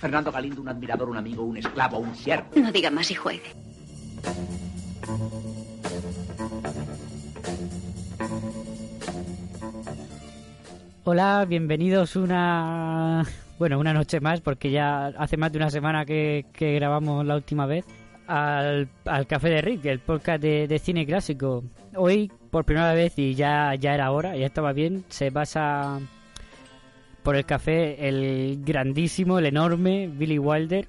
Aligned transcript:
Fernando 0.00 0.32
Galindo, 0.32 0.60
un 0.62 0.68
admirador, 0.68 1.08
un 1.08 1.16
amigo, 1.16 1.44
un 1.44 1.56
esclavo, 1.56 1.98
un 1.98 2.14
siervo. 2.16 2.48
No 2.56 2.72
diga 2.72 2.90
más 2.90 3.10
y 3.10 3.14
juegue. 3.14 3.54
Hola, 11.04 11.44
bienvenidos 11.48 12.16
una 12.16 13.24
bueno, 13.58 13.78
una 13.78 13.92
noche 13.92 14.18
más, 14.18 14.40
porque 14.40 14.72
ya 14.72 15.06
hace 15.18 15.36
más 15.36 15.52
de 15.52 15.58
una 15.58 15.70
semana 15.70 16.04
que, 16.04 16.46
que 16.52 16.74
grabamos 16.74 17.24
la 17.24 17.36
última 17.36 17.66
vez, 17.66 17.84
al, 18.26 18.88
al 19.04 19.26
Café 19.28 19.50
de 19.50 19.62
Rick, 19.62 19.84
el 19.84 20.00
podcast 20.00 20.42
de, 20.42 20.66
de 20.66 20.78
cine 20.80 21.06
clásico. 21.06 21.62
Hoy, 21.94 22.32
por 22.50 22.64
primera 22.64 22.92
vez, 22.92 23.16
y 23.18 23.36
ya, 23.36 23.76
ya 23.76 23.94
era 23.94 24.10
hora, 24.10 24.36
ya 24.36 24.46
estaba 24.46 24.72
bien, 24.72 25.04
se 25.08 25.30
pasa 25.30 26.00
por 27.22 27.36
el 27.36 27.44
café 27.44 28.08
el 28.08 28.62
grandísimo, 28.64 29.38
el 29.38 29.46
enorme 29.46 30.08
Billy 30.08 30.38
Wilder. 30.38 30.88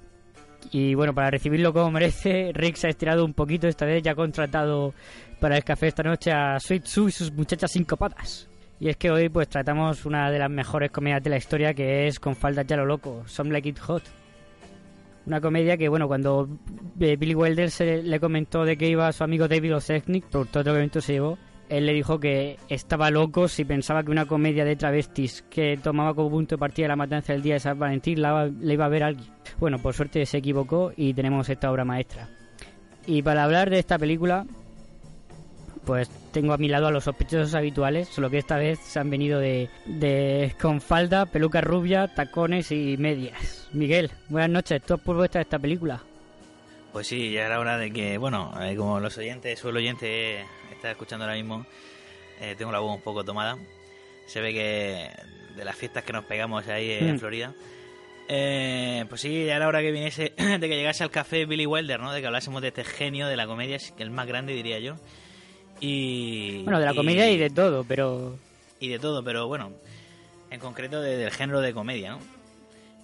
Y 0.70 0.94
bueno, 0.94 1.14
para 1.14 1.30
recibirlo 1.30 1.72
como 1.72 1.90
merece, 1.90 2.50
Rick 2.54 2.76
se 2.76 2.86
ha 2.86 2.90
estirado 2.90 3.24
un 3.24 3.34
poquito, 3.34 3.68
esta 3.68 3.84
vez 3.86 4.02
ya 4.02 4.12
ha 4.12 4.14
contratado 4.14 4.94
para 5.40 5.56
el 5.56 5.64
café 5.64 5.88
esta 5.88 6.02
noche 6.02 6.32
a 6.32 6.58
Sweet 6.58 6.86
Sue 6.86 7.08
y 7.08 7.12
sus 7.12 7.32
muchachas 7.32 7.72
sincopadas. 7.72 8.48
Y 8.80 8.88
es 8.88 8.96
que 8.96 9.10
hoy 9.10 9.28
pues 9.28 9.48
tratamos 9.48 10.04
una 10.04 10.30
de 10.30 10.38
las 10.38 10.50
mejores 10.50 10.90
comedias 10.90 11.22
de 11.22 11.30
la 11.30 11.36
historia 11.36 11.74
que 11.74 12.06
es 12.06 12.18
Con 12.18 12.34
faldas 12.34 12.66
ya 12.66 12.76
lo 12.76 12.86
loco, 12.86 13.22
Some 13.26 13.50
Like 13.50 13.68
It 13.68 13.78
Hot. 13.78 14.02
Una 15.26 15.40
comedia 15.40 15.76
que, 15.76 15.88
bueno, 15.88 16.06
cuando 16.06 16.48
eh, 17.00 17.16
Billy 17.16 17.34
Wilder 17.34 17.70
se 17.70 18.02
le 18.02 18.20
comentó 18.20 18.64
de 18.64 18.76
que 18.76 18.88
iba 18.88 19.10
su 19.12 19.24
amigo 19.24 19.48
David 19.48 19.76
Oseknik, 19.76 20.26
productor 20.26 20.64
de 20.64 20.70
evento 20.70 21.00
se 21.00 21.14
llevó, 21.14 21.38
él 21.68 21.86
le 21.86 21.92
dijo 21.92 22.20
que 22.20 22.58
estaba 22.68 23.10
loco 23.10 23.48
si 23.48 23.64
pensaba 23.64 24.02
que 24.02 24.10
una 24.10 24.26
comedia 24.26 24.64
de 24.64 24.76
travestis 24.76 25.42
que 25.48 25.78
tomaba 25.82 26.14
como 26.14 26.30
punto 26.30 26.56
de 26.56 26.58
partida 26.58 26.88
la 26.88 26.96
matanza 26.96 27.32
del 27.32 27.42
día 27.42 27.54
de 27.54 27.60
San 27.60 27.78
Valentín 27.78 28.20
la, 28.20 28.50
iba 28.62 28.84
a 28.84 28.88
ver 28.88 29.02
alguien. 29.02 29.30
Bueno, 29.58 29.78
por 29.78 29.94
suerte 29.94 30.24
se 30.26 30.38
equivocó 30.38 30.92
y 30.96 31.14
tenemos 31.14 31.48
esta 31.48 31.70
obra 31.70 31.84
maestra. 31.84 32.28
Y 33.06 33.22
para 33.22 33.44
hablar 33.44 33.70
de 33.70 33.78
esta 33.78 33.98
película, 33.98 34.46
pues 35.84 36.08
tengo 36.32 36.52
a 36.52 36.58
mi 36.58 36.68
lado 36.68 36.86
a 36.86 36.90
los 36.90 37.04
sospechosos 37.04 37.54
habituales, 37.54 38.08
solo 38.08 38.30
que 38.30 38.38
esta 38.38 38.56
vez 38.56 38.78
se 38.80 38.98
han 38.98 39.10
venido 39.10 39.38
de, 39.40 39.68
de 39.86 40.54
con 40.60 40.80
falda, 40.80 41.26
peluca 41.26 41.60
rubia, 41.60 42.08
tacones 42.14 42.72
y 42.72 42.96
medias. 42.98 43.68
Miguel, 43.72 44.10
buenas 44.28 44.50
noches, 44.50 44.82
¿tú 44.82 44.94
has 44.94 45.04
vuestra 45.04 45.42
esta 45.42 45.58
película? 45.58 46.02
Pues 46.94 47.08
sí, 47.08 47.32
ya 47.32 47.44
era 47.46 47.58
hora 47.60 47.76
de 47.76 47.90
que, 47.92 48.16
bueno, 48.18 48.54
eh, 48.62 48.74
como 48.76 49.00
los 49.00 49.18
oyentes, 49.18 49.62
o 49.64 49.68
el 49.70 49.76
oyente 49.76 50.40
está 50.72 50.92
escuchando 50.92 51.24
ahora 51.24 51.36
mismo, 51.36 51.66
eh, 52.40 52.54
tengo 52.56 52.70
la 52.72 52.78
voz 52.78 52.94
un 52.94 53.02
poco 53.02 53.22
tomada. 53.24 53.58
Se 54.26 54.40
ve 54.40 54.54
que 54.54 55.10
de 55.56 55.64
las 55.64 55.76
fiestas 55.76 56.04
que 56.04 56.12
nos 56.12 56.24
pegamos 56.24 56.66
ahí 56.68 56.90
en 56.92 57.16
Mm. 57.16 57.18
Florida. 57.18 57.52
Eh, 58.28 59.04
pues 59.08 59.20
sí, 59.20 59.44
ya 59.44 59.56
era 59.56 59.66
hora 59.68 59.82
que 59.82 59.90
viniese, 59.90 60.32
de 60.38 60.60
que 60.60 60.76
llegase 60.76 61.02
al 61.04 61.10
café 61.10 61.44
Billy 61.46 61.66
Wilder, 61.66 61.98
¿no? 62.00 62.12
De 62.12 62.20
que 62.20 62.26
hablásemos 62.28 62.62
de 62.62 62.68
este 62.68 62.84
genio 62.84 63.26
de 63.26 63.36
la 63.36 63.46
comedia, 63.46 63.76
el 63.98 64.10
más 64.10 64.26
grande 64.26 64.54
diría 64.54 64.78
yo. 64.78 64.94
Y, 65.80 66.62
Bueno, 66.62 66.78
de 66.78 66.86
la 66.86 66.94
comedia 66.94 67.28
y 67.28 67.36
de 67.36 67.50
todo, 67.50 67.84
pero... 67.84 68.38
y 68.78 68.88
de 68.88 68.98
todo, 69.00 69.22
pero 69.24 69.48
bueno, 69.48 69.72
en 70.50 70.60
concreto 70.60 71.02
de- 71.02 71.16
del 71.16 71.32
género 71.32 71.60
de 71.60 71.74
comedia, 71.74 72.12
¿no? 72.12 72.18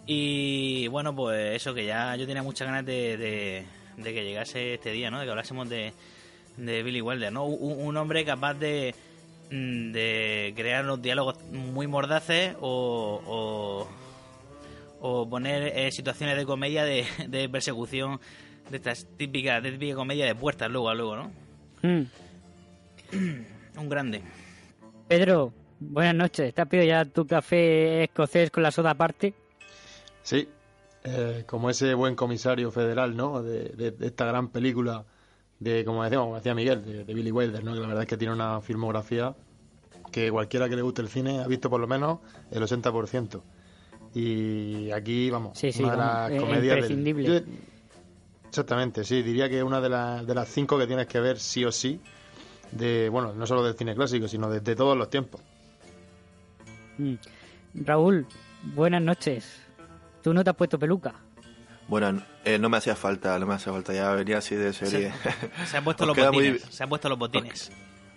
Y 0.07 0.87
bueno, 0.89 1.15
pues 1.15 1.57
eso, 1.57 1.75
que 1.75 1.85
ya 1.85 2.15
yo 2.17 2.25
tenía 2.27 2.43
muchas 2.45 2.69
ganas 2.69 2.87
de, 2.87 3.17
de- 3.17 3.65
de 4.03 4.15
que 4.15 4.25
llegase 4.25 4.75
este 4.75 4.93
día, 4.93 5.11
¿no? 5.11 5.19
De 5.19 5.25
que 5.25 5.31
hablásemos 5.31 5.69
de, 5.69 5.93
de 6.57 6.83
Billy 6.83 7.01
Wilder, 7.01 7.33
¿no? 7.33 7.45
Un, 7.45 7.87
un 7.87 7.97
hombre 7.97 8.25
capaz 8.25 8.55
de, 8.55 8.95
mm, 9.51 9.93
de 9.93 10.53
crear 10.57 10.85
unos 10.85 11.03
diálogos 11.03 11.43
muy 11.53 11.87
mordaces 11.87 12.55
o, 12.61 13.21
o, 13.27 13.89
o 15.01 15.29
poner 15.29 15.73
eh, 15.77 15.91
situaciones 15.93 16.37
de 16.37 16.45
comedia 16.45 16.85
de, 16.85 17.07
de 17.29 17.49
persecución 17.49 18.21
de 18.71 18.77
estas 18.77 19.07
típicas, 19.17 19.63
de 19.63 19.73
típica 19.73 19.95
comedia 19.97 20.27
de 20.27 20.35
puertas 20.35 20.71
luego 20.71 20.89
a 20.89 20.95
luego, 20.95 21.17
¿no? 21.17 21.33
Mm. 21.83 22.03
Un 23.79 23.89
grande. 23.89 24.23
Pedro, 25.09 25.53
buenas 25.81 26.15
noches, 26.15 26.55
¿te 26.55 26.63
has 26.63 26.69
pedido 26.69 26.87
ya 26.87 27.05
tu 27.05 27.27
café 27.27 28.05
escocés 28.05 28.51
con 28.51 28.63
la 28.63 28.71
soda 28.71 28.91
aparte? 28.91 29.35
Sí, 30.23 30.47
eh, 31.05 31.45
como 31.47 31.71
ese 31.71 31.95
buen 31.95 32.15
comisario 32.15 32.71
federal, 32.71 33.17
¿no? 33.17 33.43
De, 33.43 33.71
de- 33.71 33.91
de 33.93 34.07
esta 34.07 34.27
gran 34.27 34.49
película 34.49 35.05
de, 35.59 35.85
como 35.85 36.03
decíamos, 36.05 36.27
como 36.27 36.37
decía 36.37 36.55
Miguel, 36.55 36.85
de, 36.85 37.05
de 37.05 37.15
Billy 37.15 37.31
Wilder, 37.33 37.63
¿no? 37.65 37.73
Que 37.75 37.81
la 37.81 37.87
verdad 37.87 38.03
es 38.03 38.09
que 38.09 38.17
tiene 38.17 38.35
una 38.35 38.61
filmografía 38.61 39.35
que 40.13 40.31
cualquiera 40.31 40.69
que 40.69 40.77
le 40.77 40.83
guste 40.83 41.03
el 41.03 41.09
cine 41.09 41.41
ha 41.41 41.47
visto 41.47 41.71
por 41.71 41.81
lo 41.81 41.87
menos 41.87 42.19
el 42.51 42.63
80%. 42.63 43.43
Y 44.15 44.91
aquí, 44.91 45.31
vamos, 45.31 45.57
Sí, 45.59 45.71
sí, 45.73 45.83
una 45.85 45.93
de 45.93 45.97
las 45.99 46.41
comedias... 46.41 46.63
del- 46.81 46.91
imprescindible. 46.91 47.25
Yo- 47.47 47.53
exactamente, 48.49 49.05
sí, 49.05 49.23
diría 49.23 49.49
que 49.49 49.59
es 49.59 49.65
una 49.65 49.81
de, 49.81 49.89
las 49.89 50.27
de 50.27 50.35
las 50.35 50.49
cinco 50.49 50.77
que 50.79 50.87
tienes 50.87 51.07
que 51.07 51.21
ver 51.21 51.39
sí 51.39 51.65
o 51.65 51.71
sí, 51.71 52.01
de, 52.73 53.09
bueno, 53.09 53.33
no 53.33 53.47
solo 53.47 53.63
del 53.63 53.75
cine 53.77 53.95
clásico, 53.95 54.27
sino 54.29 54.51
de, 54.51 54.61
de 54.61 54.75
todos 54.77 54.97
los 54.97 55.09
tiempos. 55.11 55.41
Mm. 56.99 57.15
Raúl, 57.85 58.27
buenas 58.75 59.03
noches. 59.03 59.61
¿Tú 60.23 60.35
no 60.35 60.45
te 60.45 60.51
has 60.51 60.57
puesto 60.57 60.79
peluca? 60.79 61.15
Bueno, 61.89 62.23
eh, 62.45 62.59
no 62.59 62.69
me 62.69 62.77
hacía 62.77 62.95
falta, 62.95 63.39
no 63.39 63.47
me 63.47 63.55
hacía 63.55 63.73
falta, 63.73 63.93
ya 63.93 64.13
venía 64.13 64.39
así 64.39 64.55
de 64.55 64.73
serie. 64.73 65.13
Se 65.67 65.77
han 65.77 65.85
puesto 65.85 66.05
Os 66.05 66.09
los 66.09 66.17
queda 66.17 66.31
muy- 66.31 66.51
botines. 66.51 66.75
Se 66.75 66.83
han 66.85 66.89
puesto 66.89 67.09
los 67.09 67.19
botines. 67.19 67.73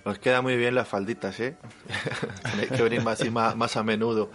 Os 0.06 0.19
queda 0.19 0.42
muy 0.42 0.58
bien 0.58 0.75
las 0.75 0.88
falditas, 0.88 1.40
¿eh? 1.40 1.56
Tenéis 2.52 2.72
que 2.72 2.84
venir 2.84 3.02
más, 3.02 3.19
así, 3.22 3.30
más, 3.31 3.56
más 3.56 3.75
a 3.78 3.84
menudo. 3.84 4.30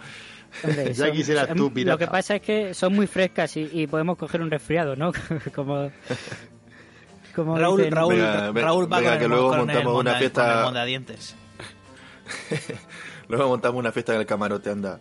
Hombre, 0.63 0.93
Ya 0.93 1.05
son- 1.05 1.15
quisieras 1.15 1.49
Lo 1.55 1.97
que 1.97 2.07
pasa 2.07 2.35
es 2.37 2.41
que 2.41 2.73
son 2.73 2.93
muy 2.95 3.05
frescas 3.07 3.55
y, 3.55 3.69
y 3.71 3.87
podemos 3.87 4.17
coger 4.17 4.41
un 4.41 4.49
resfriado, 4.51 4.95
¿no? 4.95 5.11
como, 5.55 5.91
como 7.35 7.57
Raúl, 7.57 7.81
dicen- 7.81 7.91
Raúl, 7.93 8.15
Venga, 8.15 8.51
Raúl 8.51 8.91
va 8.91 8.97
venga, 8.97 9.09
con 9.11 9.13
el, 9.13 9.19
que 9.19 9.27
luego 9.27 9.49
con 9.49 9.59
el 9.59 9.65
montamos 9.67 9.93
una 9.93 10.11
monda- 10.11 10.17
fiesta- 10.19 10.43
con 10.47 10.57
el 10.57 10.63
mondadientes. 10.65 11.35
Luego 13.29 13.47
montamos 13.47 13.79
una 13.79 13.91
fiesta 13.91 14.15
en 14.15 14.19
el 14.21 14.25
camarote, 14.25 14.69
anda. 14.71 14.99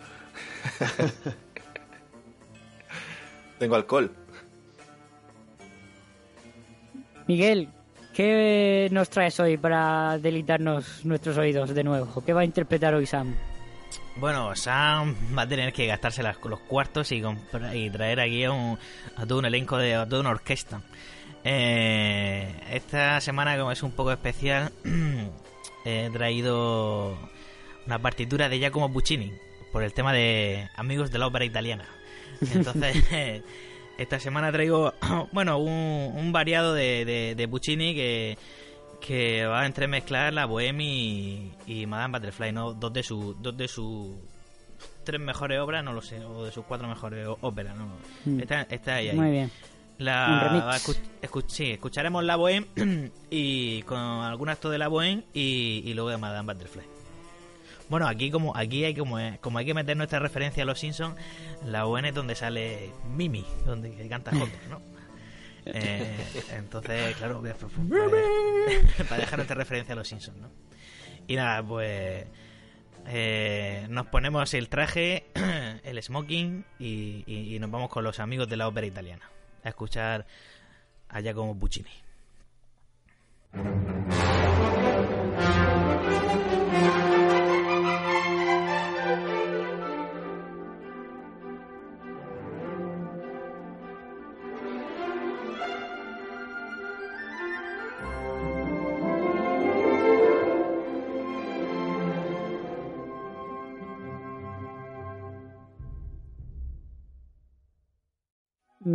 Tengo 3.59 3.75
alcohol. 3.77 4.11
Miguel, 7.27 7.69
¿qué 8.15 8.89
nos 8.91 9.11
traes 9.11 9.39
hoy 9.41 9.57
para 9.57 10.19
delitarnos 10.19 11.05
nuestros 11.05 11.37
oídos 11.37 11.75
de 11.75 11.85
nuevo? 11.85 12.23
¿Qué 12.25 12.33
va 12.33 12.41
a 12.43 12.45
interpretar 12.45 12.95
hoy 12.95 13.07
Sam? 13.07 13.35
Bueno, 14.17 14.55
Sam 14.57 15.15
va 15.37 15.43
a 15.43 15.49
tener 15.49 15.73
que 15.73 15.87
gastarse 15.87 16.23
las- 16.23 16.39
los 16.45 16.61
cuartos 16.61 17.13
y, 17.13 17.21
comprar- 17.21 17.77
y 17.77 17.91
traer 17.91 18.21
aquí 18.21 18.45
a, 18.45 18.51
un- 18.53 18.79
a 19.17 19.27
todo 19.27 19.39
un 19.39 19.45
elenco 19.45 19.77
de 19.77 19.95
a 19.95 20.09
toda 20.09 20.21
una 20.23 20.31
orquesta. 20.31 20.81
Eh, 21.45 22.53
esta 22.73 23.21
semana, 23.21 23.57
como 23.59 23.71
es 23.73 23.83
un 23.83 23.93
poco 23.93 24.11
especial, 24.11 24.73
he 25.85 26.11
traído 26.13 27.17
una 27.87 27.99
partitura 28.01 28.49
de 28.49 28.59
Giacomo 28.59 28.93
Puccini 28.93 29.33
por 29.73 29.83
el 29.83 29.93
tema 29.93 30.13
de 30.13 30.69
Amigos 30.77 31.11
de 31.11 31.19
la 31.19 31.27
Ópera 31.29 31.45
Italiana. 31.45 31.85
Entonces, 32.55 33.43
esta 33.99 34.21
semana 34.21 34.53
traigo, 34.53 34.93
bueno, 35.33 35.59
un, 35.59 36.13
un 36.17 36.33
variado 36.33 36.75
de, 36.75 37.05
de, 37.05 37.35
de 37.35 37.49
Puccini 37.49 37.95
que, 37.95 38.39
que 39.01 39.45
va 39.47 39.63
a 39.63 39.67
entremezclar 39.67 40.33
la 40.33 40.47
Bohème 40.47 40.81
y, 40.83 41.53
y 41.67 41.87
Madame 41.87 42.19
Butterfly, 42.19 42.53
¿no? 42.53 42.75
Dos 42.75 42.93
de 42.93 43.03
sus 43.03 43.41
dos 43.43 43.57
de 43.57 43.69
sus 43.69 44.13
tres 45.05 45.21
mejores 45.21 45.59
obras, 45.61 45.83
no 45.83 45.93
lo 45.93 46.03
sé, 46.03 46.23
o 46.25 46.45
de 46.45 46.53
sus 46.53 46.65
cuatro 46.67 46.87
mejores 46.87 47.27
óperas, 47.41 47.77
¿no? 47.77 47.89
Mm. 48.25 48.41
Está, 48.41 48.63
está 48.63 48.95
ahí, 48.97 49.09
ahí. 49.09 49.17
Muy 49.17 49.31
bien. 49.31 49.51
La, 49.99 50.27
Un 50.29 50.41
remix. 50.49 50.65
va 50.65 50.75
a 50.75 50.79
escu- 50.79 51.01
escu- 51.23 51.45
sí, 51.49 51.71
escucharemos 51.73 52.23
la 52.23 52.37
Bohème 52.37 53.11
y 53.31 53.83
con 53.83 53.99
algún 53.99 54.49
acto 54.49 54.71
de 54.71 54.79
la 54.79 54.89
Bohème 54.89 55.25
y, 55.35 55.83
y 55.85 55.95
luego 55.95 56.11
de 56.11 56.19
Madame 56.19 56.53
Butterfly. 56.53 56.85
Bueno, 57.89 58.07
aquí 58.07 58.31
como 58.31 58.55
aquí 58.57 58.85
hay 58.85 58.95
como, 58.95 59.19
como 59.41 59.59
hay 59.59 59.65
que 59.67 59.75
meter 59.75 59.97
nuestra 59.97 60.19
referencia 60.19 60.63
a 60.63 60.67
los 60.67 60.79
Simpsons, 60.79 61.17
la 61.65 61.85
Bohème 61.87 62.09
es 62.09 62.15
donde 62.15 62.35
sale 62.35 62.91
Mimi, 63.15 63.45
donde 63.65 64.09
canta 64.09 64.31
Joker, 64.33 64.69
¿no? 64.69 64.81
Eh, 65.71 66.17
entonces, 66.57 67.15
claro, 67.17 67.41
pues, 67.41 67.55
pues, 67.61 67.73
pues, 67.77 69.07
para 69.07 69.21
dejar 69.21 69.39
nuestra 69.39 69.55
referencia 69.55 69.93
a 69.93 69.97
los 69.97 70.09
Simpsons, 70.09 70.39
¿no? 70.39 70.51
Y 71.27 71.37
nada, 71.37 71.63
pues 71.63 72.25
eh, 73.07 73.87
nos 73.91 74.07
ponemos 74.07 74.55
el 74.55 74.71
traje 74.71 75.27
eh, 75.35 75.81
el 75.85 76.03
smoking 76.03 76.65
y, 76.79 77.23
y- 77.27 77.55
y 77.55 77.59
nos 77.59 77.71
vamos 77.71 77.91
con 77.91 78.03
los 78.03 78.19
amigos 78.19 78.49
de 78.49 78.57
la 78.57 78.67
ópera 78.67 78.87
italiana 78.87 79.29
a 79.63 79.69
escuchar 79.69 80.27
a 81.11 81.21
Giacomo 81.21 81.59
Puccini. 81.59 81.91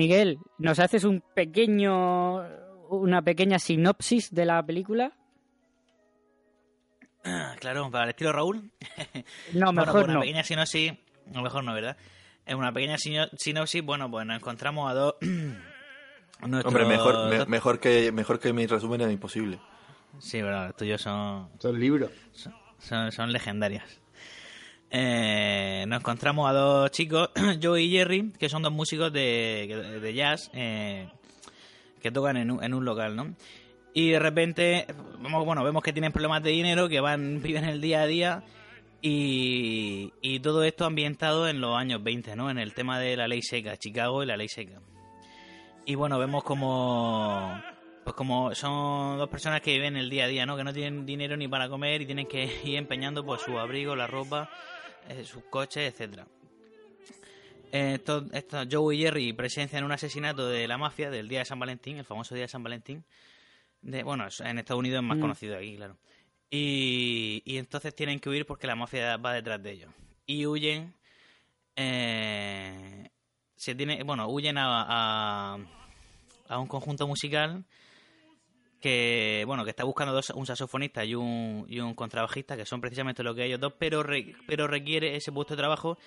Miguel, 0.04 0.38
¿nos 0.58 0.80
haces 0.80 1.04
un 1.06 1.24
pequeño, 1.34 2.38
una 2.90 3.22
pequeña 3.22 3.58
sinopsis 3.60 4.34
de 4.34 4.46
la 4.46 4.62
película? 4.66 5.14
Ah, 7.24 7.56
Claro, 7.60 7.90
para 7.90 8.04
el 8.06 8.10
estilo 8.10 8.32
Raúl. 8.34 8.72
No, 9.54 9.68
Bueno, 9.68 9.74
mejor 9.74 9.92
pues 9.94 10.04
una 10.06 10.14
no. 10.16 10.20
pequeña 10.22 10.44
sinopsis, 10.44 10.92
a 10.92 11.36
lo 11.38 11.42
mejor 11.42 11.64
no, 11.64 11.74
¿verdad? 11.74 11.98
Es 12.46 12.56
una 12.56 12.74
pequeña 12.74 12.98
sino- 12.98 13.28
sinopsis, 13.38 13.82
bueno, 13.84 14.12
pues 14.12 14.26
nos 14.26 14.36
encontramos 14.38 14.92
a 14.92 14.94
dos... 14.94 15.16
Hombre, 16.42 16.86
mejor, 16.86 17.30
me- 17.30 17.46
mejor, 17.46 17.80
que, 17.80 18.12
mejor 18.12 18.40
que 18.40 18.52
mi 18.52 18.66
resumen 18.68 19.00
es 19.02 19.12
imposible. 19.14 19.60
Sí, 20.20 20.40
pero 20.42 20.66
los 20.68 20.76
tuyos 20.76 21.02
son... 21.02 21.50
Son 21.60 21.80
libros. 21.80 22.12
Son, 22.80 23.12
son 23.14 23.32
legendarias. 23.32 24.02
Eh, 24.96 25.86
nos 25.88 26.02
encontramos 26.02 26.48
a 26.48 26.54
dos 26.54 26.92
chicos, 26.92 27.32
Joe 27.64 27.82
y 27.82 27.90
Jerry, 27.90 28.32
que 28.38 28.48
son 28.48 28.62
dos 28.62 28.72
músicos 28.72 29.12
de, 29.12 30.00
de 30.00 30.14
jazz 30.14 30.52
eh, 30.54 31.10
que 32.00 32.12
tocan 32.12 32.38
en 32.38 32.52
un, 32.52 32.64
en 32.64 32.76
un 32.76 32.86
local, 32.86 33.16
¿no? 33.16 33.34
Y 33.96 34.12
de 34.12 34.20
repente, 34.20 34.86
bueno, 35.20 35.64
vemos 35.64 35.82
que 35.82 35.94
tienen 35.94 36.12
problemas 36.12 36.44
de 36.44 36.52
dinero, 36.52 36.90
que 36.90 37.00
van 37.00 37.42
viven 37.44 37.64
el 37.64 37.82
día 37.82 38.04
a 38.04 38.06
día 38.06 38.44
y, 39.02 40.14
y 40.22 40.40
todo 40.42 40.64
esto 40.64 40.86
ambientado 40.86 41.48
en 41.48 41.60
los 41.60 41.76
años 41.76 42.04
20, 42.04 42.36
¿no? 42.36 42.52
En 42.52 42.60
el 42.60 42.76
tema 42.76 43.00
de 43.00 43.18
la 43.18 43.28
ley 43.28 43.42
seca, 43.42 43.76
Chicago 43.78 44.22
y 44.22 44.28
la 44.28 44.38
ley 44.38 44.48
seca. 44.48 44.80
Y 45.88 45.96
bueno, 45.96 46.20
vemos 46.20 46.44
como 46.44 47.60
pues 48.04 48.16
como 48.16 48.54
son 48.54 49.18
dos 49.18 49.30
personas 49.30 49.62
que 49.62 49.74
viven 49.74 49.96
el 49.96 50.10
día 50.10 50.26
a 50.26 50.28
día, 50.28 50.46
¿no? 50.46 50.56
Que 50.56 50.64
no 50.64 50.74
tienen 50.74 51.06
dinero 51.06 51.36
ni 51.36 51.48
para 51.48 51.70
comer 51.70 52.02
y 52.02 52.06
tienen 52.06 52.28
que 52.28 52.44
ir 52.64 52.76
empeñando 52.76 53.26
pues 53.26 53.42
su 53.42 53.58
abrigo, 53.58 53.96
la 53.96 54.06
ropa, 54.06 54.50
sus 55.26 55.44
coches, 55.46 55.92
etcétera. 55.92 56.26
Eh, 57.72 58.00
estos 58.34 58.68
Joe 58.72 58.96
y 58.96 59.00
Jerry 59.00 59.34
presencian 59.34 59.84
un 59.84 59.92
asesinato 59.92 60.48
de 60.48 60.68
la 60.68 60.78
mafia 60.78 61.10
del 61.10 61.28
día 61.28 61.40
de 61.40 61.46
San 61.46 61.60
Valentín, 61.60 61.98
el 61.98 62.06
famoso 62.06 62.36
día 62.36 62.44
de 62.44 62.48
San 62.50 62.62
Valentín. 62.64 63.04
De, 63.82 64.04
bueno, 64.04 64.26
en 64.40 64.60
Estados 64.60 64.80
Unidos 64.80 65.02
es 65.02 65.08
más 65.08 65.18
Mm. 65.18 65.22
conocido 65.22 65.58
aquí, 65.58 65.76
claro. 65.76 65.98
Y, 66.50 67.42
y 67.46 67.58
entonces 67.58 67.96
tienen 67.96 68.20
que 68.20 68.30
huir 68.30 68.46
porque 68.46 68.68
la 68.68 68.76
mafia 68.76 69.18
va 69.18 69.34
detrás 69.34 69.62
de 69.62 69.72
ellos. 69.72 69.92
Y 70.28 70.46
huyen. 70.46 70.94
eh, 71.76 73.10
se 73.56 73.74
tiene, 73.76 74.04
bueno, 74.04 74.28
huyen 74.28 74.58
a, 74.58 75.54
a, 75.56 75.58
a 76.50 76.60
un 76.60 76.68
conjunto 76.68 77.08
musical 77.08 77.64
que 78.84 79.44
bueno 79.48 79.64
que 79.64 79.70
está 79.70 79.86
buscando 79.86 80.14
dos, 80.14 80.30
un 80.32 80.46
saxofonista 80.46 81.06
y 81.06 81.16
un, 81.16 81.66
y 81.70 81.80
un 81.80 81.94
contrabajista 81.96 82.58
que 82.58 82.66
son 82.66 82.82
precisamente 82.82 83.24
lo 83.24 83.34
que 83.34 83.46
ellos 83.46 83.62
dos 83.62 83.74
pero 83.80 84.04
re- 84.04 84.36
pero 84.46 84.68
requiere 84.68 85.16
ese 85.16 85.32
puesto 85.32 85.56
de 85.56 85.60
trabajo 85.62 85.98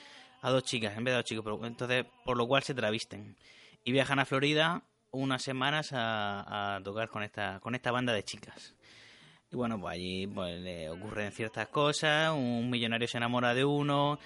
a 0.43 0.51
dos 0.51 0.63
chicas 0.63 0.95
en 0.97 1.03
vez 1.03 1.13
de 1.13 1.15
a 1.15 1.17
dos 1.23 1.25
chicos. 1.25 1.61
Entonces 1.65 2.05
por 2.23 2.37
lo 2.37 2.47
cual 2.47 2.63
se 2.63 2.75
travisten. 2.75 3.35
Y 3.83 3.93
viajan 3.93 4.19
a 4.19 4.27
Florida 4.27 4.83
unas 5.11 5.43
semanas 5.43 5.95
a, 5.95 6.77
a 6.77 6.83
tocar 6.83 7.09
con 7.09 7.23
esta 7.23 7.61
con 7.61 7.75
esta 7.75 7.91
banda 7.93 8.13
de 8.13 8.23
chicas. 8.25 8.75
Y 9.51 9.57
bueno 9.57 9.81
pues 9.81 9.95
allí 9.95 10.27
pues 10.27 10.61
le 10.61 10.91
ocurren 10.91 11.33
ciertas 11.33 11.69
cosas 11.69 12.33
un 12.35 12.69
millonario 12.69 13.09
se 13.09 13.17
enamora 13.17 13.55
de 13.55 13.65
uno 13.65 14.19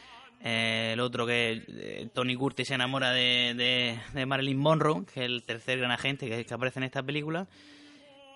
eh, 0.43 0.91
el 0.95 1.01
otro 1.01 1.25
que 1.27 1.63
eh, 1.69 2.09
Tony 2.13 2.35
Curtis 2.35 2.67
se 2.67 2.75
enamora 2.75 3.13
de, 3.13 3.55
de, 3.57 3.99
de 4.13 4.27
Marilyn 4.27 4.59
Monroe 4.59 5.05
que 5.05 5.21
es 5.21 5.27
el 5.27 5.45
tercer 5.45 5.79
gran 5.79 5.93
agente 5.93 6.29
que, 6.29 6.45
que 6.45 6.55
aparece 6.55 6.81
en 6.81 6.85
esta 6.85 7.03
película 7.03 7.47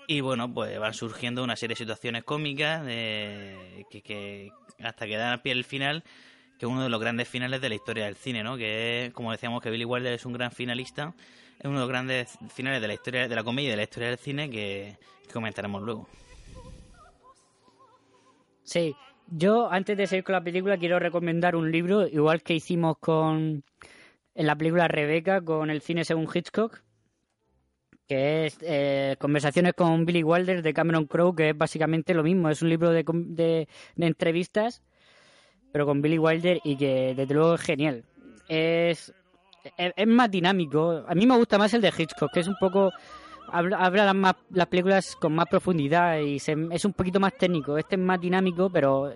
y 0.07 0.21
bueno, 0.21 0.53
pues 0.53 0.79
van 0.79 0.95
surgiendo 0.95 1.43
una 1.43 1.57
serie 1.57 1.75
de 1.75 1.79
situaciones 1.79 2.25
cómicas 2.25 2.83
que, 2.85 4.03
que 4.03 4.51
hasta 4.83 5.07
que 5.07 5.17
dan 5.17 5.33
al 5.33 5.43
pie 5.43 5.53
el 5.53 5.65
final, 5.65 6.03
que 6.59 6.67
es 6.67 6.71
uno 6.71 6.83
de 6.83 6.89
los 6.89 7.01
grandes 7.01 7.29
finales 7.29 7.61
de 7.61 7.69
la 7.69 7.75
historia 7.75 8.05
del 8.05 8.17
cine, 8.17 8.43
¿no? 8.43 8.57
Que 8.57 9.07
es, 9.07 9.13
como 9.13 9.33
decíamos, 9.33 9.63
que 9.63 9.71
Billy 9.71 9.85
Wilder 9.85 10.13
es 10.13 10.25
un 10.27 10.33
gran 10.33 10.53
finalista, 10.53 11.15
es 11.59 11.65
uno 11.65 11.75
de 11.75 11.81
los 11.81 11.89
grandes 11.89 12.39
finales 12.53 12.81
de 12.81 12.89
la 12.89 12.95
historia 12.95 13.29
de 13.29 13.35
la 13.35 13.45
comedia 13.45 13.69
y 13.69 13.71
de 13.71 13.77
la 13.77 13.83
historia 13.85 14.09
del 14.09 14.19
cine 14.19 14.51
que, 14.51 14.99
que 15.27 15.33
comentaremos 15.33 15.83
luego. 15.83 16.09
Sí, 18.63 18.95
yo 19.29 19.71
antes 19.71 19.97
de 19.97 20.07
seguir 20.07 20.25
con 20.25 20.35
la 20.35 20.45
película 20.45 20.79
quiero 20.79 20.99
recomendar 20.99 21.57
un 21.57 21.71
libro, 21.71 22.07
igual 22.07 22.43
que 22.43 22.55
hicimos 22.55 22.99
con 22.99 23.63
en 24.35 24.47
la 24.47 24.57
película 24.57 24.89
Rebeca 24.89 25.43
con 25.43 25.71
el 25.71 25.81
cine 25.81 26.05
según 26.05 26.29
Hitchcock, 26.33 26.84
que 28.09 28.47
es 28.47 28.59
eh, 28.63 29.17
Conversaciones 29.19 29.73
con 29.75 30.05
Billy 30.05 30.23
Wilder 30.23 30.63
de 30.63 30.75
Cameron 30.75 31.07
Crowe, 31.07 31.35
que 31.35 31.51
es 31.51 31.59
básicamente 31.59 32.15
lo 32.15 32.23
mismo, 32.23 32.49
es 32.51 32.63
un 32.63 32.69
libro 32.69 32.91
de, 32.91 33.05
de, 33.07 33.69
de 33.97 34.07
entrevistas, 34.07 34.83
pero 35.73 35.87
con 35.87 36.03
Billy 36.03 36.19
Wilder 36.19 36.61
y 36.65 36.77
que 36.77 37.15
desde 37.17 37.35
luego 37.35 37.55
es 37.55 37.61
genial. 37.63 38.05
Es, 38.49 39.13
es, 39.77 40.07
más 40.07 40.31
dinámico, 40.31 41.05
a 41.09 41.15
mí 41.15 41.27
me 41.27 41.37
gusta 41.37 41.59
más 41.59 41.73
el 41.75 41.81
de 41.81 41.93
Hitchcock, 41.97 42.33
que 42.33 42.41
es 42.41 42.49
un 42.49 42.57
poco 42.61 42.93
habla, 43.51 43.79
habla 43.79 44.13
las, 44.13 44.37
las 44.51 44.67
películas 44.67 45.17
con 45.17 45.35
más 45.35 45.47
profundidad 45.49 46.19
y 46.19 46.39
se- 46.39 46.69
es 46.71 46.85
un 46.85 46.93
poquito 46.93 47.21
más 47.21 47.33
técnico. 47.39 47.79
Este 47.79 47.95
es 47.97 48.01
más 48.01 48.21
dinámico, 48.21 48.69
pero 48.71 49.13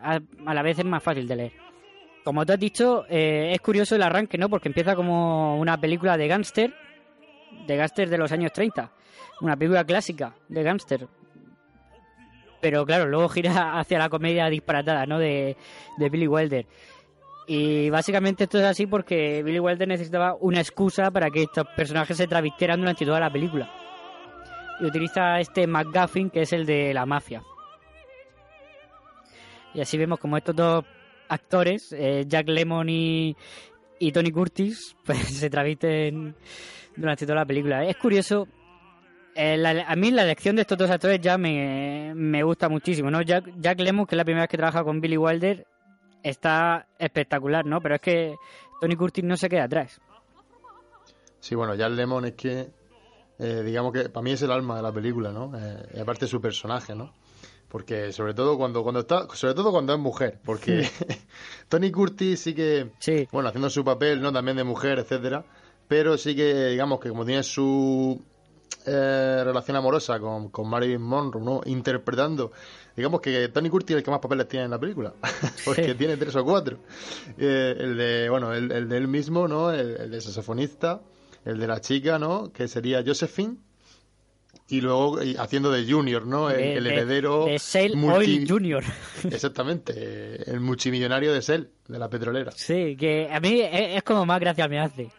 a, 0.00 0.20
la 0.52 0.62
vez 0.62 0.78
es 0.78 0.84
más 0.84 1.02
fácil 1.02 1.28
de 1.28 1.36
leer. 1.36 1.52
Como 2.24 2.44
tú 2.46 2.52
has 2.52 2.58
dicho, 2.60 3.04
eh, 3.08 3.50
es 3.52 3.60
curioso 3.60 3.96
el 3.96 4.02
arranque, 4.02 4.38
¿no? 4.38 4.48
Porque 4.48 4.68
empieza 4.68 4.94
como 4.94 5.58
una 5.58 5.80
película 5.80 6.16
de 6.16 6.28
gángster, 6.28 6.74
de 7.66 7.76
gángster 7.76 8.08
de 8.08 8.18
los 8.18 8.32
años 8.32 8.52
30. 8.52 8.90
Una 9.40 9.56
película 9.56 9.84
clásica 9.84 10.34
de 10.48 10.62
gángster. 10.62 11.08
Pero 12.60 12.86
claro, 12.86 13.06
luego 13.06 13.28
gira 13.28 13.78
hacia 13.78 13.98
la 13.98 14.08
comedia 14.08 14.48
disparatada, 14.48 15.04
¿no? 15.06 15.18
De, 15.18 15.56
de 15.98 16.08
Billy 16.08 16.28
Wilder. 16.28 16.66
Y 17.46 17.90
básicamente 17.90 18.44
esto 18.44 18.58
es 18.58 18.64
así 18.64 18.86
porque 18.86 19.42
Billy 19.42 19.58
Wilder 19.58 19.88
necesitaba 19.88 20.36
una 20.40 20.60
excusa 20.60 21.10
para 21.10 21.28
que 21.30 21.42
estos 21.42 21.66
personajes 21.76 22.16
se 22.16 22.28
travistieran 22.28 22.80
durante 22.80 23.04
toda 23.04 23.18
la 23.18 23.32
película. 23.32 23.70
Y 24.80 24.84
utiliza 24.84 25.40
este 25.40 25.66
McGuffin, 25.66 26.30
que 26.30 26.42
es 26.42 26.52
el 26.52 26.64
de 26.64 26.94
la 26.94 27.04
mafia. 27.04 27.42
Y 29.74 29.80
así 29.80 29.98
vemos 29.98 30.18
como 30.18 30.36
estos 30.36 30.54
dos 30.54 30.84
actores, 31.28 31.92
eh, 31.92 32.24
Jack 32.26 32.48
Lemmon 32.48 32.88
y, 32.88 33.36
y 33.98 34.12
Tony 34.12 34.30
Curtis, 34.30 34.96
pues 35.04 35.18
se 35.18 35.50
travisten 35.50 36.36
durante 36.96 37.24
toda 37.26 37.36
la 37.40 37.46
película. 37.46 37.84
Es 37.84 37.96
curioso, 37.96 38.46
eh, 39.34 39.56
la- 39.56 39.84
a 39.86 39.96
mí 39.96 40.10
la 40.10 40.22
elección 40.24 40.56
de 40.56 40.62
estos 40.62 40.78
dos 40.78 40.90
actores 40.90 41.20
ya 41.20 41.38
me, 41.38 42.12
me 42.14 42.42
gusta 42.42 42.68
muchísimo, 42.68 43.10
¿no? 43.10 43.22
Jack, 43.22 43.52
Jack 43.58 43.80
Lemmon, 43.80 44.06
que 44.06 44.14
es 44.14 44.18
la 44.18 44.24
primera 44.24 44.42
vez 44.44 44.50
que 44.50 44.56
trabaja 44.58 44.84
con 44.84 45.00
Billy 45.00 45.16
Wilder, 45.16 45.66
está 46.22 46.86
espectacular, 46.98 47.64
¿no? 47.66 47.80
Pero 47.80 47.94
es 47.96 48.00
que 48.00 48.34
Tony 48.80 48.94
Curtis 48.96 49.24
no 49.24 49.36
se 49.36 49.48
queda 49.48 49.64
atrás. 49.64 50.00
Sí, 51.40 51.54
bueno, 51.54 51.74
ya 51.74 51.86
el 51.86 51.96
Lemon 51.96 52.24
es 52.26 52.32
que, 52.34 52.70
eh, 53.38 53.62
digamos 53.64 53.92
que 53.92 54.08
para 54.08 54.22
mí 54.22 54.32
es 54.32 54.42
el 54.42 54.52
alma 54.52 54.76
de 54.76 54.82
la 54.82 54.92
película, 54.92 55.32
¿no? 55.32 55.52
Eh, 55.58 55.86
y 55.96 55.98
aparte 56.00 56.26
su 56.26 56.40
personaje, 56.40 56.94
¿no? 56.94 57.12
Porque 57.68 58.12
sobre 58.12 58.34
todo 58.34 58.56
cuando, 58.58 58.82
cuando 58.82 59.00
está, 59.00 59.26
sobre 59.34 59.54
todo 59.54 59.72
cuando 59.72 59.94
es 59.94 59.98
mujer, 59.98 60.38
porque 60.44 60.86
Tony 61.68 61.90
Curtis 61.90 62.38
sí 62.40 62.54
que, 62.54 62.90
bueno, 63.32 63.48
haciendo 63.48 63.70
su 63.70 63.82
papel, 63.84 64.20
¿no? 64.20 64.32
También 64.32 64.56
de 64.58 64.62
mujer, 64.64 64.98
etcétera, 64.98 65.44
pero 65.92 66.16
sí 66.16 66.34
que, 66.34 66.68
digamos 66.68 67.00
que 67.00 67.10
como 67.10 67.26
tiene 67.26 67.42
su 67.42 68.18
eh, 68.86 69.42
relación 69.44 69.76
amorosa 69.76 70.18
con, 70.18 70.48
con 70.48 70.66
Marilyn 70.66 71.02
Monroe, 71.02 71.42
¿no? 71.44 71.60
Interpretando, 71.66 72.50
digamos 72.96 73.20
que 73.20 73.48
Tony 73.48 73.68
Curtis 73.68 73.90
es 73.90 73.98
el 73.98 74.02
que 74.02 74.10
más 74.10 74.20
papeles 74.20 74.48
tiene 74.48 74.64
en 74.64 74.70
la 74.70 74.78
película, 74.80 75.12
porque 75.66 75.88
Sí. 75.90 75.94
tiene 75.94 76.16
tres 76.16 76.34
o 76.36 76.44
cuatro. 76.46 76.78
Eh, 77.36 77.76
el 77.78 77.96
de, 77.98 78.30
bueno, 78.30 78.54
el, 78.54 78.72
el 78.72 78.88
de 78.88 78.96
él 78.96 79.06
mismo, 79.06 79.46
¿no? 79.46 79.70
El, 79.70 79.96
el 79.98 80.10
de 80.10 80.20
saxofonista, 80.22 81.02
el 81.44 81.58
de 81.58 81.66
la 81.66 81.78
chica, 81.82 82.18
¿no? 82.18 82.50
Que 82.54 82.68
sería 82.68 83.02
Josephine. 83.06 83.56
Y 84.68 84.80
luego 84.80 85.18
haciendo 85.38 85.70
de 85.70 85.84
Junior, 85.90 86.24
¿no? 86.26 86.48
El, 86.48 86.56
De- 86.56 86.74
el 86.78 86.84
de- 86.84 86.90
heredero. 86.94 87.44
de 87.44 87.58
Shell 87.58 87.94
multi- 87.96 88.16
Oil 88.38 88.48
Junior. 88.48 88.82
Exactamente. 89.30 90.50
El 90.50 90.60
multimillonario 90.60 91.34
de 91.34 91.40
Shell, 91.42 91.68
de 91.88 91.98
la 91.98 92.08
petrolera. 92.08 92.52
Sí, 92.52 92.96
que 92.96 93.28
a 93.30 93.38
mí 93.40 93.60
es, 93.60 93.96
es 93.98 94.02
como 94.02 94.24
más 94.24 94.40
gracia 94.40 94.66
me 94.68 94.80
hace. 94.80 95.10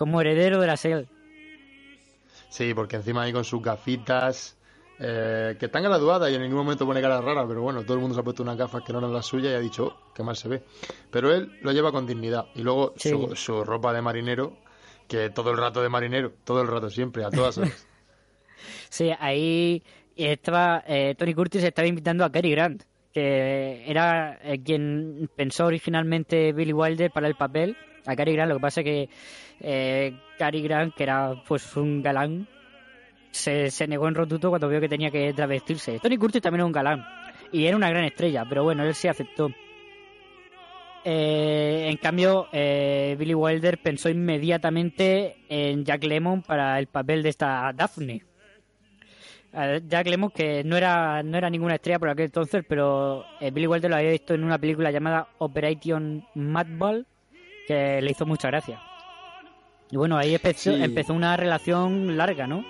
Como 0.00 0.18
heredero 0.22 0.58
de 0.62 0.66
la 0.66 0.78
SEL. 0.78 1.08
Sí, 2.48 2.72
porque 2.72 2.96
encima 2.96 3.20
ahí 3.20 3.34
con 3.34 3.44
sus 3.44 3.60
gafitas 3.60 4.56
eh, 4.98 5.56
que 5.60 5.66
están 5.66 5.82
graduadas 5.82 6.30
y 6.32 6.36
en 6.36 6.40
ningún 6.40 6.56
momento 6.60 6.86
pone 6.86 7.02
cara 7.02 7.20
rara, 7.20 7.46
pero 7.46 7.60
bueno, 7.60 7.82
todo 7.82 7.94
el 7.94 8.00
mundo 8.00 8.14
se 8.14 8.20
ha 8.22 8.24
puesto 8.24 8.42
unas 8.42 8.56
gafas 8.56 8.82
que 8.82 8.94
no 8.94 9.00
eran 9.00 9.12
las 9.12 9.26
suyas 9.26 9.52
y 9.52 9.56
ha 9.56 9.60
dicho, 9.60 9.84
oh, 9.88 10.12
qué 10.14 10.22
mal 10.22 10.36
se 10.36 10.48
ve. 10.48 10.62
Pero 11.10 11.30
él 11.34 11.52
lo 11.60 11.70
lleva 11.72 11.92
con 11.92 12.06
dignidad. 12.06 12.46
Y 12.54 12.62
luego 12.62 12.94
Sí. 12.96 13.10
su, 13.10 13.36
su 13.36 13.62
ropa 13.62 13.92
de 13.92 14.00
marinero, 14.00 14.56
que 15.06 15.28
todo 15.28 15.50
el 15.50 15.58
rato 15.58 15.82
de 15.82 15.90
marinero, 15.90 16.32
todo 16.44 16.62
el 16.62 16.68
rato 16.68 16.88
siempre, 16.88 17.22
a 17.22 17.30
todas 17.30 17.58
horas. 17.58 17.86
Sí, 18.88 19.10
ahí 19.20 19.82
estaba 20.16 20.82
eh, 20.86 21.14
Tony 21.16 21.34
Curtis 21.34 21.62
estaba 21.62 21.86
invitando 21.86 22.24
a 22.24 22.32
Cary 22.32 22.50
Grant, 22.52 22.82
que 23.12 23.84
era 23.86 24.38
eh, 24.42 24.62
quien 24.62 25.30
pensó 25.36 25.66
originalmente 25.66 26.52
Billy 26.54 26.72
Wilder 26.72 27.10
para 27.10 27.28
el 27.28 27.34
papel. 27.36 27.76
A 28.06 28.16
Cary 28.16 28.32
Grant, 28.32 28.48
lo 28.48 28.56
que 28.56 28.62
pasa 28.62 28.80
es 28.80 28.84
que 28.84 29.08
eh, 29.60 30.14
Grant, 30.38 30.94
que 30.94 31.02
era 31.02 31.34
pues 31.46 31.76
un 31.76 32.02
galán, 32.02 32.48
se, 33.30 33.70
se 33.70 33.86
negó 33.86 34.08
en 34.08 34.14
rotuto 34.14 34.48
cuando 34.48 34.68
vio 34.68 34.80
que 34.80 34.88
tenía 34.88 35.10
que 35.10 35.32
travestirse. 35.32 35.98
Tony 36.00 36.16
Curtis 36.16 36.42
también 36.42 36.60
era 36.60 36.66
un 36.66 36.72
galán 36.72 37.04
y 37.52 37.66
era 37.66 37.76
una 37.76 37.90
gran 37.90 38.04
estrella, 38.04 38.44
pero 38.48 38.64
bueno, 38.64 38.84
él 38.84 38.94
sí 38.94 39.08
aceptó. 39.08 39.50
Eh, 41.04 41.86
en 41.90 41.96
cambio, 41.96 42.48
eh, 42.52 43.16
Billy 43.18 43.34
Wilder 43.34 43.78
pensó 43.78 44.08
inmediatamente 44.10 45.36
en 45.48 45.84
Jack 45.84 46.04
Lemmon 46.04 46.42
para 46.42 46.78
el 46.78 46.86
papel 46.88 47.22
de 47.22 47.30
esta 47.30 47.72
Daphne. 47.74 48.22
Jack 49.52 50.06
Lemmon, 50.06 50.30
que 50.30 50.62
no 50.62 50.76
era, 50.76 51.22
no 51.24 51.36
era 51.36 51.50
ninguna 51.50 51.74
estrella 51.74 51.98
por 51.98 52.10
aquel 52.10 52.26
entonces, 52.26 52.64
pero 52.68 53.24
eh, 53.40 53.50
Billy 53.50 53.66
Wilder 53.66 53.90
lo 53.90 53.96
había 53.96 54.10
visto 54.10 54.34
en 54.34 54.44
una 54.44 54.58
película 54.58 54.90
llamada 54.92 55.28
Operation 55.38 56.24
Madball, 56.34 57.06
que 57.66 58.00
le 58.00 58.10
hizo 58.10 58.26
mucha 58.26 58.48
gracia. 58.48 58.80
Y 59.90 59.96
bueno, 59.96 60.16
ahí 60.16 60.34
empezó, 60.34 60.72
Sí. 60.74 60.82
empezó 60.82 61.12
una 61.14 61.36
relación 61.36 62.16
larga, 62.16 62.46
¿no? 62.46 62.64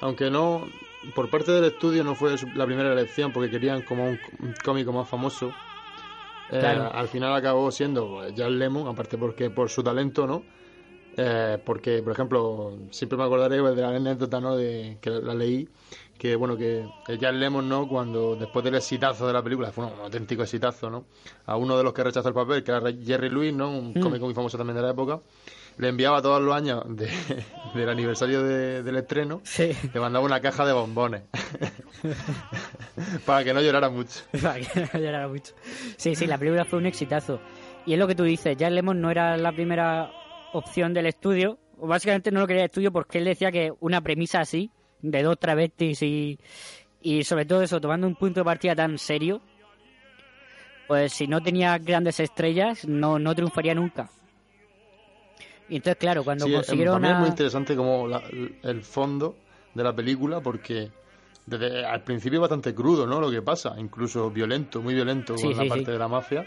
Aunque 0.00 0.30
no, 0.30 0.66
por 1.14 1.28
parte 1.30 1.52
del 1.52 1.64
estudio 1.64 2.02
no 2.04 2.14
fue 2.14 2.34
la 2.54 2.66
primera 2.66 2.92
elección 2.92 3.32
porque 3.32 3.50
querían 3.50 3.82
como 3.82 4.04
un, 4.06 4.18
cómico 4.64 4.92
más 4.92 5.08
famoso. 5.08 5.52
Eh. 6.50 6.60
Al 6.60 7.08
final 7.08 7.34
acabó 7.34 7.70
siendo 7.70 8.08
pues, 8.08 8.34
Jan 8.36 8.58
Lemon, 8.58 8.86
aparte 8.88 9.16
porque 9.16 9.50
por 9.50 9.70
su 9.70 9.82
talento, 9.82 10.26
¿no? 10.26 10.42
Eh, 11.16 11.58
porque, 11.64 12.02
por 12.02 12.12
ejemplo, 12.12 12.78
siempre 12.90 13.18
me 13.18 13.24
acordaré 13.24 13.60
pues, 13.60 13.76
de 13.76 13.82
la 13.82 13.88
anécdota, 13.90 14.40
¿no? 14.40 14.56
De, 14.56 14.96
que 15.00 15.10
la 15.10 15.34
leí, 15.34 15.68
que 16.18 16.36
bueno, 16.36 16.56
que 16.56 16.86
que 17.06 17.18
Jan 17.18 17.38
Lemon, 17.38 17.68
¿no? 17.68 17.86
Cuando 17.86 18.34
después 18.36 18.64
del 18.64 18.74
exitazo 18.76 19.26
de 19.26 19.32
la 19.34 19.42
película, 19.42 19.70
fue 19.72 19.84
un 19.84 19.92
auténtico 20.00 20.42
exitazo, 20.42 20.88
¿no? 20.90 21.04
A 21.46 21.56
uno 21.56 21.76
de 21.76 21.84
los 21.84 21.92
que 21.92 22.02
rechazó 22.02 22.28
el 22.28 22.34
papel, 22.34 22.64
que 22.64 22.70
era 22.72 22.80
Jerry 22.92 23.28
Lewis, 23.28 23.52
¿no? 23.54 23.70
Un 23.70 23.90
Mm. 23.94 24.00
cómico 24.00 24.24
muy 24.24 24.34
famoso 24.34 24.56
también 24.56 24.76
de 24.76 24.82
la 24.82 24.90
época, 24.90 25.20
le 25.78 25.88
enviaba 25.88 26.20
todos 26.22 26.40
los 26.42 26.54
años 26.54 26.82
de- 26.88 27.08
del 27.74 27.88
aniversario 27.88 28.42
de- 28.42 28.82
del 28.82 28.96
estreno, 28.96 29.40
Sí. 29.44 29.72
le 29.92 30.00
mandaba 30.00 30.24
una 30.24 30.40
caja 30.40 30.64
de 30.66 30.72
bombones. 30.72 31.22
Para 33.26 33.44
que 33.44 33.54
no 33.54 33.60
llorara 33.60 33.88
mucho. 33.90 34.20
Para 34.42 34.60
que 34.60 34.80
no 34.92 34.98
llorara 35.00 35.28
mucho. 35.28 35.54
Sí, 35.96 36.14
sí, 36.14 36.26
la 36.26 36.38
película 36.38 36.64
fue 36.64 36.78
un 36.78 36.86
exitazo. 36.86 37.40
Y 37.86 37.94
es 37.94 37.98
lo 37.98 38.06
que 38.06 38.14
tú 38.14 38.24
dices, 38.24 38.56
Jack 38.56 38.70
Lemmon 38.72 39.00
no 39.00 39.10
era 39.10 39.36
la 39.36 39.52
primera 39.52 40.10
opción 40.52 40.92
del 40.94 41.06
estudio. 41.06 41.58
O 41.78 41.86
básicamente 41.88 42.30
no 42.30 42.40
lo 42.40 42.46
quería 42.46 42.62
el 42.62 42.66
estudio 42.66 42.92
porque 42.92 43.18
él 43.18 43.24
decía 43.24 43.50
que 43.50 43.72
una 43.80 44.00
premisa 44.00 44.40
así, 44.40 44.70
de 45.00 45.22
dos 45.24 45.36
travestis 45.38 46.00
y, 46.02 46.38
y 47.00 47.24
sobre 47.24 47.44
todo 47.44 47.62
eso, 47.62 47.80
tomando 47.80 48.06
un 48.06 48.14
punto 48.14 48.40
de 48.40 48.44
partida 48.44 48.76
tan 48.76 48.98
serio, 48.98 49.40
pues 50.86 51.12
si 51.12 51.26
no 51.26 51.40
tenía 51.40 51.76
grandes 51.78 52.20
estrellas, 52.20 52.86
no, 52.86 53.18
no 53.18 53.34
triunfaría 53.34 53.74
nunca. 53.74 54.08
Y 55.68 55.76
entonces, 55.76 55.96
claro, 55.98 56.24
cuando 56.24 56.44
Sí, 56.44 56.50
em, 56.52 56.56
consiguieron 56.58 56.92
también 56.94 57.14
es 57.14 57.20
muy 57.20 57.28
interesante 57.28 57.76
como 57.76 58.06
la- 58.06 58.22
el 58.62 58.82
fondo 58.82 59.36
de 59.74 59.82
la 59.84 59.94
película 59.94 60.40
porque 60.40 60.90
desde 61.46 61.84
al 61.84 62.02
principio 62.02 62.38
es 62.38 62.40
bastante 62.42 62.74
crudo, 62.74 63.06
¿no? 63.06 63.20
Lo 63.20 63.30
que 63.30 63.42
pasa, 63.42 63.74
incluso 63.78 64.30
violento, 64.30 64.82
muy 64.82 64.94
violento 64.94 65.36
Sí, 65.36 65.48
con 65.48 65.56
la 65.56 65.68
parte 65.68 65.90
de 65.92 65.98
la 65.98 66.08
mafia. 66.08 66.46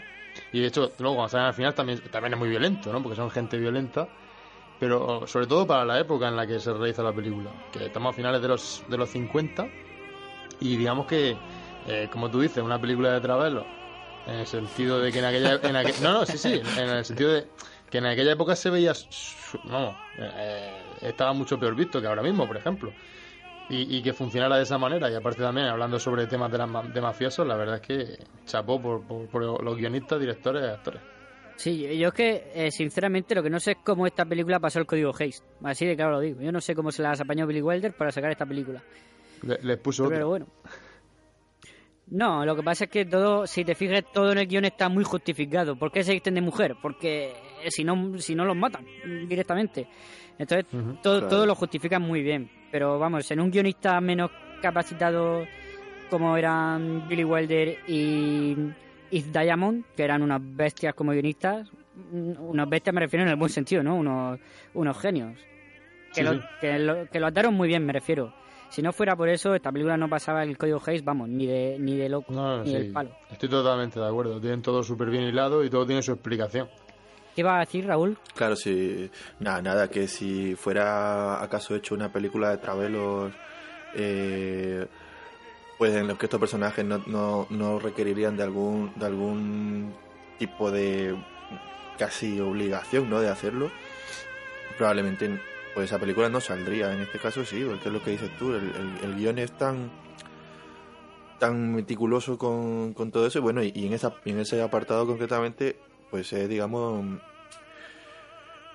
Y 0.52 0.60
de 0.60 0.66
hecho, 0.66 0.92
luego 0.98 1.16
cuando 1.16 1.30
salen 1.30 1.46
al 1.46 1.54
final 1.54 1.74
también, 1.74 2.00
también 2.10 2.34
es 2.34 2.38
muy 2.38 2.48
violento, 2.48 2.92
¿no? 2.92 3.02
Porque 3.02 3.16
son 3.16 3.30
gente 3.30 3.56
violenta. 3.58 4.08
Pero 4.78 5.26
sobre 5.26 5.46
todo 5.46 5.66
para 5.66 5.86
la 5.86 5.98
época 5.98 6.28
en 6.28 6.36
la 6.36 6.46
que 6.46 6.60
se 6.60 6.70
realiza 6.72 7.02
la 7.02 7.12
película, 7.12 7.50
que 7.72 7.86
estamos 7.86 8.12
a 8.12 8.16
finales 8.16 8.42
de 8.42 8.48
los, 8.48 8.84
de 8.88 8.98
los 8.98 9.08
50. 9.08 9.66
Y 10.60 10.76
digamos 10.76 11.06
que, 11.06 11.36
eh, 11.86 12.08
como 12.12 12.30
tú 12.30 12.40
dices, 12.40 12.62
una 12.62 12.78
película 12.78 13.12
de 13.12 13.20
Travelo, 13.20 13.64
en 14.26 14.34
el 14.34 14.46
sentido 14.46 14.98
de 15.00 15.10
que 15.12 15.18
en 15.20 15.24
aquella... 15.24 15.54
en 15.62 16.02
no, 16.02 16.12
no, 16.12 16.26
sí, 16.26 16.36
sí, 16.36 16.60
en 16.76 16.88
el 16.90 17.04
sentido 17.06 17.32
de 17.32 17.46
que 17.96 18.06
en 18.06 18.12
aquella 18.12 18.32
época 18.32 18.54
se 18.54 18.68
veía, 18.70 18.92
vamos, 19.64 19.96
eh, 20.18 20.82
estaba 21.00 21.32
mucho 21.32 21.58
peor 21.58 21.74
visto 21.74 22.00
que 22.00 22.06
ahora 22.06 22.22
mismo, 22.22 22.46
por 22.46 22.56
ejemplo. 22.56 22.92
Y, 23.68 23.96
y 23.96 24.02
que 24.02 24.12
funcionara 24.12 24.56
de 24.58 24.62
esa 24.62 24.78
manera. 24.78 25.10
Y 25.10 25.14
aparte 25.14 25.40
también, 25.42 25.66
hablando 25.66 25.98
sobre 25.98 26.26
temas 26.26 26.52
de, 26.52 26.58
la 26.58 26.66
ma- 26.66 26.82
de 26.82 27.00
mafiosos, 27.00 27.46
la 27.46 27.56
verdad 27.56 27.76
es 27.76 27.80
que 27.80 28.18
chapó 28.44 28.80
por, 28.80 29.02
por- 29.06 29.26
por 29.28 29.64
los 29.64 29.76
guionistas, 29.76 30.20
directores 30.20 30.62
y 30.62 30.66
actores. 30.66 31.00
Sí, 31.56 31.98
yo 31.98 32.08
es 32.08 32.14
que, 32.14 32.52
eh, 32.54 32.70
sinceramente, 32.70 33.34
lo 33.34 33.42
que 33.42 33.48
no 33.50 33.58
sé 33.58 33.72
es 33.72 33.78
cómo 33.82 34.06
esta 34.06 34.24
película 34.26 34.60
pasó 34.60 34.78
el 34.78 34.86
código 34.86 35.12
Hayes. 35.18 35.42
Así 35.64 35.86
de 35.86 35.96
claro 35.96 36.12
lo 36.12 36.20
digo. 36.20 36.40
Yo 36.42 36.52
no 36.52 36.60
sé 36.60 36.74
cómo 36.74 36.92
se 36.92 37.02
las 37.02 37.18
apañó 37.20 37.46
Billy 37.46 37.62
Wilder 37.62 37.92
para 37.94 38.12
sacar 38.12 38.30
esta 38.30 38.44
película. 38.46 38.82
Le- 39.42 39.58
les 39.62 39.78
puso. 39.78 40.06
Pero 40.08 40.28
bueno. 40.28 40.46
No, 42.08 42.44
lo 42.44 42.54
que 42.54 42.62
pasa 42.62 42.84
es 42.84 42.90
que 42.90 43.04
todo, 43.04 43.46
si 43.48 43.64
te 43.64 43.74
fijas, 43.74 44.04
todo 44.12 44.30
en 44.30 44.38
el 44.38 44.46
guion 44.46 44.64
está 44.64 44.88
muy 44.88 45.02
justificado. 45.02 45.74
¿Por 45.76 45.90
qué 45.90 46.04
se 46.04 46.12
visten 46.12 46.34
de 46.34 46.40
mujer? 46.40 46.76
Porque 46.80 47.34
si 47.68 47.84
no, 47.84 48.18
si 48.18 48.34
no 48.34 48.44
los 48.44 48.56
matan 48.56 48.84
directamente. 49.28 49.86
Entonces, 50.38 50.66
todo, 51.02 51.18
claro. 51.18 51.28
todo 51.28 51.46
lo 51.46 51.54
justifican 51.54 52.02
muy 52.02 52.22
bien. 52.22 52.50
Pero 52.70 52.98
vamos, 52.98 53.30
en 53.30 53.40
un 53.40 53.50
guionista 53.50 54.00
menos 54.00 54.30
capacitado 54.60 55.44
como 56.10 56.36
eran 56.36 57.08
Billy 57.08 57.24
Wilder 57.24 57.78
y 57.88 58.54
Yves 59.10 59.32
Diamond, 59.32 59.84
que 59.96 60.04
eran 60.04 60.22
unas 60.22 60.40
bestias 60.42 60.94
como 60.94 61.12
guionistas, 61.12 61.68
mm, 62.12 62.32
unas 62.38 62.68
bestias 62.68 62.94
me 62.94 63.00
refiero 63.00 63.24
en 63.24 63.30
el 63.30 63.36
buen 63.36 63.50
sentido, 63.50 63.82
¿no? 63.82 63.96
Unos, 63.96 64.38
unos 64.74 64.98
genios. 64.98 65.38
Que, 66.14 66.20
Sí, 66.20 66.22
lo. 66.22 66.40
Que, 66.60 66.78
lo, 66.78 67.06
que 67.10 67.20
lo 67.20 67.26
ataron 67.26 67.54
muy 67.54 67.68
bien, 67.68 67.84
me 67.84 67.92
refiero. 67.92 68.32
Si 68.68 68.82
no 68.82 68.92
fuera 68.92 69.14
por 69.16 69.28
eso, 69.28 69.54
esta 69.54 69.70
película 69.70 69.96
no 69.96 70.08
pasaba 70.08 70.42
el 70.42 70.58
código 70.58 70.82
Hayes, 70.84 71.04
vamos, 71.04 71.28
ni 71.28 71.46
de, 71.46 71.76
ni 71.78 71.96
de 71.96 72.08
loco, 72.08 72.32
No, 72.32 72.62
ni 72.62 72.70
sí, 72.70 72.72
del 72.72 72.92
palo. 72.92 73.10
Estoy 73.30 73.48
totalmente 73.48 74.00
de 74.00 74.06
acuerdo. 74.06 74.40
Tienen 74.40 74.60
todo 74.62 74.82
súper 74.82 75.08
bien 75.08 75.24
hilado 75.24 75.64
y 75.64 75.70
todo 75.70 75.86
tiene 75.86 76.02
su 76.02 76.12
explicación. 76.12 76.68
¿Qué 77.36 77.42
iba 77.42 77.54
a 77.54 77.60
decir, 77.60 77.86
Raúl? 77.86 78.16
Claro, 78.34 78.56
sí. 78.56 79.10
Nada, 79.40 79.60
nada, 79.60 79.88
que 79.88 80.08
si 80.08 80.54
fuera 80.54 81.42
acaso 81.42 81.76
hecho 81.76 81.94
una 81.94 82.10
película 82.10 82.48
de 82.48 82.56
Travelos, 82.56 83.30
eh, 83.94 84.86
pues 85.76 85.94
en 85.94 86.08
los 86.08 86.16
que 86.16 86.24
estos 86.24 86.40
personajes 86.40 86.82
no, 86.82 87.02
no, 87.06 87.46
no 87.50 87.78
requerirían 87.78 88.38
de 88.38 88.42
algún, 88.42 88.90
de 88.96 89.04
algún 89.04 89.94
tipo 90.38 90.70
de 90.70 91.14
casi 91.98 92.40
obligación, 92.40 93.10
¿no? 93.10 93.20
De 93.20 93.28
hacerlo, 93.28 93.70
probablemente 94.78 95.38
pues 95.74 95.90
esa 95.90 95.98
película 95.98 96.30
no 96.30 96.40
saldría. 96.40 96.90
En 96.90 97.00
este 97.00 97.18
caso 97.18 97.44
sí, 97.44 97.62
porque 97.68 97.88
es 97.88 97.92
lo 97.92 98.02
que 98.02 98.12
dices 98.12 98.30
tú, 98.38 98.54
el, 98.54 98.62
el, 98.62 99.10
el 99.10 99.14
guion 99.14 99.38
es 99.38 99.52
tan 99.52 99.90
tan 101.38 101.74
meticuloso 101.74 102.38
con, 102.38 102.94
con 102.94 103.10
todo 103.10 103.26
eso 103.26 103.40
y 103.40 103.42
bueno 103.42 103.62
y, 103.62 103.70
y 103.74 103.86
en 103.86 103.92
esa 103.92 104.14
en 104.24 104.38
ese 104.40 104.62
apartado 104.62 105.06
concretamente 105.06 105.76
pues 106.10 106.32
es 106.32 106.48
digamos 106.48 107.18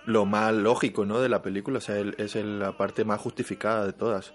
lo 0.06 0.26
más 0.26 0.54
lógico 0.54 1.06
no 1.06 1.20
de 1.22 1.30
la 1.30 1.42
película 1.42 1.78
o 1.78 1.82
sea 1.82 1.98
el- 1.98 2.16
es 2.18 2.36
el- 2.36 2.60
la 2.60 2.76
parte 2.78 3.06
más 3.06 3.20
justificada 3.22 3.86
de 3.86 3.94
todas 3.94 4.34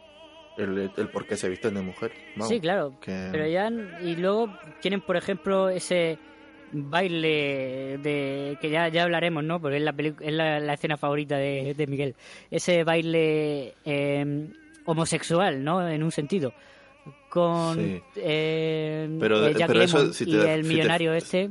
el, 0.57 0.91
el 0.97 1.09
por 1.11 1.27
qué 1.27 1.37
se 1.37 1.49
visten 1.49 1.75
de 1.75 1.83
mujer 1.83 2.13
vamos, 2.37 2.49
sí, 2.49 2.61
claro. 2.61 2.95
que- 3.01 3.29
Pero 3.31 3.47
ya, 3.47 3.69
y 4.03 4.17
luego 4.17 4.57
tienen, 4.81 5.03
por 5.03 5.17
ejemplo, 5.19 5.69
ese 5.69 6.19
baile 6.73 7.99
de 8.03 8.57
que 8.61 8.71
ya, 8.71 8.89
ya 8.89 9.03
hablaremos, 9.03 9.45
¿no? 9.45 9.61
Porque 9.61 9.77
es 9.77 9.83
la, 9.83 9.95
es 9.99 10.33
la, 10.33 10.59
la 10.61 10.73
escena 10.73 10.97
favorita 10.97 11.37
de, 11.37 11.75
de 11.75 11.87
Miguel. 11.87 12.15
Ese 12.51 12.85
baile 12.85 13.75
eh, 13.85 14.49
homosexual, 14.87 15.63
¿no? 15.63 15.87
En 15.87 16.03
un 16.03 16.11
sentido. 16.11 16.55
Con 17.29 17.75
Sí. 17.77 18.03
eh, 18.17 19.15
Pero- 19.21 19.47
eh, 19.47 19.55
pero 19.67 19.83
eso, 19.83 20.11
si 20.15 20.25
te- 20.25 20.31
y 20.31 20.35
el 20.37 20.63
si 20.63 20.69
te- 20.71 20.75
millonario 20.75 21.13
este. 21.13 21.51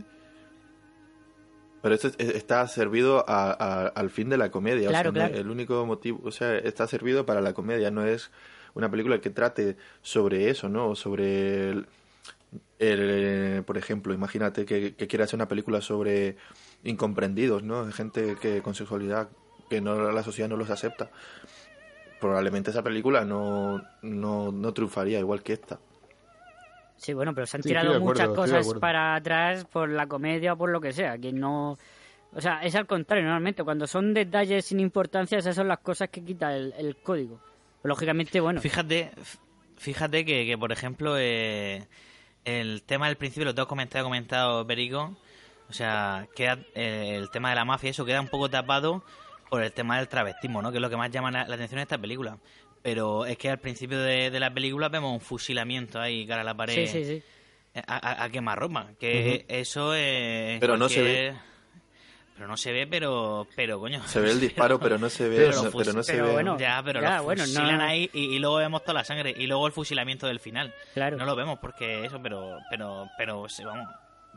Pero 1.85 1.93
esto 1.93 2.07
es- 2.07 2.29
está 2.29 2.67
servido 2.67 3.23
a- 3.27 3.51
a- 3.51 3.85
al 3.89 4.09
fin 4.09 4.27
de 4.27 4.37
la 4.37 4.49
comedia. 4.49 4.89
Claro, 4.89 5.11
o 5.11 5.13
sea, 5.13 5.27
claro. 5.27 5.39
el 5.39 5.51
único 5.51 5.85
motivo, 5.85 6.19
o 6.23 6.31
sea, 6.31 6.57
está 6.57 6.87
servido 6.87 7.27
para 7.27 7.41
la 7.41 7.53
comedia, 7.53 7.91
no 7.91 8.03
es 8.03 8.31
una 8.73 8.89
película 8.89 9.21
que 9.21 9.29
trate 9.29 9.77
sobre 10.01 10.49
eso, 10.49 10.67
¿no? 10.67 10.95
Sobre 10.95 11.69
el, 11.69 11.85
el, 12.79 13.63
por 13.65 13.77
ejemplo, 13.77 14.15
imagínate 14.15 14.65
que, 14.65 14.95
que 14.95 15.05
quiera 15.07 15.25
hacer 15.25 15.37
una 15.37 15.47
película 15.47 15.79
sobre 15.79 16.37
incomprendidos, 16.83 17.61
¿no? 17.61 17.85
Gente 17.91 18.35
que 18.41 18.63
con 18.63 18.73
sexualidad 18.73 19.29
que 19.69 19.79
no 19.79 20.11
la 20.11 20.23
sociedad 20.23 20.49
no 20.49 20.57
los 20.57 20.71
acepta. 20.71 21.11
Probablemente 22.19 22.71
esa 22.71 22.81
película 22.81 23.25
no, 23.25 23.83
no, 24.01 24.51
no 24.51 24.73
triunfaría 24.73 25.19
igual 25.19 25.43
que 25.43 25.53
esta. 25.53 25.79
Sí, 26.97 27.13
bueno, 27.13 27.33
pero 27.33 27.45
se 27.45 27.57
han 27.57 27.63
Sí, 27.63 27.69
tirado 27.69 27.91
de 27.91 27.97
acuerdo, 27.97 28.13
muchas 28.13 28.29
de 28.29 28.35
cosas 28.35 28.79
para 28.79 29.15
atrás 29.15 29.65
por 29.65 29.89
la 29.89 30.07
comedia 30.07 30.53
o 30.53 30.57
por 30.57 30.69
lo 30.69 30.79
que 30.81 30.93
sea, 30.93 31.17
que 31.17 31.31
no... 31.31 31.77
O 32.33 32.41
sea, 32.41 32.61
es 32.63 32.75
al 32.75 32.85
contrario, 32.85 33.23
normalmente, 33.25 33.63
cuando 33.63 33.87
son 33.87 34.13
detalles 34.13 34.65
sin 34.65 34.79
importancia, 34.79 35.37
esas 35.37 35.55
son 35.55 35.67
las 35.67 35.79
cosas 35.79 36.09
que 36.09 36.23
quita 36.23 36.55
el, 36.55 36.73
el 36.77 36.97
código. 36.97 37.39
Lógicamente, 37.83 38.39
bueno, 38.39 38.59
Fíjate, 38.61 39.11
Fíjate 39.77 40.25
que, 40.25 40.45
que 40.45 40.57
por 40.57 40.71
ejemplo, 40.71 41.15
eh, 41.17 41.87
el 42.45 42.83
tema 42.83 43.07
del 43.07 43.17
principio, 43.17 43.45
lo 43.45 43.55
que 43.55 43.61
has 43.61 43.67
comentado, 43.67 44.03
comentado 44.03 44.65
Perico, 44.65 45.15
o 45.69 45.73
sea, 45.73 46.27
queda, 46.35 46.59
eh, 46.73 47.15
el 47.17 47.29
tema 47.29 47.49
de 47.49 47.55
la 47.55 47.65
mafia, 47.65 47.89
eso 47.89 48.05
queda 48.05 48.21
un 48.21 48.29
poco 48.29 48.49
tapado 48.49 49.03
por 49.49 49.61
el 49.61 49.71
tema 49.71 49.97
del 49.97 50.07
travestismo, 50.07 50.61
¿no? 50.61 50.71
Que 50.71 50.77
es 50.77 50.81
lo 50.81 50.89
que 50.89 50.97
más 50.97 51.11
llama 51.11 51.31
la, 51.31 51.47
la 51.47 51.55
atención 51.55 51.79
en 51.79 51.83
esta 51.83 51.97
película. 51.97 52.37
Pero 52.85 53.25
es 53.25 53.35
que 53.39 53.49
al 53.49 53.57
principio 53.57 53.97
de, 53.99 54.29
de 54.29 54.39
la 54.39 54.53
película 54.53 54.89
vemos 54.89 55.11
un 55.11 55.19
fusilamiento 55.19 55.99
ahí 55.99 56.27
cara 56.27 56.41
a 56.41 56.43
la 56.43 56.53
pared. 56.53 56.85
Sí, 56.85 56.87
sí, 56.87 57.03
sí. 57.03 57.23
A, 57.87 57.95
a, 58.21 58.23
a 58.25 58.29
quemarropa. 58.29 58.89
Que 58.99 59.43
Ujú. 59.47 59.53
eso 59.59 59.95
es. 59.95 60.59
Pero 60.59 60.77
no 60.77 60.87
se 60.87 61.01
cualquier- 61.01 61.35
Pero 62.35 62.47
no 62.47 62.57
se 62.57 62.71
ve, 62.71 62.85
pero, 62.85 63.47
pero 63.55 63.79
coño. 63.79 64.05
Se 64.07 64.19
ve 64.19 64.29
el 64.29 64.39
disparo, 64.39 64.79
pero 64.79 64.99
no 64.99 65.09
se 65.09 65.27
ve, 65.27 65.35
Pero 65.37 65.63
no- 65.63 65.71
pero 65.71 66.03
se 66.03 66.13
pero 66.13 66.25
ve. 66.27 66.33
bueno, 66.33 66.59
Ya, 66.59 66.79
pero 66.85 67.01
Ya, 67.01 67.17
lo 67.17 67.23
bueno, 67.23 67.41
no- 67.41 67.47
fusilan 67.47 67.81
ahí 67.81 68.07
y, 68.13 68.35
y 68.35 68.39
luego 68.39 68.57
vemos 68.57 68.83
toda 68.83 68.93
la 68.93 69.03
sangre 69.03 69.33
y 69.35 69.47
luego 69.47 69.65
el 69.65 69.73
fusilamiento 69.73 70.27
del 70.27 70.39
final. 70.39 70.71
Claro. 70.93 71.17
No 71.17 71.25
lo 71.25 71.35
vemos 71.35 71.57
porque 71.57 72.05
eso, 72.05 72.21
pero, 72.21 72.59
pero, 72.69 73.09
pero 73.17 73.47
vamos. 73.65 73.87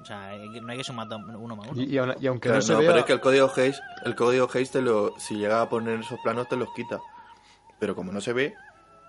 O 0.01 0.05
sea, 0.07 0.31
que- 0.55 0.61
no 0.63 0.73
hay 0.73 0.79
que 0.79 0.85
sumar 0.85 1.07
uno 1.37 1.55
más 1.55 1.69
uno. 1.69 1.83
Y, 1.83 1.85
y 1.85 1.99
aun- 1.99 2.17
y 2.19 2.27
aunque 2.29 2.49
Claro, 2.49 2.61
no 2.61 2.63
se 2.63 2.73
no, 2.73 2.79
vea... 2.79 2.89
pero 2.89 3.01
es 3.01 3.05
que 3.05 3.13
el 3.13 3.21
código 3.21 3.53
Hayes, 3.55 3.79
el 4.07 4.15
código 4.15 4.49
Hayes 4.55 4.71
te 4.71 4.81
lo, 4.81 5.15
si 5.19 5.35
llega 5.35 5.61
a 5.61 5.69
poner 5.69 6.01
esos 6.01 6.19
planos 6.21 6.49
te 6.49 6.57
los 6.57 6.69
quita. 6.75 6.99
Pero 7.79 7.95
como 7.95 8.13
no 8.13 8.21
se 8.21 8.33
ve, 8.33 8.55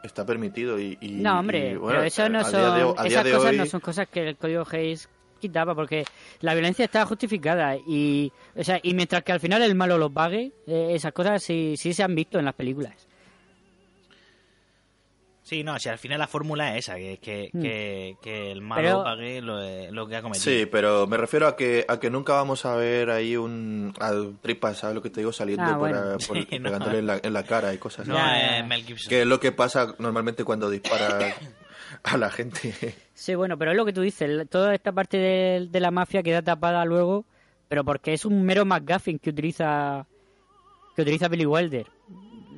está 0.04 0.26
permitido 0.26 0.80
y, 0.80 0.98
y- 1.02 1.10
No, 1.22 1.40
hombre, 1.40 1.72
y, 1.72 1.76
bueno, 1.76 1.88
pero 2.00 2.04
eso 2.04 2.30
no 2.30 2.44
son, 2.44 2.76
de- 2.76 3.08
esas 3.08 3.24
cosas 3.34 3.52
hoy- 3.52 3.58
no 3.58 3.66
son 3.66 3.80
cosas 3.82 4.08
que 4.08 4.30
el 4.30 4.38
código 4.38 4.66
Hayes 4.72 5.10
quitaba 5.40 5.74
porque 5.74 6.06
la 6.42 6.54
violencia 6.54 6.86
está 6.86 7.06
justificada 7.06 7.76
y, 7.78 8.32
o 8.56 8.64
sea, 8.64 8.80
y 8.84 8.94
mientras 8.94 9.24
que 9.24 9.32
al 9.32 9.40
final 9.40 9.62
el 9.62 9.74
malo 9.76 9.98
lo 9.98 10.10
pague, 10.10 10.52
eh, 10.68 10.90
esas 10.92 11.14
cosas 11.14 11.42
sí, 11.42 11.76
sí 11.78 11.94
se 11.94 12.04
han 12.04 12.14
visto 12.14 12.38
en 12.40 12.46
las 12.46 12.54
películas. 12.56 13.08
Sí, 15.50 15.64
no, 15.64 15.80
si 15.80 15.90
al 15.90 15.98
final 15.98 16.20
la 16.20 16.28
fórmula 16.28 16.78
es 16.78 16.86
esa, 16.86 16.96
que, 16.98 17.18
que, 17.18 17.50
Hmm. 17.52 17.62
que, 17.64 18.18
que 18.22 18.52
el 18.52 18.62
malo 18.62 18.82
Pero- 18.84 19.04
pague 19.04 19.42
lo, 19.42 19.58
lo 19.92 20.08
que 20.08 20.16
ha 20.16 20.22
cometido. 20.22 20.44
Sí, 20.44 20.68
pero 20.68 21.08
me 21.08 21.18
refiero 21.18 21.48
a 21.48 21.56
que 21.56 21.86
a 21.88 22.00
que 22.00 22.12
nunca 22.12 22.34
vamos 22.34 22.66
a 22.66 22.76
ver 22.76 23.10
ahí 23.10 23.36
un 23.36 23.92
al 24.00 24.38
tripas, 24.44 24.78
¿sabes 24.78 24.96
lo 24.96 25.02
que 25.02 25.10
te 25.10 25.22
digo? 25.22 25.32
Saliendo 25.34 25.64
Ah, 25.64 25.70
por, 25.72 25.78
bueno. 25.80 25.98
a- 25.98 26.18
por- 26.20 26.38
Sí, 26.38 26.48
no. 26.60 26.64
pegándole 26.66 27.00
en 27.00 27.08
la, 27.08 27.20
en 27.24 27.34
la 27.34 27.44
cara 27.44 27.74
y 27.74 27.80
cosas 27.80 28.08
No 28.08 28.16
así. 28.16 28.42
Es 28.46 28.58
ya. 28.60 28.64
Mel 28.64 28.84
Gibson. 28.84 29.10
Que 29.10 29.22
es 29.22 29.28
lo 29.28 29.40
que 29.40 29.52
pasa 29.52 29.96
normalmente 29.98 30.44
cuando 30.44 30.70
disparas 30.70 31.34
a 32.04 32.18
la 32.18 32.30
gente. 32.30 32.96
Sí, 33.16 33.34
bueno, 33.34 33.58
pero 33.58 33.72
es 33.72 33.78
lo 33.78 33.86
que 33.86 33.94
tú 33.94 34.02
dices, 34.02 34.48
toda 34.50 34.76
esta 34.76 34.92
parte 34.92 35.18
de, 35.18 35.68
de 35.72 35.80
la 35.80 35.90
mafia 35.90 36.22
queda 36.22 36.44
tapada 36.44 36.86
luego, 36.86 37.26
pero 37.68 37.84
porque 37.84 38.14
es 38.14 38.24
un 38.24 38.44
mero 38.44 38.66
McGuffin 38.66 39.18
que 39.18 39.32
utiliza 39.32 40.06
que 40.96 41.02
utiliza 41.02 41.28
Billy 41.28 41.46
Wilder. 41.48 41.88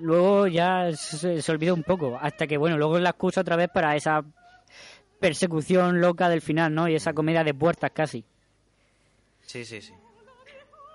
Luego 0.01 0.48
ya 0.48 0.91
se, 0.93 1.41
se 1.41 1.51
olvida 1.51 1.74
un 1.74 1.84
poco, 1.84 2.17
hasta 2.22 2.48
que 2.48 2.58
bueno, 2.58 2.77
luego 2.77 3.00
la 3.00 3.12
excusa 3.12 3.41
otra 3.41 3.55
vez 3.55 3.70
para 3.74 3.96
esa 3.96 4.24
persecución 5.20 6.01
loca 6.01 6.27
del 6.29 6.41
final, 6.41 6.74
¿no? 6.74 6.88
Y 6.88 6.96
esa 6.96 7.13
comedia 7.13 7.43
de 7.43 7.53
puertas 7.53 7.91
casi. 7.93 8.25
Sí, 9.41 9.63
sí, 9.65 9.81
sí. 9.81 9.93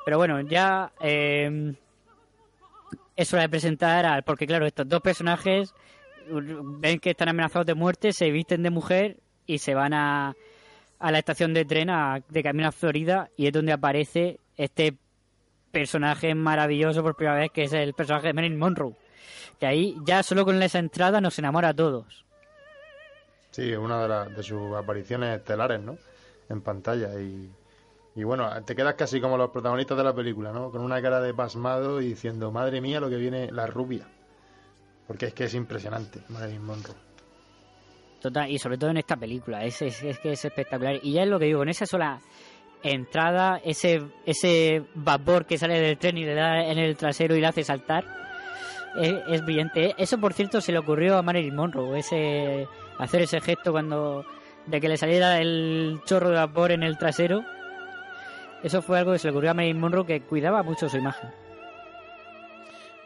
Pero 0.05 0.19
bueno, 0.19 0.41
ya 0.41 0.93
eh, 1.01 1.75
es 3.17 3.33
hora 3.33 3.43
de 3.43 3.49
presentar 3.49 4.05
al... 4.07 4.23
Porque 4.25 4.47
claro, 4.47 4.67
estos 4.67 4.89
dos 4.89 5.01
personajes 5.01 5.73
ven 6.29 6.99
que 6.99 7.11
están 7.11 7.29
amenazados 7.29 7.67
de 7.67 7.75
muerte, 7.75 8.13
se 8.13 8.31
visten 8.31 8.63
de 8.63 8.71
mujer 8.71 9.17
y 9.47 9.59
se 9.59 9.75
van 9.75 9.95
a, 9.95 10.35
a 10.99 11.11
la 11.13 11.19
estación 11.19 11.55
de 11.55 11.65
tren 11.65 11.91
a- 11.91 12.21
de 12.29 12.43
camino 12.43 12.69
a 12.69 12.73
Florida 12.73 13.31
y 13.37 13.47
es 13.47 13.53
donde 13.53 13.73
aparece 13.73 14.41
este 14.57 14.97
personaje 15.76 16.35
maravilloso 16.35 17.02
por 17.02 17.14
primera 17.14 17.38
vez 17.38 17.50
que 17.52 17.64
es 17.64 17.73
el 17.75 17.92
personaje 17.92 18.28
de 18.28 18.33
Marilyn 18.33 18.59
Monroe. 18.59 18.95
Que 19.61 19.66
ahí 19.66 19.95
ya 20.06 20.23
solo 20.23 20.47
con 20.47 20.62
esa 20.62 20.78
entrada 20.78 21.21
nos 21.21 21.38
enamora 21.38 21.68
a 21.68 21.75
todos. 21.75 22.25
Sí, 23.50 23.73
es 23.73 23.76
una 23.76 24.25
de, 24.25 24.35
de 24.35 24.42
sus 24.42 24.75
apariciones 24.75 25.37
estelares, 25.37 25.83
¿no? 25.83 25.99
En 26.49 26.62
pantalla. 26.62 27.21
Y, 27.21 27.50
y 28.14 28.25
bueno, 28.25 28.50
te 28.64 28.75
quedas 28.75 28.95
casi 28.95 29.21
como 29.21 29.37
los 29.37 29.50
protagonistas 29.50 29.98
de 29.98 30.05
la 30.05 30.14
película, 30.14 30.51
¿no? 30.51 30.70
Con 30.70 30.81
una 30.81 31.03
cara 31.03 31.20
de 31.20 31.35
pasmado 31.35 32.01
y 32.01 32.09
diciendo, 32.09 32.51
madre 32.51 32.81
mía, 32.81 32.98
lo 32.98 33.11
que 33.11 33.16
viene 33.16 33.53
la 33.53 33.66
rubia. 33.66 34.09
Porque 35.07 35.27
es 35.27 35.35
que 35.35 35.44
es 35.44 35.55
impresionante, 35.55 36.20
Marilyn 36.31 36.64
Monroe. 36.64 36.96
Total, 38.22 38.51
y 38.51 38.59
sobre 38.59 38.79
todo 38.79 38.90
en 38.90 38.96
esta 38.96 39.16
película, 39.16 39.62
es, 39.62 39.83
es, 39.83 40.03
es 40.03 40.18
que 40.20 40.33
es 40.33 40.42
espectacular. 40.42 41.01
Y 41.03 41.12
ya 41.12 41.24
es 41.24 41.29
lo 41.29 41.38
que 41.38 41.44
digo, 41.44 41.62
en 41.62 41.68
esa 41.68 41.85
sola 41.85 42.18
entrada, 42.92 43.61
ese, 43.64 44.03
ese 44.25 44.85
vapor 44.94 45.46
que 45.46 45.59
sale 45.59 45.81
del 45.81 45.99
tren 45.99 46.18
y 46.18 46.25
le 46.25 46.35
da 46.35 46.64
en 46.64 46.79
el 46.79 46.96
trasero 46.96 47.37
y 47.37 47.40
le 47.40 47.46
hace 47.46 47.64
saltar, 47.64 48.05
es, 48.96 49.44
brillante. 49.44 49.94
Eso, 49.99 50.18
por 50.18 50.33
cierto, 50.33 50.61
se 50.61 50.72
le 50.72 50.79
ocurrió 50.79 51.18
a 51.18 51.22
Marilyn 51.22 51.55
Monroe, 51.55 51.99
ese, 51.99 52.66
hacer 52.99 53.22
ese 53.22 53.40
gesto 53.40 53.72
cuando 53.72 54.25
de 54.66 54.81
que 54.81 54.88
le 54.88 54.96
saliera 54.96 55.38
el 55.38 56.01
chorro 56.07 56.31
de 56.31 56.37
vapor 56.37 56.72
en 56.72 56.83
el 56.83 56.99
trasero. 56.99 57.44
Eso 58.62 58.83
fue 58.83 58.99
algo 58.99 59.12
que 59.12 59.18
se 59.18 59.29
le 59.29 59.33
ocurrió 59.33 59.51
a 59.51 59.55
Marilyn 59.55 59.81
Monroe 59.81 60.07
que 60.07 60.22
cuidaba 60.22 60.62
mucho 60.62 60.88
su 60.88 60.96
imagen. 60.96 61.31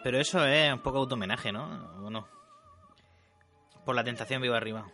Pero 0.02 0.18
eso 0.18 0.44
es 0.46 0.72
un 0.72 0.80
poco 0.80 0.98
auto-homenaje, 0.98 1.52
¿no? 1.52 1.64
¿O 2.02 2.10
no? 2.10 2.26
Por 3.84 3.94
la 3.94 4.04
tentación 4.04 4.40
viva 4.40 4.56
arriba. 4.56 4.86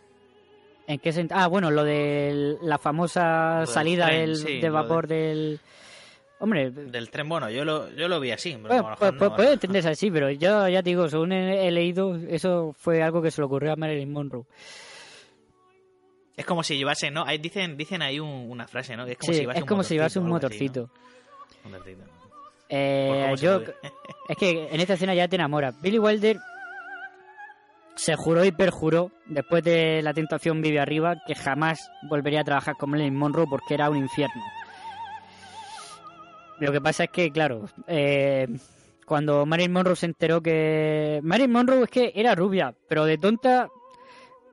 ¿En 0.87 0.99
qué 0.99 1.11
sentido? 1.11 1.39
Ah, 1.39 1.47
bueno, 1.47 1.69
lo 1.69 1.83
de 1.83 2.57
la 2.61 2.77
famosa 2.77 3.57
del 3.59 3.67
salida 3.67 4.05
tren, 4.07 4.19
del, 4.21 4.35
sí, 4.37 4.59
de 4.59 4.69
vapor 4.69 5.07
del... 5.07 5.59
Hombre, 6.39 6.69
Del 6.71 7.09
tren, 7.09 7.27
bueno, 7.27 7.49
yo 7.49 7.65
lo, 7.65 7.89
yo 7.95 8.07
lo 8.07 8.19
vi 8.19 8.31
así. 8.31 8.55
Mejor 8.57 8.95
pues, 8.97 9.11
no, 9.13 9.17
pues 9.17 9.31
puede 9.31 9.53
entenderse 9.53 9.89
así, 9.89 10.09
pero 10.11 10.29
yo 10.31 10.67
ya 10.69 10.81
te 10.83 10.89
digo, 10.91 11.09
según 11.09 11.31
he, 11.33 11.67
he 11.67 11.71
leído, 11.71 12.15
eso 12.29 12.73
fue 12.77 13.01
algo 13.03 13.21
que 13.21 13.31
se 13.31 13.41
le 13.41 13.45
ocurrió 13.45 13.73
a 13.73 13.75
Marilyn 13.75 14.11
Monroe. 14.11 14.43
Es 16.35 16.45
como 16.45 16.61
si 16.63 16.77
llevase, 16.77 17.09
¿no? 17.09 17.23
Ahí 17.25 17.39
dicen, 17.39 17.75
dicen 17.75 18.01
ahí 18.03 18.19
un- 18.19 18.49
una 18.49 18.67
frase, 18.67 18.95
¿no? 18.95 19.05
Es 19.07 19.17
como 19.17 19.33
Sí, 19.33 19.33
si 19.33 19.41
llevase 19.41 19.57
es 19.59 19.63
un 19.63 19.67
como 19.67 19.83
si 19.83 19.93
llevase 19.95 20.19
un 20.19 20.27
motorcito. 20.29 20.89
Un 21.65 21.71
motorcito. 21.71 22.03
Eh, 22.69 23.33
se 23.35 23.43
yo, 23.43 23.61
es 24.29 24.37
que 24.37 24.67
en 24.71 24.79
esta 24.79 24.93
escena 24.93 25.15
ya 25.15 25.27
te 25.27 25.35
enamoras. 25.37 25.81
Billy 25.81 25.97
Wilder 25.97 26.37
se 28.07 28.15
juró 28.15 28.45
y 28.45 28.53
perjuró, 28.53 29.11
después 29.25 29.65
de 29.65 30.01
la 30.01 30.13
tentación 30.13 30.61
vive 30.61 30.79
arriba, 30.79 31.17
que 31.27 31.35
jamás 31.35 31.91
volvería 32.03 32.39
a 32.39 32.45
trabajar 32.45 32.77
con 32.77 32.91
Marilyn 32.91 33.17
Monroe 33.17 33.47
porque 33.49 33.73
era 33.73 33.89
un 33.89 33.97
infierno. 33.97 34.41
Lo 36.61 36.71
que 36.71 36.79
pasa 36.79 37.03
es 37.03 37.09
que, 37.09 37.29
claro, 37.31 37.65
eh, 37.85 38.47
cuando 39.05 39.45
Marilyn 39.45 39.73
Monroe 39.73 39.97
se 39.97 40.05
enteró 40.05 40.41
que... 40.41 41.19
Marilyn 41.21 41.51
Monroe 41.51 41.83
es 41.83 41.89
que 41.89 42.13
era 42.15 42.33
rubia, 42.33 42.73
pero 42.87 43.03
de 43.03 43.17
tonta 43.17 43.67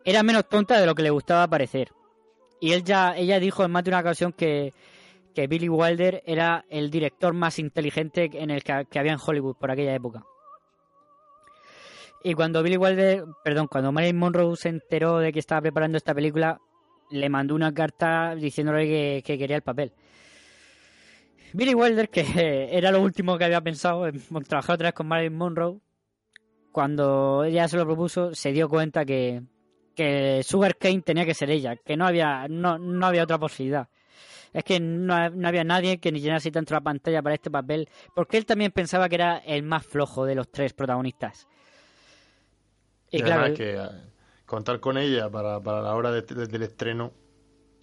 era 0.05 0.25
menos 0.25 0.49
tonta 0.49 0.81
de 0.81 0.87
lo 0.87 0.97
que 0.97 1.05
le 1.05 1.11
gustaba 1.11 1.47
parecer. 1.47 1.93
Y 2.59 2.73
él 2.73 2.83
ya, 2.83 3.17
ella 3.17 3.39
dijo 3.39 3.65
en 3.65 3.71
más 3.71 3.85
de 3.85 3.91
una 3.91 4.01
ocasión 4.01 4.33
que, 4.33 4.73
que 5.33 5.47
Billy 5.47 5.69
Wilder 5.69 6.25
era 6.27 6.65
el 6.71 6.91
director 6.91 7.33
más 7.35 7.61
inteligente 7.61 8.29
en 8.33 8.51
el 8.51 8.65
que, 8.65 8.85
que 8.91 8.99
había 8.99 9.13
en 9.13 9.21
Hollywood 9.25 9.55
por 9.55 9.71
aquella 9.71 9.95
época. 9.95 10.25
Y 12.27 12.33
cuando 12.33 12.63
Billy 12.63 12.79
Wilder, 12.79 13.27
perdón, 13.45 13.69
cuando 13.69 13.93
Marilyn 13.93 14.17
Monroe 14.17 14.57
se 14.57 14.71
enteró 14.71 15.19
de 15.19 15.31
que 15.31 15.39
estaba 15.39 15.61
preparando 15.61 15.99
esta 15.99 16.15
película, 16.15 16.59
le 17.11 17.29
mandó 17.29 17.55
una 17.55 17.75
carta 17.75 18.35
diciéndole 18.35 18.87
que, 18.87 19.23
que 19.23 19.37
quería 19.37 19.57
el 19.57 19.63
papel. 19.63 19.93
Billy 21.53 21.75
Wilder, 21.75 22.09
que 22.09 22.25
era 22.73 22.91
lo 22.91 23.03
último 23.03 23.37
que 23.37 23.45
había 23.45 23.61
pensado 23.61 24.07
en 24.09 24.23
trabajar 24.49 24.77
otra 24.77 24.89
vez 24.89 24.95
con 24.95 25.07
Marilyn 25.07 25.37
Monroe, 25.37 25.81
cuando 26.73 27.45
ella 27.45 27.69
se 27.69 27.77
lo 27.77 27.85
propuso, 27.85 28.35
se 28.35 28.53
dio 28.53 28.71
cuenta 28.71 29.05
que, 29.05 29.43
que 29.95 30.43
Sugar 30.45 30.79
Kane 30.79 31.03
tenía 31.03 31.27
que 31.27 31.35
ser 31.35 31.51
ella, 31.51 31.77
que 31.77 31.95
no 31.95 32.07
había, 32.07 32.49
no, 32.49 32.79
no 32.79 33.07
había 33.07 33.25
otra 33.25 33.39
posibilidad. 33.39 33.91
Es 34.55 34.65
que 34.65 34.81
no, 34.81 35.29
no 35.29 35.47
había 35.47 35.63
nadie 35.63 35.99
que 35.99 36.11
ni 36.11 36.21
llenase 36.21 36.51
tanto 36.51 36.73
la 36.73 36.81
pantalla 36.81 37.21
para 37.21 37.35
este 37.35 37.51
papel, 37.51 37.87
porque 38.15 38.39
él 38.39 38.47
también 38.47 38.73
pensaba 38.73 39.11
que 39.11 39.17
era 39.17 39.37
el 39.39 39.63
más 39.63 39.85
flojo 39.85 40.25
de 40.25 40.37
los 40.37 40.51
tres 40.51 40.73
protagonistas. 40.73 41.47
Y, 43.15 43.19
Y 43.19 43.23
claro, 43.23 43.43
además 43.43 43.57
que 43.59 43.75
eh, 43.77 43.89
contar 44.45 44.81
con 44.81 44.99
ella 44.99 45.31
para, 45.31 45.61
para 45.61 45.81
la 45.83 45.95
hora 45.95 46.11
de- 46.11 46.23
de- 46.23 46.47
del 46.47 46.63
estreno, 46.65 47.13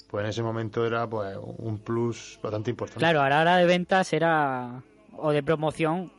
pues 0.09 0.23
en 0.25 0.29
ese 0.29 0.43
momento 0.43 0.85
era 0.85 1.07
pues 1.09 1.37
un 1.57 1.79
plus 1.79 2.37
bastante 2.43 2.69
importante. 2.69 2.99
claro, 2.99 3.21
a 3.21 3.29
la 3.29 3.39
hora 3.41 3.55
de 3.57 3.65
ventas 3.65 4.11
era, 4.11 4.83
o 5.15 5.31
de 5.31 5.41
promoción, 5.41 6.11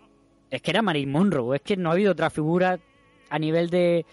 es 0.51 0.63
que 0.63 0.71
era 0.71 0.81
Marilyn 0.81 1.11
Monroe, 1.13 1.57
es 1.57 1.63
que 1.63 1.77
no 1.77 1.91
ha 1.91 1.93
habido 1.93 2.13
otra 2.13 2.31
figura 2.31 2.79
a 3.29 3.39
nivel 3.39 3.69
de, 3.69 4.07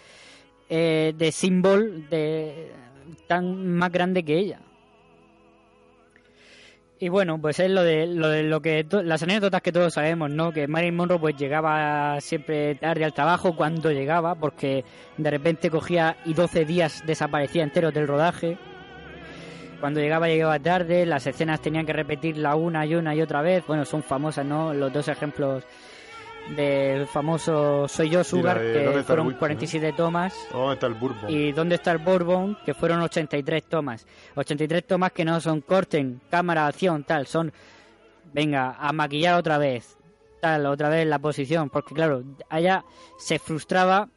eh, 0.70 1.14
de 1.18 1.32
símbolo 1.32 1.86
de, 2.10 2.72
tan 3.28 3.76
más 3.78 3.92
grande 3.92 4.24
que 4.24 4.38
ella. 4.38 4.60
Y 7.02 7.08
bueno, 7.08 7.40
pues 7.40 7.60
es 7.62 7.72
lo 7.72 7.82
de 7.82 8.08
lo, 8.08 8.28
de 8.28 8.44
lo 8.44 8.62
que 8.62 8.86
las 8.92 9.24
anécdotas 9.24 9.62
que 9.62 9.72
todos 9.72 9.94
sabemos, 9.94 10.30
¿no? 10.30 10.52
Que 10.52 10.68
Marilyn 10.68 10.98
Monroe 10.98 11.18
pues 11.18 11.38
llegaba 11.38 12.20
siempre 12.20 12.76
tarde 12.76 13.06
al 13.06 13.14
trabajo 13.14 13.56
cuando 13.56 13.90
llegaba, 13.90 14.36
porque 14.36 14.84
de 15.18 15.32
repente 15.32 15.70
cogía 15.70 16.18
y 16.26 16.34
12 16.34 16.66
días 16.66 17.04
desaparecía 17.06 17.64
enteros 17.64 17.94
del 17.94 18.06
rodaje. 18.06 18.58
Cuando 19.80 20.02
llegaba 20.02 20.28
llegaba 20.28 20.60
tarde, 20.60 21.06
las 21.06 21.26
escenas 21.26 21.62
tenían 21.62 21.86
que 21.86 21.94
repetirla 21.94 22.56
una 22.56 22.86
y 22.86 22.96
una 22.96 23.16
y 23.16 23.22
otra 23.22 23.42
vez. 23.42 23.66
Bueno, 23.66 23.86
son 23.86 24.04
famosas, 24.04 24.46
¿no? 24.46 24.74
Los 24.74 24.92
dos 24.92 25.08
ejemplos 25.08 25.64
del 26.56 27.06
famoso 27.08 27.88
Soy 27.88 28.10
yo 28.10 28.24
Sugar, 28.24 28.60
de 28.60 28.84
¿Dónde 28.84 28.90
está 28.90 28.98
que 29.00 29.04
fueron 29.04 29.28
whisky, 29.28 29.40
47 29.40 29.94
tomas. 29.94 30.34
¿Dónde 30.52 30.74
está 30.74 30.88
el 30.88 30.94
Bourbon? 30.96 31.30
¿Y 31.30 31.52
dónde 31.52 31.76
está 31.76 31.92
el 31.92 31.98
Bourbon? 32.00 32.58
Que 32.66 32.74
fueron 32.74 33.02
83 33.02 33.64
tomas. 33.64 34.08
83 34.36 34.86
tomas 34.86 35.12
que 35.12 35.26
no 35.26 35.40
son 35.40 35.62
corten, 35.62 36.22
cámara, 36.30 36.68
acción, 36.68 37.04
tal. 37.04 37.28
Son, 37.28 37.52
venga, 38.34 38.76
a 38.80 38.92
maquillar 38.94 39.36
otra 39.36 39.58
vez. 39.58 39.98
Tal, 40.42 40.66
otra 40.66 40.90
vez 40.90 41.06
la 41.06 41.20
posición. 41.20 41.70
Porque 41.70 41.94
claro, 41.94 42.24
allá 42.50 42.84
se 43.18 43.40
frustraba 43.40 44.10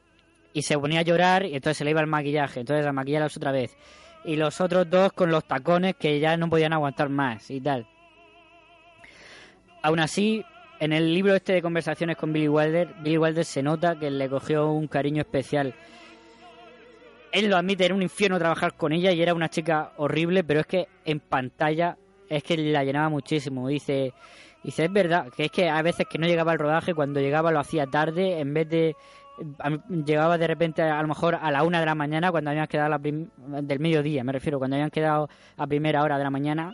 y 0.53 0.63
se 0.63 0.79
ponía 0.79 1.01
a 1.01 1.05
llorar 1.05 1.45
y 1.45 1.55
entonces 1.55 1.79
se 1.79 1.85
le 1.85 1.91
iba 1.91 2.01
el 2.01 2.07
maquillaje. 2.07 2.61
Entonces 2.61 2.87
a 2.87 2.93
maquillarlos 2.93 3.37
otra 3.37 3.53
vez. 3.53 3.77
Y 4.25 4.37
los 4.37 4.61
otros 4.61 4.89
dos 4.89 5.13
con 5.13 5.31
los 5.31 5.45
tacones 5.45 5.97
que 5.97 6.21
ya 6.21 6.37
no 6.37 6.49
podían 6.49 6.73
aguantar 6.73 7.09
más 7.09 7.51
y 7.51 7.61
tal. 7.61 7.87
Aún 9.83 9.99
así, 9.99 10.45
en 10.83 10.93
el 10.93 11.15
libro 11.15 11.33
este 11.33 11.53
de 11.53 11.63
conversaciones 11.63 12.17
con 12.17 12.33
Billy 12.33 12.49
Wilder, 12.49 12.89
Billy 13.05 13.17
Wilder 13.17 13.45
se 13.45 13.63
nota 13.63 13.97
que 13.97 14.11
le 14.11 14.29
cogió 14.29 14.73
un 14.73 14.89
cariño 14.89 15.21
especial. 15.21 15.73
Él 17.31 17.49
lo 17.49 17.57
admite, 17.57 17.85
era 17.85 17.95
un 17.95 18.03
infierno 18.03 18.37
trabajar 18.37 18.75
con 18.75 18.93
ella 18.93 19.13
y 19.13 19.23
era 19.23 19.33
una 19.33 19.49
chica 19.49 19.93
horrible, 19.97 20.43
pero 20.43 20.59
es 20.59 20.67
que 20.67 20.89
en 21.05 21.21
pantalla 21.21 21.97
es 22.29 22.43
que 22.43 22.57
la 22.57 22.83
llenaba 22.83 23.09
muchísimo. 23.11 23.69
Dice, 23.69 24.13
dice, 24.65 24.87
es 24.87 24.93
verdad, 24.93 25.29
que 25.37 25.45
es 25.45 25.53
que 25.53 25.69
a 25.69 25.81
veces 25.83 26.05
que 26.11 26.19
no 26.19 26.27
llegaba 26.27 26.51
al 26.51 26.59
rodaje, 26.59 26.95
cuando 26.95 27.21
llegaba 27.21 27.53
lo 27.53 27.61
hacía 27.61 27.87
tarde, 27.87 28.41
en 28.41 28.53
vez 28.53 28.69
de 28.69 28.97
a 29.61 29.71
llegaba 29.89 30.37
de 30.37 30.49
repente 30.49 30.83
a 30.83 31.01
lo 31.01 31.07
mejor 31.07 31.37
a 31.41 31.53
la 31.53 31.63
una 31.63 31.79
de 31.79 31.87
la 31.87 31.95
mañana 31.95 32.33
cuando 32.33 32.51
habían 32.51 32.67
quedado 32.67 32.91
la 32.91 32.99
prim- 32.99 33.31
del 33.37 33.79
mediodía, 33.79 34.25
me 34.25 34.33
refiero, 34.33 34.59
cuando 34.59 34.75
habían 34.75 34.91
quedado 34.91 35.29
a 35.57 35.67
primera 35.69 36.03
hora 36.03 36.19
de 36.19 36.25
la 36.25 36.31
mañana 36.31 36.73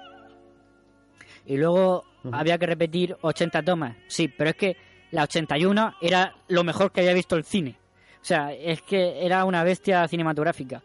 y 1.44 1.58
luego 1.58 2.04
había 2.32 2.58
que 2.58 2.66
repetir 2.66 3.16
80 3.20 3.62
tomas. 3.62 3.96
Sí, 4.06 4.28
pero 4.28 4.50
es 4.50 4.56
que 4.56 4.76
la 5.10 5.22
81 5.24 5.94
era 6.00 6.34
lo 6.48 6.64
mejor 6.64 6.92
que 6.92 7.00
había 7.00 7.14
visto 7.14 7.36
el 7.36 7.44
cine. 7.44 7.76
O 8.20 8.24
sea, 8.24 8.52
es 8.52 8.82
que 8.82 9.24
era 9.24 9.44
una 9.44 9.62
bestia 9.64 10.06
cinematográfica. 10.08 10.82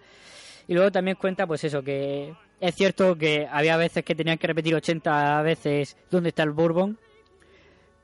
Y 0.68 0.74
luego 0.76 0.92
también 0.92 1.18
cuenta, 1.18 1.46
pues 1.48 1.64
eso, 1.64 1.82
que 1.84 2.34
es 2.62 2.76
cierto 2.76 3.18
que 3.18 3.48
había 3.52 3.76
veces 3.76 4.06
que 4.06 4.16
tenían 4.16 4.38
que 4.38 4.48
repetir 4.48 4.74
80 4.76 5.42
veces 5.42 5.98
dónde 6.10 6.30
está 6.30 6.44
el 6.44 6.52
Bourbon, 6.52 6.98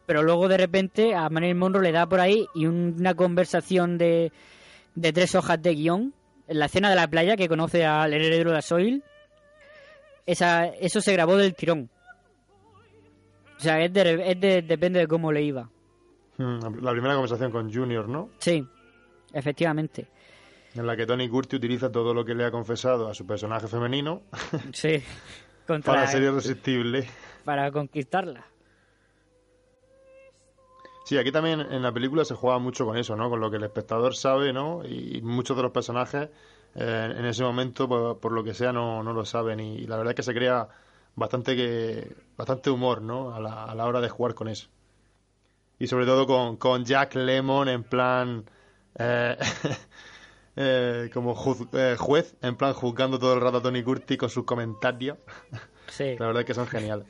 pero 0.06 0.24
luego 0.24 0.48
de 0.48 0.58
repente 0.58 1.14
a 1.16 1.30
Marilyn 1.30 1.58
Monroe 1.58 1.84
le 1.84 1.92
da 1.92 2.06
por 2.08 2.20
ahí 2.20 2.46
y 2.56 2.66
un- 2.66 2.96
una 3.00 3.14
conversación 3.14 3.98
de, 3.98 4.32
de 4.96 5.14
tres 5.14 5.36
hojas 5.36 5.62
de 5.62 5.76
guion 5.76 6.14
en 6.48 6.60
la 6.60 6.66
escena 6.66 6.90
de 6.90 6.96
la 6.96 7.08
playa 7.08 7.38
que 7.38 7.48
conoce 7.48 7.86
al 7.86 8.12
heredero 8.14 8.50
de 8.50 8.56
la 8.56 8.62
Soil. 8.64 9.04
Esa, 10.26 10.66
eso 10.68 11.00
se 11.02 11.14
grabó 11.14 11.38
del 11.38 11.56
tirón. 11.56 11.90
O 13.60 13.62
sea, 13.62 13.84
es 13.84 13.92
de, 13.94 14.32
es 14.32 14.40
de- 14.40 14.62
depende 14.62 15.00
de 15.00 15.08
cómo 15.08 15.32
le 15.32 15.42
iba. 15.44 15.70
Hmm, 16.38 16.60
La 16.82 16.92
primera 16.92 17.14
conversación 17.14 17.52
con 17.52 17.72
Junior, 17.74 18.08
¿no? 18.08 18.30
Sí, 18.40 18.66
efectivamente. 19.34 20.08
En 20.76 20.88
la 20.88 20.96
que 20.96 21.06
Tony 21.06 21.28
Curti 21.28 21.58
utiliza 21.58 21.92
todo 21.92 22.14
lo 22.14 22.24
que 22.24 22.34
le 22.36 22.46
ha 22.46 22.52
confesado 22.52 23.10
a 23.10 23.14
su 23.14 23.26
personaje 23.26 23.68
femenino 23.68 24.22
Sí, 24.74 25.04
contra, 25.68 25.94
para 25.94 26.08
ser 26.08 26.24
irresistible. 26.24 27.08
para 27.44 27.72
conquistarla. 27.72 28.46
Sí, 31.06 31.18
aquí 31.18 31.32
también 31.32 31.60
en 31.62 31.82
la 31.82 31.92
película 31.92 32.24
se 32.24 32.36
juega 32.36 32.60
mucho 32.60 32.86
con 32.86 32.96
eso, 32.96 33.16
¿no? 33.16 33.30
Con 33.30 33.40
lo 33.40 33.50
que 33.50 33.58
el 33.58 33.64
espectador 33.64 34.16
sabe, 34.16 34.54
¿no? 34.54 34.84
Y 34.86 35.22
muchos 35.24 35.58
de 35.58 35.64
los 35.64 35.72
personajes 35.72 36.30
eh, 36.76 37.14
en 37.18 37.26
ese 37.26 37.44
momento, 37.44 37.88
por, 37.90 38.20
por 38.20 38.32
lo 38.32 38.44
que 38.44 38.54
sea, 38.54 38.72
no, 38.72 39.02
no 39.02 39.12
lo 39.14 39.26
saben. 39.26 39.60
Y, 39.60 39.88
la 39.88 39.98
verdad 39.98 40.12
es 40.12 40.16
que 40.18 40.24
se 40.24 40.36
crea 40.36 40.68
bastante 41.20 41.56
que 41.56 42.16
bastante 42.38 42.70
humor, 42.70 43.02
¿no? 43.02 43.34
A 43.36 43.40
la, 43.40 43.66
a 43.66 43.76
la 43.76 43.86
hora 43.86 44.02
de 44.02 44.10
jugar 44.10 44.34
con 44.34 44.48
eso. 44.48 44.70
Y 45.78 45.88
sobre 45.88 46.06
todo 46.06 46.26
con, 46.26 46.58
con 46.58 46.84
Jack 46.86 47.16
Lemon 47.16 47.70
en 47.70 47.84
plan... 47.84 48.44
eh, 48.98 49.38
eh, 50.56 51.10
como 51.14 51.36
juz- 51.36 51.68
eh, 51.74 51.96
juez, 51.98 52.36
en 52.42 52.56
plan 52.56 52.74
juzgando 52.74 53.20
todo 53.20 53.34
el 53.34 53.42
rato 53.42 53.58
a 53.58 53.62
Tony 53.62 53.84
Curti 53.84 54.18
con 54.18 54.30
sus 54.30 54.46
comentarios. 54.46 55.18
Sí. 55.90 56.16
La 56.20 56.28
verdad 56.28 56.42
es 56.42 56.46
que 56.46 56.54
son 56.54 56.68
geniales. 56.68 57.08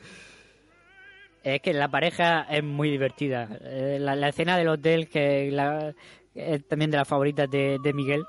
Es 1.43 1.61
que 1.61 1.73
la 1.73 1.89
pareja 1.89 2.43
es 2.49 2.63
muy 2.63 2.89
divertida. 2.89 3.49
Eh, 3.61 3.97
La, 3.99 4.15
la 4.15 4.29
escena 4.29 4.57
del 4.57 4.69
hotel, 4.69 5.09
que 5.09 5.51
la- 5.51 5.93
es 6.33 6.65
también 6.65 6.89
de 6.89 6.95
las 6.97 7.07
favoritas 7.07 7.49
de, 7.51 7.77
de 7.83 7.93
Miguel, 7.93 8.23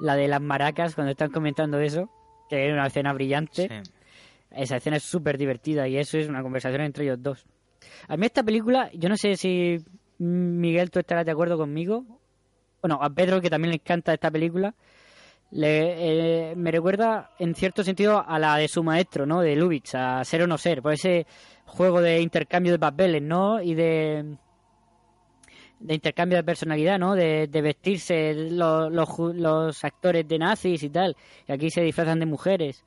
la 0.00 0.16
de 0.16 0.26
las 0.26 0.40
maracas, 0.40 0.96
cuando 0.96 1.12
están 1.12 1.30
comentando 1.30 1.78
eso, 1.78 2.10
que 2.50 2.66
es 2.66 2.72
una 2.72 2.88
escena 2.88 3.12
brillante. 3.12 3.68
Sí. 3.68 3.90
Esa 4.56 4.76
escena 4.76 4.96
es 4.96 5.02
súper 5.02 5.36
divertida 5.36 5.88
y 5.88 5.96
eso 5.96 6.18
es 6.18 6.28
una 6.28 6.42
conversación 6.42 6.82
entre 6.82 7.04
ellos 7.04 7.22
dos. 7.22 7.46
A 8.08 8.16
mí 8.16 8.26
esta 8.26 8.42
película, 8.42 8.90
yo 8.94 9.08
no 9.08 9.16
sé 9.16 9.36
si 9.36 9.78
Miguel 10.18 10.90
tú 10.90 11.00
estarás 11.00 11.24
de 11.24 11.32
acuerdo 11.32 11.56
conmigo. 11.56 12.04
Bueno, 12.80 12.98
a 13.02 13.10
Pedro 13.10 13.40
que 13.40 13.50
también 13.50 13.70
le 13.70 13.76
encanta 13.76 14.12
esta 14.12 14.30
película. 14.30 14.74
Le, 15.50 16.50
eh, 16.50 16.56
me 16.56 16.70
recuerda 16.70 17.30
en 17.38 17.54
cierto 17.54 17.84
sentido 17.84 18.24
a 18.26 18.38
la 18.38 18.56
de 18.56 18.68
su 18.68 18.82
maestro, 18.82 19.26
¿no? 19.26 19.40
De 19.40 19.54
Lubitsch, 19.54 19.94
a 19.94 20.24
Ser 20.24 20.42
o 20.42 20.46
No 20.46 20.58
Ser, 20.58 20.82
por 20.82 20.92
ese 20.92 21.26
juego 21.66 22.00
de 22.00 22.20
intercambio 22.20 22.72
de 22.72 22.78
papeles, 22.78 23.22
¿no? 23.22 23.62
Y 23.62 23.74
de 23.74 24.36
intercambio 25.88 26.38
de 26.38 26.44
personalidad, 26.44 26.98
¿no? 26.98 27.14
De, 27.14 27.46
vestirse 27.46 28.34
los, 28.34 28.90
los, 28.92 29.08
los 29.34 29.84
actores 29.84 30.26
de 30.26 30.38
nazis 30.38 30.82
y 30.82 30.90
tal. 30.90 31.16
Y 31.46 31.52
aquí 31.52 31.70
se 31.70 31.82
disfrazan 31.82 32.20
de 32.20 32.26
mujeres. 32.26 32.84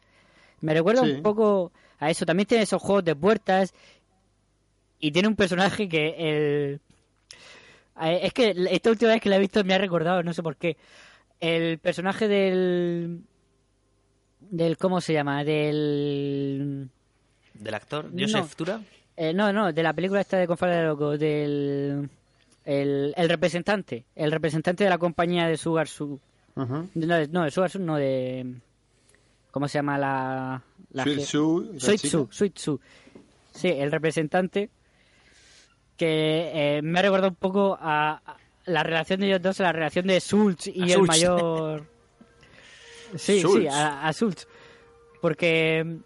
Me 0.61 0.73
recuerda 0.73 1.03
Sí. 1.03 1.11
un 1.11 1.21
poco 1.21 1.71
a 1.99 2.09
eso. 2.09 2.25
También 2.25 2.47
tiene 2.47 2.63
esos 2.63 2.81
juegos 2.81 3.03
de 3.05 3.15
puertas. 3.15 3.73
Y 4.99 5.11
tiene 5.11 5.27
un 5.27 5.35
personaje 5.35 5.87
que 5.87 6.07
el... 6.17 6.81
eh, 8.01 8.19
Es 8.23 8.33
que 8.33 8.55
esta 8.71 8.89
última 8.89 9.11
vez 9.11 9.21
que 9.21 9.29
la 9.29 9.35
he 9.35 9.39
visto 9.39 9.63
me 9.63 9.73
ha 9.73 9.77
recordado, 9.77 10.23
no 10.23 10.33
sé 10.33 10.41
por 10.41 10.55
qué. 10.55 10.75
El 11.39 11.77
personaje 11.77 12.27
del... 12.27 13.21
del 14.39 14.77
¿Cómo 14.77 15.01
se 15.01 15.13
llama? 15.13 15.43
Del... 15.43 16.89
¿Del 17.53 17.73
actor? 17.73 18.11
No. 18.11 18.21
¿Joseph 18.21 18.55
Tura? 18.55 18.81
Eh, 19.15 19.33
no, 19.33 19.51
no, 19.53 19.71
de 19.73 19.83
la 19.83 19.93
película 19.93 20.21
esta 20.21 20.37
de 20.37 20.47
Confara 20.47 20.77
de 20.77 20.83
Loco, 20.87 21.17
del... 21.17 22.09
El, 22.65 23.13
el 23.15 23.29
representante, 23.29 24.03
el 24.15 24.29
representante 24.31 24.83
de 24.83 24.89
la 24.89 24.97
compañía 24.97 25.47
de 25.47 25.55
Sugar 25.55 25.87
Su. 25.87 26.19
Ujú. 26.55 26.89
No, 26.95 27.15
de- 27.15 27.27
no, 27.29 27.43
de 27.43 27.51
Sugar 27.51 27.69
Su, 27.69 27.79
no, 27.79 27.95
de... 27.95 28.55
¿Cómo 29.57 29.67
se 29.67 29.79
llama 29.79 29.97
la...? 29.97 30.61
la 30.91 31.03
Sweet 31.03 32.57
Sue. 32.57 32.77
Sí, 33.51 33.69
el 33.69 33.91
representante 33.91 34.69
que 35.95 36.77
eh, 36.77 36.81
me 36.83 36.99
ha 36.99 37.01
recordado 37.01 37.29
un 37.29 37.35
poco 37.37 37.75
a, 37.81 38.21
a 38.23 38.37
la 38.67 38.83
relación 38.83 39.19
de 39.19 39.25
ellos 39.29 39.41
dos, 39.41 39.59
a 39.59 39.63
la 39.63 39.71
relación 39.71 40.05
de 40.05 40.19
Schultz 40.19 40.67
y 40.67 40.79
A 40.79 40.85
el 40.85 40.91
Schultz. 40.91 41.07
mayor... 41.07 41.87
Sí, 43.15 43.41
sí, 43.41 43.65
a, 43.67 44.07
a 44.07 44.13
Schultz. 44.13 44.47
Porque... 45.23 45.97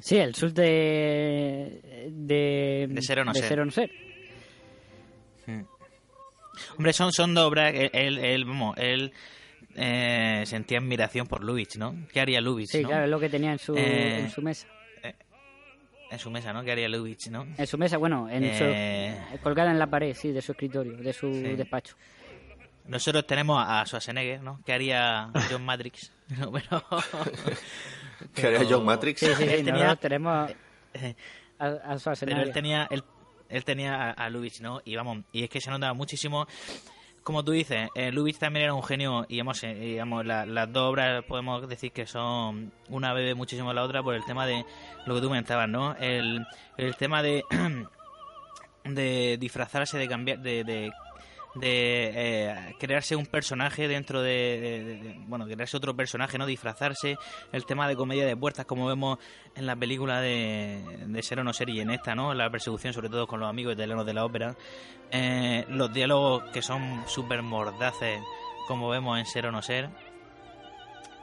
Sí, 0.00 0.16
el 0.16 0.34
Schultz 0.34 0.56
de... 0.56 2.08
De, 2.10 2.88
De 2.90 3.02
ser 3.02 3.20
o 3.20 3.24
no 3.24 3.32
de 3.32 3.40
ser. 3.40 3.64
no 3.64 3.70
ser. 3.70 3.92
Hombre, 6.76 6.92
son, 6.92 7.12
son 7.12 7.34
dos 7.34 7.44
obras. 7.46 7.72
Él, 7.72 8.18
él, 8.18 8.44
vamos, 8.46 8.76
él 8.78 9.12
eh, 9.76 10.42
sentía 10.46 10.78
admiración 10.78 11.26
por 11.26 11.44
Lubitsch, 11.44 11.76
¿no? 11.76 11.94
¿Qué 12.12 12.20
haría 12.20 12.40
Lubitsch, 12.40 12.70
Sí, 12.72 12.82
no? 12.82 12.88
claro, 12.88 13.04
es 13.04 13.10
lo 13.10 13.20
que 13.20 13.28
tenía 13.28 13.52
en 13.52 13.58
su, 13.58 13.76
Eh, 13.76 14.20
en 14.20 14.30
su 14.30 14.42
mesa. 14.42 14.66
En 16.08 16.20
su 16.20 16.30
mesa, 16.30 16.52
¿no? 16.52 16.62
¿Qué 16.62 16.70
haría 16.70 16.88
Lubitsch, 16.88 17.28
no? 17.30 17.46
En 17.58 17.66
su 17.66 17.76
mesa, 17.78 17.96
bueno, 17.96 18.28
en 18.30 18.44
Eh, 18.44 19.18
su, 19.32 19.38
colgada 19.40 19.72
en 19.72 19.78
la 19.78 19.88
pared, 19.88 20.14
sí, 20.14 20.30
de 20.30 20.40
su 20.40 20.52
escritorio, 20.52 20.96
de 20.96 21.12
su 21.12 21.32
Sí. 21.32 21.42
despacho. 21.56 21.96
Nosotros 22.86 23.26
tenemos 23.26 23.60
a 23.66 23.84
Schwarzenegger, 23.84 24.40
¿no? 24.40 24.60
¿Qué 24.64 24.72
haría 24.72 25.30
John 25.50 25.64
Matrix? 25.64 26.12
No, 26.38 26.52
pero... 26.52 26.82
¿Qué 28.34 28.46
haría 28.46 28.64
John 28.68 28.84
Matrix? 28.84 29.18
Sí, 29.20 29.26
sí, 29.36 29.42
Él 29.44 29.64
tenía- 29.64 29.96
tenemos 29.96 30.50
eh, 30.94 31.14
a, 31.58 31.66
a 31.66 31.70
Pero 31.80 31.98
Schwarzenegger. 31.98 32.46
él 32.46 32.52
tenía, 32.52 32.86
él, 32.90 33.02
él 33.48 33.64
tenía 33.64 33.96
a, 33.96 34.10
a 34.12 34.30
Lubitsch, 34.30 34.60
¿no? 34.60 34.80
Y 34.84 34.94
vamos, 34.96 35.24
y 35.32 35.42
es 35.42 35.50
que 35.50 35.60
se 35.60 35.70
nota 35.70 35.92
muchísimo. 35.92 36.46
Como 37.26 37.42
tú 37.44 37.50
dices, 37.50 37.88
eh, 37.96 38.12
Lubitsch 38.12 38.38
también 38.38 38.66
era 38.66 38.74
un 38.74 38.84
genio 38.84 39.24
y 39.28 39.32
digamos, 39.32 39.60
eh, 39.64 40.00
la- 40.24 40.46
las 40.46 40.72
dos 40.72 40.90
obras 40.92 41.24
podemos 41.24 41.68
decir 41.68 41.90
que 41.90 42.06
son 42.06 42.70
una 42.88 43.12
bebe 43.14 43.34
muchísimo 43.34 43.72
la 43.72 43.82
otra 43.82 44.00
por 44.00 44.14
el 44.14 44.24
tema 44.24 44.46
de 44.46 44.64
lo 45.06 45.14
que 45.16 45.20
tú 45.20 45.26
comentabas, 45.26 45.68
¿no? 45.68 45.96
El, 45.96 46.46
el 46.76 46.94
tema 46.94 47.24
de 47.24 47.42
de 48.84 49.36
disfrazarse, 49.40 49.98
de 49.98 50.06
cambiar, 50.08 50.38
de, 50.38 50.62
de, 50.62 50.92
de, 51.60 52.10
eh, 52.14 52.74
crearse 52.78 53.16
un 53.16 53.26
personaje 53.26 53.88
dentro 53.88 54.22
de, 54.22 54.30
de- 54.60 54.84
de- 54.84 54.96
de- 54.98 55.14
bueno, 55.26 55.46
crearse 55.46 55.76
otro 55.76 55.94
personaje, 55.96 56.38
no 56.38 56.46
disfrazarse, 56.46 57.16
el 57.52 57.64
tema 57.66 57.88
de 57.88 57.96
comedia 57.96 58.24
de 58.26 58.36
puertas, 58.36 58.66
como 58.66 58.86
vemos 58.86 59.18
en 59.54 59.66
la 59.66 59.74
película 59.76 60.20
de, 60.20 60.82
de 61.06 61.22
Ser 61.22 61.40
o 61.40 61.44
no 61.44 61.52
ser 61.52 61.68
y 61.70 61.80
en 61.80 61.90
esta, 61.90 62.14
¿no? 62.14 62.34
La 62.34 62.50
persecución, 62.50 62.92
sobre 62.92 63.08
todo 63.08 63.26
con 63.26 63.40
los 63.40 63.48
amigos 63.48 63.74
italianos 63.74 64.06
de 64.06 64.14
la 64.14 64.24
ópera, 64.24 64.54
Eh, 65.10 65.64
los 65.68 65.92
diálogos 65.92 66.42
que 66.52 66.62
son 66.62 67.04
súper 67.06 67.40
mordaces, 67.42 68.20
como 68.66 68.88
vemos 68.88 69.18
en 69.18 69.24
Ser 69.26 69.46
o 69.46 69.52
no 69.52 69.62
ser. 69.62 69.88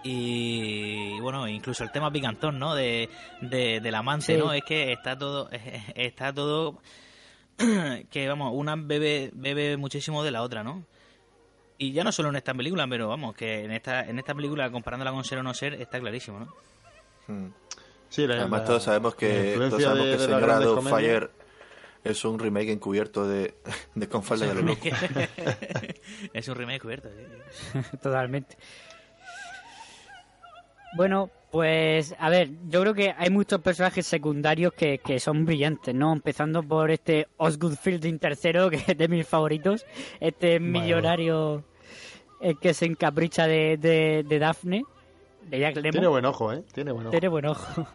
Y 0.03 1.19
bueno, 1.21 1.47
incluso 1.47 1.83
el 1.83 1.91
tema 1.91 2.11
picantón, 2.11 2.59
¿no? 2.59 2.75
De, 2.75 3.09
de, 3.41 3.79
del 3.79 3.95
amante, 3.95 4.33
Sí. 4.33 4.37
¿no? 4.37 4.51
Es 4.53 4.63
que 4.63 4.91
está 4.91 5.17
todo, 5.17 5.49
está 5.95 6.33
todo 6.33 6.79
que 8.09 8.27
vamos, 8.27 8.51
una 8.55 8.75
bebe, 8.75 9.31
bebe 9.33 9.77
muchísimo 9.77 10.23
de 10.23 10.31
la 10.31 10.41
otra, 10.41 10.63
¿no? 10.63 10.83
Y 11.77 11.91
ya 11.91 12.03
no 12.03 12.11
solo 12.11 12.29
en 12.29 12.35
esta 12.35 12.53
película, 12.53 12.87
pero 12.87 13.07
vamos, 13.09 13.35
que 13.35 13.63
en 13.63 13.71
esta, 13.71 14.07
en 14.07 14.19
esta 14.19 14.33
película, 14.33 14.71
comparándola 14.71 15.11
con 15.11 15.23
Ser 15.23 15.39
o 15.39 15.43
No 15.43 15.53
Ser, 15.53 15.73
está 15.75 15.99
clarísimo, 15.99 16.39
¿no? 16.39 16.53
Hmm. 17.27 17.47
Sí, 18.09 18.27
la- 18.27 18.35
Además 18.35 18.61
la- 18.61 18.65
todos 18.67 18.83
sabemos 18.83 19.15
que, 19.15 19.55
todos 19.57 19.81
sabemos 19.81 20.05
de- 20.05 20.11
que 20.17 20.17
de 20.21 20.27
Doubtfire 20.65 20.75
comedias. 20.75 21.29
es 22.03 22.25
un 22.25 22.37
remake 22.39 22.71
encubierto 22.71 23.27
de, 23.27 23.55
de 23.95 24.07
Con 24.07 24.23
falda 24.23 24.51
a 24.51 24.53
lo 24.53 24.61
loco. 24.61 24.81
es 26.33 26.47
un 26.47 26.55
remake 26.55 26.81
cubierto. 26.81 27.09
sí, 27.09 27.25
sí. 27.73 27.97
Totalmente. 28.01 28.55
Bueno, 30.95 31.29
pues 31.51 32.15
a 32.17 32.29
ver, 32.29 32.49
yo 32.67 32.81
creo 32.81 32.93
que 32.93 33.13
hay 33.17 33.29
muchos 33.29 33.61
personajes 33.61 34.05
secundarios 34.07 34.73
que, 34.73 34.99
que 34.99 35.19
son 35.19 35.45
brillantes, 35.45 35.93
¿no? 35.93 36.11
Empezando 36.13 36.63
por 36.63 36.91
este 36.91 37.27
Osgood 37.37 37.75
Fielding 37.75 38.19
tercero, 38.19 38.69
que 38.71 38.77
es 38.77 38.97
de 38.97 39.07
mis 39.07 39.27
favoritos, 39.27 39.85
este 40.19 40.59
millonario 40.59 41.63
el 42.41 42.59
que 42.59 42.73
se 42.73 42.85
encapricha 42.85 43.47
de, 43.47 43.77
de, 43.77 44.25
de 44.27 44.39
Daphne, 44.39 44.83
de 45.43 45.59
Jack 45.59 45.75
Lemmon. 45.75 45.91
Tiene 45.91 46.07
buen 46.07 46.25
ojo, 46.25 46.51
¿eh? 46.51 46.63
Tiene 46.73 46.91
buen 46.91 47.07
ojo. 47.07 47.11
Tiene 47.11 47.27
buen 47.29 47.45
ojo. 47.45 47.87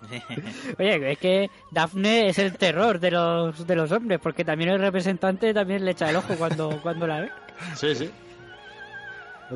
Oye, 0.78 1.12
es 1.12 1.18
que 1.18 1.50
Daphne 1.70 2.28
es 2.28 2.38
el 2.38 2.56
terror 2.56 3.00
de 3.00 3.10
los, 3.10 3.66
de 3.66 3.76
los 3.76 3.90
hombres, 3.92 4.20
porque 4.22 4.44
también 4.44 4.70
el 4.70 4.78
representante 4.78 5.54
también 5.54 5.84
le 5.84 5.92
echa 5.92 6.10
el 6.10 6.16
ojo 6.16 6.34
cuando, 6.36 6.80
cuando 6.82 7.06
la 7.06 7.20
ve. 7.20 7.30
Sí, 7.74 7.94
sí. 7.94 8.10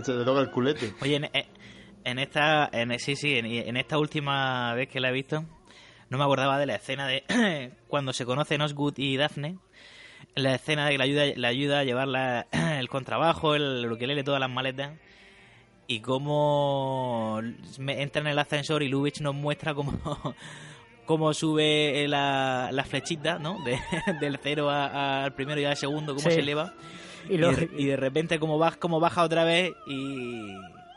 Se 0.03 0.13
le 0.15 0.25
toca 0.25 0.41
el 0.41 0.51
culete. 0.51 0.95
Oye, 1.03 1.17
en, 1.17 1.25
eh, 1.27 1.47
en 2.05 2.19
esta, 2.19 2.69
en, 2.73 2.99
sí, 2.99 3.17
sí, 3.17 3.37
en, 3.39 3.47
en 3.47 3.77
esta 3.77 3.99
última 3.99 4.75
vez 4.75 4.89
que 4.89 5.01
la 5.01 5.09
he 5.11 5.13
visto, 5.13 5.45
no 6.11 6.19
me 6.19 6.25
acordaba 6.25 6.59
de 6.59 6.67
la 6.67 6.75
escena 6.77 7.07
de 7.07 7.73
cuando 7.89 8.13
se 8.13 8.25
conocen 8.27 8.61
Osgood 8.61 8.95
y 8.99 9.17
Daphne, 9.17 9.59
la 10.35 10.55
escena 10.55 10.87
de 10.87 10.93
que 10.93 10.99
le 10.99 11.05
ayuda, 11.05 11.25
le 11.27 11.47
ayuda 11.47 11.81
a 11.81 11.85
llevar 11.85 12.09
la- 12.09 12.47
el 12.79 12.89
contrabajo, 12.89 13.55
el 13.55 13.91
ukelele, 13.91 14.25
todas 14.25 14.41
las 14.41 14.51
maletas, 14.51 14.93
y 15.87 16.01
cómo 16.01 17.41
entra 17.79 18.23
en 18.23 18.29
el 18.29 18.39
ascensor 18.39 18.83
y 18.83 18.89
Lubitsch 18.89 19.21
nos 19.21 19.35
muestra 19.35 19.75
cómo, 19.75 19.93
cómo 21.07 21.35
sube 21.35 22.07
la, 22.09 22.71
la 22.73 22.85
flechita, 22.85 23.39
¿no? 23.39 23.59
De- 23.65 23.79
del 24.21 24.39
cero 24.43 24.71
a- 24.71 25.25
al 25.25 25.35
primero 25.35 25.61
y 25.61 25.65
al 25.65 25.77
segundo, 25.77 26.15
cómo 26.15 26.29
Sí. 26.29 26.35
se 26.37 26.41
eleva. 26.41 26.73
Y 27.29 27.37
de, 27.37 27.71
y 27.79 27.85
de 27.87 27.97
repente 27.97 28.39
como 28.41 28.59
baja, 28.59 28.79
como 28.79 28.99
baja 28.99 29.23
otra 29.23 29.45
vez 29.45 29.71
y, 29.87 30.53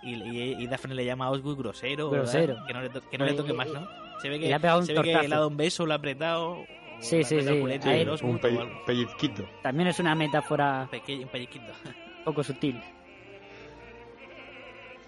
y, 0.06 0.14
y- 0.16 0.56
y 0.64 0.68
Daphne 0.68 0.96
le 0.96 1.04
llama 1.06 1.26
a 1.26 1.32
Osgood 1.32 1.58
grosero, 1.58 2.10
¿verdad? 2.10 2.32
Grosero. 2.32 2.66
que 2.68 2.74
no 2.74 2.82
le, 2.82 2.90
to- 2.90 3.10
que 3.10 3.18
no 3.18 3.26
le 3.26 3.34
toque 3.34 3.54
más, 3.54 3.68
¿no? 3.70 3.88
Se 4.22 4.30
ve 4.30 4.40
que, 4.40 4.48
le 4.48 4.54
ha 4.54 4.60
pegado 4.60 4.80
un 4.80 4.86
se 4.86 4.94
ve 4.94 5.02
que 5.02 5.12
le 5.14 5.16
ha 5.26 5.28
dado 5.28 5.48
un 5.50 5.58
beso, 5.58 5.86
lo 5.86 5.94
ha 5.94 5.98
apretado. 5.98 6.64
Sí, 7.00 7.24
sí, 7.24 7.42
sí. 7.42 7.50
Un 8.24 8.40
pe- 8.40 8.58
pellizquito. 8.86 9.46
También 9.62 9.90
es 9.90 10.00
una 10.00 10.16
metáfora 10.16 10.88
Peque- 10.90 11.20
un 11.24 11.28
pellizquito. 11.28 11.74
poco 12.24 12.44
sutil. 12.44 12.82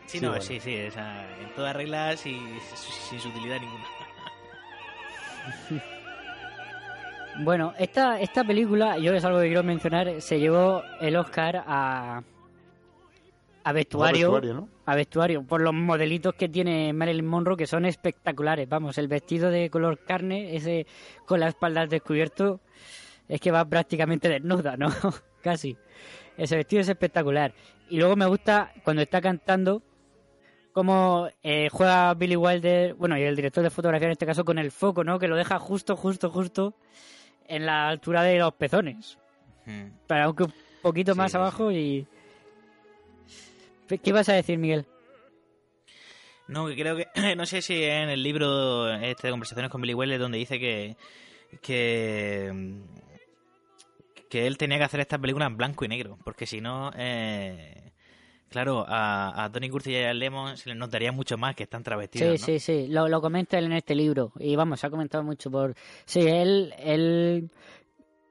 Sí, 0.06 0.20
Sí, 0.20 0.22
no, 0.22 0.30
bueno. 0.30 0.44
sí, 0.44 0.60
sí, 0.60 0.86
o 0.88 0.92
sea, 0.92 1.28
en 1.42 1.50
todas 1.56 1.76
reglas 1.76 2.26
y 2.26 2.40
sin 3.10 3.20
sutilidad 3.20 3.60
ninguna. 3.60 3.86
Bueno, 7.40 7.74
esta, 7.78 8.20
esta 8.20 8.44
película, 8.44 8.98
yo 8.98 9.14
es 9.14 9.24
algo 9.24 9.40
que 9.40 9.46
quiero 9.46 9.62
mencionar, 9.64 10.22
se 10.22 10.40
llevó 10.40 10.82
el 11.00 11.16
Oscar 11.18 11.64
a, 11.68 12.24
a 13.68 13.74
vestuario, 13.74 14.32
vestuario, 14.32 14.54
¿no? 14.54 14.70
a 14.86 14.96
vestuario, 14.96 15.44
por 15.44 15.60
los 15.60 15.74
modelitos 15.74 16.34
que 16.36 16.48
tiene 16.48 16.94
Marilyn 16.94 17.28
Monroe, 17.28 17.58
que 17.58 17.68
son 17.68 17.86
espectaculares. 17.86 18.70
Vamos, 18.70 18.98
el 18.98 19.10
vestido 19.10 19.52
de 19.52 19.70
color 19.70 20.00
carne, 20.06 20.56
ese 20.56 20.88
con 21.26 21.42
las 21.42 21.50
espaldas 21.50 21.90
descubierto, 21.90 22.62
es 23.28 23.42
que 23.42 23.52
va 23.52 23.66
prácticamente 23.66 24.30
desnuda, 24.30 24.78
¿no? 24.78 24.88
Casi. 25.42 25.76
Ese 26.38 26.56
vestido 26.56 26.80
es 26.82 26.88
espectacular. 26.88 27.54
Y 27.90 27.98
luego 27.98 28.16
me 28.16 28.26
gusta 28.26 28.72
cuando 28.86 29.02
está 29.02 29.20
cantando 29.20 29.84
cómo 30.72 31.28
eh, 31.44 31.68
juega 31.70 32.14
Billy 32.14 32.38
Wilder, 32.38 32.94
bueno, 32.94 33.18
y 33.18 33.24
el 33.24 33.36
director 33.36 33.66
de 33.66 33.70
fotografía 33.70 34.06
en 34.06 34.14
este 34.14 34.26
caso, 34.26 34.46
con 34.46 34.60
el 34.60 34.72
foco, 34.72 35.04
¿no? 35.04 35.20
Que 35.20 35.28
lo 35.28 35.36
deja 35.36 35.60
justo, 35.60 35.98
justo, 35.98 36.30
justo 36.30 36.74
en 37.50 37.66
la 37.66 37.90
altura 37.90 38.24
de 38.24 38.38
los 38.38 38.54
pezones. 38.54 39.18
Hmm. 39.66 39.90
Para 40.08 40.24
aunque 40.24 40.44
un 40.44 40.54
poquito 40.82 41.12
Sí, 41.12 41.18
más 41.18 41.32
sí, 41.32 41.38
abajo 41.38 41.70
y... 41.70 42.08
¿Qué 43.88 44.12
vas 44.12 44.30
a 44.30 44.34
decir, 44.34 44.58
Miguel? 44.58 44.86
No, 46.48 46.68
que 46.68 46.76
creo 46.76 46.96
que. 46.96 47.08
No 47.36 47.46
sé 47.46 47.62
si 47.62 47.84
en 47.84 48.10
el 48.10 48.24
libro 48.24 48.92
este 48.94 49.28
de 49.28 49.32
conversaciones 49.32 49.72
con 49.72 49.82
Billy 49.82 49.94
Wilder 49.94 50.20
donde 50.20 50.38
dice 50.38 50.60
que. 50.60 50.96
que. 51.62 52.82
que 54.30 54.48
él 54.48 54.58
tenía 54.58 54.78
que 54.78 54.84
hacer 54.86 55.00
esta 55.00 55.18
película 55.18 55.46
en 55.46 55.58
blanco 55.58 55.86
y 55.86 55.88
negro. 55.88 56.18
Porque 56.24 56.46
si 56.46 56.62
no. 56.62 56.92
Eh, 56.96 57.92
claro, 58.50 58.86
a, 58.88 59.44
a 59.44 59.52
Tony 59.52 59.70
Curtis 59.70 59.94
y 59.94 59.98
a 59.98 60.14
Lemon 60.14 60.58
se 60.58 60.70
les 60.70 60.78
notaría 60.78 61.12
mucho 61.12 61.38
más 61.38 61.56
que 61.56 61.64
están 61.64 61.84
travestidos. 61.84 62.40
Sí, 62.40 62.52
¿no? 62.54 62.60
sí, 62.60 62.60
sí, 62.60 62.88
lo, 62.88 63.08
lo 63.08 63.22
comenta 63.22 63.58
él 63.58 63.66
en 63.66 63.74
este 63.74 63.96
libro. 63.96 64.32
Y 64.40 64.56
vamos, 64.56 64.80
se 64.80 64.88
ha 64.88 64.90
comentado 64.90 65.24
mucho 65.24 65.52
por... 65.52 65.76
Sí, 66.06 66.22
él, 66.22 66.74
él, 66.80 67.50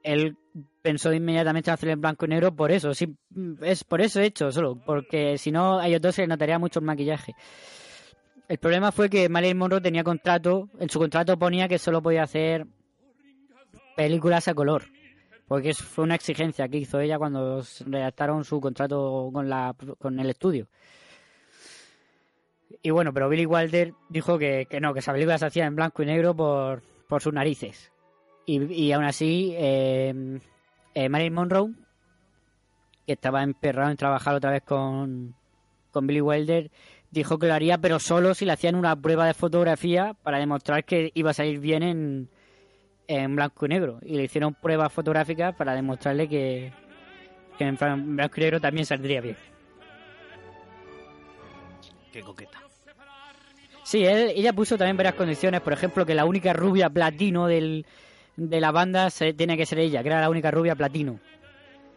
él 0.03 0.35
pensó 0.87 1.11
inmediatamente 1.11 1.69
en 1.69 1.89
en 1.89 1.99
blanco 1.99 2.23
y 2.25 2.29
negro 2.29 2.55
por 2.55 2.71
eso. 2.71 2.93
Sí, 2.93 3.13
es 3.61 3.83
por 3.83 3.99
eso 3.99 4.21
hecho 4.21 4.53
solo. 4.53 4.75
Porque 4.85 5.37
si 5.37 5.51
no, 5.51 5.79
a 5.79 5.87
ellos 5.89 5.99
dos 6.01 6.15
se 6.15 6.21
les 6.21 6.29
notaría 6.29 6.57
mucho 6.59 6.79
el 6.79 6.85
maquillaje. 6.85 7.35
El 8.47 8.57
problema 8.57 8.93
fue 8.93 9.09
que 9.09 9.27
Marilyn 9.27 9.57
Monroe 9.57 9.81
tenía 9.81 10.05
contrato, 10.05 10.69
en 10.79 10.89
su 10.89 10.97
contrato 10.97 11.37
ponía 11.37 11.67
que 11.67 11.77
solo 11.77 12.01
podía 12.01 12.23
hacer 12.23 12.65
películas 13.97 14.47
a 14.47 14.53
color. 14.53 14.83
Porque 15.49 15.71
es- 15.71 15.77
fue 15.83 16.05
una 16.05 16.15
exigencia 16.15 16.69
que 16.69 16.77
hizo 16.77 17.01
ella 17.01 17.17
cuando 17.17 17.61
redactaron 17.85 18.45
su 18.45 18.61
contrato 18.61 19.29
con, 19.33 19.49
la, 19.49 19.75
con 19.99 20.17
el 20.21 20.29
estudio. 20.29 20.69
Y 22.81 22.91
bueno, 22.91 23.13
pero 23.13 23.27
Billy 23.27 23.45
Wilder 23.45 23.93
dijo 24.07 24.37
que, 24.39 24.67
que 24.69 24.79
no, 24.79 24.93
que 24.93 24.99
esa 24.99 25.11
película 25.11 25.37
se 25.37 25.47
hacía 25.47 25.65
en 25.65 25.75
blanco 25.75 26.01
y 26.03 26.05
negro 26.05 26.33
por, 26.33 26.81
por 27.09 27.21
sus 27.21 27.33
narices. 27.33 27.91
Y, 28.45 28.63
y 28.73 28.93
aún 28.93 29.03
así, 29.03 29.53
eh, 29.57 30.39
eh, 30.97 31.09
Marilyn 31.09 31.33
Monroe, 31.35 31.73
que 33.05 33.13
estaba 33.13 33.43
emperrado 33.43 33.91
en 33.91 33.97
trabajar 33.97 34.33
otra 34.33 34.49
vez 34.49 34.63
con, 34.63 35.35
con 35.91 36.07
Billy 36.07 36.21
Wilder, 36.21 36.71
dijo 37.11 37.37
que 37.37 37.45
lo 37.45 37.53
haría, 37.53 37.77
pero 37.77 37.99
solo 37.99 38.33
si 38.33 38.45
le 38.45 38.53
hacían 38.53 38.73
una 38.73 38.95
prueba 38.95 39.27
de 39.27 39.35
fotografía 39.35 40.15
para 40.23 40.39
demostrar 40.39 40.83
que 40.85 41.11
iba 41.13 41.29
a 41.29 41.33
salir 41.35 41.59
bien 41.59 41.83
en, 41.83 42.29
en 43.07 43.35
blanco 43.35 43.67
y 43.67 43.69
negro. 43.69 43.99
Y 44.01 44.17
le 44.17 44.23
hicieron 44.23 44.55
pruebas 44.55 44.91
fotográficas 44.91 45.53
para 45.55 45.75
demostrarle 45.75 46.27
que, 46.27 46.73
que 47.59 47.63
en 47.63 48.15
blanco 48.15 48.33
y 48.37 48.41
negro 48.41 48.59
también 48.59 48.87
saldría 48.87 49.21
bien. 49.21 49.37
Qué 52.11 52.21
coqueta. 52.21 52.59
Sí, 53.83 54.03
él, 54.03 54.33
ella 54.35 54.51
puso 54.51 54.79
también 54.79 54.97
varias 54.97 55.13
condiciones, 55.13 55.61
por 55.61 55.73
ejemplo, 55.73 56.07
que 56.07 56.15
la 56.15 56.25
única 56.25 56.53
rubia 56.53 56.89
platino 56.89 57.45
del, 57.45 57.85
de 58.37 58.61
la 58.61 58.71
banda 58.71 59.09
se, 59.09 59.33
tiene 59.33 59.57
que 59.57 59.65
ser 59.65 59.79
ella, 59.79 60.01
que 60.01 60.07
era 60.09 60.21
la 60.21 60.29
única 60.29 60.49
rubia 60.51 60.75
platino. 60.75 61.19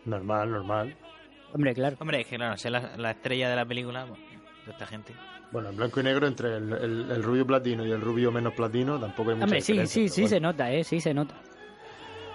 Normal, 0.05 0.51
normal. 0.51 0.97
Hombre, 1.53 1.75
claro. 1.75 1.97
Hombre, 2.01 2.21
es 2.23 2.27
que 2.27 2.37
claro, 2.37 2.57
ser 2.57 2.73
la, 2.73 2.97
la 2.97 3.11
estrella 3.13 3.51
de 3.51 3.57
la 3.57 3.65
película, 3.67 4.05
bueno, 4.05 4.25
de 4.67 4.73
esta 4.73 4.87
gente. 4.87 5.13
Bueno, 5.53 5.69
en 5.71 5.77
blanco 5.77 6.01
y 6.01 6.05
negro 6.05 6.27
entre 6.27 6.57
el, 6.57 6.73
el- 6.73 7.11
el 7.11 7.23
rubio 7.23 7.47
platino 7.47 7.85
y 7.85 7.91
el 7.91 8.01
rubio 8.01 8.31
menos 8.33 8.53
platino 8.55 8.99
tampoco 8.99 9.31
hay 9.31 9.37
mucha 9.37 9.45
Hombre, 9.45 9.61
sí, 9.61 9.87
sí, 9.87 10.09
sí 10.09 10.21
bueno. 10.23 10.29
se 10.29 10.41
nota, 10.41 10.73
eh, 10.73 10.85
sí 10.85 11.01
se 11.01 11.13
nota. 11.13 11.35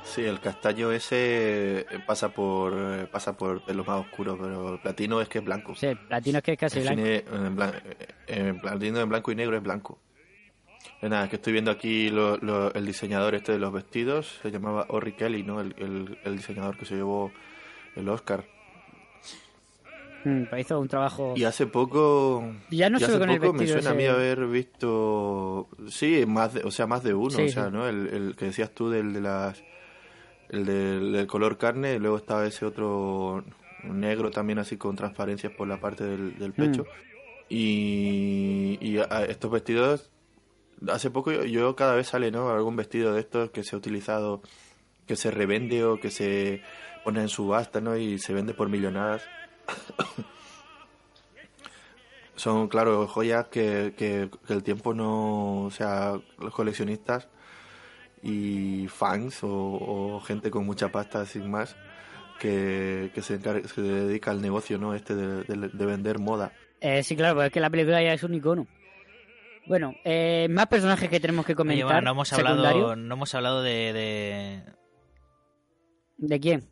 Sí, 0.04 0.24
el 0.24 0.40
castaño 0.40 0.92
ese 0.92 1.80
eh, 1.90 2.00
pasa 2.06 2.30
por 2.30 2.74
eh, 2.78 3.08
pasa 3.12 3.36
por 3.36 3.62
más 3.74 4.02
oscuros, 4.02 4.38
pero 4.40 4.74
el 4.74 4.80
platino 4.80 5.20
es 5.20 5.28
que 5.30 5.40
es 5.40 5.44
blanco. 5.46 5.74
Sí, 5.76 5.88
el 5.88 5.98
platino 5.98 6.38
es 6.38 6.44
que 6.44 6.52
es 6.54 6.60
casi 6.60 6.80
blanco. 6.82 7.02
Define, 7.02 7.46
en 7.48 7.56
blan- 7.58 7.82
eh, 7.84 8.08
en 8.28 8.60
platino 8.60 9.00
en 9.00 9.10
blanco 9.10 9.32
y 9.32 9.36
negro 9.36 9.58
es 9.58 9.64
blanco. 9.64 9.98
Eh, 11.02 11.10
Nada, 11.10 11.26
es 11.26 11.30
que 11.30 11.36
estoy 11.38 11.54
viendo 11.54 11.72
aquí 11.72 12.10
lo- 12.10 12.38
lo- 12.38 12.74
el 12.74 12.86
diseñador 12.86 13.36
este 13.36 13.52
de 13.54 13.60
los 13.60 13.72
vestidos, 13.74 14.40
se 14.42 14.52
llamaba 14.52 14.86
Orry 14.90 15.14
Kelly, 15.14 15.44
¿no? 15.44 15.62
El, 15.62 15.74
el- 15.78 16.18
el 16.24 16.38
diseñador 16.38 16.78
que 16.78 16.86
se 16.86 16.96
llevó 16.96 17.32
el 17.96 18.08
Oscar. 18.10 18.46
Mm, 20.24 20.44
pero 20.50 20.58
hizo 20.60 20.80
un 20.80 20.88
trabajo... 20.88 21.34
Y 21.38 21.44
hace 21.44 21.68
poco. 21.68 22.44
Ya 22.72 22.90
no 22.90 23.00
y 23.00 23.04
hace 23.04 23.20
con 23.20 23.30
el 23.30 23.40
poco 23.40 23.54
me 23.54 23.68
suena 23.68 23.92
a 23.92 23.94
mí 23.94 24.06
haber 24.06 24.48
visto. 24.48 25.68
Sí, 25.88 26.26
más 26.26 26.56
de, 26.56 26.64
o 26.64 26.72
sea, 26.72 26.88
más 26.88 27.04
de 27.04 27.14
uno. 27.14 27.30
Sí, 27.30 27.44
o 27.44 27.50
sea, 27.50 27.66
sí. 27.66 27.72
¿no? 27.72 27.88
El, 27.88 28.08
el 28.08 28.36
que 28.36 28.46
decías 28.46 28.72
tú 28.72 28.90
del 28.90 29.14
de 29.14 29.22
las. 29.22 29.64
El 30.50 30.66
del, 30.66 31.12
del 31.12 31.28
color 31.28 31.58
carne, 31.58 31.94
y 31.96 32.00
luego 32.00 32.18
estaba 32.18 32.46
ese 32.46 32.66
otro 32.66 33.44
negro 33.84 34.32
también, 34.32 34.58
así 34.60 34.78
con 34.78 34.96
transparencias 34.96 35.52
por 35.54 35.68
la 35.68 35.80
parte 35.80 36.04
del, 36.04 36.38
del 36.40 36.54
pecho. 36.54 36.84
Mm. 36.84 36.88
Y, 37.50 38.78
y 38.82 38.98
a 38.98 39.26
estos 39.26 39.52
vestidos. 39.52 40.10
Hace 40.90 41.10
poco 41.10 41.32
yo, 41.32 41.76
cada 41.76 41.96
vez 41.96 42.08
sale, 42.08 42.32
¿no? 42.32 42.50
Algún 42.50 42.76
vestido 42.76 43.14
de 43.14 43.22
estos 43.22 43.50
que 43.52 43.64
se 43.64 43.76
ha 43.76 43.80
utilizado, 43.80 44.42
que 45.08 45.16
se 45.16 45.32
revende 45.32 45.84
o 45.86 46.00
que 46.00 46.12
se 46.12 46.62
pone 47.04 47.22
en 47.22 47.30
subasta, 47.30 47.82
¿no? 47.82 47.96
Y 47.98 48.20
se 48.20 48.34
vende 48.34 48.54
por 48.54 48.70
millonadas. 48.70 49.24
Son, 52.36 52.68
claro, 52.68 53.08
joyas 53.08 53.48
que, 53.48 53.94
que, 53.98 54.30
el 54.50 54.64
tiempo 54.64 54.94
no. 54.94 55.64
O 55.64 55.72
sea, 55.72 56.20
los 56.38 56.54
coleccionistas 56.54 57.28
y 58.22 58.88
fans 58.90 59.40
o, 59.44 60.20
gente 60.26 60.52
con 60.52 60.66
mucha 60.66 60.90
pasta 60.92 61.26
sin 61.26 61.50
más 61.50 61.76
que, 62.40 63.12
que 63.14 63.22
se, 63.22 63.40
encar- 63.40 63.66
se 63.68 63.82
dedica 63.82 64.32
al 64.32 64.42
negocio, 64.42 64.78
¿no? 64.78 64.94
Este 64.94 65.16
de, 65.16 65.44
de- 65.44 65.70
de 65.70 65.86
vender 65.86 66.20
moda. 66.20 66.52
Eh, 66.82 67.04
sí, 67.04 67.16
claro, 67.16 67.36
pues 67.36 67.48
es 67.48 67.54
que 67.54 67.62
la 67.62 67.70
película 67.70 68.02
ya 68.04 68.14
es 68.14 68.24
un 68.24 68.34
icono. 68.34 68.68
Bueno, 69.68 69.94
eh, 70.04 70.48
más 70.50 70.68
personajes 70.68 71.10
que 71.10 71.20
tenemos 71.20 71.46
que 71.46 71.54
Oye, 71.54 71.58
comentar. 71.58 71.86
bueno, 71.88 72.02
no 72.02 72.12
hemos 72.12 72.34
hablado, 72.34 72.96
no 72.96 73.14
hemos 73.16 73.34
hablado 73.36 73.62
de, 73.64 73.94
de- 73.94 74.64
¿De 76.18 76.40
quién? 76.40 76.70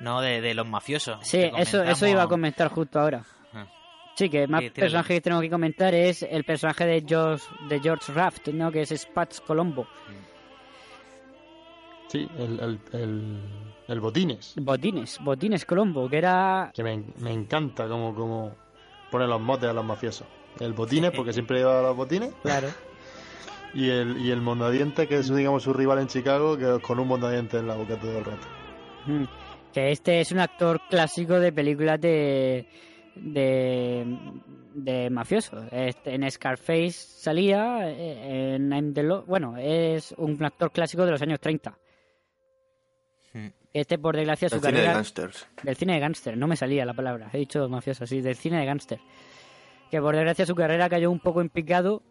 no 0.00 0.20
de, 0.20 0.40
de 0.42 0.54
los 0.54 0.66
mafiosos. 0.66 1.18
Sí, 1.26 1.50
eso, 1.56 1.82
eso 1.82 2.06
iba 2.06 2.22
a 2.22 2.28
comentar 2.28 2.68
justo 2.68 3.00
ahora. 3.00 3.24
Ah. 3.54 3.66
Sí, 4.14 4.28
que 4.28 4.46
más 4.46 4.60
Sí, 4.60 4.66
tírale. 4.70 4.80
personajes 4.82 5.16
que 5.16 5.20
tenemos 5.22 5.42
que 5.42 5.50
comentar 5.50 5.94
es 5.94 6.22
el 6.22 6.44
personaje 6.44 6.84
de 6.86 7.04
George, 7.06 7.44
de 7.68 7.80
George 7.80 8.12
Raft, 8.12 8.48
¿no? 8.48 8.70
Que 8.70 8.82
es 8.82 8.90
Spats 8.90 9.40
Colombo. 9.40 9.86
Sí, 12.08 12.28
el, 12.38 12.60
el, 12.60 12.80
el, 12.92 13.40
el 13.88 14.00
Botines. 14.00 14.54
Botines, 14.60 15.18
Botines 15.20 15.64
Colombo, 15.64 16.08
que 16.08 16.18
era... 16.18 16.70
Que 16.74 16.84
me, 16.84 17.02
me 17.18 17.32
encanta 17.32 17.88
como, 17.88 18.14
como 18.14 18.54
ponen 19.10 19.28
los 19.28 19.40
motes 19.40 19.68
a 19.68 19.72
los 19.72 19.84
mafiosos. 19.84 20.26
El 20.60 20.72
Botines, 20.72 21.10
porque 21.12 21.32
siempre 21.32 21.58
lleva 21.58 21.82
los 21.82 21.96
botines. 21.96 22.32
Claro. 22.42 22.68
Y 23.74 23.90
el, 23.90 24.16
y 24.18 24.30
el 24.30 24.40
mondadiente, 24.40 25.06
que 25.06 25.16
es, 25.18 25.34
digamos, 25.34 25.62
su 25.64 25.72
rival 25.74 25.98
en 25.98 26.06
Chicago, 26.06 26.56
que 26.56 26.78
con 26.80 26.98
un 26.98 27.08
mondadiente 27.08 27.58
en 27.58 27.68
la 27.68 27.74
boca 27.74 27.96
todo 27.98 28.18
el 28.18 28.24
rato. 28.24 28.46
Mm. 29.06 29.24
Que 29.72 29.90
este 29.92 30.20
es 30.20 30.32
un 30.32 30.38
actor 30.38 30.80
clásico 30.88 31.38
de 31.38 31.52
películas 31.52 32.00
de... 32.00 32.66
de, 33.14 34.16
de 34.74 35.10
mafiosos. 35.10 35.64
Este, 35.70 36.14
en 36.14 36.30
Scarface 36.30 36.92
salía, 36.92 37.90
en 37.90 38.72
I'm 38.72 38.94
the 38.94 39.02
Law- 39.02 39.24
Bueno, 39.26 39.56
es 39.58 40.12
un 40.16 40.42
actor 40.42 40.72
clásico 40.72 41.04
de 41.04 41.10
los 41.10 41.20
años 41.20 41.38
30. 41.40 41.76
Hmm. 43.34 43.48
Este, 43.74 43.98
por 43.98 44.16
desgracia, 44.16 44.48
su 44.48 44.54
El 44.56 44.60
cine 44.62 44.72
de 44.72 44.78
carrera... 44.78 44.94
gangsters. 44.94 45.46
Del 45.62 45.76
cine 45.76 45.92
de 45.94 46.00
gángster, 46.00 46.36
no 46.38 46.46
me 46.46 46.56
salía 46.56 46.86
la 46.86 46.94
palabra, 46.94 47.28
he 47.34 47.38
dicho 47.38 47.68
mafioso, 47.68 48.06
sí, 48.06 48.22
del 48.22 48.36
cine 48.36 48.58
de 48.60 48.64
gángster. 48.64 49.00
Que 49.90 50.00
por 50.00 50.14
desgracia 50.14 50.46
su 50.46 50.54
carrera 50.54 50.88
cayó 50.88 51.10
un 51.10 51.20
poco 51.20 51.40
en 51.40 51.48
picado 51.48 52.02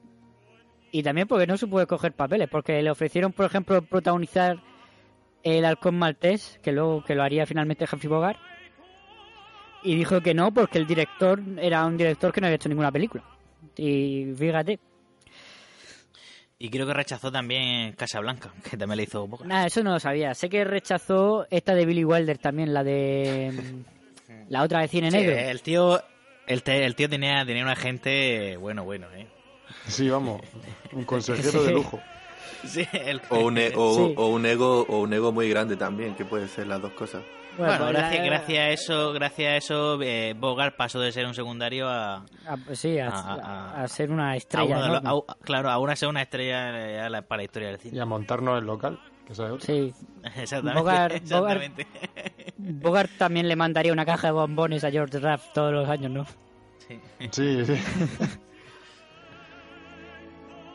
y 0.91 1.03
también 1.03 1.27
porque 1.27 1.45
no 1.47 1.57
se 1.57 1.67
puede 1.67 1.87
coger 1.87 2.13
papeles, 2.13 2.47
porque 2.49 2.81
le 2.81 2.89
ofrecieron, 2.89 3.33
por 3.33 3.45
ejemplo, 3.45 3.81
protagonizar 3.81 4.61
el 5.43 5.65
halcón 5.65 5.95
maltés, 5.97 6.59
que 6.63 6.71
luego 6.71 7.03
que 7.03 7.15
lo 7.15 7.23
haría 7.23 7.45
finalmente 7.45 7.85
Humphrey 7.91 8.09
Bogart, 8.09 8.39
y 9.83 9.95
dijo 9.95 10.21
que 10.21 10.33
no 10.33 10.53
porque 10.53 10.77
el 10.77 10.87
director 10.87 11.41
era 11.59 11.85
un 11.85 11.97
director 11.97 12.31
que 12.31 12.39
no 12.41 12.47
había 12.47 12.55
hecho 12.55 12.69
ninguna 12.69 12.91
película. 12.91 13.23
Y 13.77 14.27
fíjate, 14.37 14.79
Y 16.57 16.69
creo 16.69 16.87
que 16.87 16.93
rechazó 16.93 17.29
también 17.31 17.91
Casablanca, 17.93 18.53
que 18.69 18.77
también 18.77 18.97
le 18.97 19.03
hizo 19.03 19.27
poco. 19.27 19.43
nada, 19.45 19.67
eso 19.67 19.83
no 19.83 19.91
lo 19.91 19.99
sabía. 19.99 20.33
Sé 20.33 20.47
que 20.49 20.63
rechazó 20.63 21.45
esta 21.51 21.75
de 21.75 21.85
Billy 21.85 22.05
Wilder 22.05 22.37
también, 22.37 22.73
la 22.73 22.83
de... 22.83 23.51
La 24.49 24.61
otra 24.63 24.81
de 24.81 24.87
cine 24.87 25.09
Sí, 25.09 25.17
negro. 25.17 25.35
el 25.35 25.61
tío, 25.63 25.99
el, 26.47 26.63
te- 26.63 26.85
el 26.85 26.95
tío 26.95 27.09
tenía, 27.09 27.45
tenía 27.45 27.63
un 27.63 27.69
agente 27.69 28.57
bueno, 28.57 28.83
bueno, 28.83 29.07
¿eh? 29.15 29.27
Sí, 29.87 30.09
vamos, 30.09 30.41
un 30.91 31.03
consejero 31.05 31.51
Sí. 31.61 31.65
de 31.65 31.71
lujo. 31.71 31.99
Sí, 32.65 32.87
el- 32.93 33.21
O 33.29 33.39
un, 33.39 33.57
e- 33.57 33.71
o, 33.75 33.95
Sí. 34.07 34.13
o 34.17 34.27
un 34.27 34.45
ego 34.45 34.85
o 34.87 34.99
un 35.01 35.13
ego 35.13 35.31
muy 35.31 35.49
grande 35.49 35.75
también, 35.75 36.15
que 36.15 36.25
puede 36.25 36.47
ser 36.47 36.67
las 36.67 36.81
dos 36.81 36.93
cosas. 36.93 37.21
Bueno, 37.57 37.87
gracias, 37.87 38.19
la- 38.19 38.25
gracias 38.25 38.59
a 38.59 38.69
eso, 38.69 39.13
gracias 39.13 39.49
a 39.49 39.55
eso, 39.55 40.01
eh, 40.01 40.33
Bogart 40.37 40.75
pasó 40.75 40.99
de 40.99 41.11
ser 41.13 41.25
un 41.25 41.33
secundario 41.33 41.87
a, 41.87 42.15
a- 42.45 42.57
pues 42.65 42.79
sí, 42.79 42.99
a, 42.99 43.07
a- 43.09 43.33
a- 43.35 43.83
a 43.83 43.87
ser 43.87 44.11
una 44.11 44.31
a 44.31 44.35
estrella. 44.35 44.75
uno 44.75 44.81
de 44.81 44.87
¿no? 45.01 45.11
los- 45.11 45.23
a- 45.29 45.35
claro, 45.41 45.69
a 45.69 45.77
una 45.77 45.95
ser 45.95 46.09
una 46.09 46.21
estrella 46.23 47.07
eh, 47.07 47.21
para 47.23 47.37
la 47.37 47.43
historia 47.43 47.69
del 47.69 47.77
Y 47.77 47.81
cine. 47.89 48.01
a 48.01 48.05
montarnos 48.05 48.59
el 48.59 48.65
local, 48.65 48.99
Sí. 49.59 49.93
Exactamente. 50.37 50.81
Bogart- 50.81 51.13
exactamente. 51.15 51.87
Bogart 52.57 53.11
también 53.17 53.47
le 53.47 53.55
mandaría 53.55 53.91
una 53.93 54.05
caja 54.05 54.27
de 54.27 54.33
bombones 54.33 54.83
a 54.83 54.91
George 54.91 55.19
Raft 55.19 55.53
todos 55.53 55.71
los 55.73 55.87
años, 55.89 56.11
¿no? 56.11 56.25
Sí. 56.87 56.99
Sí, 57.31 57.65
sí. 57.65 57.73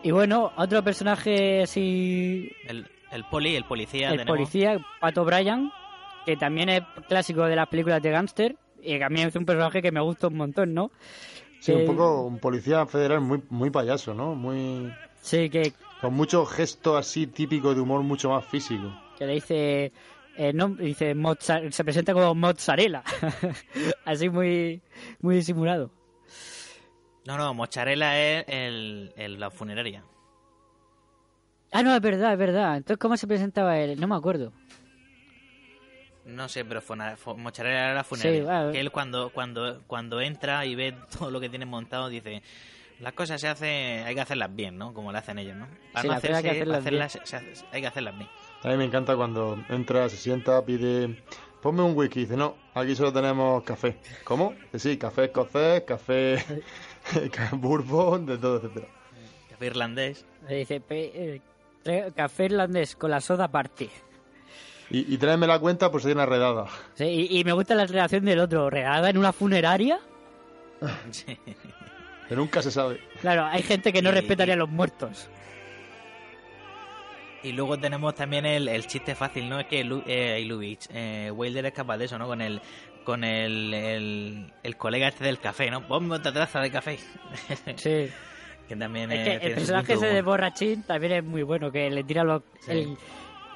Y 0.03 0.11
bueno, 0.13 0.51
otro 0.57 0.83
personaje 0.83 1.63
así, 1.63 2.51
El, 2.67 2.87
el 3.13 3.25
poli, 3.25 3.55
el 3.55 3.65
policía. 3.65 4.09
el 4.11 4.19
tenemos. 4.19 4.39
policía, 4.39 4.79
Pat 4.99 5.19
O'Brien, 5.19 5.71
que 6.25 6.37
también 6.37 6.71
es 6.71 6.83
clásico 7.07 7.45
de 7.45 7.55
las 7.57 7.69
películas 7.69 8.01
de 8.03 8.11
gángster, 8.11 8.57
y 8.83 8.97
que 8.97 9.05
a 9.05 9.11
mí 9.11 9.21
es 9.21 9.37
un 9.37 9.45
personaje 9.45 9.83
que 9.83 9.93
me 9.93 10.01
gusta 10.01 10.29
un 10.29 10.39
montón, 10.39 10.73
¿no? 10.73 10.91
Sí, 11.61 11.73
Que- 11.73 11.79
un 11.81 11.87
poco 11.97 12.23
un 12.23 12.39
policía 12.39 12.87
federal 12.87 13.21
muy, 13.21 13.43
muy 13.51 13.69
payaso, 13.69 14.15
¿no? 14.15 14.35
Muy... 14.35 14.91
Sí, 15.21 15.51
que, 15.51 15.75
Con 16.01 16.15
muchos 16.15 16.51
gestos 16.51 16.99
así 16.99 17.27
típicos 17.27 17.75
de 17.75 17.81
humor 17.83 18.03
mucho 18.03 18.31
más 18.31 18.45
físico. 18.47 18.91
que 19.19 19.27
le 19.27 19.35
dice... 19.35 19.93
eh, 20.37 20.53
no, 20.55 20.69
dice 20.71 21.15
se 21.71 21.85
presenta 21.85 22.15
como 22.15 22.35
mozzarella, 22.35 23.03
así 24.07 24.31
muy, 24.31 24.81
muy 25.21 25.37
disimulado. 25.37 25.91
No, 27.27 27.37
no, 27.37 27.53
Mozzarella 27.53 28.19
es 28.19 28.45
el, 28.49 29.13
el- 29.17 29.39
la 29.39 29.51
funeraria. 29.51 30.03
Ah, 31.71 31.83
no, 31.83 31.95
es 31.95 32.01
verdad, 32.01 32.33
es 32.33 32.39
verdad. 32.39 32.79
Entonces, 32.79 32.99
¿cómo 32.99 33.17
se 33.19 33.27
presentaba 33.27 33.79
él? 33.79 34.01
No 34.01 34.09
me 34.09 34.17
acuerdo. 34.17 34.53
No 36.25 36.49
sé, 36.49 36.65
pero 36.65 36.81
funa- 36.81 37.17
fu- 37.17 37.37
Mozzarella 37.37 37.85
era 37.87 37.95
la 37.95 38.05
funeraria. 38.05 38.67
Sí. 38.69 38.73
Que 38.73 38.81
él 38.81 38.91
cuando, 38.91 39.31
cuando, 39.31 39.83
cuando 39.87 40.21
entra 40.21 40.65
y 40.65 40.75
ve 40.75 40.95
todo 41.19 41.31
lo 41.31 41.41
que 41.41 41.51
tiene 41.51 41.67
montado, 41.67 42.09
dice... 42.09 42.43
Las 43.01 43.15
cosas 43.15 43.41
se 43.41 43.49
hacen, 43.49 44.07
hay 44.07 44.15
que 44.15 44.21
hacerlas 44.21 44.55
bien, 44.55 44.77
¿no? 44.77 44.93
Como 44.93 45.11
le 45.11 45.19
hacen 45.19 45.39
ellos, 45.39 45.57
¿no? 45.57 45.67
Para 45.93 46.03
Sí, 46.03 46.09
no 46.09 46.15
las 46.15 46.25
hay 46.25 46.43
que 46.43 46.51
hacerlas 46.51 46.79
hacerlas- 46.85 47.19
se 47.25 47.37
hace- 47.37 47.65
hay 47.73 47.81
que 47.81 47.87
hacerlas 47.87 48.17
bien. 48.19 48.29
A 48.63 48.69
mí 48.69 48.77
me 48.77 48.85
encanta 48.85 49.17
cuando 49.17 49.59
entra, 49.69 50.09
se 50.09 50.17
sienta, 50.17 50.63
pide... 50.65 51.23
Ponme 51.63 51.83
un 51.83 51.95
whisky. 51.95 52.21
Dice, 52.21 52.37
no, 52.39 52.57
aquí 52.75 52.95
solo 52.97 53.13
tenemos 53.13 53.63
café. 53.65 53.99
¿Cómo? 54.25 54.55
Dice, 54.73 54.91
sí, 54.93 54.97
café 54.99 55.25
escocés, 55.25 55.83
café 55.83 56.43
ca- 57.33 57.51
bourbon, 57.53 58.25
de 58.27 58.39
todo, 58.39 58.57
etcétera. 58.57 58.87
Café 59.51 59.67
irlandés. 59.67 60.25
Dice, 60.49 60.81
"Pe- 60.81 61.41
eh, 61.85 62.13
café 62.17 62.47
irlandés 62.47 62.97
con 62.97 63.11
la 63.11 63.21
soda 63.21 63.45
aparte. 63.45 63.91
Y, 64.89 65.15
y 65.15 65.19
tráeme 65.19 65.47
la 65.47 65.59
cuenta 65.59 65.91
por 65.91 66.01
si 66.01 66.09
hay 66.09 66.15
una 66.15 66.25
redada. 66.27 66.67
Sí, 66.95 67.05
y, 67.31 67.39
y 67.41 67.45
me 67.45 67.53
gusta 67.53 67.75
la 67.75 67.85
relación 67.87 68.25
del 68.25 68.41
otro. 68.41 68.71
¿Regada 68.71 69.11
en 69.11 69.19
una 69.19 69.33
funeraria? 69.33 70.01
Sí. 71.11 71.37
Que 72.31 72.37
nunca 72.37 72.63
se 72.63 72.71
sabe. 72.71 73.01
Claro, 73.21 73.45
hay 73.45 73.61
gente 73.63 73.93
que 73.93 74.01
no 74.01 74.09
Y- 74.11 74.13
respetaría 74.15 74.55
y- 74.55 74.57
a 74.57 74.59
los 74.59 74.71
muertos. 74.71 75.29
Y 77.43 77.53
luego 77.53 77.79
tenemos 77.79 78.15
también 78.15 78.47
el, 78.47 78.69
el 78.69 78.87
chiste 78.87 79.15
fácil, 79.15 79.49
¿no? 79.49 79.61
Es 79.61 79.67
que 79.67 79.83
Lu, 79.83 80.03
eh, 80.07 80.43
Lubitsch, 80.47 80.89
eh, 80.93 81.31
Wilder 81.35 81.67
es 81.67 81.73
capaz 81.73 81.97
de 81.99 82.05
eso, 82.05 82.19
¿no? 82.19 82.27
Con 82.27 82.41
el 82.41 82.63
con 83.05 83.25
el, 83.25 83.73
el, 83.75 84.53
el 84.63 84.77
colega 84.77 85.09
este 85.09 85.25
del 85.25 85.41
café, 85.41 85.71
¿no? 85.71 85.87
Ponme 85.89 86.15
otra 86.17 86.33
taza 86.33 86.61
de 86.61 86.71
café. 86.71 86.99
Sí. 87.77 88.09
que 88.69 88.77
también 88.77 89.11
Es 89.11 89.27
eh, 89.27 89.39
que 89.41 89.47
el 89.49 89.55
personaje 89.55 89.95
ese 89.95 90.07
de 90.07 90.23
borrachín 90.23 90.83
también 90.85 91.13
es 91.15 91.25
muy 91.25 91.43
bueno, 91.43 91.73
que 91.73 91.91
le 91.91 92.05
tira 92.05 92.23
los, 92.23 92.43
Sí. 92.61 92.71
el, 92.71 92.97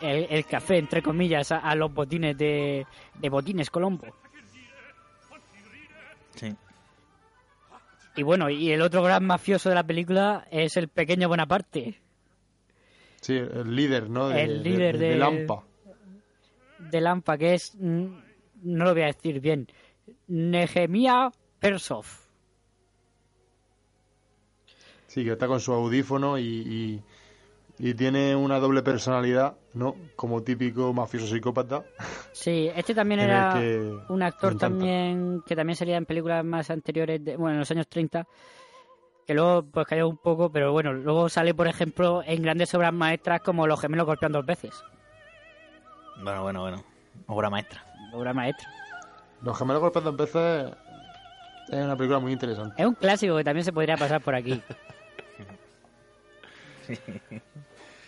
el- 0.01 0.27
el 0.31 0.47
café, 0.47 0.79
entre 0.79 1.01
comillas, 1.03 1.53
a, 1.53 1.59
a 1.59 1.75
los 1.77 1.93
botines 1.95 2.37
de, 2.37 2.85
de 3.15 3.29
botines 3.29 3.71
Colombo. 3.71 4.07
Sí. 6.35 6.53
Y 8.17 8.23
bueno, 8.23 8.49
y 8.51 8.71
el 8.71 8.81
otro 8.83 9.03
gran 9.03 9.25
mafioso 9.25 9.69
de 9.69 9.75
la 9.75 9.85
película 9.85 10.47
es 10.51 10.77
el 10.77 10.89
pequeño 10.89 11.29
Bonaparte, 11.29 12.01
Sí, 13.21 13.33
el 13.37 13.75
líder, 13.75 14.11
¿no? 14.11 14.29
De, 14.29 14.43
El 14.43 14.63
líder 14.63 14.99
de, 14.99 15.07
de 15.07 15.13
de- 15.15 15.19
Lampa. 15.19 15.65
de 16.79 17.01
Lampa, 17.01 17.39
que 17.39 17.55
es, 17.55 17.75
mm, 17.75 18.07
no 18.65 18.85
lo 18.85 18.93
voy 18.93 19.03
a 19.03 19.07
decir 19.07 19.41
bien, 19.41 19.67
Nehemia 20.29 21.33
Persov. 21.59 22.05
Sí, 25.07 25.25
que 25.25 25.33
está 25.33 25.47
con 25.47 25.61
su 25.61 25.73
audífono 25.73 26.39
y, 26.39 26.43
y, 26.45 27.03
y 27.79 27.95
tiene 27.95 28.37
una 28.37 28.59
doble 28.61 28.83
personalidad, 28.83 29.57
¿no? 29.73 29.97
Como 30.17 30.43
típico 30.43 30.93
mafioso 30.93 31.27
psicópata. 31.27 31.83
Sí, 32.33 32.71
este 32.75 32.95
también 32.95 33.21
era 33.21 33.55
un 34.09 34.23
actor 34.23 34.53
encanta. 34.53 34.69
también 34.69 35.43
que 35.47 35.57
también 35.57 35.77
salía 35.77 35.97
en 35.97 36.07
películas 36.07 36.45
más 36.45 36.71
anteriores, 36.71 37.25
de- 37.25 37.37
bueno, 37.37 37.55
en 37.55 37.61
los 37.61 37.71
años 37.71 37.89
30, 37.89 38.27
que 39.27 39.35
luego 39.35 39.65
pues 39.65 39.87
cayó 39.87 40.09
un 40.09 40.19
poco, 40.19 40.51
pero 40.51 40.73
bueno, 40.73 40.93
luego 40.93 41.29
sale, 41.29 41.55
por 41.55 41.67
ejemplo, 41.67 42.23
en 42.25 42.43
grandes 42.43 42.73
obras 42.75 42.93
maestras 42.93 43.41
como 43.41 43.67
Los 43.67 43.81
gemelos 43.81 44.07
golpean 44.07 44.33
dos 44.33 44.47
veces. 44.47 44.85
Bueno, 46.23 46.43
bueno, 46.43 46.61
bueno. 46.61 46.85
Obra 47.27 47.51
maestra. 47.51 47.85
Obra 48.13 48.33
maestra. 48.33 48.69
Los 49.43 49.59
gemelos 49.59 49.83
golpeando 49.83 50.11
en 50.11 50.17
veces 50.17 50.73
es 51.69 51.85
una 51.85 51.97
película 51.97 52.21
muy 52.21 52.33
interesante. 52.33 52.81
Es 52.81 52.87
un 52.87 52.95
clásico 52.95 53.37
que 53.37 53.45
también 53.45 53.65
se 53.65 53.73
podría 53.73 53.97
pasar 53.97 54.21
por 54.21 54.35
aquí. 54.35 54.63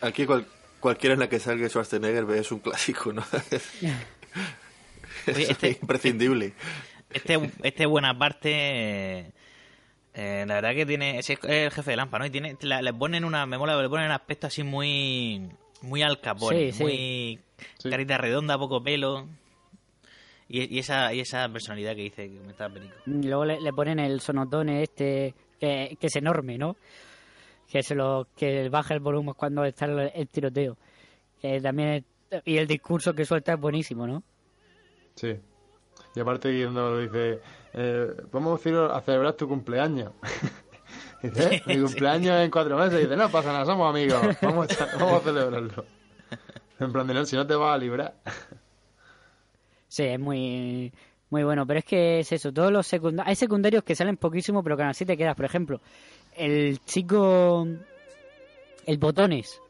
Aquí 0.01 0.27
cual- 0.27 0.47
cualquiera 0.81 1.15
en 1.15 1.21
la 1.21 1.29
que 1.29 1.39
salga 1.41 1.69
Schwarzenegger 1.69 2.25
es 2.37 2.53
un 2.53 2.59
clásico, 2.61 3.13
¿no? 3.13 3.25
Oye, 5.29 5.43
es 5.43 5.51
este- 5.51 5.79
imprescindible. 5.81 6.53
Este, 7.11 7.51
este 7.63 7.87
buena 7.87 8.17
parte 8.19 9.33
eh, 10.15 10.45
la 10.47 10.55
verdad 10.55 10.75
que 10.75 10.87
tiene. 10.87 11.19
Ese 11.19 11.35
es 11.35 11.39
el 11.45 11.71
jefe 11.71 11.91
de 11.93 11.97
Lampa, 11.97 12.19
¿no? 12.19 12.27
Y 12.27 12.31
tiene. 12.31 12.57
la- 12.63 12.83
le 12.83 12.93
ponen 12.93 13.25
una. 13.25 13.47
Me 13.47 13.59
mola, 13.59 13.81
le 13.81 13.89
ponen 13.89 14.07
un 14.07 14.13
aspecto 14.13 14.47
así 14.47 14.63
muy. 14.63 15.49
Muy 15.83 16.03
al 16.03 16.21
Capone. 16.21 16.73
Sí, 16.73 16.79
sí. 16.79 16.83
Muy. 16.83 17.41
Carita 17.91 18.19
redonda, 18.19 18.59
poco 18.59 18.83
pelo. 18.83 19.29
Y, 20.49 20.75
y 20.75 20.79
esa, 20.79 21.13
y 21.13 21.21
esa 21.21 21.49
personalidad 21.49 21.95
que 21.97 22.03
dice 22.03 22.29
que 22.29 22.39
me 22.41 22.53
está 22.53 22.69
Perico. 22.69 22.95
Luego 23.07 23.45
le, 23.45 23.61
le 23.61 23.73
ponen 23.73 23.99
el 23.99 24.21
sonotone 24.21 24.83
este, 24.85 25.35
que, 25.61 25.97
que 26.01 26.07
es 26.07 26.17
enorme, 26.17 26.57
¿no? 26.57 26.77
Que 27.69 27.83
se 27.83 27.95
lo 27.95 28.29
que 28.37 28.69
baja 28.69 28.95
el 28.95 29.01
volumen 29.01 29.35
cuando 29.35 29.65
está 29.65 29.87
el, 29.87 30.11
el 30.15 30.29
tiroteo. 30.29 30.77
Que 31.41 31.61
también 31.61 32.05
y 32.45 32.57
el 32.57 32.67
discurso 32.67 33.15
que 33.15 33.25
suelta 33.25 33.55
es 33.55 33.61
buenísimo, 33.61 34.07
¿no? 34.07 34.23
Sí. 35.15 35.37
Y 36.15 36.21
aparte 36.21 36.63
cuando 36.63 36.99
dice, 36.99 37.41
eh, 37.75 38.15
vamos 38.33 38.65
a 38.65 38.69
ir 38.69 38.75
a 38.77 39.01
celebrar 39.01 39.35
tu 39.35 39.49
cumpleaños. 39.49 40.13
dice, 41.23 41.57
"¿Eh? 41.57 41.63
mi 41.67 41.81
cumpleaños 41.81 42.41
en 42.41 42.51
cuatro 42.51 42.77
meses. 42.77 43.01
dice, 43.01 43.17
no 43.17 43.29
pasa 43.31 43.53
nada, 43.53 43.65
somos 43.65 43.89
amigos. 43.89 44.21
Vamos 44.43 44.81
a, 44.81 44.97
vamos 44.97 45.21
a 45.21 45.25
celebrarlo. 45.25 45.85
En 46.79 46.93
plan 46.93 47.07
de, 47.07 47.15
no, 47.15 47.25
si 47.25 47.37
no 47.37 47.47
te 47.47 47.55
vas 47.55 47.75
a 47.75 47.79
librar. 47.79 48.15
Sí, 49.89 50.03
es 50.03 50.19
muy 50.19 50.93
muy 51.31 51.43
bueno, 51.43 51.67
pero 51.67 51.79
es 51.79 51.85
que 51.85 52.21
es 52.21 52.31
eso, 52.33 52.53
todos 52.53 52.71
los 52.71 52.87
secundarios, 52.87 53.29
hay 53.29 53.35
secundarios 53.37 53.83
que 53.83 53.95
salen 53.95 54.17
poquísimo, 54.17 54.63
pero 54.63 54.77
que 54.77 54.83
aún 54.83 54.91
así 54.91 55.05
te 55.05 55.17
quedas, 55.17 55.35
por 55.35 55.45
ejemplo, 55.45 55.81
el 56.37 56.79
chico 56.85 57.67
el 58.87 58.99
botones. 58.99 59.61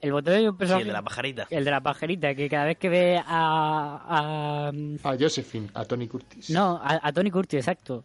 El 0.00 0.10
botones 0.12 0.40
es 0.42 0.48
un 0.48 0.54
Sí, 0.54 0.58
personaje 0.58 0.82
el 0.82 0.86
de 0.88 0.92
la 0.92 1.02
pajarita. 1.02 1.46
el 1.50 1.64
de 1.64 1.70
la 1.70 1.80
pajarita, 1.80 2.34
que 2.34 2.48
cada 2.48 2.64
vez 2.64 2.76
que 2.78 2.88
ve 2.88 3.18
a, 3.18 3.22
a 3.24 5.08
A 5.08 5.16
Josephine, 5.18 5.68
a 5.74 5.84
Tony 5.84 6.08
Curtis. 6.08 6.50
No, 6.50 6.80
a, 6.82 6.98
a 7.06 7.12
Tony 7.12 7.30
Curtis, 7.30 7.58
exacto. 7.60 8.04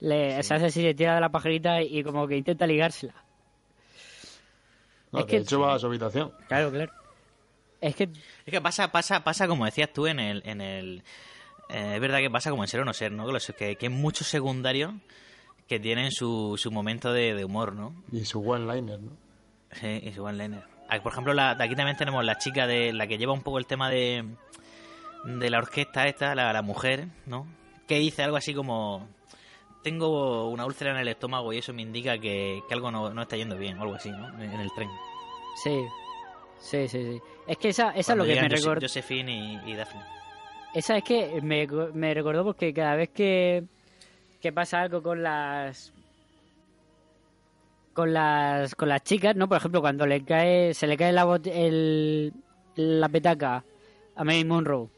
Le, 0.00 0.42
Se 0.42 0.54
hace 0.54 0.66
así, 0.66 0.82
le 0.82 0.94
tira 0.94 1.14
de 1.14 1.20
la 1.20 1.28
pajarita 1.28 1.82
y 1.82 2.02
como 2.02 2.26
que 2.26 2.36
intenta 2.36 2.66
ligársela. 2.66 3.14
No, 5.12 5.20
es 5.20 5.26
de 5.26 5.30
que- 5.30 5.36
hecho 5.38 5.60
va 5.60 5.74
a 5.74 5.78
su 5.78 5.86
habitación. 5.86 6.32
Claro, 6.48 6.70
claro. 6.70 6.92
Es 7.80 7.94
que 7.94 8.04
Es 8.04 8.50
que 8.50 8.60
pasa, 8.60 8.90
pasa, 8.90 9.22
pasa 9.22 9.46
como 9.46 9.66
decías 9.66 9.92
tú 9.92 10.06
en 10.06 10.18
el, 10.18 10.42
en 10.46 10.60
el 10.62 11.02
eh, 11.68 11.92
es 11.96 12.00
verdad 12.00 12.18
que 12.18 12.30
pasa 12.30 12.50
como 12.50 12.64
en 12.64 12.68
ser 12.68 12.80
o 12.80 12.84
no 12.86 12.94
ser, 12.94 13.12
¿no? 13.12 13.26
Que, 13.26 13.52
que, 13.54 13.76
que 13.76 13.86
hay 13.86 13.92
muchos 13.92 14.26
secundarios 14.28 14.92
que 15.68 15.80
tienen 15.80 16.10
su, 16.10 16.54
su 16.58 16.70
momento 16.70 17.12
de, 17.12 17.34
de 17.34 17.44
humor, 17.44 17.74
¿no? 17.74 17.94
Y 18.12 18.24
su 18.24 18.40
one-liner, 18.40 19.00
¿no? 19.00 19.12
Sí, 19.72 20.00
y 20.02 20.12
su 20.12 20.22
one-liner. 20.24 20.62
Ah, 20.88 21.00
Por 21.02 21.12
ejemplo, 21.12 21.32
la, 21.32 21.50
aquí 21.58 21.74
también 21.74 21.96
tenemos 21.96 22.24
la 22.24 22.36
chica 22.38 22.66
de 22.66 22.92
la 22.92 23.06
que 23.06 23.16
lleva 23.18 23.32
un 23.32 23.42
poco 23.42 23.58
el 23.58 23.66
tema 23.66 23.88
de, 23.90 24.24
de 25.24 25.50
la 25.50 25.58
orquesta 25.58 26.04
esta, 26.06 26.34
la, 26.34 26.52
la 26.52 26.62
mujer, 26.62 27.08
¿no? 27.26 27.46
Que 27.88 27.98
dice 27.98 28.22
algo 28.22 28.36
así 28.36 28.54
como 28.54 29.08
tengo 29.82 30.48
una 30.48 30.64
úlcera 30.64 30.92
en 30.92 30.96
el 30.98 31.08
estómago 31.08 31.52
y 31.52 31.58
eso 31.58 31.72
me 31.74 31.82
indica 31.82 32.16
que, 32.18 32.62
que 32.66 32.74
algo 32.74 32.90
no, 32.90 33.12
no 33.12 33.22
está 33.22 33.36
yendo 33.36 33.56
bien, 33.58 33.78
o 33.78 33.82
algo 33.82 33.94
así, 33.94 34.10
¿no? 34.10 34.28
En, 34.40 34.50
en 34.52 34.60
el 34.60 34.70
tren. 34.74 34.88
sí, 35.62 35.84
sí, 36.60 36.88
sí, 36.88 37.02
sí. 37.12 37.20
Es 37.46 37.58
que 37.58 37.68
esa, 37.68 37.90
esa 37.90 38.12
es 38.12 38.18
lo 38.18 38.24
que 38.24 38.34
me 38.40 38.48
recordó. 38.48 38.80
Josephine 38.80 39.60
y, 39.66 39.72
y 39.72 39.74
Daphne. 39.74 40.00
Esa 40.74 40.96
es 40.96 41.04
que 41.04 41.40
me, 41.42 41.66
me 41.92 42.14
recordó 42.14 42.42
porque 42.44 42.72
cada 42.72 42.96
vez 42.96 43.10
que, 43.10 43.64
que 44.44 44.52
pasa 44.52 44.82
algo 44.82 45.02
con 45.02 45.22
las 45.22 45.90
con 47.94 48.12
las 48.12 48.74
con 48.74 48.90
las 48.90 49.02
chicas, 49.02 49.34
¿no? 49.36 49.48
Por 49.48 49.56
ejemplo, 49.56 49.80
cuando 49.80 50.06
le 50.06 50.22
cae 50.22 50.74
se 50.74 50.86
le 50.86 50.98
cae 50.98 51.12
la 51.12 51.24
bot- 51.24 51.50
el, 51.50 52.30
la 52.76 53.08
petaca 53.08 53.64
a 54.14 54.22
Marilyn 54.24 54.48
Monroe, 54.48 54.88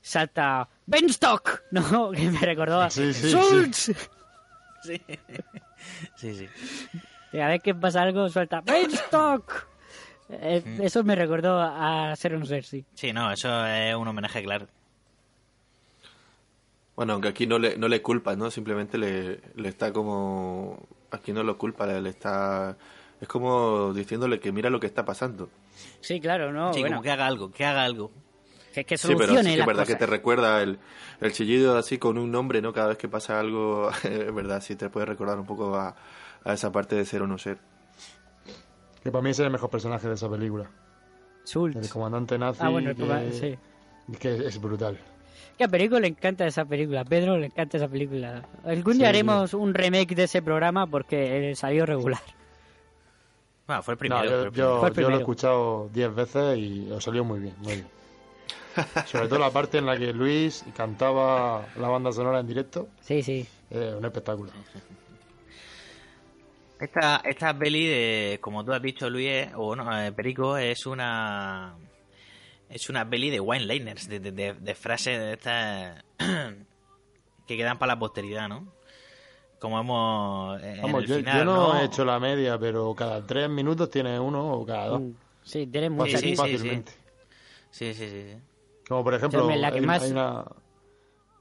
salta 0.00 0.68
Benstock, 0.86 1.62
¿no? 1.70 2.10
Que 2.10 2.28
me 2.30 2.40
recordó 2.40 2.80
a 2.80 2.90
Sí, 2.90 3.12
sí, 3.12 3.30
Schultz. 3.30 3.92
Sí. 4.82 5.00
sí, 6.16 6.34
sí. 6.34 6.48
Cada 7.32 7.48
vez 7.48 7.62
que 7.62 7.74
pasa 7.76 8.02
algo 8.02 8.28
suelta 8.28 8.60
Benstock. 8.60 9.66
Eh. 10.30 10.78
Eso 10.82 11.04
me 11.04 11.14
recordó 11.14 11.60
a 11.60 12.14
ser 12.16 12.34
un 12.34 12.44
ser, 12.46 12.64
sí. 12.64 12.84
Sí, 12.94 13.12
no, 13.12 13.30
eso 13.32 13.66
es 13.66 13.94
un 13.94 14.06
homenaje, 14.08 14.42
claro. 14.42 14.66
Bueno, 16.96 17.12
aunque 17.12 17.28
aquí 17.28 17.46
no 17.46 17.58
le, 17.58 17.76
no 17.76 17.88
le 17.88 18.00
culpa, 18.02 18.34
¿no? 18.36 18.50
Simplemente 18.50 18.96
le, 18.98 19.40
le 19.54 19.68
está 19.68 19.92
como... 19.92 20.86
Aquí 21.10 21.32
no 21.32 21.42
lo 21.42 21.56
culpa, 21.58 21.86
le, 21.86 22.00
le 22.00 22.10
está... 22.10 22.76
Es 23.20 23.28
como 23.28 23.92
diciéndole 23.94 24.40
que 24.40 24.50
mira 24.52 24.68
lo 24.70 24.80
que 24.80 24.86
está 24.86 25.04
pasando. 25.04 25.48
Sí, 26.00 26.20
claro, 26.20 26.52
no, 26.52 26.72
sí, 26.72 26.80
bueno, 26.80 26.96
como 26.96 27.02
que 27.02 27.10
haga 27.10 27.26
algo, 27.26 27.50
que 27.50 27.64
haga 27.64 27.84
algo. 27.84 28.10
que, 28.74 28.84
que 28.84 28.96
Sí, 28.98 29.08
pero 29.08 29.18
solucione 29.26 29.50
sí 29.50 29.54
que 29.56 29.60
es 29.60 29.66
verdad 29.66 29.82
cosas. 29.84 29.94
que 29.94 29.98
te 30.04 30.06
recuerda 30.10 30.62
el, 30.62 30.78
el 31.20 31.32
chillido 31.32 31.76
así 31.78 31.96
con 31.98 32.18
un 32.18 32.30
nombre, 32.30 32.60
¿no? 32.60 32.72
Cada 32.74 32.88
vez 32.88 32.98
que 32.98 33.08
pasa 33.08 33.38
algo, 33.40 33.90
es 34.02 34.34
verdad, 34.34 34.60
sí 34.62 34.76
te 34.76 34.90
puede 34.90 35.06
recordar 35.06 35.38
un 35.38 35.46
poco 35.46 35.76
a, 35.76 35.94
a 36.44 36.52
esa 36.52 36.72
parte 36.72 36.94
de 36.96 37.04
ser 37.06 37.22
o 37.22 37.26
no 37.26 37.38
ser. 37.38 37.58
Que 39.02 39.10
para 39.10 39.22
mí 39.22 39.30
es 39.30 39.38
el 39.38 39.50
mejor 39.50 39.70
personaje 39.70 40.08
de 40.08 40.14
esa 40.14 40.28
película. 40.28 40.70
Schultz. 41.46 41.76
El 41.76 41.88
comandante 41.88 42.38
nazi. 42.38 42.60
Ah, 42.62 42.68
bueno, 42.70 42.90
el 42.90 42.96
que, 42.96 43.02
coma- 43.02 43.22
sí. 43.32 43.56
que 44.18 44.46
es 44.46 44.60
brutal. 44.60 44.98
Que 45.58 45.64
a 45.64 45.68
Perico 45.68 45.98
le 46.00 46.08
encanta 46.08 46.46
esa 46.46 46.64
película, 46.64 47.00
a 47.00 47.04
Pedro 47.04 47.36
le 47.38 47.46
encanta 47.46 47.76
esa 47.78 47.88
película. 47.88 48.42
Algún 48.64 48.94
Sí, 48.94 48.98
día 49.00 49.08
haremos 49.08 49.54
un 49.54 49.72
remake 49.74 50.14
de 50.14 50.24
ese 50.24 50.42
programa 50.42 50.86
porque 50.86 51.50
eh, 51.50 51.54
salió 51.56 51.86
regular. 51.86 52.20
Bueno, 53.66 53.82
fue 53.82 53.94
el 53.94 53.96
No, 54.08 54.18
primero. 54.20 54.24
yo, 54.24 54.30
fue 54.30 54.38
el 54.38 54.52
yo- 54.52 54.52
primero. 54.52 54.80
Fue 54.80 54.88
el 54.88 54.94
yo 54.94 55.10
lo 55.10 55.16
he 55.16 55.18
escuchado 55.20 55.90
10 55.92 56.14
veces 56.14 56.58
y 56.58 56.90
os 56.90 57.02
salió 57.02 57.24
muy 57.24 57.40
bien, 57.40 57.54
muy 57.58 57.74
bien. 57.74 57.86
Sobre 59.06 59.26
todo 59.28 59.38
la 59.38 59.50
parte 59.50 59.78
en 59.78 59.86
la 59.86 59.96
que 59.96 60.12
Luis 60.12 60.64
cantaba 60.76 61.66
la 61.76 61.88
banda 61.88 62.12
sonora 62.12 62.40
en 62.40 62.46
directo, 62.46 62.88
Sí, 63.00 63.22
sí. 63.22 63.46
eh, 63.70 63.94
un 63.98 64.04
espectáculo. 64.04 64.52
Esta, 66.78 67.22
esta 67.24 67.58
peli, 67.58 67.86
de, 67.86 68.38
como 68.40 68.62
tú 68.64 68.72
has 68.72 68.82
dicho, 68.82 69.08
Luis, 69.08 69.28
es- 69.30 69.48
o 69.56 69.74
no, 69.74 69.98
eh, 69.98 70.12
Perico, 70.12 70.58
es 70.58 70.84
una 70.84 71.74
es 72.68 72.88
una 72.90 73.08
peli 73.08 73.30
de 73.30 73.40
one-liners, 73.40 74.08
de, 74.08 74.20
de, 74.20 74.32
de- 74.32 74.54
de 74.54 74.74
frases 74.74 75.18
de 75.18 75.32
estas 75.34 76.04
que 77.46 77.56
quedan 77.56 77.78
para 77.78 77.94
la 77.94 77.98
posteridad, 77.98 78.48
¿no? 78.48 78.66
Como 79.58 79.80
hemos... 79.80 80.62
en 80.62 80.82
Vamos, 80.82 81.02
el 81.02 81.08
yo, 81.08 81.16
final, 81.16 81.38
yo 81.38 81.44
no, 81.44 81.80
he 81.80 81.84
hecho 81.84 82.04
la 82.04 82.20
media, 82.20 82.58
pero 82.58 82.94
cada 82.94 83.24
3 83.26 83.48
minutos 83.48 83.88
tiene 83.90 84.18
uno 84.20 84.52
o 84.52 84.66
cada 84.66 84.86
dos. 84.88 85.00
Mm, 85.00 85.10
Sí, 85.42 85.66
tiene 85.66 85.88
Fácil- 85.90 85.96
muchas. 85.96 86.20
sí, 86.20 86.28
sí, 86.30 86.36
fácilmente. 86.36 86.92
Sí, 87.70 87.94
sí, 87.94 88.08
sí. 88.08 88.24
sí. 88.32 88.36
Como 88.88 89.04
por 89.04 89.14
ejemplo, 89.14 89.42
Hombre, 89.42 89.56
la 89.58 89.70
que 89.70 89.78
hay, 89.78 89.86
más- 89.86 90.02
hay 90.02 90.10
una, 90.10 90.44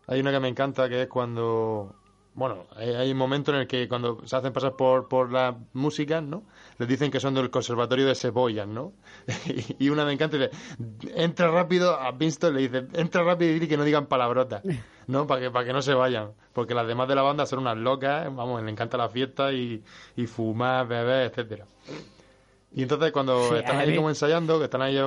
hay 0.08 0.20
una 0.20 0.32
que 0.32 0.40
me 0.40 0.48
encanta 0.48 0.88
que 0.88 1.02
es 1.04 1.08
cuando. 1.08 1.96
Bueno, 2.36 2.66
hay, 2.76 2.90
hay 2.90 3.12
un 3.12 3.18
momento 3.18 3.54
en 3.54 3.62
el 3.62 3.68
que 3.68 3.88
cuando 3.88 4.20
se 4.28 4.36
hacen 4.36 4.52
pasar 4.52 4.76
por, 4.76 5.08
por 5.08 5.32
las 5.32 5.56
músicas, 5.72 6.22
¿no? 6.22 6.44
Les 6.78 6.88
dicen 6.88 7.10
que 7.10 7.22
son 7.22 7.34
del 7.34 7.50
conservatorio 7.50 8.06
de 8.06 8.14
Cebollas, 8.14 8.68
¿no? 8.68 8.92
y 9.80 9.88
una 9.90 10.04
me 10.04 10.12
encanta 10.12 10.36
y 10.36 10.40
dice: 10.42 10.52
entra 11.16 11.50
rápido, 11.50 11.96
a 11.98 12.12
Winston 12.12 12.54
le 12.54 12.68
dice: 12.68 12.88
entra 12.94 13.24
rápido 13.24 13.52
y 13.52 13.54
dile 13.56 13.68
que 13.70 13.78
no 13.78 13.86
digan 13.86 14.08
palabrotas, 14.08 14.64
¿no? 15.08 15.26
Para 15.28 15.42
que, 15.42 15.52
para 15.52 15.66
que 15.66 15.72
no 15.74 15.82
se 15.82 15.94
vayan. 15.94 16.34
Porque 16.52 16.74
las 16.74 16.86
demás 16.88 17.08
de 17.08 17.16
la 17.16 17.22
banda 17.22 17.46
son 17.46 17.60
unas 17.60 17.78
locas, 17.78 18.26
vamos, 18.36 18.62
le 18.62 18.70
encanta 18.70 18.98
la 18.98 19.08
fiesta 19.08 19.54
y, 19.54 19.82
y 20.18 20.28
fumar, 20.28 20.88
beber, 20.88 21.32
etcétera. 21.32 21.66
Y 22.72 22.82
entonces 22.84 23.12
cuando 23.14 23.40
Sí, 23.40 23.56
están 23.56 23.78
ahí 23.78 23.96
como 23.96 24.10
ensayando, 24.10 24.58
que 24.60 24.66
están 24.66 24.82
ahí 24.82 24.98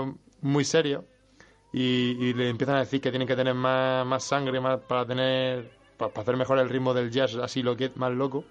muy 0.41 0.65
serios, 0.65 1.05
y, 1.73 2.17
y 2.19 2.35
le 2.35 2.49
empiezan 2.49 2.77
a 2.77 2.81
decir 2.81 3.01
que 3.01 3.11
tienen 3.11 3.29
que 3.29 3.37
tener 3.37 3.55
más, 3.55 4.07
más 4.07 4.25
sangre 4.25 4.61
más 4.61 4.81
para 4.81 5.07
tener 5.07 5.78
para, 5.99 6.13
hacer 6.21 6.37
mejor 6.37 6.59
el 6.59 6.69
ritmo 6.71 6.95
del 6.95 7.11
jazz 7.11 7.35
así 7.37 7.63
lo 7.63 7.77
que 7.77 7.87
es 7.87 7.97
más 7.97 8.13
loco 8.13 8.45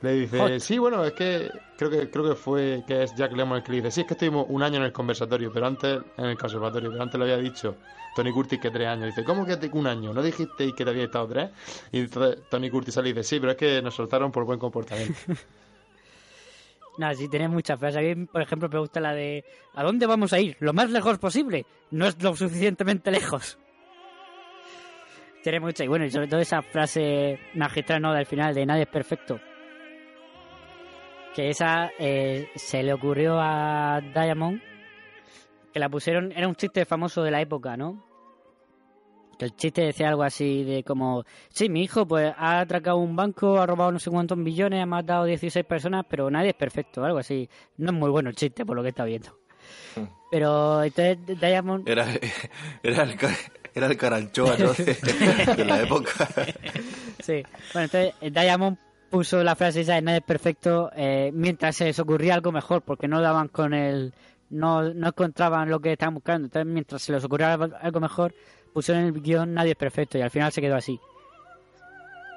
le 0.00 0.12
dice 0.12 0.38
Hot. 0.38 0.58
sí 0.60 0.78
bueno 0.78 1.04
es 1.04 1.12
que 1.12 1.50
creo 1.76 1.90
que 1.90 2.08
creo 2.10 2.28
que 2.30 2.34
fue 2.36 2.84
que 2.86 3.02
es 3.02 3.14
Jack 3.16 3.32
Lemmon 3.32 3.58
el 3.58 3.62
que 3.64 3.72
le 3.72 3.76
dice 3.78 3.90
sí 3.90 4.00
es 4.02 4.06
que 4.06 4.14
estuvimos 4.14 4.46
un 4.48 4.62
año 4.62 4.76
en 4.76 4.84
el 4.84 4.92
conversatorio 4.92 5.50
pero 5.52 5.66
antes 5.66 6.00
en 6.16 6.24
el 6.26 6.38
conservatorio 6.38 6.90
pero 6.90 7.02
antes 7.02 7.18
le 7.18 7.24
había 7.24 7.36
dicho 7.36 7.76
Tony 8.14 8.32
Curtis 8.32 8.60
que 8.60 8.70
tres 8.70 8.86
años 8.88 9.06
dice 9.06 9.24
¿cómo 9.24 9.44
que 9.44 9.56
te- 9.56 9.68
un 9.72 9.86
año? 9.88 10.14
¿no 10.14 10.22
dijiste 10.22 10.72
que 10.72 10.84
te 10.84 10.90
había 10.90 11.04
estado 11.04 11.26
tres? 11.28 11.50
y 11.92 11.98
entonces 11.98 12.38
Tony 12.48 12.70
Curtis 12.70 12.94
sale 12.94 13.08
y 13.08 13.12
dice 13.12 13.24
sí 13.24 13.40
pero 13.40 13.52
es 13.52 13.58
que 13.58 13.82
nos 13.82 13.94
soltaron 13.94 14.30
por 14.30 14.44
buen 14.44 14.58
comportamiento 14.58 15.18
No, 16.98 17.14
sí, 17.14 17.28
tiene 17.28 17.46
muchas 17.46 17.78
frases. 17.78 17.98
A 17.98 18.00
mí, 18.00 18.26
por 18.26 18.42
ejemplo, 18.42 18.68
me 18.68 18.78
gusta 18.80 18.98
la 18.98 19.12
de 19.14 19.44
¿A 19.76 19.84
dónde 19.84 20.04
vamos 20.06 20.32
a 20.32 20.40
ir? 20.40 20.56
Lo 20.58 20.72
más 20.72 20.90
lejos 20.90 21.16
posible. 21.18 21.64
No 21.92 22.08
es 22.08 22.20
lo 22.20 22.34
suficientemente 22.34 23.12
lejos. 23.12 23.56
Tiene 25.48 25.60
mucha. 25.60 25.82
Y 25.82 25.88
bueno, 25.88 26.04
y 26.04 26.10
sobre 26.10 26.26
todo 26.28 26.40
esa 26.40 26.60
frase 26.60 27.38
magistral, 27.54 28.02
¿no? 28.02 28.12
Del 28.12 28.26
final, 28.26 28.54
de 28.54 28.66
nadie 28.66 28.82
es 28.82 28.88
perfecto. 28.88 29.40
Que 31.34 31.48
esa 31.48 31.90
eh, 31.98 32.50
se 32.54 32.82
le 32.82 32.92
ocurrió 32.92 33.40
a 33.40 33.98
Diamond. 34.12 34.60
Que 35.72 35.78
la 35.80 35.88
pusieron. 35.88 36.32
Era 36.32 36.46
un 36.46 36.54
chiste 36.54 36.84
famoso 36.84 37.22
de 37.22 37.30
la 37.30 37.40
época, 37.40 37.78
¿no? 37.78 38.04
Que 39.38 39.46
el 39.46 39.56
chiste 39.56 39.80
decía 39.80 40.10
algo 40.10 40.22
así 40.22 40.64
de 40.64 40.84
como, 40.84 41.24
sí, 41.48 41.70
mi 41.70 41.82
hijo 41.82 42.06
pues 42.06 42.30
ha 42.36 42.60
atracado 42.60 42.98
un 42.98 43.16
banco, 43.16 43.58
ha 43.58 43.64
robado 43.64 43.90
no 43.90 43.98
sé 43.98 44.10
cuántos 44.10 44.36
millones, 44.36 44.82
ha 44.82 44.86
matado 44.86 45.24
16 45.24 45.64
personas, 45.64 46.04
pero 46.10 46.30
nadie 46.30 46.50
es 46.50 46.56
perfecto, 46.56 47.02
algo 47.06 47.20
así. 47.20 47.48
No 47.78 47.90
es 47.92 47.96
muy 47.96 48.10
bueno 48.10 48.28
el 48.28 48.36
chiste 48.36 48.66
por 48.66 48.76
lo 48.76 48.82
que 48.82 48.90
está 48.90 49.06
viendo. 49.06 49.34
Pero 50.30 50.82
entonces 50.82 51.40
Diamond... 51.40 51.88
Era, 51.88 52.06
era, 52.82 53.02
el, 53.04 53.16
era 53.74 53.86
el 53.86 53.96
caranchoa, 53.96 54.56
¿no? 54.58 54.72
De, 54.74 55.54
de 55.56 55.64
la 55.64 55.82
época. 55.82 56.10
Sí, 57.22 57.42
bueno, 57.72 57.84
entonces 57.92 58.14
eh, 58.20 58.30
Diamond 58.30 58.76
puso 59.10 59.42
la 59.42 59.56
frase 59.56 59.80
esa 59.80 59.94
de 59.94 60.02
nadie 60.02 60.18
es 60.18 60.24
perfecto 60.24 60.90
eh, 60.94 61.30
mientras 61.32 61.76
se 61.76 61.84
les 61.86 61.98
ocurría 61.98 62.34
algo 62.34 62.52
mejor, 62.52 62.82
porque 62.82 63.08
no 63.08 63.20
daban 63.20 63.48
con 63.48 63.74
el... 63.74 64.12
No, 64.50 64.82
no 64.94 65.08
encontraban 65.08 65.68
lo 65.68 65.78
que 65.80 65.92
estaban 65.92 66.14
buscando. 66.14 66.46
Entonces, 66.46 66.72
mientras 66.72 67.02
se 67.02 67.12
les 67.12 67.22
ocurría 67.24 67.52
algo 67.52 68.00
mejor, 68.00 68.34
pusieron 68.72 69.04
en 69.04 69.14
el 69.14 69.20
guion 69.22 69.52
nadie 69.52 69.72
es 69.72 69.76
perfecto 69.76 70.16
y 70.16 70.22
al 70.22 70.30
final 70.30 70.50
se 70.52 70.60
quedó 70.62 70.76
así. 70.76 70.98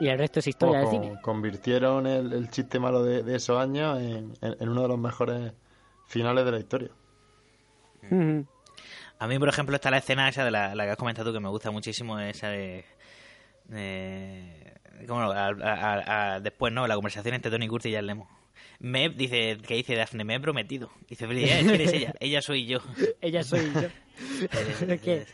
Y 0.02 0.08
el 0.10 0.18
resto 0.18 0.40
es 0.40 0.48
historia 0.48 0.80
de 0.80 0.88
cine. 0.90 1.20
Convirtieron 1.22 2.08
el, 2.08 2.34
el 2.34 2.50
chiste 2.50 2.80
malo 2.80 3.04
de, 3.04 3.24
de 3.24 3.36
esos 3.36 3.58
años 3.60 4.00
en, 4.00 4.34
en- 4.42 4.58
en 4.60 4.70
uno 4.70 4.82
de 4.82 4.88
los 4.90 4.98
mejores 5.00 5.54
finales 6.08 6.44
de 6.44 6.52
la 6.52 6.60
historia. 6.60 6.90
A 9.22 9.28
mí, 9.28 9.38
por 9.38 9.50
ejemplo, 9.50 9.76
está 9.76 9.92
la 9.92 10.00
escena 10.00 10.28
esa 10.28 10.44
de 10.44 10.50
la, 10.50 10.74
la 10.74 10.84
que 10.86 10.90
has 10.92 10.98
comentado 10.98 11.30
tú 11.30 11.34
que 11.34 11.40
me 11.40 11.50
gusta 11.50 11.70
muchísimo, 11.70 12.20
esa 12.20 12.50
de... 12.50 12.84
A- 15.08 15.52
a- 15.62 16.34
a- 16.34 16.40
después, 16.40 16.74
¿no? 16.74 16.88
La 16.88 16.96
conversación 16.96 17.36
entre 17.36 17.52
Tony 17.52 17.68
Curtis 17.68 17.92
y 17.92 17.96
Jan 17.96 18.08
Lemo. 18.08 18.28
Me 18.80 19.10
dice, 19.10 19.58
que 19.66 19.76
dice 19.76 19.96
Daphne, 19.96 20.24
me 20.24 20.36
he 20.36 20.40
prometido. 20.40 20.90
Dice, 21.08 21.28
pero 21.28 21.40
ya, 21.40 21.60
¿quién 21.60 21.82
es 21.82 21.94
ella? 21.94 22.14
Ella 22.20 22.42
soy 22.42 22.66
yo. 22.66 22.80
Ella 23.22 23.44
soy 23.44 23.72
yo. 23.74 23.82
Es 24.88 25.02
que 25.02 25.26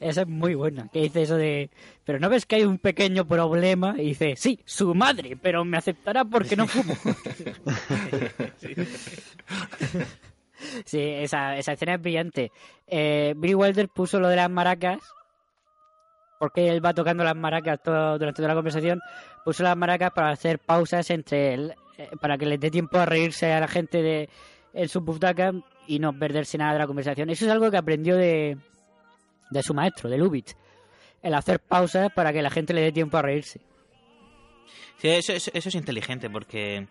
esa 0.00 0.20
es 0.22 0.28
muy 0.28 0.54
buena. 0.54 0.88
Que 0.92 1.02
dice 1.02 1.22
eso 1.22 1.36
de. 1.36 1.70
Pero 2.04 2.18
no 2.20 2.28
ves 2.28 2.44
que 2.46 2.56
hay 2.56 2.64
un 2.64 2.78
pequeño 2.78 3.24
problema. 3.26 3.94
Y 3.98 4.06
dice, 4.08 4.34
sí, 4.36 4.60
su 4.64 4.94
madre, 4.96 5.36
pero 5.40 5.64
me 5.64 5.76
aceptará 5.78 6.24
porque 6.24 6.56
no 6.56 6.66
fumo. 6.66 6.96
sí, 10.84 11.00
esa, 11.00 11.56
esa 11.56 11.72
escena 11.72 11.94
es 11.94 12.00
brillante. 12.02 12.52
Eh, 12.86 13.34
Billy 13.36 13.54
Wilder 13.54 13.88
puso 13.88 14.20
lo 14.20 14.28
de 14.28 14.36
las 14.36 14.50
maracas. 14.50 14.98
Porque 16.38 16.68
él 16.68 16.84
va 16.84 16.94
tocando 16.94 17.24
las 17.24 17.34
maracas 17.34 17.82
todo, 17.82 18.16
durante 18.16 18.36
toda 18.36 18.48
la 18.48 18.54
conversación. 18.54 19.00
Puso 19.44 19.64
las 19.64 19.76
maracas 19.76 20.12
para 20.12 20.30
hacer 20.30 20.60
pausas 20.60 21.10
entre 21.10 21.54
él. 21.54 21.74
eh, 21.98 22.10
para 22.20 22.38
que 22.38 22.46
les 22.46 22.60
dé 22.60 22.70
tiempo 22.70 22.98
a 22.98 23.04
reírse 23.06 23.52
a 23.52 23.60
la 23.60 23.68
gente 23.68 24.02
de 24.02 24.28
en 24.72 25.04
butacas 25.04 25.54
y 25.86 25.98
no 25.98 26.16
perderse 26.16 26.56
nada 26.56 26.74
de 26.74 26.78
la 26.78 26.86
conversación. 26.86 27.28
Eso 27.30 27.44
es 27.46 27.50
algo 27.50 27.70
que 27.70 27.76
aprendió 27.76 28.16
de, 28.16 28.56
de 29.50 29.62
su 29.62 29.74
maestro, 29.74 30.08
de 30.08 30.18
Lubitsch. 30.18 30.54
El 31.22 31.34
hacer 31.34 31.58
pausas 31.58 32.12
para 32.14 32.32
que 32.32 32.42
la 32.42 32.50
gente 32.50 32.72
le 32.72 32.82
dé 32.82 32.92
tiempo 32.92 33.16
a 33.16 33.22
reírse. 33.22 33.60
Sí, 34.98 35.08
eso 35.08 35.32
es 35.32 35.74
inteligente 35.74 36.30
porque 36.30 36.86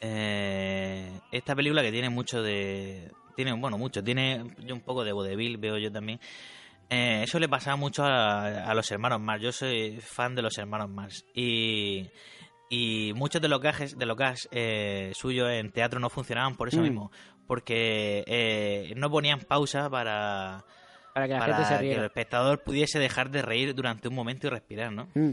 eh, 0.00 1.20
esta 1.32 1.54
película 1.54 1.82
que 1.82 1.92
tiene 1.92 2.10
mucho 2.10 2.42
de... 2.42 3.10
Tiene, 3.34 3.52
bueno, 3.52 3.76
mucho. 3.78 4.02
Tiene 4.02 4.42
un 4.72 4.80
poco 4.80 5.04
de 5.04 5.12
vodevil, 5.12 5.58
veo 5.58 5.76
yo 5.78 5.92
también. 5.92 6.18
Eh, 6.88 7.22
eso 7.24 7.38
le 7.38 7.48
pasaba 7.48 7.76
mucho 7.76 8.04
a, 8.04 8.64
a 8.64 8.74
los 8.74 8.90
hermanos 8.90 9.20
Mars. 9.20 9.42
Yo 9.42 9.52
soy 9.52 9.98
fan 10.00 10.34
de 10.34 10.42
los 10.42 10.56
hermanos 10.56 10.88
Mars. 10.88 11.24
Y, 11.34 12.08
y 12.70 13.12
muchos 13.14 13.42
de 13.42 13.48
los 13.48 13.60
gajes, 13.60 13.98
de 13.98 14.06
los 14.06 14.16
gags 14.16 14.48
eh, 14.52 15.12
suyos 15.14 15.50
en 15.50 15.70
teatro 15.72 16.00
no 16.00 16.08
funcionaban 16.10 16.56
por 16.56 16.68
eso 16.68 16.78
Mm. 16.78 16.82
mismo. 16.82 17.10
Porque 17.46 18.24
eh, 18.26 18.92
no 18.96 19.10
ponían 19.10 19.40
pausa 19.40 19.88
para, 19.90 20.64
Para 21.14 21.26
que 21.26 21.32
la 21.34 21.38
para 21.38 21.56
gente 21.58 21.74
se 21.76 21.80
que 21.82 21.94
el 21.94 22.04
espectador 22.04 22.62
pudiese 22.64 22.98
dejar 22.98 23.30
de 23.30 23.42
reír 23.42 23.74
durante 23.74 24.08
un 24.08 24.14
momento 24.14 24.46
y 24.46 24.50
respirar, 24.50 24.92
¿no? 24.92 25.08
Mm. 25.14 25.32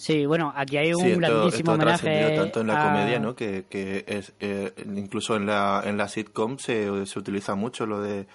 Sí, 0.00 0.26
bueno, 0.26 0.52
aquí 0.56 0.76
hay 0.78 0.94
un 0.94 1.02
Sí, 1.02 1.10
esto, 1.10 1.20
grandísimo 1.20 1.72
esto 1.72 1.74
homenaje. 1.74 2.34
tanto 2.34 2.60
en 2.60 2.66
la 2.66 2.74
a- 2.74 2.82
comedia, 2.82 3.18
¿no? 3.20 3.34
Que, 3.36 3.66
que 3.68 4.04
es, 4.08 4.32
eh, 4.40 4.72
incluso 4.94 5.36
en 5.36 5.46
la, 5.46 5.82
en 5.84 5.96
la 5.96 6.08
sitcom 6.08 6.58
se, 6.58 7.06
se 7.06 7.18
utiliza 7.18 7.54
mucho 7.54 7.86
lo 7.86 8.00
de, 8.00 8.26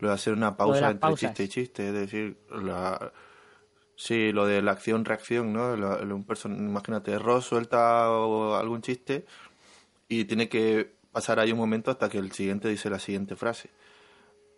lo 0.00 0.08
de 0.08 0.14
hacer 0.14 0.32
una 0.32 0.56
pausa 0.56 0.86
entre 0.86 1.00
pausas. 1.00 1.30
chiste 1.32 1.42
y 1.44 1.48
chiste. 1.48 1.86
Es 1.88 1.92
decir, 1.94 2.36
la, 2.50 3.12
sí, 3.96 4.32
lo 4.32 4.46
de 4.46 4.62
la 4.62 4.72
acción-reacción, 4.72 5.52
¿no? 5.52 5.76
La- 5.76 5.96
un 6.14 6.26
person- 6.26 6.56
imagínate, 6.56 7.18
Ross 7.18 7.44
suelta 7.44 8.06
algún 8.58 8.80
chiste 8.82 9.26
y 10.08 10.24
tiene 10.24 10.48
que 10.48 10.92
pasar 11.12 11.38
ahí 11.38 11.52
un 11.52 11.58
momento 11.58 11.90
hasta 11.90 12.08
que 12.08 12.18
el 12.18 12.32
siguiente 12.32 12.68
dice 12.68 12.88
la 12.88 12.98
siguiente 12.98 13.36
frase. 13.36 13.70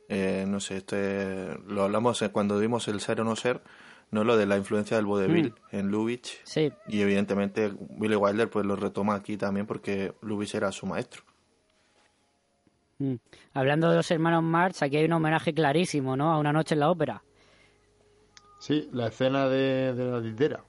Eh, 0.09 0.45
no 0.47 0.61
sé, 0.61 0.77
esto 0.79 0.97
es- 0.97 1.59
lo 1.67 1.83
hablamos 1.85 2.21
eh, 2.23 2.31
cuando 2.31 2.59
vimos 2.59 2.87
el 2.89 3.01
ser 3.01 3.21
o 3.21 3.25
no 3.25 3.35
ser, 3.37 3.63
no 4.13 4.23
lo 4.25 4.37
de 4.37 4.47
la 4.47 4.57
influencia 4.57 4.97
del 4.97 5.07
vodevil 5.07 5.53
en 5.73 5.89
Lubitsch. 5.89 6.39
Sí, 6.45 6.73
Y 6.87 7.01
evidentemente 7.01 7.73
Billy 7.99 8.15
Wilder 8.15 8.49
pues 8.49 8.65
lo 8.65 8.77
retoma 8.77 9.15
aquí 9.17 9.37
también 9.37 9.67
porque 9.67 10.13
Lubitsch 10.23 10.55
era 10.55 10.71
su 10.71 10.87
maestro. 10.87 11.23
Mm. 12.99 13.15
Hablando 13.55 13.91
de 13.91 13.97
los 13.97 14.11
hermanos 14.11 14.43
Marx, 14.43 14.83
aquí 14.83 14.97
hay 14.99 15.07
un 15.07 15.13
homenaje 15.15 15.53
clarísimo, 15.53 16.17
¿no? 16.17 16.33
A 16.33 16.39
una 16.39 16.53
noche 16.53 16.75
en 16.75 16.81
la 16.81 16.91
ópera. 16.91 17.23
Sí, 18.61 18.89
la 18.93 19.09
escena 19.09 19.49
de, 19.49 19.93
de 19.93 20.05
la 20.05 20.21
litera, 20.21 20.63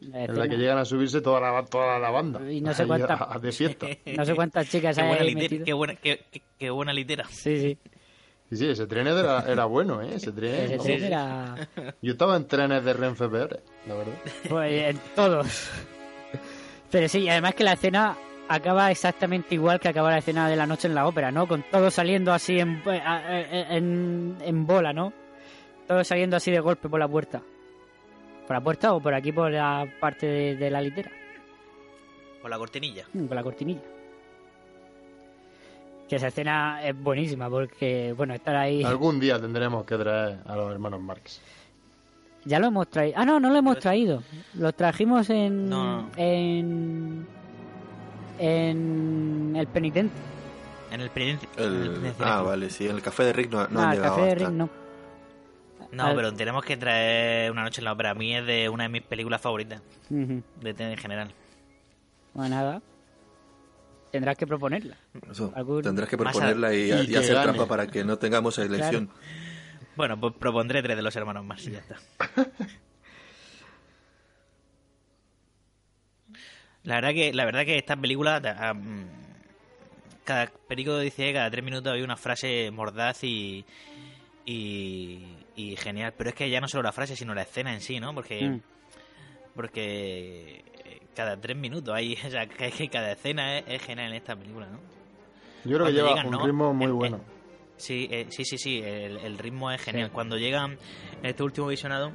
La 0.00 0.24
en 0.24 0.38
la 0.38 0.46
que 0.46 0.56
llegan 0.58 0.76
a 0.76 0.84
subirse 0.84 1.22
toda 1.22 1.40
la, 1.40 1.64
toda 1.64 1.98
la 1.98 2.10
banda. 2.10 2.52
Y 2.52 2.60
no 2.60 2.74
sé 2.74 2.82
ahí 2.82 2.88
cuánta- 2.88 3.14
a- 3.14 3.34
a- 3.34 3.38
de 3.38 3.52
fiesta. 3.52 3.86
No 4.16 4.24
sé 4.26 4.34
cuántas 4.34 4.68
chicas 4.68 4.96
Qué 4.96 5.02
hay 5.02 5.08
buena, 5.08 5.22
ahí 5.22 5.34
litera, 5.34 5.64
qué, 5.64 5.72
buena, 5.72 5.94
qué, 5.96 6.20
qué- 6.30 6.42
qué 6.58 6.70
buena 6.70 6.92
litera. 6.92 7.24
Sí, 7.30 7.58
sí. 7.60 7.78
Sí, 8.50 8.56
sí, 8.56 8.68
ese 8.68 8.86
tren 8.86 9.06
era, 9.06 9.44
era 9.46 9.64
bueno, 9.66 10.02
¿eh? 10.02 10.10
Ese 10.16 10.32
tren. 10.32 10.54
Ese 10.54 10.70
vamos. 10.76 10.84
tren 10.86 11.04
era... 11.04 11.68
Yo 12.02 12.12
estaba 12.12 12.36
en 12.36 12.46
trenes 12.48 12.84
de 12.84 12.92
Renfe 12.92 13.28
peores, 13.28 13.60
la 13.86 13.94
verdad. 13.94 14.12
Pues 14.48 14.90
en 14.90 15.00
todos. 15.14 15.70
Pero 16.90 17.08
sí, 17.08 17.28
además 17.28 17.54
que 17.54 17.62
la 17.64 17.74
escena 17.74 18.16
acaba 18.48 18.90
exactamente 18.90 19.54
igual 19.54 19.78
que 19.78 19.88
acaba 19.88 20.10
la 20.10 20.18
escena 20.18 20.48
de 20.48 20.56
la 20.56 20.66
noche 20.66 20.88
en 20.88 20.96
la 20.96 21.06
ópera, 21.06 21.30
¿no? 21.30 21.46
Con 21.46 21.62
todo 21.70 21.88
saliendo 21.92 22.32
así 22.32 22.58
en, 22.58 22.82
en, 22.84 24.36
en 24.40 24.66
bola, 24.66 24.92
¿no? 24.92 25.12
Todo 25.86 26.02
saliendo 26.02 26.36
así 26.36 26.50
de 26.50 26.58
golpe 26.58 26.88
por 26.88 26.98
la 26.98 27.06
puerta. 27.06 27.40
¿Por 28.48 28.56
la 28.56 28.60
puerta 28.60 28.92
o 28.94 29.00
por 29.00 29.14
aquí 29.14 29.30
por 29.30 29.52
la 29.52 29.86
parte 30.00 30.26
de, 30.26 30.56
de 30.56 30.70
la 30.70 30.80
litera? 30.80 31.12
Por 32.42 32.50
la 32.50 32.58
cortinilla. 32.58 33.04
Mm, 33.12 33.26
Por 33.26 33.36
la 33.36 33.42
cortinilla. 33.44 33.80
Que 36.10 36.16
esa 36.16 36.26
escena 36.26 36.80
es 36.84 37.00
buenísima 37.00 37.48
porque, 37.48 38.12
bueno, 38.16 38.34
estar 38.34 38.56
ahí... 38.56 38.82
Algún 38.82 39.20
día 39.20 39.40
tendremos 39.40 39.84
que 39.86 39.96
traer 39.96 40.40
a 40.44 40.56
los 40.56 40.72
hermanos 40.72 41.00
Marx. 41.00 41.40
Ya 42.44 42.58
lo 42.58 42.66
hemos 42.66 42.88
traído. 42.90 43.14
Ah, 43.18 43.24
no, 43.24 43.38
no 43.38 43.48
lo 43.48 43.56
hemos 43.56 43.78
traído. 43.78 44.22
Lo 44.54 44.72
trajimos 44.72 45.30
en. 45.30 45.68
No, 45.68 46.02
no. 46.02 46.10
En. 46.16 47.26
En. 48.38 49.54
El 49.56 49.66
penitente. 49.66 50.14
En 50.90 51.00
el 51.02 51.10
peniten- 51.10 51.48
en 51.58 51.64
el 51.64 51.74
El- 51.82 51.90
penitenciario. 51.90 52.34
ah, 52.34 52.42
vale, 52.42 52.70
sí, 52.70 52.88
en 52.88 52.96
el 52.96 53.02
café 53.02 53.24
de 53.24 53.32
Rick 53.32 53.50
no, 53.52 53.68
no 53.68 53.80
Ah, 53.80 53.84
han 53.84 53.90
el 53.90 53.96
llegado 53.98 54.16
café 54.16 54.28
de 54.28 54.34
Rick 54.34 54.48
no. 54.48 54.68
No, 55.92 56.04
Al- 56.06 56.16
pero 56.16 56.32
tenemos 56.34 56.64
que 56.64 56.76
traer 56.76 57.50
Una 57.52 57.62
noche 57.62 57.80
en 57.80 57.84
la 57.84 57.92
ópera. 57.92 58.10
A 58.10 58.14
mí 58.14 58.34
es 58.34 58.44
de 58.46 58.68
una 58.68 58.84
de 58.84 58.88
mis 58.88 59.02
películas 59.02 59.40
favoritas, 59.40 59.82
Ujú. 60.10 60.42
de 60.60 60.70
en 60.78 60.96
general. 60.96 61.32
Bueno, 62.34 62.56
nada. 62.56 62.82
Tendrás 64.10 64.36
que 64.36 64.46
proponerla. 64.46 64.96
Eso, 65.30 65.52
Algún- 65.54 65.82
Tendrás 65.82 66.08
que 66.08 66.18
proponerla 66.18 66.74
y, 66.74 66.90
Y 66.90 66.92
y 67.02 67.06
que 67.08 67.18
hacer 67.18 67.34
gane. 67.34 67.44
trampa 67.52 67.66
para 67.68 67.86
que 67.86 68.02
no 68.04 68.18
tengamos 68.18 68.58
elección. 68.58 69.08
Bueno, 69.96 70.18
pues 70.18 70.34
propondré 70.38 70.82
tres 70.82 70.96
de 70.96 71.02
los 71.02 71.14
hermanos 71.16 71.44
más 71.44 71.64
y 71.66 71.72
ya 71.72 71.78
está. 71.78 71.96
La 76.84 76.94
verdad 76.96 77.10
que, 77.12 77.32
la 77.34 77.44
verdad 77.44 77.64
que 77.66 77.76
esta 77.76 77.94
película, 77.96 78.40
cada 80.24 80.46
perico 80.66 80.98
dice 80.98 81.26
que 81.26 81.32
cada 81.34 81.50
tres 81.50 81.62
minutos 81.64 81.92
hay 81.92 82.00
una 82.02 82.16
frase 82.16 82.70
mordaz 82.70 83.22
y, 83.22 83.64
y, 84.46 85.26
y 85.56 85.76
genial. 85.76 86.14
Pero 86.16 86.30
es 86.30 86.36
que 86.36 86.48
ya 86.48 86.60
no 86.60 86.68
solo 86.68 86.84
la 86.84 86.92
frase, 86.92 87.16
sino 87.16 87.34
la 87.34 87.42
escena 87.42 87.74
en 87.74 87.80
sí, 87.82 88.00
¿no? 88.00 88.14
Porque, 88.14 88.48
Mm. 88.48 88.60
porque 89.54 90.64
cada 91.14 91.36
tres 91.40 91.56
minutos 91.56 91.94
hay, 91.94 92.14
o 92.26 92.30
sea, 92.30 92.46
que, 92.46 92.70
que 92.70 92.88
cada 92.88 93.12
escena 93.12 93.58
es, 93.58 93.64
es 93.68 93.82
genial 93.82 94.08
en 94.08 94.14
esta 94.14 94.36
película, 94.36 94.66
¿no? 94.66 94.78
Yo 95.64 95.76
creo 95.76 95.86
que 95.86 95.92
lleva 95.92 96.08
llegan, 96.10 96.26
un 96.26 96.32
¿no? 96.32 96.46
ritmo 96.46 96.72
muy 96.74 96.86
Eh, 96.86 96.90
eh, 96.90 96.92
bueno. 96.92 97.20
Sí, 97.76 98.08
eh, 98.10 98.26
sí, 98.30 98.44
sí, 98.44 98.58
sí, 98.58 98.78
el, 98.84 99.16
el 99.18 99.38
ritmo 99.38 99.70
es 99.70 99.80
genial. 99.80 100.08
Sí. 100.08 100.12
Cuando 100.12 100.36
llegan 100.36 100.72
en 101.22 101.26
este 101.26 101.42
último 101.42 101.66
visionado, 101.66 102.12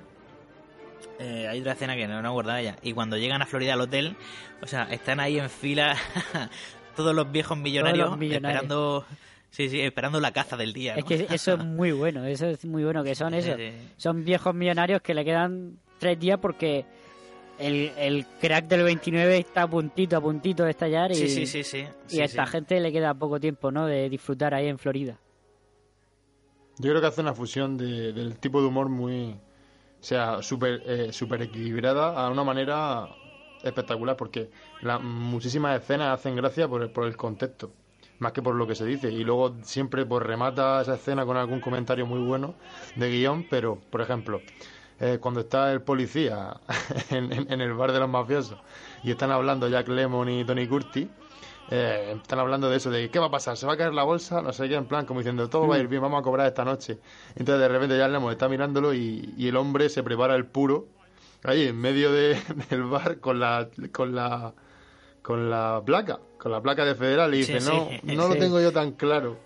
eh, 1.20 1.48
hay 1.48 1.60
otra 1.60 1.74
escena 1.74 1.96
que 1.96 2.08
no, 2.08 2.22
no 2.22 2.30
acordaba 2.30 2.62
ya. 2.62 2.76
Y 2.82 2.94
cuando 2.94 3.18
llegan 3.18 3.42
a 3.42 3.46
Florida 3.46 3.74
al 3.74 3.82
hotel, 3.82 4.16
o 4.62 4.68
sea, 4.68 4.84
están 4.92 5.20
ahí 5.20 5.40
en 5.40 5.50
fila 5.50 5.96
todos 6.96 7.16
los 7.16 7.32
viejos 7.32 7.58
millonarios, 7.58 8.18
millonarios. 8.18 8.62
esperando, 8.64 9.06
sí, 9.50 9.70
sí, 9.70 9.82
esperando 9.82 10.20
la 10.20 10.32
caza 10.32 10.56
del 10.58 10.74
día. 10.74 10.96
Es 10.96 11.06
que 11.06 11.28
eso 11.30 11.54
es 11.54 11.64
muy 11.64 11.92
bueno. 11.92 12.26
Eso 12.26 12.48
es 12.48 12.64
muy 12.66 12.84
bueno. 12.84 13.04
Que 13.04 13.16
son 13.16 13.32
Sí, 13.40 13.40
eso. 13.40 13.56
sí. 13.58 13.72
Son 13.98 14.24
viejos 14.24 14.54
millonarios 14.54 15.02
que 15.02 15.14
le 15.14 15.24
quedan 15.26 15.78
tres 16.00 16.20
días 16.20 16.40
porque. 16.40 16.86
El, 17.58 17.92
el 17.98 18.26
crack 18.42 18.68
del 18.68 18.84
29 18.84 19.38
está 19.38 19.64
a 19.64 19.68
puntito, 19.70 20.18
a 20.18 20.22
puntito 20.22 20.64
de 20.64 20.72
estallar 20.72 21.12
y, 21.12 21.16
Sí, 21.16 21.30
sí, 21.30 21.46
sí, 21.46 21.64
sí. 21.64 21.86
y 22.10 22.16
sí, 22.16 22.22
a 22.22 22.26
esta 22.26 22.46
sí. 22.46 22.52
gente 22.52 22.80
le 22.80 22.92
queda 22.92 23.14
poco 23.14 23.40
tiempo, 23.40 23.72
¿no? 23.72 23.86
De 23.88 24.10
disfrutar 24.10 24.54
ahí 24.54 24.68
en 24.68 24.78
Florida. 24.80 25.18
Yo 26.78 26.90
creo 26.90 27.02
que 27.02 27.08
hace 27.08 27.22
una 27.22 27.34
fusión 27.34 27.78
de- 27.78 28.12
del 28.14 28.38
tipo 28.40 28.62
de 28.62 28.68
humor 28.68 28.90
muy. 28.90 29.32
O 30.02 30.04
sea, 30.08 30.42
súper 30.44 30.84
eh, 30.86 31.14
súper 31.14 31.42
equilibrada 31.44 32.14
a 32.26 32.30
una 32.30 32.44
manera 32.44 33.10
espectacular, 33.64 34.16
porque 34.18 34.50
la, 34.82 35.00
muchísimas 35.00 35.82
escenas 35.82 36.20
hacen 36.20 36.36
gracia 36.36 36.68
por 36.68 36.84
el, 36.84 36.92
por 36.92 37.06
el 37.08 37.18
contexto, 37.18 37.72
más 38.20 38.32
que 38.34 38.42
por 38.44 38.56
lo 38.56 38.68
que 38.68 38.76
se 38.76 38.86
dice. 38.86 39.12
Y 39.12 39.24
luego 39.24 39.56
siempre 39.64 40.06
pues 40.06 40.24
remata 40.24 40.82
esa 40.82 40.96
escena 40.96 41.26
con 41.26 41.38
algún 41.38 41.60
comentario 41.62 42.06
muy 42.06 42.20
bueno 42.20 42.56
de 42.96 43.10
guion, 43.10 43.48
pero, 43.50 43.80
por 43.92 44.02
ejemplo, 44.02 44.42
eh, 45.00 45.18
cuando 45.20 45.42
está 45.42 45.72
el 45.72 45.82
policía 45.82 46.56
en, 47.10 47.32
en- 47.32 47.52
en 47.52 47.62
el 47.62 47.74
bar 47.74 47.92
de 47.92 48.00
los 48.00 48.10
mafiosos 48.10 48.58
y 49.04 49.12
están 49.12 49.32
hablando 49.32 49.68
Jack 49.68 49.88
Lemon 49.88 50.30
y 50.30 50.46
Tony 50.46 50.68
Curtis, 50.68 51.08
eh, 51.72 52.14
están 52.22 52.40
hablando 52.40 52.70
de 52.70 52.78
eso, 52.78 52.90
de 52.92 53.10
qué 53.10 53.18
va 53.20 53.26
a 53.28 53.32
pasar, 53.32 53.58
se 53.58 53.66
va 53.66 53.74
a 53.74 53.78
caer 53.78 53.94
la 53.94 54.04
bolsa, 54.04 54.42
no 54.42 54.54
sé 54.54 54.70
qué, 54.70 54.76
en 54.76 54.86
plan 54.86 55.06
como 55.06 55.20
diciendo 55.20 55.50
todo 55.50 55.68
va 55.68 55.76
a 55.76 55.80
ir 55.80 55.88
bien, 55.88 56.02
vamos 56.02 56.20
a 56.20 56.24
cobrar 56.24 56.48
esta 56.48 56.64
noche. 56.64 57.00
Entonces 57.36 57.60
de 57.60 57.68
repente 57.68 57.98
Jack 57.98 58.12
Lemon 58.12 58.32
está 58.32 58.48
mirándolo 58.48 58.94
y, 58.94 59.34
y 59.38 59.48
el 59.48 59.56
hombre 59.58 59.90
se 59.90 60.04
prepara 60.04 60.36
el 60.36 60.46
puro 60.46 60.88
ahí 61.44 61.68
en 61.68 61.78
medio 61.78 62.12
de- 62.12 62.40
del 62.70 62.84
bar 62.84 63.20
con 63.20 63.40
la 63.40 63.68
con 63.92 64.16
la 64.16 64.54
con 65.22 65.50
la 65.50 65.82
placa, 65.84 66.20
con 66.38 66.52
la 66.52 66.62
placa 66.62 66.86
de 66.86 66.94
federal 66.94 67.34
y 67.34 67.44
Sí, 67.44 67.54
dice, 67.54 67.62
sí, 67.62 68.00
no, 68.04 68.14
no 68.14 68.28
lo 68.28 68.36
tengo 68.36 68.62
yo 68.62 68.72
tan 68.72 68.92
claro. 68.92 69.40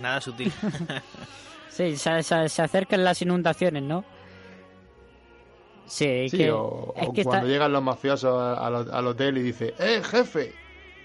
Nada 0.00 0.20
sutil. 0.20 0.52
Sí, 1.70 1.96
se, 1.96 2.22
se- 2.22 2.50
se 2.50 2.60
acercan 2.62 3.02
las 3.02 3.22
inundaciones, 3.22 3.82
¿no? 3.82 4.04
Sí, 5.86 6.04
es 6.06 6.30
Sí, 6.30 6.38
que, 6.38 6.50
o, 6.52 6.94
es 6.96 7.08
o 7.08 7.12
que 7.12 7.24
cuando 7.24 7.46
está- 7.46 7.52
llegan 7.52 7.72
los 7.72 7.82
mafiosos 7.82 8.40
a- 8.40 8.66
al, 8.66 8.90
al 8.92 9.06
hotel 9.06 9.38
y 9.38 9.42
dice, 9.42 9.74
¡eh, 9.78 10.00
jefe! 10.02 10.52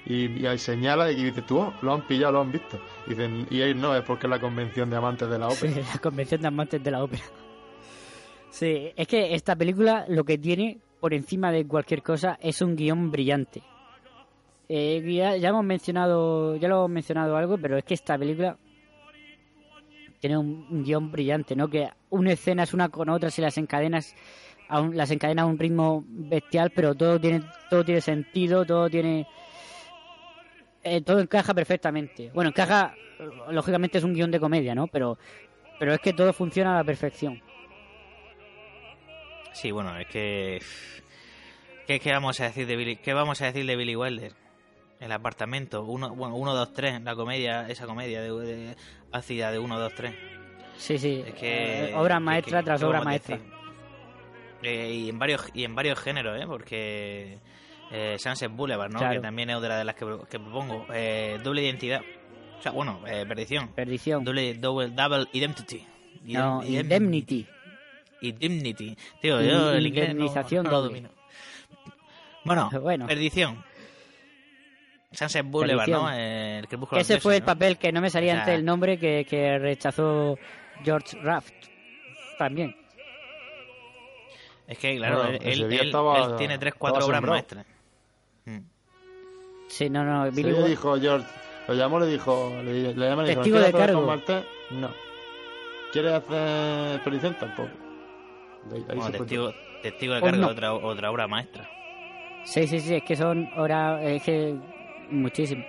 Y, 0.06 0.42
y 0.42 0.46
ahí 0.46 0.58
señala 0.58 1.12
y 1.12 1.22
dice, 1.22 1.42
tú, 1.42 1.60
oh, 1.60 1.74
lo 1.82 1.94
han 1.94 2.08
pillado, 2.08 2.32
lo 2.34 2.42
han 2.42 2.52
visto. 2.52 2.80
Dicen, 3.08 3.46
y 3.50 3.60
él 3.60 3.80
no, 3.80 3.94
es 3.96 4.04
porque 4.04 4.28
es 4.28 4.30
la 4.30 4.40
convención 4.40 4.90
de 4.90 4.96
amantes 4.96 5.30
de 5.30 5.38
la 5.38 5.48
ópera. 5.50 5.74
Sí, 5.74 5.82
la 5.94 6.00
convención 6.00 6.42
de 6.42 6.48
amantes 6.48 6.82
de 6.84 6.92
la 6.92 7.04
ópera. 7.04 7.24
Sí, 8.50 8.92
es 8.96 9.08
que 9.08 9.36
esta 9.36 9.56
película 9.56 10.06
lo 10.08 10.24
que 10.24 10.38
tiene 10.38 10.78
por 11.02 11.14
encima 11.14 11.52
de 11.52 11.68
cualquier 11.68 12.02
cosa 12.02 12.38
es 12.42 12.62
un 12.62 12.76
guion 12.76 13.12
brillante. 13.12 13.62
Eh, 14.70 15.04
ya, 15.16 15.36
ya 15.38 15.50
hemos 15.50 15.64
mencionado, 15.66 16.56
ya 16.56 16.68
lo 16.70 16.78
hemos 16.78 16.90
mencionado 16.90 17.36
algo, 17.38 17.58
pero 17.58 17.78
es 17.78 17.84
que 17.84 17.94
esta 17.94 18.18
película 18.18 18.58
tiene 20.20 20.38
un, 20.38 20.66
un 20.70 20.84
guion 20.84 21.12
brillante, 21.12 21.56
¿no? 21.56 21.70
Que 21.70 21.90
una 22.10 22.32
escena 22.32 22.64
es 22.64 22.74
una 22.74 22.90
con 22.90 23.10
otra, 23.10 23.30
si 23.30 23.42
las 23.42 23.58
encadenas, 23.58 24.16
a 24.70 24.82
un- 24.82 24.96
las 24.98 25.12
encadena 25.12 25.44
a 25.44 25.46
un 25.46 25.58
ritmo 25.60 26.04
bestial, 26.08 26.72
pero 26.72 26.94
todo 26.96 27.20
tiene, 27.20 27.42
todo 27.70 27.84
tiene 27.86 28.02
sentido, 28.02 28.66
todo 28.66 28.90
tiene, 28.90 29.26
eh, 30.84 31.02
todo 31.02 31.20
encaja 31.20 31.54
perfectamente. 31.54 32.32
Bueno, 32.34 32.50
encaja, 32.50 32.94
lógicamente 33.50 33.98
es 33.98 34.04
un 34.04 34.14
guion 34.14 34.32
de 34.32 34.40
comedia, 34.40 34.76
¿no? 34.76 34.88
Pero, 34.88 35.18
pero 35.80 35.94
es 35.94 36.00
que 36.00 36.14
todo 36.14 36.34
funciona 36.34 36.74
a 36.74 36.78
la 36.80 36.84
perfección. 36.84 37.42
Sí, 39.54 39.72
bueno, 39.72 39.98
es 39.98 40.08
que. 40.08 40.60
¿Qué, 41.88 42.00
qué 42.00 42.12
vamos 42.12 42.40
a 42.42 42.44
decir 42.46 42.68
de 42.68 42.76
Billy, 42.76 42.98
¿Qué 42.98 43.14
vamos 43.14 43.42
a 43.42 43.46
decir 43.46 43.66
de 43.66 43.76
Billy 43.76 43.96
Wilder? 43.96 44.34
El 45.00 45.12
apartamento, 45.12 45.84
uno, 45.84 46.14
bueno, 46.14 46.36
1, 46.36 46.54
2, 46.54 46.74
3, 46.74 47.02
la 47.02 47.16
comedia, 47.16 47.68
esa 47.70 47.86
comedia 47.86 48.22
de, 48.22 48.32
de 48.32 48.76
ácida 49.12 49.52
de 49.52 49.60
1, 49.60 49.80
2, 49.80 49.94
3. 49.96 50.14
Sí, 50.78 50.98
sí. 50.98 51.24
Es 51.26 51.34
que, 51.36 51.90
eh, 51.92 51.96
obra 51.96 52.20
maestra 52.20 52.60
que- 52.60 52.66
tras 52.66 52.80
¿qué 52.82 52.86
obra 52.86 53.02
maestra. 53.02 53.38
decir? 53.38 53.57
Eh, 54.64 54.92
y 54.92 55.10
en 55.10 55.20
varios 55.20 55.50
y 55.54 55.64
en 55.64 55.76
varios 55.76 56.00
géneros, 56.00 56.42
¿eh? 56.42 56.46
Porque 56.48 57.40
eh, 57.92 58.18
Sunset 58.18 58.52
Boulevard, 58.52 58.92
¿no? 58.92 59.00
Claro. 59.00 59.16
Que 59.16 59.20
también 59.22 59.50
es 59.50 59.56
otra 59.56 59.78
de 59.78 59.86
las 59.86 59.96
que, 59.96 60.06
que 60.30 60.40
propongo. 60.40 60.86
Eh, 60.94 61.40
doble 61.44 61.64
identidad. 61.64 62.02
O 62.58 62.62
sea, 62.62 62.72
bueno, 62.72 63.02
eh, 63.08 63.26
perdición. 63.28 63.70
Perdición. 63.70 64.24
Doble, 64.24 64.56
double, 64.56 64.90
double 64.90 65.28
identity. 65.34 65.86
No, 66.24 66.64
indemnity. 66.64 67.46
Indemnity. 68.22 68.98
Tío, 69.22 69.42
yo 69.42 69.72
el 69.74 69.86
inglés 69.86 70.08
no, 70.08 70.12
indemnización 70.12 70.66
no 70.66 70.72
lo 70.72 70.82
domino. 70.82 71.10
Bueno, 72.44 72.70
Bueno. 72.82 73.08
perdición. 73.08 73.64
Sunset 75.12 75.46
Boulevard, 75.46 75.86
Perdición. 75.86 76.04
¿no? 76.04 76.12
El 76.12 76.68
crepúsculo 76.68 77.02
Ese 77.02 77.20
fue 77.20 77.38
el 77.38 77.44
papel 77.44 77.78
que 77.78 77.92
no 77.92 78.02
me 78.02 78.10
salía 78.10 78.34
O 78.34 78.36
sea, 78.36 78.42
antes 78.44 78.56
el 78.56 78.66
nombre 78.66 79.00
que, 79.00 79.26
que 79.30 79.58
rechazó 79.58 80.38
George 80.84 81.18
Raft. 81.22 81.54
También. 82.38 82.76
Es 84.68 84.78
que, 84.80 84.98
claro, 84.98 85.18
Bueno, 85.24 85.38
él, 85.42 85.74
estaba- 85.74 86.38
tiene 86.38 86.58
tres, 86.58 86.74
cuatro 86.78 87.00
estaba 87.00 87.06
obras 87.06 87.18
sembrado. 87.20 87.34
maestras. 87.36 87.66
Mm. 88.46 88.60
Sí, 89.70 89.90
no, 89.90 90.04
no. 90.04 90.26
Sí, 90.30 90.36
Billy 90.36 90.52
le 90.52 90.62
Wa- 90.62 90.68
dijo 90.68 91.00
George, 91.00 91.28
lo 91.68 91.74
llamó, 91.74 92.00
le 92.00 92.08
dijo, 92.08 92.52
le, 92.64 92.94
le 92.94 93.10
llamó 93.10 93.22
le 93.22 93.34
Testigo 93.36 93.58
¿quieres 93.58 93.74
de 93.74 93.78
cargo. 93.80 94.16
No. 94.72 94.90
¿Quieres 95.94 96.12
hacer 96.14 97.02
perdición? 97.04 97.36
Tampoco. 97.40 97.70
Ahí- 98.74 98.84
Bueno, 98.98 99.12
testigo, 99.12 99.54
testigo 99.82 100.14
de 100.16 100.20
Pues 100.20 100.32
cargo, 100.34 100.46
no. 100.48 100.52
otra, 100.52 100.74
otra 100.74 101.12
obra 101.12 101.28
maestra. 101.28 101.70
Sí, 102.44 102.68
sí, 102.68 102.80
sí, 102.82 102.96
es 102.96 103.04
que 103.04 103.16
son 103.16 103.50
horas, 103.58 104.02
es 104.04 104.22
que 104.24 104.56
muchísimo. 105.10 105.64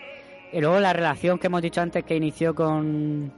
Y 0.52 0.60
luego 0.60 0.80
la 0.80 0.92
relación 0.92 1.38
que 1.38 1.46
hemos 1.46 1.62
dicho 1.62 1.80
antes 1.80 2.04
que 2.04 2.16
inició 2.16 2.54
con 2.54 3.32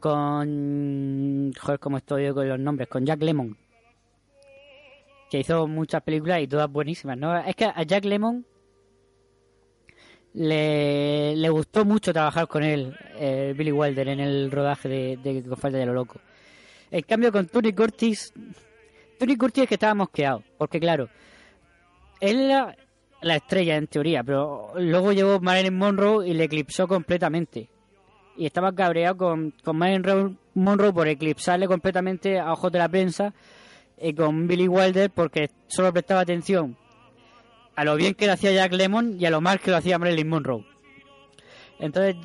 con 0.00 1.52
joder, 1.60 1.78
cómo 1.80 1.96
estoy 1.96 2.26
yo 2.26 2.34
con 2.34 2.48
los 2.48 2.58
nombres, 2.58 2.88
con 2.88 3.04
Jack 3.04 3.22
Lemon. 3.22 3.56
Que 5.30 5.40
hizo 5.40 5.66
muchas 5.66 6.02
películas 6.02 6.40
y 6.42 6.46
todas 6.46 6.70
buenísimas, 6.70 7.18
¿no? 7.18 7.36
Es 7.38 7.54
que 7.56 7.64
a 7.64 7.82
Jack 7.82 8.04
Lemon 8.04 8.44
le, 10.34 11.34
le 11.36 11.48
gustó 11.48 11.84
mucho 11.84 12.12
trabajar 12.12 12.46
con 12.46 12.62
él, 12.62 12.94
eh, 13.18 13.54
Billy 13.56 13.72
Wilder, 13.72 14.08
en 14.08 14.20
el 14.20 14.50
rodaje 14.50 14.88
de, 14.88 15.16
de 15.16 15.56
falta 15.56 15.78
de 15.78 15.86
lo 15.86 15.94
loco. 15.94 16.20
En 16.90 17.02
cambio, 17.02 17.32
con 17.32 17.46
Tony 17.46 17.72
Curtis, 17.72 18.32
Tony 19.18 19.36
Curtis 19.36 19.62
es 19.64 19.68
que 19.68 19.74
estaba 19.74 19.94
mosqueado, 19.94 20.42
porque 20.58 20.78
claro, 20.78 21.08
él 22.20 22.48
la 23.22 23.36
estrella 23.36 23.76
en 23.76 23.86
teoría, 23.86 24.22
pero 24.22 24.72
luego 24.76 25.12
llegó 25.12 25.40
Marilyn 25.40 25.76
Monroe 25.76 26.28
y 26.28 26.34
le 26.34 26.44
eclipsó 26.44 26.86
completamente. 26.86 27.68
Y 28.36 28.44
estaba 28.44 28.72
cabreado 28.74 29.16
con, 29.16 29.54
con 29.64 29.78
Marilyn 29.78 30.04
Ro- 30.04 30.34
Monroe 30.54 30.92
por 30.92 31.08
eclipsarle 31.08 31.66
completamente 31.66 32.38
a 32.38 32.52
ojos 32.52 32.70
de 32.70 32.78
la 32.78 32.88
prensa 32.88 33.32
y 33.98 34.14
con 34.14 34.46
Billy 34.46 34.68
Wilder 34.68 35.10
porque 35.10 35.50
solo 35.68 35.92
prestaba 35.92 36.20
atención 36.20 36.76
a 37.74 37.84
lo 37.84 37.96
bien 37.96 38.14
que 38.14 38.26
lo 38.26 38.32
hacía 38.32 38.52
Jack 38.52 38.72
Lemon 38.72 39.16
y 39.20 39.26
a 39.26 39.30
lo 39.30 39.40
mal 39.40 39.60
que 39.60 39.70
lo 39.70 39.76
hacía 39.76 39.98
Marilyn 39.98 40.28
Monroe. 40.28 40.64
Entonces, 41.78 42.16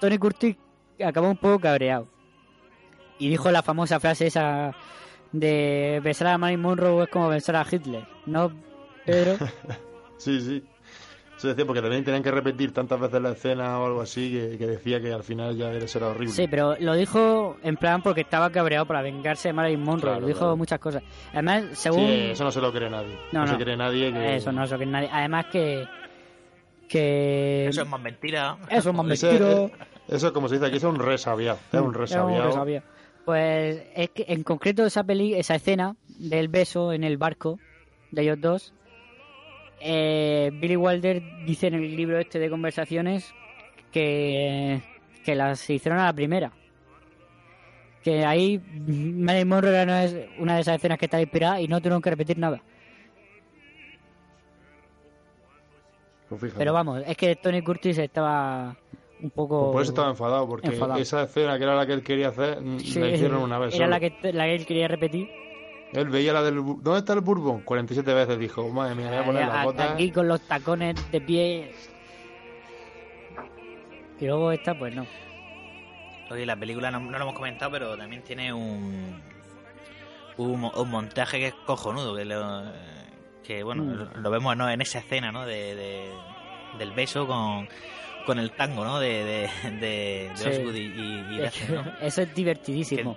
Tony 0.00 0.18
Curtis 0.18 0.56
acabó 1.04 1.28
un 1.28 1.36
poco 1.36 1.60
cabreado. 1.60 2.08
Y 3.18 3.28
dijo 3.28 3.50
la 3.50 3.62
famosa 3.62 4.00
frase 4.00 4.28
esa 4.28 4.74
de 5.32 6.00
besar 6.02 6.28
a 6.28 6.38
Marilyn 6.38 6.62
Monroe 6.62 7.04
es 7.04 7.10
como 7.10 7.28
besar 7.28 7.56
a 7.56 7.66
Hitler, 7.70 8.06
¿no, 8.26 8.52
Pedro? 9.04 9.36
Sí, 10.18 10.40
sí. 10.40 10.64
Eso 11.38 11.46
decía 11.48 11.64
porque 11.64 11.80
también 11.80 12.02
tenían 12.04 12.22
que 12.22 12.32
repetir 12.32 12.72
tantas 12.72 12.98
veces 12.98 13.22
la 13.22 13.30
escena 13.30 13.78
o 13.78 13.86
algo 13.86 14.00
así 14.00 14.30
que, 14.32 14.58
que 14.58 14.66
decía 14.66 15.00
que 15.00 15.12
al 15.12 15.22
final 15.22 15.56
ya 15.56 15.72
eso 15.72 15.98
era 15.98 16.08
horrible. 16.08 16.32
Sí, 16.34 16.48
pero 16.48 16.74
lo 16.80 16.94
dijo 16.94 17.56
en 17.62 17.76
plan 17.76 18.02
porque 18.02 18.22
estaba 18.22 18.50
cabreado 18.50 18.86
para 18.86 19.02
vengarse 19.02 19.48
de 19.48 19.52
Marilyn 19.52 19.80
Monroe. 19.84 20.00
Claro, 20.10 20.20
lo 20.22 20.26
dijo 20.26 20.40
claro. 20.40 20.56
muchas 20.56 20.80
cosas. 20.80 21.02
Además, 21.32 21.64
según... 21.74 22.06
Sí, 22.06 22.20
eso 22.32 22.42
no 22.42 22.50
se 22.50 22.60
lo 22.60 22.72
cree 22.72 22.90
nadie. 22.90 23.14
No, 23.32 23.40
No, 23.40 23.46
no. 23.46 23.56
se 23.56 23.62
cree 23.64 23.76
nadie 23.76 24.12
que... 24.12 24.36
Eso 24.36 24.50
no 24.50 24.66
se 24.66 24.72
lo 24.72 24.78
cree 24.78 24.90
nadie. 24.90 25.08
Además 25.12 25.46
que... 25.46 25.86
que... 26.88 27.66
Eso 27.68 27.82
es 27.82 27.88
más 27.88 28.00
mentira. 28.00 28.58
Eso 28.68 28.90
es 28.90 28.96
más 28.96 29.22
eh, 29.24 29.70
Eso, 30.08 30.32
como 30.32 30.48
se 30.48 30.56
dice 30.56 30.66
aquí, 30.66 30.76
es 30.78 30.84
un 30.84 30.98
resabiado. 30.98 31.58
Es 31.72 31.80
un 31.80 31.90
Es 31.92 31.96
resabiado. 31.96 32.46
resabiado. 32.48 32.86
Pues 33.24 33.82
es 33.94 34.10
que 34.10 34.24
en 34.28 34.42
concreto 34.42 34.84
esa 34.86 35.04
peli, 35.04 35.34
esa 35.34 35.54
escena 35.54 35.94
del 36.18 36.48
beso 36.48 36.92
en 36.92 37.04
el 37.04 37.16
barco 37.18 37.58
de 38.10 38.22
ellos 38.22 38.40
dos, 38.40 38.74
eh, 39.80 40.50
Billy 40.54 40.76
Wilder 40.76 41.22
dice 41.44 41.68
en 41.68 41.74
el 41.74 41.96
libro 41.96 42.18
este 42.18 42.38
de 42.38 42.50
conversaciones 42.50 43.32
que, 43.92 44.80
que 45.24 45.34
las 45.34 45.68
hicieron 45.70 45.98
a 46.00 46.06
la 46.06 46.12
primera. 46.12 46.52
Que 48.02 48.24
ahí 48.24 48.58
Marilyn 48.86 49.48
Monroe 49.48 49.70
era 49.72 49.82
una 49.84 50.00
de- 50.06 50.28
una 50.38 50.54
de 50.54 50.60
esas 50.60 50.76
escenas 50.76 50.98
que 50.98 51.06
está 51.06 51.20
inspirada 51.20 51.60
y 51.60 51.68
no 51.68 51.78
tuvieron 51.80 52.00
que 52.02 52.10
repetir 52.10 52.38
nada. 52.38 52.62
Pues. 56.28 56.52
Pero 56.56 56.72
vamos, 56.74 57.02
es 57.06 57.16
que 57.16 57.36
Tony 57.36 57.62
Curtis 57.62 57.96
estaba 57.98 58.76
un 59.22 59.30
poco... 59.30 59.60
Pues 59.64 59.72
por 59.72 59.82
eso 59.82 59.92
estaba 59.92 60.10
enfadado, 60.10 60.46
porque 60.46 60.68
enfadado. 60.68 61.00
esa 61.00 61.22
escena 61.22 61.56
que 61.56 61.64
era 61.64 61.74
la 61.74 61.86
que 61.86 61.94
él 61.94 62.02
quería 62.02 62.28
hacer, 62.28 62.60
mm, 62.60 62.78
Sí, 62.80 63.00
la 63.00 63.08
hicieron 63.08 63.42
una 63.42 63.58
vez. 63.58 63.74
Era 63.74 63.86
solo. 63.86 63.90
la 63.90 64.00
que, 64.00 64.32
la 64.32 64.44
que 64.44 64.54
él 64.54 64.66
quería 64.66 64.88
repetir. 64.88 65.28
Él 65.92 66.08
veía 66.10 66.32
la 66.34 66.42
del... 66.42 66.56
¿Dónde 66.56 66.98
está 66.98 67.14
el 67.14 67.20
Bourbon? 67.20 67.62
47 67.62 68.12
veces 68.14 68.38
dijo, 68.38 68.68
madre 68.68 68.94
mía, 68.94 69.08
voy 69.08 69.16
a 69.18 69.24
poner 69.24 69.46
las 69.46 69.56
a- 69.56 69.64
botas. 69.64 69.90
Aquí 69.92 70.10
con 70.10 70.28
los 70.28 70.40
tacones 70.42 71.10
de 71.10 71.20
pie. 71.20 71.72
Y 74.20 74.26
luego 74.26 74.52
esta, 74.52 74.76
pues 74.78 74.94
no. 74.94 75.06
Oye, 76.30 76.44
la 76.44 76.56
película 76.56 76.90
no, 76.90 77.00
no 77.00 77.10
lo 77.18 77.24
hemos 77.24 77.34
comentado, 77.34 77.70
pero 77.72 77.96
también 77.96 78.22
tiene 78.22 78.52
un, 78.52 79.22
un, 80.36 80.64
un 80.74 80.90
montaje 80.90 81.38
que 81.38 81.46
es 81.48 81.54
cojonudo, 81.64 82.14
que, 82.16 82.24
lo, 82.24 82.64
que 83.44 83.62
bueno, 83.62 83.84
Mm. 83.84 84.20
lo, 84.22 84.30
vemos 84.30 84.56
¿no? 84.56 84.68
en 84.68 84.80
esa 84.82 84.98
escena, 84.98 85.32
¿no? 85.32 85.46
De, 85.46 85.74
de- 85.74 86.12
del 86.78 86.92
beso 86.92 87.26
con, 87.26 87.66
con 88.26 88.38
el 88.38 88.50
tango, 88.52 88.84
¿no? 88.84 88.98
De, 89.00 89.24
de, 89.24 89.50
de, 89.70 89.80
de 89.80 90.30
Sí. 90.34 90.48
Osgood 90.50 90.74
y, 90.74 90.80
y, 90.80 91.38
y. 91.38 91.42
Eso 92.02 92.22
es 92.22 92.34
divertidísimo. 92.34 93.16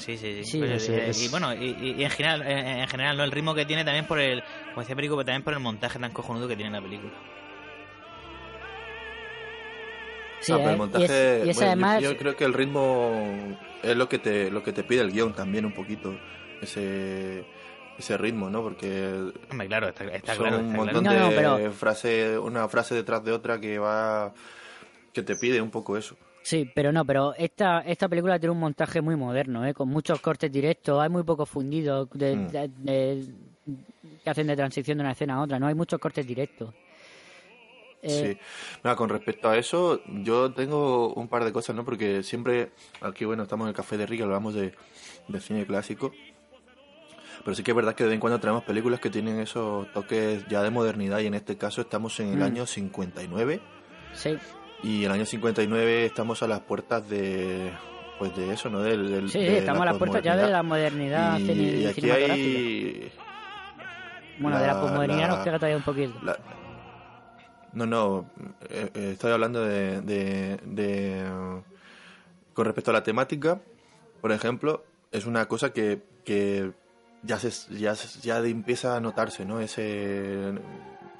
Sí, 0.00 0.16
sí, 0.16 0.42
sí. 0.42 0.44
Sí, 0.44 0.58
Pues, 0.58 0.88
eh, 0.88 1.10
es- 1.10 1.22
Y 1.22 1.28
bueno, 1.28 1.54
y, 1.54 2.02
en 2.02 2.10
general, 2.10 2.42
en, 2.42 2.66
en 2.80 2.88
general, 2.88 3.16
¿no? 3.16 3.24
El 3.24 3.30
ritmo 3.30 3.54
que 3.54 3.64
tiene 3.66 3.84
también 3.84 4.06
por 4.06 4.18
el, 4.18 4.42
como 4.70 4.80
decía 4.80 4.96
Perico, 4.96 5.14
pero 5.16 5.26
también 5.26 5.42
por 5.44 5.52
el 5.52 5.60
montaje 5.60 5.98
tan 5.98 6.10
cojonudo 6.12 6.48
que 6.48 6.56
tiene 6.56 6.70
la 6.72 6.80
película. 6.82 7.12
Sí, 10.40 10.52
Ah, 10.52 10.56
pero 10.56 10.68
el 10.70 10.74
eh, 10.74 10.78
montaje, 10.78 11.04
y 11.04 11.04
es- 11.04 11.46
y 11.46 11.50
es 11.50 11.56
bueno, 11.56 11.60
yo- 11.60 11.66
además- 11.66 12.02
yo, 12.02 12.16
creo 12.16 12.36
que 12.36 12.44
el 12.44 12.54
ritmo 12.54 13.58
es 13.82 13.96
lo 13.96 14.08
que 14.08 14.18
te 14.18 14.50
lo 14.50 14.62
que 14.62 14.72
te 14.72 14.82
pide 14.84 15.02
el 15.02 15.12
guion 15.12 15.34
también 15.34 15.66
un 15.66 15.72
poquito 15.72 16.18
ese 16.62 17.44
ese 17.98 18.16
ritmo, 18.16 18.48
¿no? 18.48 18.62
Porque 18.62 19.12
Hombre, 19.50 19.66
claro, 19.66 19.88
está, 19.88 20.04
está 20.04 20.34
son 20.34 20.44
claro. 20.48 20.58
un 20.62 20.72
montón 20.72 21.02
claro. 21.04 21.28
De 21.28 21.42
no, 21.42 21.56
pero- 21.58 21.72
frases, 21.72 22.38
una 22.38 22.66
frase 22.68 22.94
detrás 22.94 23.22
de 23.22 23.32
otra 23.32 23.60
que 23.60 23.78
va 23.78 24.32
que 25.12 25.22
te 25.22 25.36
pide 25.36 25.60
un 25.60 25.70
poco 25.70 25.98
eso. 25.98 26.16
Sí, 26.42 26.70
pero 26.74 26.90
no, 26.90 27.04
pero 27.04 27.34
esta, 27.36 27.80
esta 27.80 28.08
película 28.08 28.38
tiene 28.38 28.52
un 28.52 28.60
montaje 28.60 29.00
muy 29.00 29.14
moderno, 29.16 29.66
¿eh? 29.66 29.74
con 29.74 29.88
muchos 29.88 30.20
cortes 30.20 30.50
directos, 30.50 31.00
hay 31.00 31.08
muy 31.10 31.22
pocos 31.22 31.48
fundidos 31.48 32.08
de, 32.14 32.34
Mm. 32.36 32.48
de- 32.48 32.68
de- 32.78 33.26
que 34.24 34.30
hacen 34.30 34.46
de 34.46 34.56
transición 34.56 34.98
de 34.98 35.02
una 35.04 35.12
escena 35.12 35.34
a 35.34 35.42
otra, 35.42 35.58
no 35.58 35.66
hay 35.66 35.74
muchos 35.74 35.98
cortes 36.00 36.26
directos. 36.26 36.72
Eh, 38.02 38.08
Sí. 38.38 38.78
Mira, 38.82 38.96
con 38.96 39.10
respecto 39.10 39.48
a 39.50 39.58
eso, 39.58 40.00
yo 40.22 40.52
tengo 40.52 41.12
un 41.12 41.28
par 41.28 41.44
de 41.44 41.52
cosas, 41.52 41.76
¿no? 41.76 41.84
Porque 41.84 42.22
siempre, 42.22 42.70
aquí, 43.02 43.26
bueno, 43.26 43.42
estamos 43.42 43.66
en 43.66 43.68
el 43.68 43.74
Café 43.74 43.98
de 43.98 44.06
Rick, 44.06 44.22
hablamos 44.22 44.54
de, 44.54 44.72
de 45.28 45.40
cine 45.40 45.66
clásico. 45.66 46.10
Pero 47.44 47.54
sí 47.54 47.62
que 47.62 47.70
es 47.72 47.74
verdad 47.76 47.94
que 47.94 48.04
de 48.04 48.08
vez 48.10 48.14
en 48.14 48.20
cuando 48.20 48.40
traemos 48.40 48.64
películas 48.64 49.00
que 49.00 49.10
tienen 49.10 49.38
esos 49.40 49.90
toques 49.92 50.46
ya 50.48 50.62
de 50.62 50.70
modernidad 50.70 51.20
y 51.20 51.26
en 51.26 51.34
este 51.34 51.56
caso 51.58 51.82
estamos 51.82 52.18
en 52.20 52.28
el 52.32 52.38
Mm. 52.38 52.42
año 52.42 52.66
59 52.66 53.60
Sí, 54.14 54.36
y 54.82 55.04
el 55.04 55.10
año 55.12 55.24
59 55.26 56.06
estamos 56.06 56.42
a 56.42 56.46
las 56.48 56.60
puertas 56.60 57.08
de 57.08 57.72
pues 58.18 58.36
de 58.36 58.52
eso, 58.52 58.68
¿no? 58.68 58.80
Del, 58.82 59.10
del- 59.10 59.30
sí, 59.30 59.38
de 59.38 59.58
estamos 59.58 59.80
a 59.82 59.86
las 59.86 59.96
puertas 59.96 60.22
ya 60.22 60.36
de 60.36 60.50
la 60.50 60.62
modernidad 60.62 61.38
y, 61.38 61.46
cine- 61.46 61.76
y 61.80 61.86
aquí 61.86 62.10
hay 62.10 63.10
Bueno, 64.38 64.58
de 64.58 64.66
la 64.66 64.80
posmodernidad 64.80 65.28
nos 65.28 65.38
queda 65.38 65.56
todavía 65.56 65.76
un 65.78 65.82
poquito. 65.82 66.14
la- 66.22 66.38
No, 67.72 67.86
no, 67.86 68.26
eh, 68.68 68.90
eh, 68.94 69.10
estoy 69.12 69.32
hablando 69.32 69.62
de, 69.64 70.00
de, 70.02 70.58
de, 70.64 71.24
Con 72.52 72.64
respecto 72.66 72.90
a 72.90 72.94
la 72.94 73.02
temática, 73.02 73.58
por 74.20 74.32
ejemplo, 74.32 74.84
es 75.12 75.24
una 75.24 75.46
cosa 75.46 75.72
que, 75.72 76.02
que 76.24 76.72
ya, 77.22 77.38
se, 77.38 77.50
ya, 77.78 77.94
ya 78.22 78.38
empieza 78.40 78.96
a 78.96 79.00
notarse, 79.00 79.44
¿no? 79.46 79.60
Ese... 79.60 80.52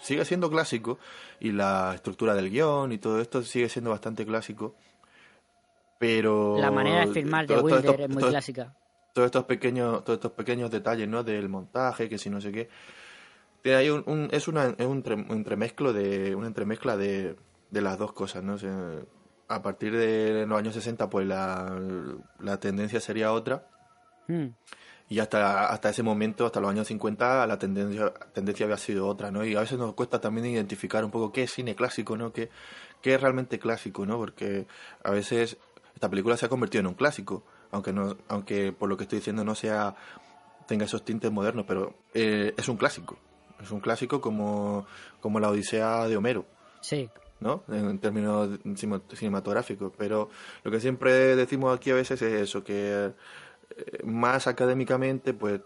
Sigue 0.03 0.24
siendo 0.24 0.51
clásico 0.51 0.98
y 1.40 1.53
la 1.53 1.92
estructura 1.94 2.34
del 2.34 2.51
guion 2.51 2.92
y 2.92 2.98
todo 2.98 3.20
esto 3.20 3.42
sigue 3.42 3.68
siendo 3.68 3.90
bastante 3.90 4.24
clásico, 4.26 4.74
pero... 5.98 6.57
La 6.59 6.70
manera 6.70 7.07
de 7.07 7.12
filmar 7.12 7.46
de 7.46 7.57
Wilder 7.59 7.84
esto- 7.90 8.03
es 8.03 8.09
muy 8.09 8.20
todo- 8.20 8.30
clásica. 8.30 8.74
todos 9.12 9.26
estos 9.26 9.44
pequeños 9.44 10.05
todos 10.05 10.16
estos 10.18 10.32
pequeños 10.32 10.70
detalles 10.70 11.09
no 11.09 11.22
del 11.24 11.48
montaje 11.48 12.09
que 12.09 12.16
si 12.18 12.30
no 12.30 12.40
sé 12.40 12.53
qué 12.53 12.68
Tiene 13.62 13.78
ahí 13.78 13.90
un, 13.90 14.03
un- 14.07 14.28
es 14.30 14.48
una 14.48 14.74
es 14.78 14.86
un, 14.86 15.03
tre- 15.03 15.26
un 15.28 15.36
entremezclo 15.36 15.92
de 15.92 16.34
una 16.34 16.46
entremezcla 16.46 16.96
de, 16.96 17.36
de 17.70 17.80
las 17.82 17.98
dos 17.98 18.12
cosas 18.12 18.42
no 18.42 18.55
O 18.55 18.59
sea, 18.59 19.01
a 19.48 19.62
partir 19.62 19.94
de 19.96 20.46
los 20.46 20.59
años 20.59 20.74
60 20.74 21.11
pues 21.11 21.26
la, 21.26 21.78
la 22.38 22.59
tendencia 22.59 23.01
sería 23.01 23.32
otra 23.32 23.66
Mm. 24.28 24.46
Y 25.11 25.18
hasta 25.18 25.66
hasta 25.66 25.90
ese 25.90 26.02
momento 26.02 26.46
hasta 26.46 26.61
los 26.61 26.70
años 26.70 26.86
50 26.86 27.46
la 27.46 27.58
tendencia 27.58 28.14
tendencia 28.32 28.64
había 28.64 28.78
sido 28.78 29.06
otra 29.08 29.30
no 29.30 29.44
y 29.44 29.54
a 29.56 29.61
veces 29.61 29.76
nos 29.78 29.92
cuesta 29.94 30.20
también 30.20 30.46
identificar 30.46 31.04
un 31.04 31.11
poco 31.11 31.32
qué 31.32 31.42
es 31.42 31.50
cine 31.52 31.74
clásico 31.74 32.16
no 32.16 32.32
qué, 32.32 32.48
qué 33.02 33.14
es 33.14 33.20
realmente 33.20 33.58
clásico 33.58 34.06
no 34.06 34.16
porque 34.16 34.66
a 35.04 35.11
veces 35.11 35.58
esta 35.94 36.08
película 36.08 36.36
se 36.38 36.46
ha 36.46 36.48
convertido 36.48 36.80
en 36.80 36.86
un 36.86 36.94
clásico 36.94 37.42
aunque 37.72 37.92
no 37.92 38.16
aunque 38.28 38.72
por 38.72 38.88
lo 38.88 38.96
que 38.96 39.02
estoy 39.02 39.18
diciendo 39.18 39.44
no 39.44 39.54
sea 39.54 39.94
tenga 40.66 40.84
esos 40.86 41.04
tintes 41.04 41.30
modernos 41.32 41.66
pero 41.66 41.92
eh, 42.14 42.54
es 42.56 42.68
un 42.68 42.76
clásico. 42.76 43.18
Es 43.61 43.70
un 43.72 43.80
clásico 43.80 44.20
como 44.22 44.86
como 45.20 45.38
la 45.40 45.50
Odisea 45.50 46.06
de 46.08 46.16
Homero 46.16 46.46
Sí, 46.80 47.11
¿no? 47.40 47.62
En 47.68 47.98
términos 47.98 48.48
cine- 48.76 49.02
cinematográficos. 49.12 49.92
Pero 49.98 50.30
lo 50.62 50.70
que 50.70 50.80
siempre 50.80 51.34
decimos 51.36 51.76
aquí 51.76 51.90
a 51.90 51.94
veces 51.94 52.22
es 52.22 52.40
eso, 52.40 52.62
que 52.64 53.11
más 54.04 54.46
académicamente, 54.46 55.34
pues 55.34 55.60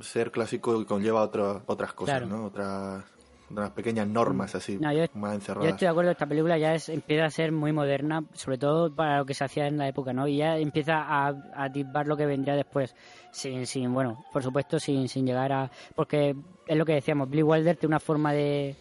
ser 0.00 0.30
clásico 0.30 0.84
conlleva 0.86 1.22
otras 1.22 1.62
otras 1.66 1.92
cosas, 1.92 2.18
Claro. 2.20 2.26
¿no? 2.36 2.44
Otras, 2.46 3.04
unas 3.50 3.70
pequeñas 3.70 4.06
normas 4.06 4.54
así, 4.54 4.76
No, 4.78 4.92
yo- 4.92 5.06
más 5.14 5.30
Yo 5.30 5.34
encerradas. 5.36 5.70
estoy 5.70 5.86
de 5.86 5.90
acuerdo, 5.90 6.10
esta 6.10 6.26
película 6.26 6.58
ya 6.58 6.74
es, 6.74 6.88
empieza 6.90 7.24
a 7.24 7.30
ser 7.30 7.50
muy 7.50 7.72
moderna, 7.72 8.22
sobre 8.34 8.58
todo 8.58 8.94
para 8.94 9.18
lo 9.18 9.26
que 9.26 9.32
se 9.34 9.42
hacía 9.44 9.66
en 9.66 9.78
la 9.78 9.88
época, 9.88 10.12
¿no? 10.12 10.28
Y 10.28 10.36
ya 10.36 10.58
empieza 10.58 10.98
a, 11.02 11.28
a 11.28 12.04
lo 12.04 12.16
que 12.16 12.26
vendría 12.26 12.54
después, 12.56 12.94
sin, 13.32 13.66
sin 13.66 13.92
bueno, 13.94 14.24
por 14.32 14.42
supuesto, 14.42 14.78
sin, 14.78 15.08
sin 15.08 15.26
llegar 15.26 15.50
a... 15.52 15.70
Porque 15.94 16.36
es 16.66 16.76
lo 16.76 16.84
que 16.84 16.92
decíamos, 16.92 17.30
Billy 17.30 17.42
Wilder 17.42 17.76
tiene 17.76 17.92
una 17.92 18.00
forma 18.00 18.32
de, 18.34 18.76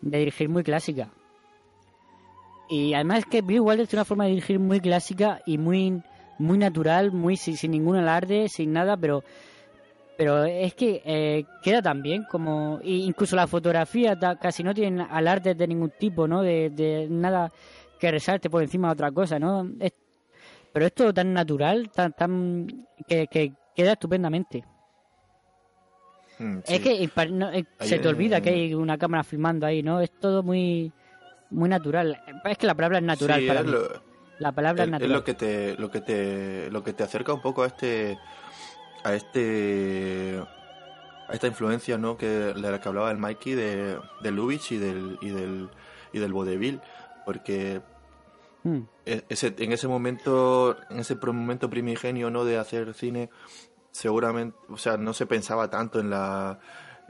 de 0.00 0.18
dirigir 0.18 0.48
muy 0.48 0.62
clásica. 0.62 1.08
Y 2.68 2.94
además 2.94 3.18
es 3.18 3.26
que 3.26 3.42
Billy 3.42 3.60
Wilder 3.60 3.86
tiene 3.86 4.00
una 4.00 4.04
forma 4.06 4.24
de 4.24 4.30
dirigir 4.30 4.58
muy 4.58 4.80
clásica 4.80 5.40
y 5.44 5.58
muy, 5.58 6.02
muy 6.38 6.58
natural, 6.58 7.12
muy 7.12 7.36
sin, 7.36 7.56
sin 7.56 7.70
ningún 7.72 7.96
alarde, 7.96 8.48
sin 8.48 8.72
nada, 8.72 8.96
pero 8.96 9.22
pero 10.16 10.44
es 10.44 10.74
que 10.74 11.02
eh, 11.04 11.44
queda 11.62 11.82
tan 11.82 12.00
bien 12.00 12.24
como 12.30 12.78
incluso 12.84 13.34
la 13.34 13.48
fotografía 13.48 14.16
ta- 14.16 14.36
casi 14.36 14.62
no 14.62 14.72
tienen 14.72 15.00
alardes 15.00 15.58
de 15.58 15.66
ningún 15.66 15.90
tipo 15.98 16.28
no 16.28 16.40
de, 16.42 16.70
de 16.70 17.08
nada 17.10 17.50
que 17.98 18.12
resalte 18.12 18.48
por 18.48 18.62
encima 18.62 18.88
de 18.88 18.92
otra 18.92 19.10
cosa 19.10 19.40
no 19.40 19.68
Es- 19.80 19.92
pero 20.72 20.86
es 20.86 20.92
todo 20.94 21.12
tan 21.12 21.32
natural 21.32 21.90
tan 21.90 22.12
tan 22.12 22.86
que, 23.08 23.26
que 23.26 23.52
queda 23.74 23.92
estupendamente. 23.92 24.62
Mm, 26.38 26.58
es 26.66 26.80
que 26.80 27.08
no, 27.30 27.50
eh, 27.52 27.64
Ahí, 27.78 27.88
se 27.88 27.98
te 27.98 28.08
olvida 28.08 28.38
eh, 28.38 28.42
que 28.42 28.50
hay 28.50 28.74
una 28.74 28.96
cámara 28.98 29.24
filmando 29.24 29.66
ahí 29.66 29.82
no 29.82 30.00
es 30.00 30.10
todo 30.20 30.42
muy 30.44 30.92
muy 31.50 31.68
natural. 31.68 32.16
Es 32.44 32.58
que 32.58 32.66
la 32.68 32.74
palabra 32.74 32.98
es 32.98 33.04
natural 33.04 33.40
Sí, 33.40 33.46
para 33.48 33.60
es 33.60 33.66
mí. 33.66 33.72
lo- 33.72 34.13
la 34.44 34.52
palabra 34.52 34.84
es, 34.84 35.08
lo 35.08 35.24
que 35.24 35.32
te 35.34 35.74
lo 35.78 35.90
que 35.90 36.00
te 36.02 36.70
lo 36.70 36.84
que 36.84 36.92
te 36.92 37.02
acerca 37.02 37.32
un 37.32 37.40
poco 37.40 37.62
a 37.62 37.66
este 37.66 38.18
a 39.02 39.14
este 39.14 40.38
a 41.28 41.32
esta 41.32 41.46
influencia 41.46 41.96
no 41.96 42.18
que 42.18 42.26
de 42.28 42.54
la 42.54 42.78
que 42.80 42.88
hablaba 42.88 43.10
el 43.10 43.16
Mikey 43.16 43.54
de, 43.54 43.98
de 44.20 44.30
Lubitsch 44.30 44.72
y 44.72 44.76
del 44.78 45.18
y 45.22 45.30
del 45.30 45.70
y 46.12 46.18
del 46.18 46.32
vodevil 46.32 46.80
porque 47.24 47.80
Mm. 48.66 48.80
e- 49.04 49.24
ese, 49.28 49.54
en 49.58 49.72
ese 49.72 49.88
momento 49.88 50.74
en 50.88 50.98
ese 50.98 51.16
momento 51.16 51.68
primigenio 51.68 52.30
no 52.30 52.46
de 52.46 52.56
hacer 52.56 52.94
cine 52.94 53.28
seguramente 53.90 54.56
o 54.70 54.78
sea 54.78 54.96
no 54.96 55.12
se 55.12 55.26
pensaba 55.26 55.68
tanto 55.68 56.00
en 56.00 56.08
la 56.08 56.58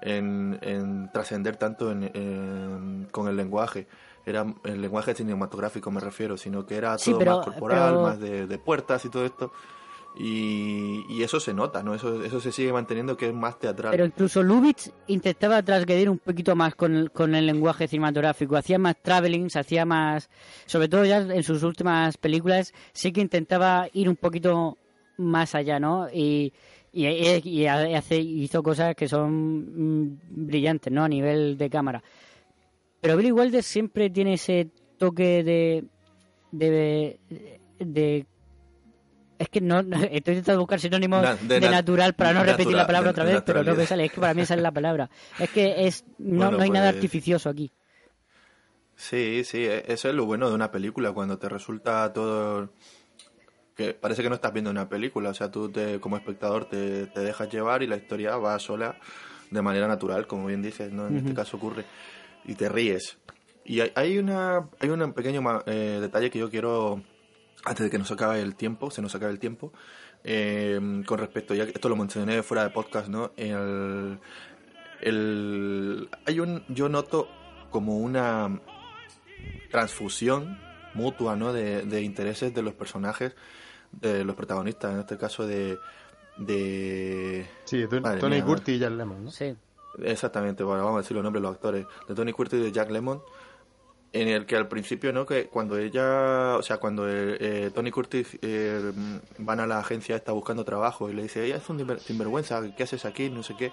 en, 0.01 0.59
en 0.62 1.11
trascender 1.12 1.57
tanto 1.57 1.93
en, 1.93 2.11
en- 2.12 3.09
con 3.12 3.28
el 3.28 3.37
lenguaje 3.37 3.87
era 4.27 4.47
el 4.64 4.81
lenguaje 4.81 5.14
cinematográfico 5.14 5.91
me 5.91 6.01
refiero 6.01 6.37
sino 6.37 6.64
que 6.66 6.77
era 6.77 6.97
Sí, 6.99 7.11
todo 7.11 7.18
pero- 7.18 7.37
más 7.39 7.47
corporal 7.47 7.91
pero- 7.91 8.03
más 8.03 8.20
de, 8.20 8.47
de 8.47 8.59
puertas 8.59 9.05
y 9.05 9.09
todo 9.11 9.25
esto 9.25 9.53
y, 10.16 11.05
y 11.09 11.22
eso 11.25 11.41
se 11.41 11.53
nota 11.53 11.83
no 11.83 11.93
eso 11.95 12.22
eso 12.22 12.39
se 12.41 12.53
sigue 12.53 12.72
manteniendo 12.72 13.16
que 13.16 13.27
es 13.29 13.35
más 13.35 13.59
teatral 13.59 13.91
Pero 13.91 14.05
incluso 14.05 14.43
Lubitsch 14.45 14.91
intentaba 15.09 15.61
transgredir 15.62 16.09
un 16.09 16.18
poquito 16.18 16.55
más 16.55 16.75
con 16.77 16.95
el, 16.95 17.11
con 17.11 17.35
el 17.35 17.47
lenguaje 17.47 17.89
cinematográfico. 17.89 18.57
Hacía 18.57 18.79
más 18.79 18.95
travelings, 19.03 19.57
hacía 19.57 19.85
más. 19.85 20.31
Sobre 20.66 20.89
todo 20.89 21.05
ya 21.05 21.18
en 21.18 21.43
sus 21.43 21.64
últimas 21.64 22.16
películas, 22.16 22.72
sí 22.93 23.11
que 23.12 23.20
intentaba 23.22 23.89
ir 23.93 24.09
un 24.09 24.14
poquito 24.16 24.79
más 25.16 25.55
allá, 25.57 25.81
¿no? 25.81 26.09
Y, 26.12 26.53
y, 26.93 27.07
y 27.09 27.66
hace, 27.66 28.18
hizo 28.18 28.62
cosas 28.62 28.95
que 28.95 29.09
son 29.09 30.05
mm, 30.12 30.18
brillantes, 30.47 30.93
¿no? 30.93 31.03
A 31.05 31.09
nivel 31.09 31.59
de 31.59 31.68
cámara. 31.70 32.03
Pero 33.05 33.18
Billy 33.18 33.32
Wilder 33.32 33.62
siempre 33.62 34.09
tiene 34.09 34.32
ese 34.34 34.70
toque 34.96 35.44
de. 35.44 35.84
de. 36.52 37.20
de 37.78 38.26
es 39.38 39.48
que 39.50 39.61
no, 39.61 39.82
no- 39.82 39.96
estoy 39.98 40.36
intentando 40.36 40.61
buscar 40.61 40.80
sinónimos 40.80 41.22
Na- 41.22 41.34
de, 41.36 41.61
de 41.61 41.66
nat- 41.66 41.70
natural 41.70 42.14
para 42.14 42.32
no 42.32 42.42
repetir 42.44 42.72
la 42.74 42.86
palabra 42.86 43.09
de- 43.09 43.11
otra 43.12 43.24
vez, 43.24 43.42
pero 43.44 43.62
no 43.62 43.74
me 43.74 43.84
sale. 43.84 44.07
Es 44.07 44.12
que 44.12 44.20
para 44.22 44.32
mí 44.32 44.40
esa 44.40 44.55
es 44.55 44.62
la 44.62 44.72
palabra. 44.72 45.11
Es 45.38 45.50
que 45.50 45.86
es 45.86 46.02
no, 46.16 46.36
Bueno, 46.46 46.57
no 46.57 46.62
hay 46.62 46.70
nada 46.70 46.86
pues- 46.92 46.96
artificioso 46.96 47.50
aquí. 47.50 47.70
Sí, 48.96 49.42
sí, 49.44 49.59
e- 49.66 49.84
eso 49.92 50.09
es 50.09 50.14
lo 50.14 50.24
bueno 50.24 50.48
de 50.48 50.55
una 50.55 50.70
película, 50.70 51.12
cuando 51.12 51.36
te 51.36 51.50
resulta 51.50 52.11
todo... 52.14 52.70
que 53.76 53.92
parece 53.92 54.22
que 54.22 54.30
no 54.30 54.36
estás 54.36 54.52
viendo 54.55 54.70
una 54.70 54.88
película, 54.88 55.28
o 55.28 55.34
sea, 55.34 55.50
tú 55.50 55.68
te, 55.68 56.00
como 56.00 56.16
espectador 56.16 56.64
te, 56.70 57.09
te 57.09 57.20
dejas 57.20 57.50
llevar 57.52 57.82
y 57.82 57.86
la 57.86 57.96
historia 57.96 58.38
va 58.38 58.59
sola 58.59 58.96
de 59.50 59.61
manera 59.62 59.88
natural, 59.88 60.26
como 60.26 60.46
bien 60.46 60.62
dices, 60.62 60.90
¿no? 60.90 61.07
En 61.09 61.18
este 61.18 61.34
caso 61.34 61.57
ocurre, 61.59 61.84
y 62.45 62.55
te 62.55 62.68
ríes. 62.68 63.18
Y 63.64 63.80
hay, 63.80 63.92
hay 63.95 64.18
una 64.18 64.68
hay 64.80 64.90
un 64.90 65.12
pequeño 65.12 65.40
ma- 65.42 65.62
eh, 65.66 65.99
detalle 66.01 66.30
que 66.30 66.38
yo 66.38 66.51
quiero, 66.51 67.03
antes 67.64 67.84
de 67.84 67.90
que 67.90 67.99
nos 67.99 68.11
acabe 68.11 68.40
el 68.40 68.55
tiempo, 68.57 68.90
se 68.90 69.01
nos 69.03 69.14
acabe 69.14 69.32
el 69.32 69.38
tiempo, 69.38 69.72
eh, 70.22 70.78
con 71.07 71.18
respecto, 71.18 71.55
ya 71.55 71.64
que 71.64 71.72
esto 71.72 71.88
lo 71.88 71.97
mencioné 71.97 72.42
fuera 72.42 72.64
de 72.64 72.70
podcast, 72.70 73.09
¿no? 73.09 73.32
El, 73.36 74.18
el, 75.01 76.09
hay 76.26 76.40
un, 76.40 76.64
yo 76.68 76.88
noto 76.88 77.28
como 77.70 77.99
una 77.99 78.61
transfusión 79.70 80.59
mutua, 80.95 81.36
¿no? 81.36 81.53
De, 81.53 81.82
de 81.82 82.03
intereses 82.03 82.55
de 82.55 82.62
los 82.62 82.74
personajes, 82.74 83.34
de 83.92 84.24
los 84.24 84.36
protagonistas, 84.36 84.92
en 84.92 85.01
este 85.01 85.16
caso 85.18 85.47
de... 85.47 85.78
de 86.36 87.47
Sí, 87.64 87.84
Tony, 88.20 88.42
Curtis 88.42 88.76
y 88.76 88.78
Jack 88.78 88.92
Lemmon, 88.92 89.24
¿no? 89.24 89.30
Sí. 89.30 89.55
Exactamente, 90.03 90.64
bueno, 90.64 90.84
vamos 90.84 90.99
a 90.99 91.03
decir 91.03 91.14
los 91.14 91.22
nombres 91.22 91.40
de 91.42 91.49
los 91.49 91.55
actores. 91.57 91.86
De 92.09 92.14
Tony 92.14 92.32
Curtis 92.32 92.59
y 92.61 92.62
de 92.64 92.72
Jack 92.72 92.90
Lemmon. 92.90 93.22
en 94.12 94.28
el 94.28 94.47
que 94.47 94.55
al 94.57 94.68
principio, 94.68 95.12
¿no? 95.12 95.26
Que 95.26 95.47
cuando 95.49 95.76
ella, 95.76 96.57
o 96.57 96.62
sea, 96.62 96.76
cuando 96.78 97.09
eh, 97.09 97.36
eh, 97.40 97.70
Tony 97.74 97.90
Curtis 97.90 98.38
eh, 98.42 98.92
van 99.38 99.59
a 99.59 99.66
la 99.66 99.80
agencia 99.80 100.14
está 100.14 100.30
buscando 100.30 100.64
trabajo 100.64 101.11
y 101.11 101.14
le 101.14 101.22
dice, 101.24 101.45
ella 101.45 101.57
es 101.57 101.68
un 101.68 101.78
sinver- 101.80 101.99
sinvergüenza, 101.99 102.62
¿qué 102.76 102.84
haces 102.84 103.05
aquí? 103.07 103.28
No 103.28 103.42
sé 103.42 103.57
qué. 103.57 103.72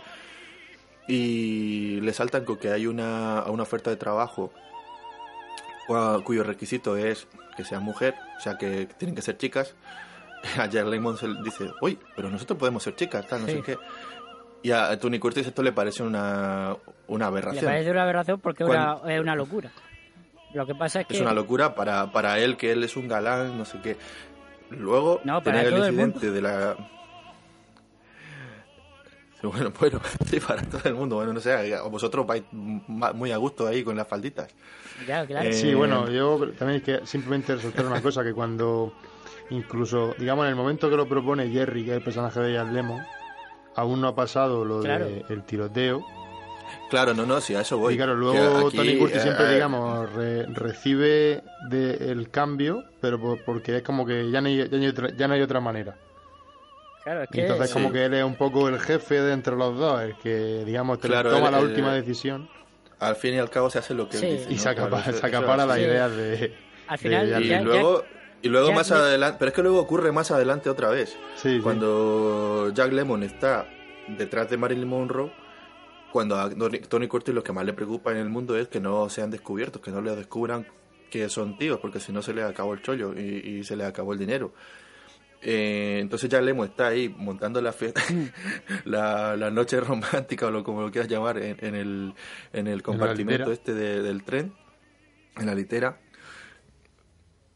Y 1.08 2.00
le 2.02 2.14
saltan 2.14 2.46
con 2.46 2.58
que 2.58 2.72
hay 2.72 2.88
una, 2.88 3.44
una 3.48 3.64
oferta 3.64 3.90
de 3.90 3.98
trabajo 3.98 4.52
cuyo 6.24 6.44
requisito 6.44 6.96
es 6.96 7.28
que 7.58 7.66
sea 7.66 7.80
mujer, 7.82 8.16
o 8.38 8.42
sea, 8.42 8.58
que 8.58 8.86
tienen 8.98 9.14
que 9.16 9.22
ser 9.22 9.38
chicas. 9.38 9.76
A 10.58 10.66
Jack 10.68 10.88
Lemmon 10.88 11.18
se 11.18 11.28
dice, 11.44 11.70
uy, 11.82 12.00
pero 12.16 12.30
nosotros 12.30 12.58
podemos 12.58 12.82
ser 12.82 12.96
chicas, 12.96 13.28
tal, 13.28 13.42
no 13.42 13.48
Sí. 13.48 13.54
sé 13.58 13.62
qué. 13.62 13.78
Y 14.64 14.72
a 14.72 14.98
Tony 15.00 15.18
Curtis 15.20 15.48
esto 15.48 15.64
le 15.64 15.72
parece 15.72 16.04
una, 16.04 16.76
una 17.08 17.26
Le 17.26 17.28
aberración. 17.30 17.66
parece 17.66 17.92
una 17.92 18.04
aberración 18.04 18.40
porque 18.40 18.64
una, 18.64 18.98
es 19.08 19.20
una 19.20 19.36
locura. 19.36 19.72
Lo 20.54 20.66
que 20.66 20.76
pasa 20.76 21.02
es 21.02 21.08
que... 21.08 21.16
Es 21.16 21.22
una 21.22 21.34
locura 21.34 21.74
para, 21.76 22.12
para 22.12 22.38
él, 22.40 22.58
que 22.58 22.72
él 22.74 22.84
es 22.84 22.96
un 22.98 23.08
galán, 23.08 23.58
no 23.58 23.66
sé 23.66 23.80
qué. 23.82 23.98
Luego, 24.70 25.22
No, 25.24 25.42
para 25.42 25.58
tener 25.60 25.68
el 25.68 25.74
todo 25.80 25.86
el 25.86 25.94
incidente 25.94 26.32
de 26.32 26.42
la... 26.42 26.76
Bueno, 29.44 29.74
bueno, 29.80 30.00
sí, 30.28 30.40
para 30.40 30.62
todo 30.62 30.82
el 30.86 30.94
mundo. 30.94 31.16
Bueno, 31.16 31.34
no 31.34 31.40
sé, 31.40 31.76
vosotros 31.90 32.28
vais 32.28 32.44
muy 32.52 33.32
a 33.32 33.38
gusto 33.38 33.66
ahí 33.68 33.84
con 33.84 33.96
las 33.98 34.08
falditas. 34.08 34.54
Claro, 35.06 35.26
claro. 35.26 35.50
Eh, 35.50 35.54
Sí, 35.54 35.74
bueno, 35.74 36.08
yo 36.12 36.40
también 36.60 36.82
es 36.82 36.84
que 36.84 37.08
simplemente 37.08 37.56
resaltar 37.56 37.88
una 37.88 38.02
cosa, 38.04 38.24
que 38.24 38.34
cuando 38.34 38.94
incluso, 39.50 40.14
digamos, 40.20 40.46
en 40.46 40.52
el 40.52 40.56
momento 40.56 40.92
que 40.92 40.96
lo 40.96 41.08
propone 41.08 41.50
Jerry, 41.50 41.84
que 41.86 41.90
es 41.92 41.98
el 41.98 42.04
personaje 42.04 42.40
de 42.40 42.54
Ian 42.54 42.72
Lemon, 42.72 43.02
aún 43.76 44.02
no 44.02 44.08
ha 44.10 44.16
pasado 44.16 44.66
lo 44.66 44.82
Claro. 44.82 45.06
del 45.28 45.44
tiroteo. 45.44 46.06
Claro, 46.90 47.14
no, 47.14 47.26
no, 47.26 47.40
sí, 47.42 47.54
a 47.56 47.62
eso 47.62 47.78
voy. 47.78 47.94
y 47.94 47.98
claro, 47.98 48.16
luego 48.16 48.68
aquí, 48.68 48.78
Tony 48.78 48.98
Curtis 48.98 49.22
siempre, 49.22 49.46
eh, 49.50 49.54
digamos, 49.56 50.12
re- 50.14 50.46
recibe 50.48 51.44
de- 51.70 52.12
el 52.12 52.30
cambio, 52.30 52.84
pero 53.02 53.20
por- 53.20 53.44
porque 53.44 53.78
es 53.78 53.84
como 53.84 54.06
que 54.06 54.30
ya 54.32 54.42
no 54.42 54.48
hay, 54.48 54.58
ya 54.58 54.78
no 54.78 54.78
hay 54.78 54.88
otra, 54.88 55.10
ya 55.16 55.28
no 55.28 55.34
hay 55.34 55.42
otra 55.42 55.60
manera. 55.60 55.96
Claro, 57.04 57.24
es 57.24 57.30
Y 57.32 57.34
que... 57.34 57.42
entonces 57.42 57.68
Sí. 57.70 57.74
como 57.74 57.92
que 57.92 58.06
él 58.06 58.14
es 58.14 58.24
un 58.24 58.36
poco 58.36 58.68
el 58.70 58.80
jefe 58.80 59.22
de 59.22 59.34
entre 59.34 59.56
los 59.56 59.78
dos, 59.78 60.02
el 60.02 60.16
que, 60.18 60.64
digamos, 60.66 61.00
te- 61.00 61.08
Claro, 61.08 61.32
toma 61.32 61.48
él- 61.48 61.52
la 61.54 61.60
él- 61.60 61.66
última 61.66 61.94
decisión 61.94 62.50
Al 63.00 63.16
fin 63.16 63.34
y 63.34 63.38
al 63.40 63.50
cabo 63.50 63.70
se 63.72 63.80
hace 63.80 63.96
lo 63.96 64.08
que 64.08 64.18
Sí. 64.18 64.26
él 64.28 64.38
dice. 64.38 64.52
y 64.52 64.56
¿no? 64.56 64.60
se 64.62 64.64
Claro, 64.76 64.82
acapara, 64.88 65.10
eso- 65.10 65.20
se 65.20 65.26
acapara 65.28 65.66
de... 65.66 66.54
Al 66.88 66.98
final, 67.00 67.30
de- 67.32 67.42
Y 67.42 67.48
ya- 67.48 67.62
luego, 67.62 68.04
y 68.42 68.50
luego 68.50 68.68
más 68.74 68.92
adelante, 68.92 69.38
pero 69.40 69.50
es 69.50 69.56
que 69.56 69.62
luego 69.64 69.80
ocurre 69.80 70.12
más 70.12 70.32
adelante 70.32 70.70
otra 70.70 70.90
vez. 70.90 71.18
Sí, 71.36 71.56
sí. 71.58 71.60
Cuando 71.62 72.72
Jack 72.74 72.92
Lemmon 72.94 73.24
está 73.24 73.68
detrás 74.08 74.50
de 74.50 74.58
Marilyn 74.58 74.88
Monroe, 74.88 75.32
cuando 76.12 76.36
a 76.40 76.50
Tony 76.50 76.80
Tony 76.80 77.08
Curtis 77.08 77.34
lo 77.34 77.44
que 77.44 77.54
más 77.54 77.66
le 77.66 77.74
preocupa 77.74 78.12
en 78.12 78.18
el 78.18 78.30
mundo 78.30 78.58
es 78.58 78.68
que 78.68 78.80
no 78.80 79.10
sean 79.10 79.32
descubiertos, 79.32 79.82
que 79.82 79.92
no 79.92 80.02
le 80.02 80.16
descubran 80.16 80.66
que 81.10 81.28
son 81.30 81.58
tíos, 81.58 81.80
porque 81.80 82.00
si 82.00 82.12
no 82.12 82.22
se 82.22 82.34
les 82.34 82.46
acabó 82.46 82.74
el 82.74 82.82
chollo 82.82 83.14
y, 83.18 83.20
y 83.60 83.64
se 83.64 83.76
les 83.76 83.88
acabó 83.88 84.14
el 84.14 84.20
dinero. 84.20 84.54
Eh, 85.44 85.98
entonces 86.00 86.30
Jack 86.30 86.44
Lemmon 86.44 86.68
está 86.70 86.88
ahí 86.88 87.10
montando 87.10 87.60
la, 87.62 87.74
fe- 87.74 87.94
la, 88.86 89.36
la 89.36 89.50
noche 89.50 89.80
romántica 89.80 90.48
o 90.48 90.52
lo, 90.52 90.64
como 90.64 90.82
lo 90.82 90.92
quieras 90.92 91.10
llamar 91.10 91.38
en, 91.40 91.58
en 91.60 91.76
el, 91.76 92.14
en 92.54 92.68
el 92.68 92.84
compartimento 92.84 93.46
este 93.52 93.74
de- 93.74 94.02
del 94.04 94.24
tren, 94.24 94.54
en 95.38 95.46
la 95.48 95.56
litera. 95.56 96.00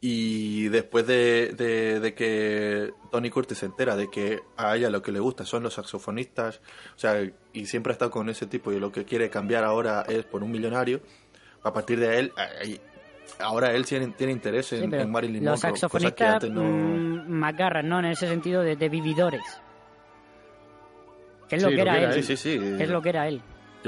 Y 0.07 0.67
después 0.67 1.07
de, 1.07 1.53
de- 1.57 1.99
de 1.99 2.13
que 2.13 2.91
Tony 3.11 3.31
Curtis 3.31 3.57
se 3.57 3.65
entera 3.65 3.95
de 3.95 4.07
que 4.11 4.39
a 4.55 4.75
ella 4.75 4.91
lo 4.91 5.01
que 5.01 5.11
le 5.11 5.19
gusta 5.19 5.45
son 5.45 5.63
los 5.63 5.73
saxofonistas, 5.73 6.61
o 6.95 6.99
sea, 6.99 7.27
y 7.53 7.65
siempre 7.65 7.89
ha 7.91 7.93
estado 7.93 8.11
con 8.11 8.29
ese 8.29 8.45
tipo 8.45 8.71
y 8.71 8.79
lo 8.79 8.91
que 8.91 9.03
quiere 9.03 9.31
cambiar 9.31 9.63
ahora 9.63 10.03
es 10.07 10.23
por 10.25 10.43
un 10.43 10.51
millonario, 10.51 11.01
a 11.63 11.73
partir 11.73 11.99
de 11.99 12.19
él, 12.19 12.31
ahora 13.39 13.71
él 13.73 13.83
tiene, 13.87 14.09
tiene 14.09 14.31
interés 14.33 14.73
en, 14.73 15.09
Marilyn 15.09 15.43
los 15.43 15.63
Monroe, 15.63 15.73
que 15.73 15.79
saxofonistas 15.79 16.49
no... 16.51 16.61
mm, 16.63 17.83
¿no? 17.83 17.97
En 17.99 18.05
ese 18.05 18.27
sentido 18.27 18.61
de, 18.61 18.75
de 18.75 18.89
vividores. 18.89 19.41
Que 21.49 21.55
es 21.55 21.63
lo 21.63 21.69
que 21.69 21.75
lo 21.77 21.81
era 21.81 21.93
que 21.93 21.99
era 22.03 22.13
él. 22.15 22.23
Sí, 22.23 22.37
sí, 22.37 22.57
sí. 22.59 22.75
Es 22.79 22.89
lo 22.89 23.01
que 23.01 23.09
era 23.09 23.27
él. 23.27 23.41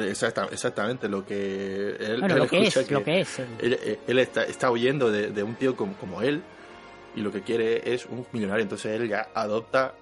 Exacta- 0.04 0.48
exactamente 0.52 1.08
lo 1.10 1.26
que 1.26 1.96
él, 2.00 2.20
Bueno, 2.20 2.36
él 2.36 2.40
lo 2.42 2.48
que 2.48 2.58
escucha 2.64 2.82
es, 2.82 2.92
lo 2.92 3.04
que 3.04 3.22
es. 3.22 3.40
él. 3.40 3.48
Él, 3.60 3.74
él- 3.84 4.00
él 4.08 4.20
está, 4.20 4.44
está 4.44 4.72
huyendo 4.72 5.12
de, 5.12 5.30
de 5.32 5.44
un 5.44 5.56
tío 5.56 5.76
como, 5.76 5.94
como 5.98 6.22
él 6.22 6.42
y 7.16 7.22
lo 7.22 7.32
que 7.32 7.42
quiere 7.42 7.94
es 7.94 8.06
un 8.06 8.26
millonario. 8.32 8.64
Entonces 8.64 9.00
él 9.00 9.08
ya 9.10 9.30
adopta, 9.34 9.94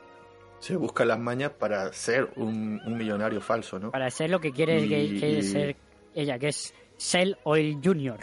se 0.59 0.75
busca 0.75 1.05
las 1.05 1.19
mañas 1.19 1.51
para 1.57 1.91
ser 1.93 2.29
un, 2.35 2.81
un 2.85 2.97
millonario 2.97 3.39
falso, 3.41 3.79
¿no? 3.79 3.91
Para 3.91 4.09
ser 4.09 4.29
lo 4.29 4.39
que 4.39 4.51
quiere 4.51 4.79
Y- 4.81 4.89
que, 4.89 5.19
que 5.19 5.29
y- 5.29 5.43
ser 5.43 5.75
ella, 6.13 6.39
que 6.39 6.47
es 6.49 6.73
Shell 6.97 7.37
Oil 7.43 7.79
Junior. 7.83 8.19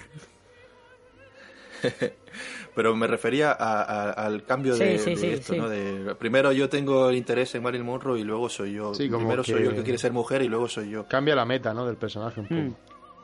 Pero 2.74 2.96
me 2.96 3.06
refería 3.06 3.52
a- 3.52 3.82
a- 3.82 4.10
al 4.12 4.44
cambio 4.44 4.74
Sí, 4.74 4.84
de, 4.84 4.98
sí, 4.98 5.10
de 5.10 5.16
sí, 5.16 5.26
esto, 5.26 5.52
sí. 5.52 5.58
¿no? 5.58 5.68
De, 5.68 6.14
primero 6.14 6.52
yo 6.52 6.68
tengo 6.68 7.10
el 7.10 7.16
interés 7.16 7.54
en 7.54 7.62
Marilyn 7.62 7.86
Monroe 7.86 8.18
y 8.20 8.24
luego 8.24 8.48
soy 8.48 8.72
yo. 8.72 8.94
Sí, 8.94 9.08
como 9.08 9.20
primero 9.26 9.44
soy 9.44 9.62
yo 9.64 9.70
el 9.70 9.76
que 9.76 9.82
quiere 9.82 9.98
ser 9.98 10.12
mujer 10.12 10.42
y 10.42 10.48
luego 10.48 10.68
soy 10.68 10.88
yo. 10.90 11.06
Cambia 11.06 11.34
la 11.34 11.44
meta, 11.44 11.74
¿no? 11.74 11.86
Del 11.86 11.96
personaje 11.96 12.40
un 12.40 12.46
poco. 12.46 12.78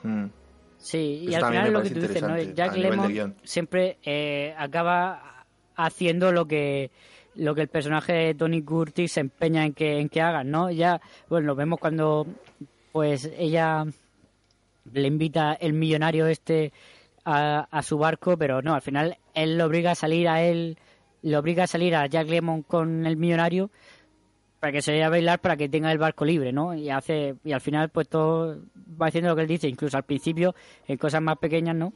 Mm. 0.04 0.08
Mm. 0.24 0.30
Sí, 0.76 0.98
y 1.24 1.28
Eso 1.28 1.36
al 1.36 1.40
también 1.42 1.62
final 1.64 1.72
me 1.72 1.78
lo 1.78 1.82
que 1.84 1.90
tú 1.94 2.00
dices, 2.00 2.22
¿no? 2.22 2.38
Jack 2.54 2.76
Lemmon 2.76 3.36
siempre 3.42 3.98
eh, 4.04 4.54
acaba 4.56 5.44
haciendo 5.76 6.30
lo 6.32 6.46
que 6.46 6.90
lo 7.34 7.54
que 7.54 7.62
el 7.62 7.68
personaje 7.68 8.12
de 8.12 8.34
Tony 8.34 8.62
Curtis 8.62 9.12
se 9.12 9.20
empeña 9.20 9.64
en 9.64 9.72
que 9.72 9.98
en 9.98 10.08
que 10.08 10.20
hagan, 10.20 10.50
¿no? 10.50 10.70
Ya, 10.70 11.00
bueno, 11.28 11.46
lo 11.46 11.54
vemos 11.54 11.78
cuando 11.80 12.26
pues 12.92 13.30
ella 13.38 13.86
le 14.92 15.06
invita 15.06 15.54
el 15.54 15.72
millonario 15.72 16.26
este 16.26 16.72
a, 17.30 17.60
a 17.70 17.82
su 17.82 17.98
barco, 17.98 18.36
pero 18.36 18.62
no, 18.62 18.74
al 18.74 18.82
final 18.82 19.18
él 19.34 19.58
lo 19.58 19.66
obliga 19.66 19.90
a 19.90 19.94
salir 19.94 20.28
a 20.28 20.42
él, 20.42 20.78
le 21.22 21.36
obliga 21.36 21.64
a 21.64 21.66
salir 21.66 21.94
a 21.94 22.06
Jack 22.06 22.28
Lemmon 22.28 22.62
con 22.62 23.06
el 23.06 23.16
millonario 23.16 23.70
para 24.60 24.72
que 24.72 24.82
se 24.82 24.92
vaya 24.92 25.06
a 25.06 25.10
bailar 25.10 25.38
para 25.40 25.56
que 25.56 25.68
tenga 25.68 25.92
el 25.92 25.98
barco 25.98 26.24
libre, 26.24 26.52
¿no? 26.52 26.74
Y 26.74 26.90
hace 26.90 27.36
y 27.44 27.52
al 27.52 27.60
final 27.60 27.90
pues 27.90 28.08
todo 28.08 28.58
va 29.00 29.06
haciendo 29.08 29.30
lo 29.30 29.36
que 29.36 29.42
él 29.42 29.48
dice, 29.48 29.68
incluso 29.68 29.96
al 29.96 30.04
principio 30.04 30.54
en 30.86 30.96
cosas 30.96 31.20
más 31.22 31.36
pequeñas, 31.38 31.76
¿no? 31.76 31.92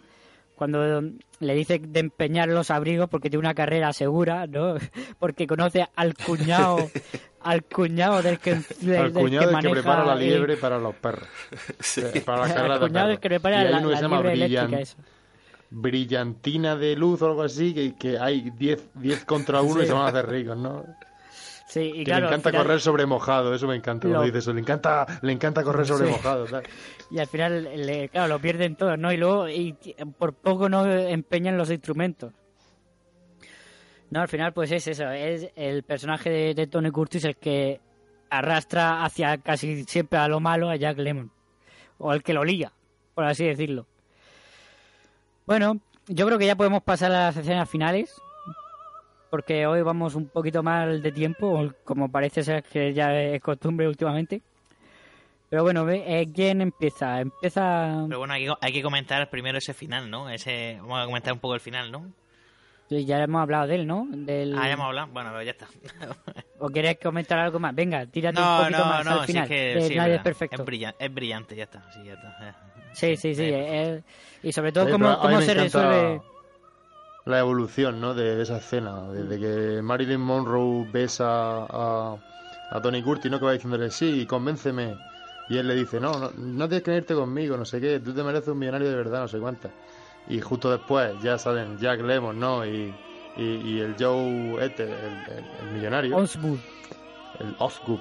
Cuando 0.54 1.00
le 1.40 1.54
dice 1.54 1.80
de 1.80 1.98
empeñar 2.00 2.48
los 2.48 2.70
abrigos 2.70 3.08
porque 3.08 3.28
tiene 3.30 3.40
una 3.40 3.54
carrera 3.54 3.92
segura, 3.92 4.46
¿no? 4.46 4.74
Porque 5.18 5.46
conoce 5.48 5.88
al 5.96 6.14
cuñado, 6.14 6.76
al 7.40 7.64
cuñado 7.64 8.22
del 8.22 8.38
que 8.38 8.60
del, 8.80 8.96
Al 8.96 9.12
del 9.12 9.22
cuñado 9.24 9.28
que 9.28 9.30
del 9.30 9.46
que 9.46 9.52
maneja 9.52 9.72
prepara 9.72 10.04
la 10.04 10.12
el- 10.12 10.18
liebre 10.20 10.56
para 10.56 10.78
los 10.78 10.94
perros. 10.94 11.26
Sí. 11.80 12.02
Eh, 12.14 12.20
Para 12.24 12.38
la 12.38 12.44
al 12.44 12.52
carrera 12.54 12.74
de 12.74 12.80
cuñado 12.86 13.08
del 13.08 13.18
que 13.18 13.28
prepara 13.28 13.64
la, 13.64 13.80
liebre 13.80 14.32
eléctrica 14.34 14.80
esa. 14.80 14.96
Brillantina 15.74 16.76
de 16.76 16.94
luz 16.96 17.22
o 17.22 17.26
algo 17.26 17.42
así, 17.42 17.72
que, 17.74 17.94
que 17.96 18.18
hay 18.18 18.50
10 18.50 18.90
10 18.94 19.24
contra 19.24 19.62
uno 19.62 19.82
y 19.82 19.86
se 19.86 19.92
van 19.92 20.02
a 20.02 20.08
hacer 20.08 20.28
ricos, 20.28 20.56
¿no? 20.56 20.84
Sí, 21.66 21.80
y 21.80 21.98
que 22.00 22.04
claro, 22.04 22.22
le 22.22 22.26
encanta 22.28 22.50
final- 22.50 22.66
correr 22.66 22.80
sobre 22.80 23.06
mojado, 23.06 23.54
eso 23.54 23.66
me 23.66 23.74
encanta 23.76 24.02
cuando 24.02 24.18
Lo- 24.20 24.26
dice 24.26 24.38
eso, 24.38 24.52
le 24.52 24.60
encanta, 24.60 25.06
le 25.22 25.32
encanta 25.32 25.62
correr 25.64 25.86
sobre 25.86 26.06
Sí. 26.08 26.12
mojado, 26.12 26.44
tal. 26.44 26.62
y 27.10 27.18
al 27.18 27.26
final 27.26 27.64
le, 27.86 28.08
claro 28.10 28.28
lo 28.28 28.38
pierden 28.40 28.76
todos 28.76 28.98
no 28.98 29.10
y 29.12 29.16
luego 29.16 29.48
y 29.48 29.74
por 30.18 30.34
poco 30.34 30.68
no 30.68 30.84
empeñan 30.86 31.56
los 31.56 31.70
instrumentos 31.70 32.32
no 34.10 34.20
al 34.20 34.28
final 34.28 34.52
pues 34.52 34.70
es 34.72 34.86
eso 34.88 35.10
es 35.10 35.50
el 35.56 35.82
personaje 35.82 36.28
de, 36.30 36.54
de 36.54 36.66
Tony 36.66 36.90
Curtis 36.90 37.24
el 37.24 37.36
que 37.36 37.80
arrastra 38.30 39.04
hacia 39.04 39.38
casi 39.38 39.84
siempre 39.84 40.18
a 40.18 40.28
lo 40.28 40.40
malo 40.40 40.68
a 40.68 40.76
Jack 40.76 40.98
Lemmon 40.98 41.30
o 41.98 42.12
el 42.12 42.22
que 42.22 42.34
lo 42.34 42.44
liga 42.44 42.72
por 43.14 43.24
así 43.24 43.44
decirlo 43.46 43.86
bueno 45.52 45.78
yo 46.08 46.26
creo 46.26 46.38
que 46.38 46.46
ya 46.46 46.56
podemos 46.56 46.82
pasar 46.82 47.12
a 47.12 47.26
las 47.26 47.36
escenas 47.36 47.68
finales 47.68 48.20
porque 49.30 49.66
hoy 49.66 49.82
vamos 49.82 50.14
un 50.14 50.28
poquito 50.28 50.62
mal 50.62 51.02
de 51.02 51.12
tiempo 51.12 51.70
como 51.84 52.10
parece 52.10 52.42
ser 52.42 52.62
que 52.62 52.92
ya 52.94 53.14
es 53.14 53.40
costumbre 53.42 53.86
últimamente 53.86 54.40
pero 55.50 55.64
bueno, 55.64 55.84
ve, 55.84 56.02
eh, 56.06 56.30
¿quién 56.34 56.62
empieza? 56.62 57.20
Empieza... 57.20 58.04
Pero 58.08 58.20
bueno, 58.20 58.32
hay 58.32 58.46
que, 58.46 58.54
hay 58.58 58.72
que 58.72 58.82
comentar 58.82 59.28
primero 59.28 59.58
ese 59.58 59.74
final, 59.74 60.08
¿no? 60.10 60.30
Ese, 60.30 60.78
vamos 60.80 61.02
a 61.02 61.04
comentar 61.04 61.34
un 61.34 61.40
poco 61.40 61.52
el 61.54 61.60
final, 61.60 61.92
¿no? 61.92 62.10
Sí, 62.88 63.04
Ya 63.04 63.22
hemos 63.22 63.42
hablado 63.42 63.66
de 63.66 63.74
él, 63.74 63.86
¿no? 63.86 64.06
Del... 64.10 64.56
Ah, 64.56 64.66
ya 64.68 64.72
hemos 64.72 64.86
hablado. 64.86 65.08
Bueno, 65.08 65.28
pero 65.30 65.42
ya 65.42 65.50
está. 65.50 65.66
¿O 66.58 66.70
quieres 66.70 66.96
comentar 67.02 67.38
algo 67.38 67.58
más? 67.58 67.74
Venga, 67.74 68.06
tírate 68.06 68.40
un 68.40 68.46
poquito 68.60 68.78
no, 68.78 68.84
más 68.86 69.04
no, 69.04 69.10
al 69.12 69.20
sí 69.26 69.26
final. 69.26 69.42
es 69.44 69.48
que 69.50 69.80
sí, 69.88 69.94
nadie 69.94 70.14
es 70.14 70.22
verdad. 70.22 70.22
perfecto. 70.24 70.62
Es, 70.62 70.66
brillan- 70.68 70.94
es 70.98 71.12
brillante, 71.14 71.54
ya 71.54 71.64
está. 71.64 71.92
Sí, 71.92 72.00
ya 72.02 72.14
está. 72.14 72.56
Sí, 72.94 73.16
sí, 73.16 73.34
sí. 73.34 73.42
eh, 73.44 74.02
y 74.42 74.52
sobre 74.52 74.72
todo, 74.72 74.90
cómo, 74.90 75.18
cómo 75.18 75.40
se 75.40 75.54
resuelve... 75.54 76.20
La 77.24 77.38
evolución, 77.38 78.00
¿no? 78.00 78.14
De, 78.14 78.34
de 78.36 78.42
esa 78.42 78.56
escena, 78.56 79.08
desde 79.12 79.38
que 79.38 79.80
Marilyn 79.82 80.20
Monroe 80.20 80.88
besa 80.92 81.26
a, 81.70 82.16
a 82.72 82.82
Tony 82.82 83.00
Curtis, 83.00 83.30
¿no? 83.30 83.38
Que 83.38 83.44
va 83.44 83.52
diciéndole, 83.52 83.90
sí, 83.92 84.26
convénceme. 84.26 84.96
Y 85.48 85.56
él 85.58 85.68
le 85.68 85.76
dice, 85.76 86.00
no, 86.00 86.18
no, 86.18 86.30
no 86.36 86.66
tienes 86.68 86.82
que 86.82 86.96
irte 86.96 87.14
conmigo, 87.14 87.56
no 87.56 87.64
sé 87.64 87.80
qué, 87.80 88.00
tú 88.00 88.12
te 88.12 88.24
mereces 88.24 88.48
un 88.48 88.58
millonario 88.58 88.88
de 88.90 88.96
verdad, 88.96 89.20
no 89.20 89.28
sé 89.28 89.38
cuántas. 89.38 89.70
Y 90.28 90.40
justo 90.40 90.70
después 90.70 91.12
ya 91.22 91.38
salen 91.38 91.78
Jack 91.78 92.00
Lemmon, 92.00 92.40
¿no? 92.40 92.66
Y, 92.66 92.92
y, 93.36 93.42
y 93.42 93.80
el 93.80 93.94
Joe, 93.98 94.56
este, 94.64 94.84
el, 94.84 94.90
el- 94.90 95.68
el 95.68 95.74
millonario, 95.74 96.16
Osgood. 96.16 96.58
el. 97.38 97.54
Osgood. 97.58 98.00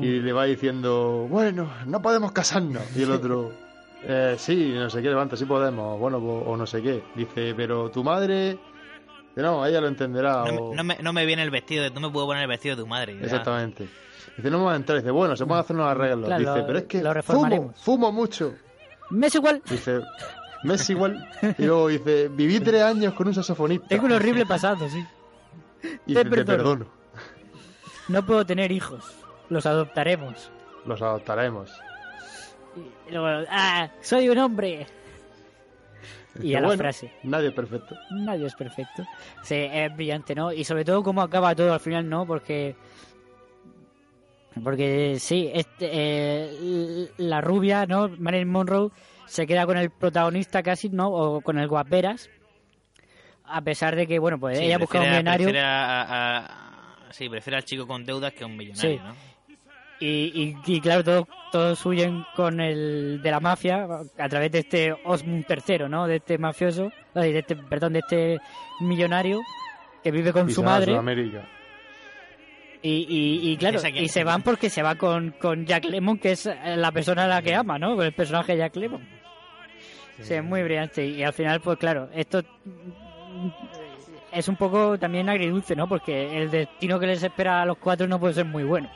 Y 0.00 0.20
le 0.20 0.32
va 0.32 0.44
diciendo, 0.44 1.26
bueno, 1.28 1.72
no 1.86 2.00
podemos 2.02 2.30
casarnos. 2.32 2.82
Y 2.96 3.02
el 3.02 3.10
otro, 3.10 3.52
eh, 4.06 4.34
sí, 4.38 4.72
no 4.74 4.88
sé 4.90 5.02
qué, 5.02 5.08
levanta, 5.08 5.36
sí 5.36 5.44
podemos, 5.44 5.98
bueno, 5.98 6.18
o, 6.18 6.50
o 6.52 6.56
no 6.56 6.66
sé 6.66 6.82
qué. 6.82 7.02
Dice, 7.14 7.54
pero 7.56 7.90
tu 7.90 8.02
madre... 8.04 8.58
No, 9.36 9.66
ella 9.66 9.80
lo 9.80 9.88
entenderá. 9.88 10.44
No, 10.44 10.54
o- 10.62 10.70
me- 10.70 10.76
no 10.76 10.84
me, 10.84 10.96
no 11.02 11.12
me 11.12 11.26
viene 11.26 11.42
el 11.42 11.50
vestido, 11.50 11.90
no 11.90 12.00
me 12.00 12.10
puedo 12.10 12.26
poner 12.26 12.42
el 12.44 12.48
vestido 12.48 12.76
de 12.76 12.82
tu 12.82 12.86
madre. 12.88 13.16
ya. 13.18 13.24
Exactamente. 13.24 13.88
Dice, 14.36 14.48
no 14.50 14.58
vamos 14.58 14.74
a 14.74 14.76
entrar. 14.76 14.98
Dice, 14.98 15.10
bueno, 15.10 15.36
se 15.36 15.44
pueden 15.44 15.60
hacer 15.64 15.74
unos 15.74 15.88
arreglos. 15.88 16.26
Claro, 16.26 16.38
Dice, 16.40 16.58
lo- 16.60 16.66
pero 16.66 16.78
es 16.78 16.84
que 16.84 17.02
lo 17.02 17.22
fumo, 17.22 17.72
fumo 17.74 18.12
mucho. 18.12 18.54
Me 19.10 19.26
es 19.26 19.34
igual. 19.34 19.60
Dice, 19.68 20.00
me 20.62 20.74
es 20.74 20.88
igual. 20.88 21.28
Y 21.58 21.64
luego 21.64 21.88
dice, 21.88 22.28
viví 22.28 22.60
tres 22.60 22.82
años 22.82 23.12
con 23.14 23.26
un 23.26 23.34
saxofonista. 23.34 23.88
Tengo 23.88 24.06
un 24.06 24.12
horrible 24.12 24.46
pasado, 24.46 24.88
sí. 24.88 25.04
Y 26.06 26.14
te 26.14 26.22
dice, 26.22 26.24
te 26.24 26.30
perdono. 26.30 26.56
perdono. 26.56 26.86
No 28.08 28.24
puedo 28.24 28.46
tener 28.46 28.70
hijos. 28.70 29.04
Los 29.48 29.66
adoptaremos. 29.66 30.50
Los 30.86 31.02
adoptaremos. 31.02 31.72
Y 33.08 33.12
luego, 33.12 33.46
¡ah! 33.50 33.88
¡Soy 34.00 34.28
un 34.28 34.38
hombre! 34.38 34.86
Y 36.42 36.54
a 36.54 36.60
la 36.60 36.66
bueno, 36.66 36.82
frase. 36.82 37.12
Nadie 37.22 37.48
es 37.48 37.54
perfecto. 37.54 37.96
Nadie 38.10 38.46
es 38.46 38.54
perfecto. 38.56 39.04
Sí, 39.42 39.54
es 39.54 39.94
brillante, 39.94 40.34
¿no? 40.34 40.52
Y 40.52 40.64
sobre 40.64 40.84
todo 40.84 41.02
cómo 41.02 41.22
acaba 41.22 41.54
todo 41.54 41.72
al 41.72 41.80
final, 41.80 42.08
¿no? 42.08 42.26
Porque... 42.26 42.74
Porque 44.62 45.16
sí, 45.18 45.50
este, 45.52 45.88
eh, 45.92 47.08
la 47.18 47.40
rubia, 47.40 47.86
¿no? 47.86 48.08
Marilyn 48.18 48.48
Monroe 48.50 48.90
se 49.26 49.46
queda 49.46 49.66
con 49.66 49.76
el 49.76 49.90
protagonista 49.90 50.62
casi, 50.62 50.88
¿no? 50.90 51.08
O 51.08 51.40
con 51.40 51.58
el 51.58 51.66
guaperas. 51.66 52.30
A 53.44 53.60
pesar 53.62 53.96
de 53.96 54.06
que, 54.06 54.18
bueno, 54.20 54.38
pues 54.38 54.58
Sí, 54.58 54.64
ella 54.64 54.78
busca 54.78 55.00
un 55.00 55.08
millonario. 55.10 55.46
prefiere 55.46 55.60
a- 55.66 56.02
a- 56.02 56.38
a- 57.08 57.12
sí, 57.12 57.28
prefiere 57.28 57.56
al 57.56 57.64
chico 57.64 57.86
con 57.86 58.04
deudas 58.04 58.32
que 58.32 58.44
a 58.44 58.46
un 58.46 58.56
millonario, 58.56 58.90
Sí. 58.92 58.98
¿no? 59.04 59.14
Y, 60.00 60.06
y, 60.34 60.56
y 60.66 60.80
claro, 60.80 61.04
todos, 61.04 61.28
todos 61.52 61.86
huyen 61.86 62.24
con 62.34 62.60
el 62.60 63.20
de 63.22 63.30
la 63.30 63.40
mafia 63.40 63.86
a 64.18 64.28
través 64.28 64.50
de 64.50 64.58
este 64.58 64.92
Osmund 65.04 65.46
III, 65.48 65.88
¿no? 65.88 66.06
De 66.06 66.16
este 66.16 66.36
mafioso, 66.36 66.90
de 67.14 67.38
este, 67.38 67.56
perdón, 67.56 67.94
de 67.94 68.00
este 68.00 68.38
millonario 68.80 69.40
que 70.02 70.10
vive 70.10 70.32
con 70.32 70.50
su 70.50 70.62
madre. 70.62 70.92
Y, 72.82 73.06
y, 73.08 73.52
y 73.52 73.56
claro, 73.56 73.80
y 73.94 74.08
se 74.08 74.24
van 74.24 74.42
porque 74.42 74.68
se 74.68 74.82
va 74.82 74.96
con, 74.96 75.30
con 75.40 75.64
Jack 75.64 75.86
Lemmon, 75.86 76.18
que 76.18 76.32
es 76.32 76.44
eh, 76.44 76.76
la 76.76 76.92
persona 76.92 77.24
a 77.24 77.28
la 77.28 77.40
que 77.40 77.54
ama, 77.54 77.78
¿no? 77.78 77.96
Con 77.96 78.04
el 78.04 78.12
personaje 78.12 78.52
de 78.52 78.58
Jack 78.58 78.76
Lemmon. 78.76 79.08
Sí, 80.20 80.34
es 80.34 80.44
muy 80.44 80.62
brillante. 80.62 81.06
Y 81.06 81.22
al 81.22 81.32
final, 81.32 81.60
pues 81.60 81.78
claro, 81.78 82.10
esto 82.12 82.42
mm, 82.42 83.48
es 84.32 84.48
un 84.48 84.56
poco 84.56 84.98
también 84.98 85.30
agridulce, 85.30 85.74
¿no? 85.74 85.88
Porque 85.88 86.42
el 86.42 86.50
destino 86.50 87.00
que 87.00 87.06
les 87.06 87.22
espera 87.22 87.62
a 87.62 87.64
los 87.64 87.78
cuatro 87.78 88.06
no 88.06 88.20
puede 88.20 88.34
ser 88.34 88.44
muy 88.44 88.64
bueno. 88.64 88.90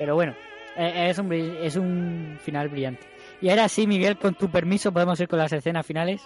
Pero 0.00 0.14
bueno, 0.16 0.34
eh, 0.76 1.08
es 1.10 1.18
un, 1.18 1.30
es 1.32 1.76
un 1.76 2.38
final 2.42 2.68
brillante. 2.70 3.06
Y 3.42 3.50
ahora 3.50 3.68
sí, 3.68 3.86
Miguel, 3.86 4.16
con 4.18 4.34
tu 4.34 4.50
permiso, 4.50 4.90
podemos 4.92 5.20
ir 5.20 5.28
con 5.28 5.38
las 5.38 5.52
escenas 5.52 5.86
finales. 5.86 6.22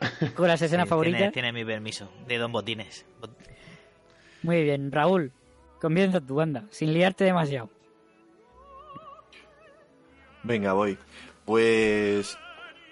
Con 0.36 0.48
las 0.48 0.60
escenas 0.60 0.86
Sí, 0.86 0.90
favoritas. 0.90 1.18
Tiene, 1.18 1.32
tiene 1.32 1.52
mi 1.52 1.64
permiso, 1.64 2.10
de 2.26 2.36
Don 2.36 2.50
Botines. 2.50 3.06
Bot- 3.20 3.30
Muy 4.42 4.64
bien, 4.64 4.90
Raúl, 4.90 5.30
comienza 5.80 6.20
tu 6.20 6.34
banda, 6.34 6.64
sin 6.70 6.92
liarte 6.92 7.22
demasiado. 7.24 7.70
Venga, 10.42 10.72
voy. 10.72 10.98
Pues. 11.44 12.36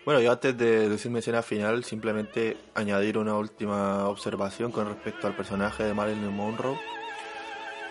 Bueno, 0.04 0.20
yo 0.20 0.32
antes 0.32 0.56
de 0.56 0.88
decir 0.88 1.10
mi 1.10 1.18
escena 1.18 1.42
final, 1.42 1.84
simplemente 1.84 2.56
añadir 2.74 3.18
una 3.18 3.36
última 3.36 4.08
observación 4.08 4.70
con 4.72 4.86
respecto 4.86 5.26
al 5.26 5.34
personaje 5.36 5.82
de 5.84 5.94
Marilyn 5.94 6.32
Monroe. 6.32 6.78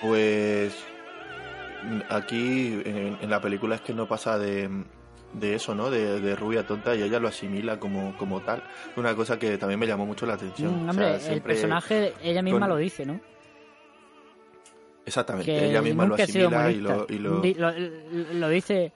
Pues. 0.02 0.74
Aquí 2.10 2.82
en, 2.86 3.18
en 3.22 3.30
la 3.30 3.42
película 3.42 3.76
es 3.76 3.82
que 3.82 3.94
no 3.94 4.08
pasa 4.08 4.38
de, 4.38 4.70
de 5.34 5.56
eso, 5.56 5.74
¿no? 5.76 5.90
De, 5.90 6.20
de 6.20 6.36
rubia 6.36 6.66
tonta 6.66 6.96
y 6.96 7.02
ella 7.04 7.20
lo 7.20 7.28
asimila 7.28 7.80
como, 7.80 8.16
como 8.18 8.42
tal. 8.42 8.64
Una 8.98 9.16
cosa 9.16 9.40
que 9.40 9.58
también 9.58 9.80
me 9.80 9.88
llamó 9.88 10.06
mucho 10.06 10.26
la 10.26 10.34
atención. 10.36 10.86
Mm, 10.86 10.90
O 10.90 10.94
sea, 10.94 11.06
hombre, 11.14 11.34
el 11.34 11.42
personaje, 11.42 12.14
ella 12.24 12.42
misma 12.42 12.60
con- 12.62 12.70
lo 12.70 12.78
dice, 12.78 13.06
¿no? 13.06 13.20
Exactamente, 15.06 15.52
Que 15.52 15.70
ella 15.70 15.82
misma 15.82 16.06
lo 16.06 16.16
asimila 16.16 16.72
y 16.72 16.76
lo, 16.76 17.06
y 17.10 17.18
lo- 17.18 17.42
Di- 17.42 17.54
lo- 17.56 17.74
lo 18.34 18.50
dice 18.50 18.92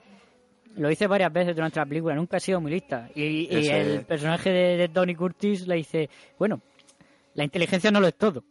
lo 0.76 0.88
dice 0.90 1.06
varias 1.06 1.32
veces 1.32 1.56
durante 1.56 1.80
la 1.80 1.86
película, 1.86 2.14
nunca 2.14 2.36
ha 2.36 2.40
sido 2.40 2.60
muy 2.60 2.70
lista. 2.70 3.08
Y, 3.14 3.48
el 3.50 4.04
personaje 4.04 4.50
de, 4.50 4.76
de 4.76 4.88
Tony 4.90 5.14
Curtis 5.14 5.66
le 5.66 5.76
dice, 5.76 6.10
bueno, 6.38 6.60
la 7.32 7.44
inteligencia 7.44 7.90
no 7.90 7.98
lo 7.98 8.08
es 8.08 8.14
todo. 8.14 8.44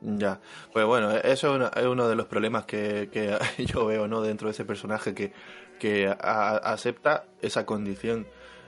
Ya, 0.00 0.40
pues 0.72 0.86
bueno, 0.86 1.10
eso 1.10 1.50
es 1.50 1.56
una- 1.56 1.68
es 1.74 1.84
uno 1.86 2.08
de 2.08 2.14
los 2.14 2.26
problemas 2.26 2.64
que, 2.66 3.08
que 3.12 3.36
yo 3.66 3.86
veo 3.86 4.06
¿no? 4.06 4.22
dentro 4.22 4.46
de 4.48 4.52
ese 4.52 4.64
personaje 4.64 5.14
que, 5.14 5.32
que 5.80 6.06
a- 6.08 6.56
acepta 6.56 7.24
esa 7.42 7.66
condición 7.66 8.26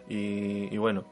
y, 0.09 0.75
y 0.75 0.77
bueno, 0.79 1.05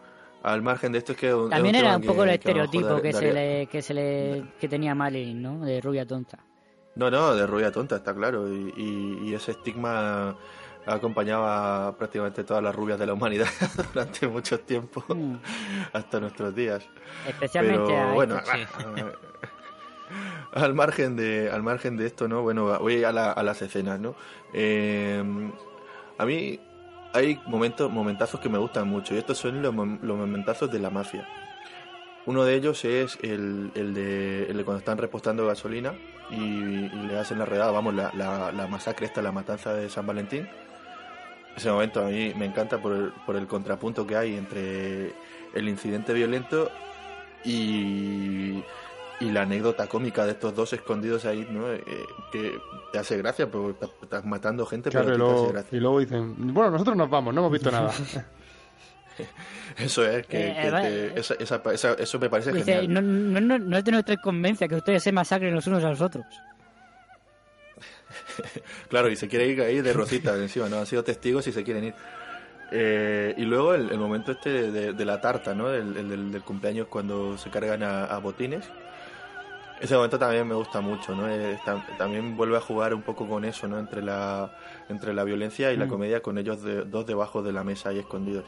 al 0.43 0.63
margen 0.63 0.91
de 0.93 0.99
esto 0.99 1.13
es 1.13 1.19
que... 1.19 1.29
es 1.29 1.35
un- 1.35 1.45
es 1.45 1.51
También 1.51 1.75
era 1.77 1.97
un 1.97 2.03
poco 2.03 2.25
el 2.25 2.31
que 2.31 2.35
estereotipo 2.35 3.01
que 3.01 3.13
se 3.13 3.33
le 3.33 3.67
que 3.69 3.81
se 3.83 3.95
le 3.95 4.45
que 4.61 4.69
tenía 4.69 4.95
Marilyn, 4.95 5.41
¿no? 5.41 5.65
De 5.65 5.81
rubia 5.81 6.05
tonta. 6.05 6.39
No, 6.97 7.11
no, 7.13 7.37
de 7.37 7.47
rubia 7.47 7.71
tonta, 7.71 7.97
está 7.97 8.13
claro, 8.13 8.53
y, 8.53 8.73
y- 8.77 9.19
y 9.31 9.35
ese 9.35 9.53
estigma 9.53 10.37
acompañaba 10.85 11.97
prácticamente 11.97 12.43
todas 12.43 12.63
las 12.63 12.75
rubias 12.75 12.99
de 12.99 13.07
la 13.07 13.13
humanidad 13.13 13.47
durante 13.95 14.27
mucho 14.27 14.59
tiempo, 14.61 15.05
Mm. 15.15 15.37
hasta 15.93 16.19
nuestros 16.19 16.53
días. 16.57 16.85
Especialmente 17.27 17.85
Pero 17.87 17.99
a 18.01 18.13
bueno. 18.15 18.41
Al 20.53 20.75
margen 20.75 21.17
de 21.17 21.51
al 21.51 21.63
margen 21.63 21.97
de 21.97 22.07
esto, 22.07 22.29
¿no? 22.29 22.43
Bueno, 22.43 22.79
voy 22.79 23.05
a, 23.05 23.13
la- 23.13 23.33
a 23.33 23.43
las 23.43 23.61
escenas, 23.63 24.01
¿no? 24.01 24.15
Eh, 24.53 25.23
a 26.19 26.25
mí 26.27 26.61
hay 27.13 27.41
momentos 27.47 27.91
momentazos 27.91 28.41
que 28.41 28.49
me 28.49 28.59
gustan 28.59 28.89
mucho 28.89 29.15
y 29.15 29.19
estos 29.19 29.39
son 29.39 29.63
los, 29.63 29.75
los 29.75 30.17
momentazos 30.17 30.71
de 30.71 30.79
la 30.79 30.91
mafia. 30.91 31.27
Uno 32.27 32.45
de 32.45 32.55
ellos 32.57 32.85
es 32.85 33.19
el, 33.23 33.71
el 33.75 33.95
de, 33.95 34.45
el 34.51 34.57
de 34.59 34.65
cuando 34.65 34.81
están 34.81 34.99
repostando 34.99 35.47
gasolina 35.47 35.95
y, 36.31 36.35
y 36.37 36.89
le 37.09 37.19
hacen 37.19 37.39
la 37.39 37.47
redada, 37.47 37.71
vamos, 37.71 37.95
la, 37.95 38.11
la, 38.15 38.53
la 38.53 38.67
masacre 38.67 39.07
esta, 39.07 39.23
la 39.23 39.33
matanza 39.33 39.73
de 39.73 39.89
San 39.89 40.07
Valentín. 40.07 40.47
Ese 41.57 41.71
momento 41.71 42.05
a 42.05 42.09
mí 42.09 42.35
me 42.37 42.45
encanta 42.45 42.79
por 42.83 42.93
el, 42.93 43.13
por 43.25 43.37
el 43.37 43.47
contrapunto 43.47 44.07
que 44.07 44.17
hay 44.17 44.37
entre 44.37 45.15
el 45.55 45.69
incidente 45.69 46.13
violento 46.13 46.71
y, 47.45 48.63
y 49.21 49.31
la 49.33 49.43
anécdota 49.43 49.89
cómica 49.89 50.25
de 50.25 50.33
estos 50.33 50.55
dos 50.55 50.73
escondidos 50.73 51.25
ahí, 51.25 51.47
¿no? 51.51 51.73
Eh, 51.73 51.83
que 52.31 52.59
te 52.93 52.99
hace 52.99 53.17
gracia, 53.17 53.51
porque 53.51 53.71
estás, 53.73 53.91
estás 54.03 54.25
matando 54.25 54.65
gente, 54.67 54.91
Claro, 54.91 55.09
y 55.09 55.13
pero 55.13 55.25
a 55.25 55.29
ti 55.29 55.29
te 55.29 55.33
hace 55.33 55.41
luego, 55.43 55.53
gracia. 55.53 55.77
y 55.77 55.81
luego 55.81 56.01
dicen, 56.01 56.55
bueno, 56.55 56.71
nosotros 56.71 56.97
nos 56.97 57.11
vamos, 57.11 57.35
no 57.35 57.41
hemos 57.41 57.53
visto 57.53 57.71
nada. 57.71 57.93
Eso 59.79 60.05
es, 60.07 60.27
que, 60.27 60.49
Eh, 60.49 60.57
que 60.63 60.71
te- 60.71 61.21
esa- 61.21 61.35
esa- 61.35 61.63
esa- 61.73 61.95
eso 61.95 62.19
me 62.21 62.31
parece 62.31 62.53
Dice, 62.53 62.73
genial. 62.75 62.95
no, 62.95 63.03
no, 63.03 63.41
no, 63.41 63.59
no 63.59 63.79
es 63.79 63.85
de 63.85 63.93
nuestra 63.93 64.17
convencia 64.17 64.69
que 64.69 64.77
ustedes 64.77 65.03
se 65.03 65.11
masacren 65.13 65.55
los 65.55 65.67
unos 65.67 65.83
a 65.85 65.91
los 65.91 66.01
otros. 66.01 66.25
Claro, 68.89 69.11
y 69.11 69.17
se 69.17 69.29
quiere 69.29 69.47
ir 69.49 69.61
ahí 69.61 69.81
de 69.81 69.93
rosita 69.93 70.35
encima, 70.37 70.69
¿no? 70.69 70.79
Han 70.79 70.87
sido 70.87 71.03
testigos 71.05 71.47
y 71.49 71.53
se 71.53 71.65
quieren 71.65 71.85
ir. 71.85 71.95
Eh, 72.71 73.35
y 73.37 73.43
luego 73.43 73.75
el, 73.75 73.91
el 73.91 73.99
momento 73.99 74.33
este 74.33 74.71
de, 74.71 74.93
de 74.93 75.05
la 75.05 75.21
tarta, 75.21 75.55
¿no? 75.55 75.73
El, 75.73 75.97
el 75.97 76.09
del, 76.09 76.33
del 76.33 76.43
cumpleaños 76.43 76.87
cuando 76.89 77.37
se 77.39 77.51
cargan 77.51 77.83
a, 77.83 78.05
a 78.05 78.19
botines. 78.19 78.65
Ese 79.81 79.95
momento 79.95 80.19
también 80.19 80.47
me 80.47 80.55
gusta 80.55 80.81
mucho, 80.81 81.15
¿no? 81.15 81.29
Eh, 81.29 81.59
tam- 81.65 81.85
también 81.97 82.37
vuelve 82.37 82.57
a 82.57 82.61
jugar 82.61 82.93
un 82.95 83.03
poco 83.03 83.29
con 83.29 83.45
eso, 83.45 83.69
¿no? 83.69 83.79
Entre 83.79 84.03
la, 84.03 84.51
entre 84.89 85.15
la 85.15 85.23
violencia 85.25 85.73
y 85.73 85.77
la 85.77 85.87
Mm. 85.87 85.89
comedia 85.89 86.21
con 86.21 86.37
ellos 86.37 86.63
de- 86.63 86.83
dos 86.85 87.07
debajo 87.07 87.43
de 87.43 87.53
la 87.53 87.63
mesa 87.63 87.91
ahí 87.91 87.99
escondidos. 88.01 88.45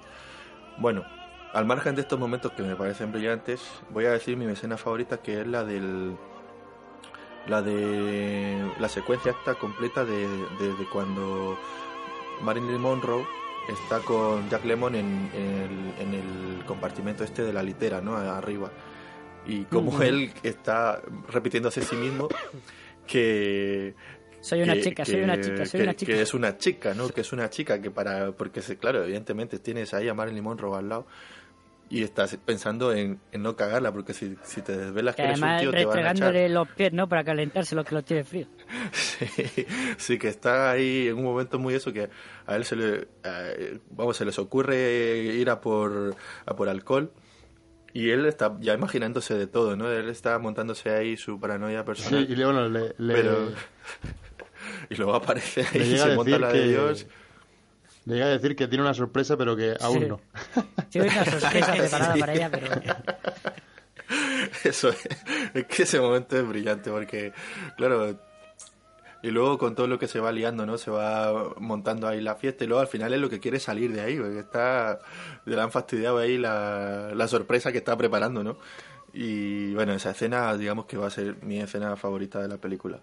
Bueno, 0.79 1.05
al 1.53 1.67
margen 1.67 1.95
de 1.95 2.01
estos 2.03 2.19
momentos 2.19 2.51
que 2.53 2.63
me 2.63 2.75
parecen 2.75 3.13
brillantes, 3.13 3.61
voy 3.91 4.07
a 4.07 4.11
decir 4.11 4.37
mi 4.37 4.47
escena 4.47 4.77
favorita 4.77 5.19
que 5.19 5.41
es 5.41 5.47
la 5.47 5.63
del 5.65 6.17
la 7.47 7.63
de 7.63 8.71
la 8.79 8.89
secuencia 8.89 9.33
esta 9.33 9.55
completa 9.55 10.05
de, 10.05 10.27
de- 10.59 10.75
de 10.79 10.85
cuando 10.93 11.57
Marilyn 12.43 12.81
Monroe 12.81 13.25
está 13.69 14.01
con 14.01 14.49
Jack 14.51 14.65
Lemmon 14.65 14.95
en, 14.95 15.31
en 15.35 15.51
el, 15.63 16.09
en 16.09 16.15
el 16.15 16.65
compartimento 16.67 17.25
este 17.25 17.43
de 17.43 17.53
la 17.53 17.63
litera, 17.63 18.01
¿no? 18.01 18.17
Arriba. 18.17 18.71
Y 19.51 19.65
como 19.65 19.91
Ujú. 19.91 20.03
él 20.03 20.33
está 20.43 21.03
repitiéndose 21.29 21.81
a 21.81 21.83
sí 21.85 21.97
mismo 21.97 22.29
que 23.07 23.95
Soy 24.41 24.63
una 24.63 24.75
que- 24.75 24.81
chica, 24.83 25.05
soy 25.05 25.17
que- 25.17 25.25
una 25.25 25.41
chica, 25.41 25.67
soy 25.67 25.79
que- 25.81 25.85
una 25.85 25.95
chica. 25.95 26.13
Que 26.13 26.23
es 26.23 26.35
una 26.35 26.57
chica, 26.59 26.95
¿no? 26.95 27.09
Que 27.09 27.21
es 27.21 27.33
una 27.33 27.51
chica 27.51 27.81
que 27.83 27.91
para... 27.91 28.33
Porque, 28.33 28.61
claro, 28.79 29.05
evidentemente 29.05 29.59
tienes 29.59 29.93
ahí 29.93 30.09
a 30.09 30.15
Marilyn 30.15 30.45
Monroe 30.45 30.79
al 30.79 30.89
lado 30.89 31.07
y 31.91 32.05
estás 32.05 32.37
pensando 32.37 32.93
en, 32.93 33.19
en 33.33 33.43
no 33.43 33.57
cagarla, 33.57 33.91
porque 33.93 34.15
si, 34.15 34.37
si 34.45 34.63
te 34.63 34.77
desvelas 34.77 35.17
que, 35.17 35.23
Que 35.25 35.29
eres 35.31 35.43
un 35.43 35.59
tío 35.59 35.71
te 35.73 35.85
van 35.85 35.99
a 35.99 36.01
echar. 36.01 36.05
restregándole 36.05 36.49
los 36.49 36.69
pies, 36.69 36.93
¿no? 36.93 37.09
Para 37.09 37.25
calentarse 37.25 37.75
los 37.75 37.85
que 37.85 37.95
los 37.97 38.05
tiene 38.05 38.23
frío. 38.25 38.47
Sí, 38.93 39.67
sí, 39.99 40.19
que 40.19 40.29
está 40.29 40.71
ahí 40.71 41.09
en 41.09 41.17
un 41.19 41.25
momento 41.25 41.59
muy 41.59 41.75
eso 41.75 41.93
que 41.93 42.09
a 42.47 42.57
él 42.57 42.65
se 42.65 42.77
le... 42.77 43.09
eh, 43.25 43.79
vamos, 43.91 44.17
se 44.17 44.25
les 44.25 44.39
ocurre 44.39 45.19
ir 45.19 45.51
a 45.51 45.61
por, 45.61 46.15
a 46.47 46.55
por 46.57 46.69
alcohol. 46.69 47.13
Y 47.93 48.11
él 48.11 48.27
está 48.27 48.57
ya 48.61 48.75
imaginándose 48.75 49.35
de 49.35 49.47
todo, 49.47 49.77
¿no? 49.77 49.91
Él 49.91 50.09
está 50.09 50.39
montándose 50.39 50.91
ahí 50.91 51.17
su 51.17 51.41
paranoia 51.41 51.81
Sí, 51.81 51.87
personal. 51.87 52.27
y 52.31 52.37
luego 52.37 52.53
le, 52.69 52.95
le- 52.99 53.15
Pero... 53.15 53.49
y 54.91 54.95
luego 54.95 55.15
aparece 55.15 55.63
ahí 55.63 55.81
y 55.81 55.85
llega 55.85 56.05
a 56.05 56.09
se 56.09 56.15
monta 56.17 56.31
decir 56.31 56.41
la 56.41 56.53
que, 56.53 56.59
de 56.59 56.69
Dios. 56.69 57.07
Le 58.07 58.17
iba 58.17 58.27
a 58.27 58.31
decir 58.31 58.57
que 58.57 58.69
tiene 58.69 58.83
una 58.85 58.95
sorpresa, 58.95 59.37
pero 59.37 59.57
que 59.57 59.77
aún 59.81 60.01
Sí. 60.01 60.07
no. 60.07 60.21
Tiene 60.89 61.09
una 61.09 61.25
sorpresa 61.25 61.73
preparada 61.77 62.15
para 62.17 62.33
ella, 62.35 62.51
pero... 62.51 62.67
Eso 64.65 64.89
es, 64.89 65.09
es 65.55 65.67
que 65.67 65.83
ese 65.85 66.01
momento 66.01 66.37
es 66.37 66.47
brillante 66.47 66.91
porque, 66.91 67.33
claro, 67.77 68.19
y 69.23 69.31
luego 69.31 69.59
con 69.59 69.75
todo 69.75 69.87
lo 69.87 69.99
que 69.99 70.09
se 70.09 70.21
va 70.21 70.33
liando, 70.33 70.67
¿no? 70.67 70.79
Se 70.79 70.91
va 70.91 71.55
montando 71.59 72.09
ahí 72.09 72.21
la 72.21 72.37
fiesta 72.37 72.65
y 72.65 72.67
luego 72.67 72.81
al 72.81 72.89
final 72.89 73.13
es 73.13 73.21
lo 73.21 73.29
que 73.29 73.41
quiere 73.41 73.61
salir 73.61 73.93
de 73.93 74.01
ahí, 74.01 74.17
porque 74.17 74.41
está, 74.41 75.01
le 75.45 75.61
han 75.61 75.71
fastidiado 75.71 76.19
ahí 76.19 76.39
la, 76.39 77.13
la 77.15 77.29
sorpresa 77.29 77.73
que 77.73 77.79
está 77.79 77.97
preparando, 77.97 78.43
¿no? 78.43 78.59
Y 79.13 79.75
bueno, 79.75 79.93
esa 79.93 80.11
escena, 80.11 80.57
digamos 80.57 80.87
que 80.87 80.97
va 80.97 81.09
a 81.09 81.11
ser 81.11 81.43
mi 81.43 81.59
escena 81.61 81.97
favorita 81.97 82.41
de 82.41 82.49
la 82.49 82.59
película. 82.59 83.01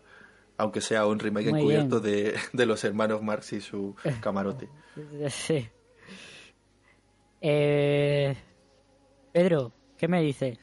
Aunque 0.57 0.81
sea 0.81 1.05
un 1.05 1.19
remake 1.19 1.49
Muy 1.49 1.59
encubierto 1.59 1.99
de, 1.99 2.35
de 2.53 2.65
los 2.65 2.83
hermanos 2.83 3.21
Marx 3.21 3.53
y 3.53 3.61
su 3.61 3.95
camarote. 4.21 4.69
Sí. 5.29 5.69
Eh, 7.39 8.35
Pedro, 9.31 9.71
¿qué 9.95 10.07
me 10.07 10.21
dices? 10.21 10.57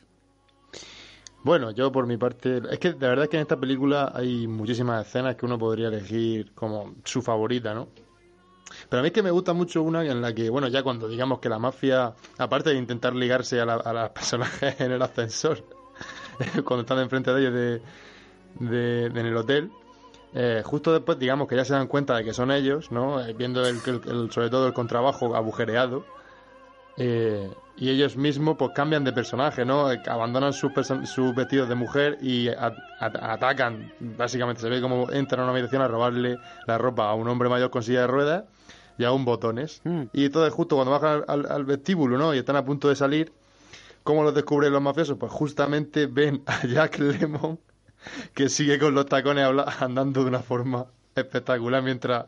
Bueno, 1.45 1.71
yo 1.73 1.93
por 1.93 2.07
mi 2.07 2.17
parte, 2.17 2.61
es 2.71 2.79
que 2.79 2.93
de 2.95 3.07
verdad 3.09 3.25
es 3.25 3.29
que 3.31 3.37
en 3.37 3.43
esta 3.43 3.61
película 3.61 4.11
hay 4.15 4.47
muchísimas 4.49 5.07
escenas 5.07 5.37
que 5.37 5.45
uno 5.47 5.59
podría 5.59 5.89
elegir 5.89 6.55
como 6.55 6.97
su 7.05 7.21
favorita, 7.23 7.75
¿no? 7.75 7.89
Pero 8.89 9.01
a 9.01 9.03
mí 9.03 9.09
es 9.09 9.13
que 9.15 9.23
me 9.23 9.31
gusta 9.31 9.53
mucho 9.55 9.83
una 9.83 10.05
en 10.05 10.23
la 10.23 10.35
que, 10.35 10.51
bueno, 10.51 10.69
ya 10.69 10.83
cuando 10.83 11.09
digamos 11.09 11.41
que 11.41 11.49
la 11.51 11.59
mafia, 11.59 12.15
aparte 12.39 12.71
de 12.71 12.77
intentar 12.77 13.15
ligarse 13.15 13.61
a, 13.61 13.67
la- 13.67 13.75
a 13.77 13.93
las 13.93 14.11
personajes 14.11 14.81
en 14.81 14.93
el 14.93 15.03
ascensor, 15.03 15.65
cuando 16.65 16.83
están 16.83 16.99
enfrente 17.01 17.33
de 17.33 17.41
ellos 17.43 17.55
de, 17.55 17.83
de- 18.55 19.07
en 19.07 19.27
el 19.27 19.37
hotel, 19.37 19.73
eh, 20.33 20.63
justo 20.65 20.93
después 20.93 21.19
digamos 21.19 21.49
que 21.49 21.57
ya 21.57 21.65
se 21.65 21.75
dan 21.75 21.89
cuenta 21.89 22.17
de 22.17 22.25
que 22.25 22.35
son 22.35 22.51
ellos, 22.53 22.91
¿no? 22.93 23.25
Eh, 23.25 23.35
viendo 23.35 23.67
el, 23.69 23.83
el- 23.87 24.03
el- 24.09 24.31
sobre 24.33 24.51
todo 24.51 24.67
el 24.69 24.75
contrabajo 24.75 25.37
agujereado, 25.37 26.07
eh, 26.97 27.51
y 27.77 27.91
ellos 27.91 28.17
mismos 28.17 28.57
pues 28.57 28.71
cambian 28.75 29.03
de 29.03 29.13
personaje, 29.13 29.65
¿no? 29.65 29.91
Eh, 29.91 30.01
Abandonan 30.07 30.53
sus, 30.53 30.73
vestidos 31.35 31.69
de 31.69 31.75
mujer 31.75 32.19
y 32.23 32.49
a- 32.49 32.73
a- 33.01 33.33
atacan. 33.33 33.93
Básicamente 34.01 34.63
se 34.63 34.69
ve 34.69 34.81
como 34.81 35.11
entran 35.11 35.41
a 35.41 35.45
una 35.45 35.53
habitación 35.53 35.83
a 35.83 35.89
robarle 35.89 36.39
la 36.67 36.79
ropa 36.79 37.11
a 37.11 37.15
un 37.15 37.27
hombre 37.29 37.49
mayor 37.49 37.71
con 37.71 37.83
silla 37.83 38.03
de 38.03 38.07
ruedas 38.07 38.45
y 38.97 39.05
a 39.05 39.11
un 39.13 39.25
botones. 39.25 39.83
Y 40.13 40.27
entonces 40.27 40.53
justo 40.55 40.77
cuando 40.77 40.93
bajan 40.93 41.25
al, 41.27 41.51
al 41.51 41.65
vestíbulo, 41.65 42.17
¿no? 42.17 42.33
Y 42.33 42.39
están 42.39 42.55
a 42.57 42.65
punto 42.65 42.89
de 42.89 42.95
salir, 42.95 43.33
¿cómo 44.05 44.23
los 44.23 44.35
descubren 44.35 44.73
los 44.73 44.81
mafiosos? 44.83 45.19
Pues 45.19 45.33
justamente 45.33 46.07
ven 46.07 46.43
a 46.47 46.65
Jack 46.67 46.99
Lemon 47.01 47.59
que 48.35 48.49
sigue 48.49 48.79
con 48.79 48.95
los 48.95 49.07
tacones 49.07 49.49
andando 49.81 50.23
de 50.23 50.29
una 50.29 50.41
forma 50.41 50.87
espectacular 51.17 51.83
mientras, 51.83 52.27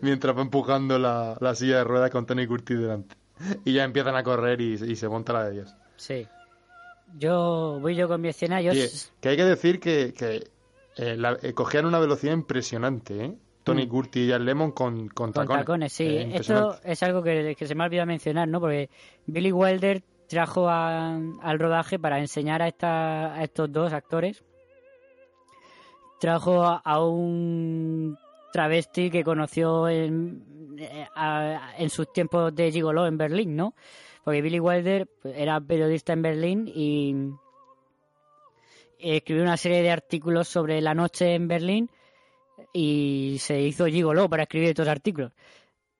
mientras 0.00 0.36
va 0.36 0.42
empujando 0.42 0.98
la, 0.98 1.36
la 1.40 1.54
silla 1.54 1.78
de 1.78 1.84
ruedas 1.84 2.10
con 2.10 2.24
Tony 2.24 2.46
Curtis 2.46 2.78
delante. 2.78 3.16
Y 3.64 3.72
ya 3.72 3.84
empiezan 3.84 4.16
a 4.16 4.22
correr 4.22 4.60
y, 4.60 4.74
y 4.74 4.96
se 4.96 5.08
monta 5.08 5.32
la 5.32 5.44
de 5.44 5.50
Dios. 5.52 5.74
Sí. 5.96 6.26
Yo 7.18 7.78
voy 7.80 7.94
yo 7.96 8.06
con 8.08 8.20
mi 8.20 8.28
escena. 8.28 8.60
Yo 8.60 8.72
Que, 9.20 9.28
hay 9.30 9.36
que 9.36 9.44
decir 9.44 9.80
que, 9.80 10.12
que 10.12 10.48
eh, 10.96 11.16
la- 11.16 11.38
eh, 11.42 11.54
cogían 11.54 11.86
una 11.86 11.98
velocidad 11.98 12.32
impresionante, 12.34 13.24
¿eh? 13.24 13.34
Tony 13.64 13.86
Mm. 13.86 13.88
Curtis 13.90 14.22
y 14.24 14.28
Jack 14.28 14.40
Lemon 14.42 14.72
con, 14.72 15.08
con 15.08 15.32
con 15.32 15.32
tacones. 15.32 15.62
tacones, 15.64 15.92
sí. 15.92 16.06
Eh, 16.06 16.30
Esto 16.36 16.78
es 16.84 17.02
algo 17.02 17.22
que, 17.22 17.54
que 17.58 17.66
se 17.66 17.74
me 17.74 17.82
ha 17.82 17.86
olvidado 17.86 18.06
mencionar, 18.06 18.48
¿no? 18.48 18.60
Porque 18.60 18.88
Billy 19.26 19.52
Wilder 19.52 20.02
trajo 20.26 20.68
a- 20.68 21.16
al 21.42 21.58
rodaje 21.58 21.98
para 21.98 22.18
enseñar 22.18 22.62
a, 22.62 22.68
esta, 22.68 23.34
a 23.34 23.42
estos 23.44 23.70
dos 23.72 23.92
actores. 23.92 24.42
Trajo 26.20 26.64
a, 26.64 26.76
a 26.84 27.02
un 27.04 28.18
travesti 28.52 29.10
que 29.10 29.22
conoció 29.22 29.88
en, 29.88 30.57
a- 31.14 31.72
en 31.78 31.90
sus 31.90 32.12
tiempos 32.12 32.54
de 32.54 32.70
gigolo 32.72 33.06
en 33.06 33.18
Berlín, 33.18 33.56
¿no? 33.56 33.74
Porque 34.24 34.42
Billy 34.42 34.60
Wilder 34.60 35.08
pues, 35.22 35.34
era 35.36 35.60
periodista 35.60 36.12
en 36.12 36.22
Berlín 36.22 36.68
y 36.68 37.14
escribió 38.98 39.42
una 39.42 39.56
serie 39.56 39.82
de 39.82 39.90
artículos 39.90 40.48
sobre 40.48 40.80
la 40.80 40.94
noche 40.94 41.34
en 41.34 41.48
Berlín 41.48 41.90
y 42.72 43.36
se 43.38 43.60
hizo 43.60 43.86
gigolo 43.86 44.28
para 44.28 44.42
escribir 44.42 44.70
estos 44.70 44.88
artículos. 44.88 45.32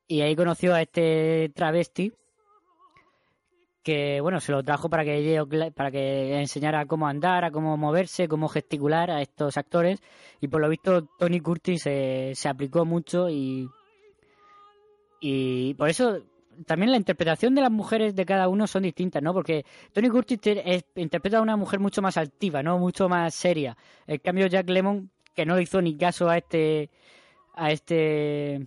Y 0.07 0.21
ahí 0.21 0.35
conoció 0.35 0.75
a 0.75 0.83
este 0.83 1.51
travesti 1.55 2.13
que, 3.83 4.21
bueno, 4.21 4.41
se 4.41 4.53
lo 4.53 4.63
trajo 4.63 4.91
para 4.91 5.05
que, 5.05 5.73
para 5.75 5.91
que 5.91 6.39
enseñara 6.39 6.85
cómo 6.87 7.07
andar, 7.07 7.45
a 7.45 7.51
cómo 7.51 7.77
moverse, 7.77 8.29
cómo 8.29 8.49
gesticular 8.49 9.11
a 9.11 9.23
estos 9.23 9.57
actores. 9.57 10.01
Y 10.41 10.49
por 10.49 10.61
lo 10.61 10.69
visto 10.69 11.07
Tony 11.19 11.41
Curtis 11.41 11.83
se 11.83 12.49
aplicó 12.49 12.85
mucho 12.85 13.31
y, 13.31 13.69
y 15.21 15.75
por 15.75 15.89
eso 15.89 16.23
también 16.67 16.91
la 16.91 16.97
interpretación 16.97 17.55
de 17.55 17.63
las 17.63 17.71
mujeres 17.71 18.15
de 18.15 18.27
cada 18.27 18.49
uno 18.49 18.67
son 18.67 18.83
distintas, 18.83 19.23
¿no? 19.23 19.33
Porque 19.33 19.65
Tony 19.93 20.09
Curtis 20.09 20.41
es- 20.45 20.85
interpreta 20.97 21.39
a 21.39 21.43
una 21.43 21.57
mujer 21.57 21.81
mucho 21.81 22.03
más 22.03 22.17
altiva, 22.17 22.63
¿no? 22.63 22.79
Mucho 22.79 23.09
más 23.09 23.35
seria. 23.35 23.77
En 24.07 24.19
cambio 24.19 24.47
Jack 24.47 24.69
Lemon, 24.69 25.11
que 25.35 25.47
no 25.47 25.61
hizo 25.61 25.81
ni 25.83 25.97
caso 25.97 26.29
a 26.29 26.39
este 26.39 26.91
a 27.55 27.71
este 27.73 28.67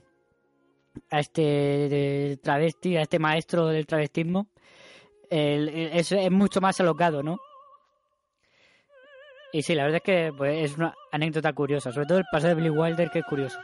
a 1.09 1.19
este 1.19 2.39
travesti, 2.43 2.97
a 2.97 3.01
este 3.03 3.19
maestro 3.19 3.67
del 3.67 3.85
travestismo, 3.85 4.47
es, 5.29 6.13
mucho 6.31 6.61
más 6.61 6.79
alocado, 6.79 7.23
¿no? 7.23 7.39
Y 9.53 9.61
sí, 9.63 9.75
la 9.75 9.83
verdad 9.83 9.97
es 9.97 10.03
que 10.03 10.33
pues, 10.35 10.71
es 10.71 10.77
una 10.77 10.93
anécdota 11.11 11.53
curiosa, 11.53 11.91
sobre 11.91 12.07
todo 12.07 12.17
el 12.19 12.25
pasado 12.31 12.55
de 12.55 12.61
Billy 12.61 12.69
Wilder, 12.69 13.09
que 13.09 13.19
es 13.19 13.25
curioso. 13.25 13.59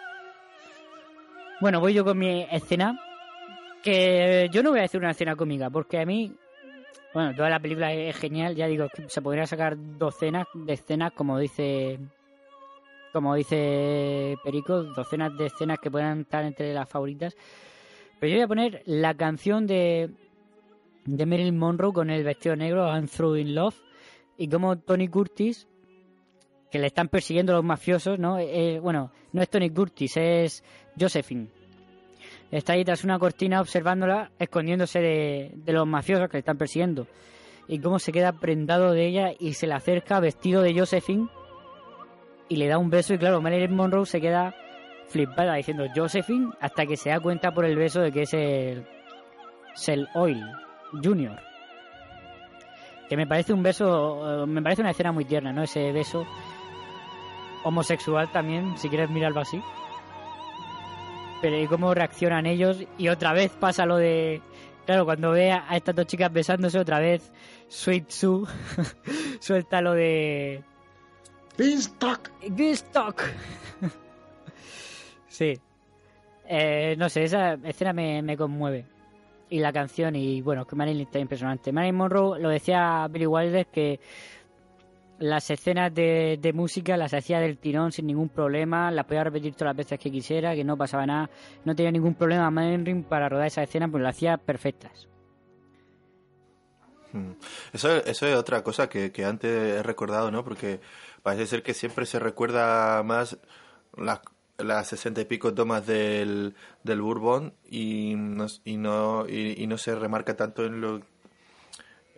Bueno, 1.60 1.80
voy 1.80 1.94
yo 1.94 2.06
con 2.06 2.20
mi 2.20 2.46
escena, 2.52 3.00
que 3.82 4.48
yo 4.52 4.62
no 4.62 4.70
voy 4.70 4.80
a 4.80 4.84
decir 4.84 5.00
una 5.00 5.12
escena 5.12 5.36
cómica, 5.36 5.72
porque 5.72 6.00
a 6.00 6.06
mí, 6.06 6.32
bueno, 7.16 7.36
toda 7.36 7.50
la 7.50 7.60
película 7.60 7.92
es 7.94 8.16
genial, 8.16 8.56
ya 8.56 8.68
digo, 8.68 8.88
se 9.08 9.22
podría 9.24 9.48
sacar 9.48 9.76
docenas 9.98 10.48
de 10.54 10.74
escenas, 10.74 11.14
como 11.14 11.40
dice 11.40 12.00
como 13.12 13.34
dice 13.34 14.38
Perico, 14.44 14.84
docenas 14.84 15.36
de 15.36 15.48
escenas 15.48 15.80
que 15.80 15.90
puedan 15.90 16.22
estar 16.22 16.46
entre 16.46 16.72
las 16.74 16.88
favoritas. 16.88 17.36
Pero 18.20 18.30
yo 18.30 18.36
voy 18.36 18.44
a 18.44 18.48
poner 18.48 18.84
la 18.86 19.16
canción 19.16 19.66
de, 19.66 20.12
de 21.06 21.26
Marilyn 21.26 21.58
Monroe 21.58 21.94
con 21.94 22.12
el 22.12 22.24
vestido 22.24 22.56
negro, 22.56 22.86
I'm 22.86 23.08
Through 23.08 23.38
in 23.38 23.56
Love, 23.56 23.82
y 24.38 24.48
como 24.48 24.78
Tony 24.78 25.08
Curtis, 25.08 25.68
que 26.72 26.80
le 26.80 26.88
están 26.88 27.08
persiguiendo 27.08 27.54
los 27.54 27.64
mafiosos, 27.64 28.20
¿no? 28.20 28.40
Eh, 28.40 28.80
bueno, 28.80 29.12
no 29.32 29.42
es 29.42 29.50
Tony 29.50 29.70
Curtis, 29.70 30.18
es 30.18 30.64
Josephine. 31.00 31.48
Está 32.52 32.74
ahí 32.74 32.86
tras 32.86 33.04
una 33.04 33.20
cortina 33.20 33.62
observándola, 33.62 34.32
escondiéndose 34.40 35.00
de, 35.00 35.52
de 35.54 35.74
los 35.74 35.86
mafiosos 35.86 36.30
que 36.30 36.38
le 36.38 36.40
están 36.40 36.58
persiguiendo. 36.58 37.08
Y 37.68 37.80
cómo 37.80 38.00
se 38.00 38.12
queda 38.12 38.32
prendado 38.34 38.92
de 38.92 39.06
ella 39.06 39.32
y 39.38 39.54
se 39.54 39.68
le 39.68 39.74
acerca 39.74 40.20
vestido 40.20 40.62
de 40.62 40.78
Josephine 40.78 41.28
y 42.50 42.56
le 42.56 42.68
da 42.68 42.78
un 42.78 42.90
beso 42.90 43.14
y 43.14 43.18
claro, 43.18 43.42
Marilyn 43.42 43.76
Monroe 43.76 44.06
se 44.06 44.22
queda 44.22 44.56
flipada 45.08 45.56
diciendo 45.56 45.86
Josephine 45.94 46.52
hasta 46.60 46.86
que 46.86 46.98
se 46.98 47.10
da 47.10 47.20
cuenta 47.20 47.54
por 47.54 47.66
el 47.66 47.76
beso 47.76 48.02
de 48.02 48.12
que 48.12 48.22
es 48.24 48.34
el, 48.34 48.86
el 49.88 50.08
Oil 50.16 50.44
Junior. 51.04 51.40
Que 53.10 53.16
me 53.16 53.28
parece 53.28 53.54
un 53.54 53.64
beso, 53.64 54.44
eh, 54.44 54.48
me 54.48 54.62
parece 54.62 54.82
una 54.82 54.92
escena 54.92 55.12
muy 55.12 55.26
tierna, 55.26 55.54
¿no? 55.54 55.64
Ese 55.64 55.92
beso 55.92 56.26
homosexual 57.64 58.32
también, 58.32 58.78
si 58.78 58.90
quieres 58.90 59.10
mirarlo 59.10 59.42
así. 59.42 59.62
Pero 61.42 61.60
y 61.60 61.68
cómo 61.68 61.94
reaccionan 61.94 62.46
ellos 62.46 62.84
y 62.98 63.10
otra 63.10 63.34
vez 63.34 63.52
pasa 63.52 63.86
lo 63.86 63.98
de... 63.98 64.42
Claro, 64.86 65.06
cuando 65.06 65.32
ve 65.32 65.52
a 65.52 65.76
estas 65.76 65.96
dos 65.96 66.08
chicas 66.08 66.32
besándose 66.32 66.80
otra 66.80 67.00
vez, 67.00 67.32
Sweet 67.68 68.10
Sue 68.10 68.48
suelta 69.40 69.82
lo 69.82 69.94
de... 69.94 70.64
Beanstalk. 71.58 72.32
Beanstalk. 72.50 73.22
sí. 75.28 75.60
Eh, 76.48 76.96
no 76.98 77.10
sé, 77.10 77.24
esa 77.24 77.54
escena 77.64 77.94
me, 77.94 78.22
me 78.22 78.38
conmueve. 78.38 78.86
Y 79.50 79.60
la 79.60 79.72
canción, 79.72 80.16
y 80.16 80.42
bueno, 80.42 80.66
que 80.66 80.76
Marilyn 80.76 81.08
está 81.08 81.20
impresionante. 81.20 81.72
Marilyn 81.72 81.96
Monroe 81.96 82.40
lo 82.40 82.50
decía 82.50 83.08
Billy 83.10 83.26
Wilder 83.26 83.66
que 83.68 84.00
las 85.20 85.50
escenas 85.50 85.94
de, 85.94 86.38
de 86.42 86.54
música 86.54 86.98
las 86.98 87.14
hacía 87.14 87.40
del 87.40 87.58
tirón 87.58 87.92
sin 87.92 88.08
ningún 88.08 88.30
problema, 88.30 88.92
las 88.92 89.06
podía 89.06 89.24
repetir 89.24 89.54
todas 89.54 89.70
las 89.70 89.78
veces 89.78 90.00
que 90.00 90.12
quisiera, 90.12 90.56
que 90.56 90.64
no 90.64 90.78
pasaba 90.78 91.06
nada, 91.06 91.30
no 91.66 91.76
tenía 91.76 91.92
ningún 91.92 92.16
problema 92.16 92.50
Marilyn 92.52 93.04
para 93.04 93.30
rodar 93.30 93.48
esas 93.48 93.68
escenas, 93.68 93.90
pues 93.90 94.04
las 94.04 94.16
hacía 94.16 94.38
perfectas. 94.38 95.08
Mm. 97.14 97.32
Eso, 97.74 98.04
eso 98.06 98.28
es 98.28 98.36
otra 98.36 98.64
cosa 98.64 98.90
que, 98.90 99.12
que 99.12 99.26
antes 99.26 99.52
he 99.52 99.84
recordado, 99.84 100.32
¿no? 100.32 100.44
Porque 100.44 100.80
parece 101.24 101.48
ser 101.48 101.64
que 101.64 101.74
siempre 101.74 102.06
se 102.06 102.20
recuerda 102.20 103.02
más 103.04 103.38
las, 103.96 104.22
las 104.58 104.88
sesenta 104.88 105.22
y 105.22 105.26
pico 105.26 105.54
tomas 105.54 105.86
del, 105.86 106.56
del 106.84 107.02
Bourbon 107.02 107.54
y 107.70 108.16
no, 108.16 108.48
y, 108.66 108.78
no, 108.78 109.28
y, 109.28 109.62
y 109.62 109.68
no 109.68 109.78
se 109.78 109.96
remarca 109.96 110.36
tanto 110.36 110.66
en 110.66 110.82
lo 110.82 111.02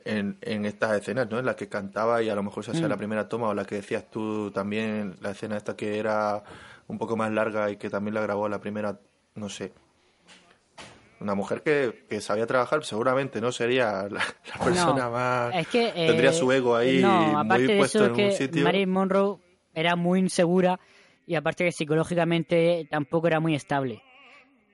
en, 0.06 0.38
en 0.42 0.66
estas 0.66 0.98
escenas, 1.00 1.30
¿no? 1.30 1.40
En 1.40 1.46
las 1.46 1.56
que 1.56 1.68
cantaba 1.70 2.22
y 2.22 2.30
a 2.30 2.36
lo 2.36 2.44
mejor 2.44 2.64
se 2.64 2.72
hacía 2.72 2.88
Mm. 2.88 2.90
la 2.90 2.98
primera 2.98 3.30
toma 3.30 3.48
o 3.50 3.54
la 3.54 3.66
que 3.66 3.76
decías 3.76 4.10
tú 4.10 4.52
también, 4.52 5.16
la 5.22 5.32
escena 5.32 5.58
esta 5.58 5.76
que 5.76 6.00
era 6.00 6.44
un 6.88 6.98
poco 6.98 7.16
más 7.18 7.32
larga 7.32 7.70
y 7.70 7.78
que 7.78 7.90
también 7.90 8.14
la 8.16 8.22
grabó 8.22 8.48
la 8.50 8.60
primera, 8.60 9.00
no 9.36 9.50
sé. 9.50 9.72
Una 11.22 11.36
mujer 11.36 11.62
que, 11.64 12.06
que 12.10 12.22
sabía 12.22 12.48
trabajar, 12.48 12.84
seguramente 12.86 13.42
no 13.42 13.52
sería 13.52 14.04
la, 14.10 14.24
la 14.58 14.64
persona 14.64 15.06
No, 15.06 15.12
más... 15.12 15.54
Es 15.56 15.68
que. 15.68 15.88
eh, 15.90 16.08
tendría 16.08 16.32
su 16.32 16.50
ego 16.52 16.76
ahí 16.78 17.02
no, 17.02 17.38
aparte 17.40 17.64
muy 17.64 17.74
de 17.74 17.78
puesto 17.78 18.06
eso, 18.06 18.14
en 18.14 18.20
es 18.22 18.32
un 18.34 18.38
sitio. 18.38 18.64
Marilyn 18.64 18.90
Monroe 18.90 19.38
era 19.74 19.96
muy 19.98 20.20
insegura 20.20 20.80
y 21.28 21.36
aparte 21.36 21.66
que 21.66 21.72
psicológicamente 21.74 22.88
tampoco 22.90 23.28
era 23.28 23.40
muy 23.42 23.54
estable. 23.54 24.02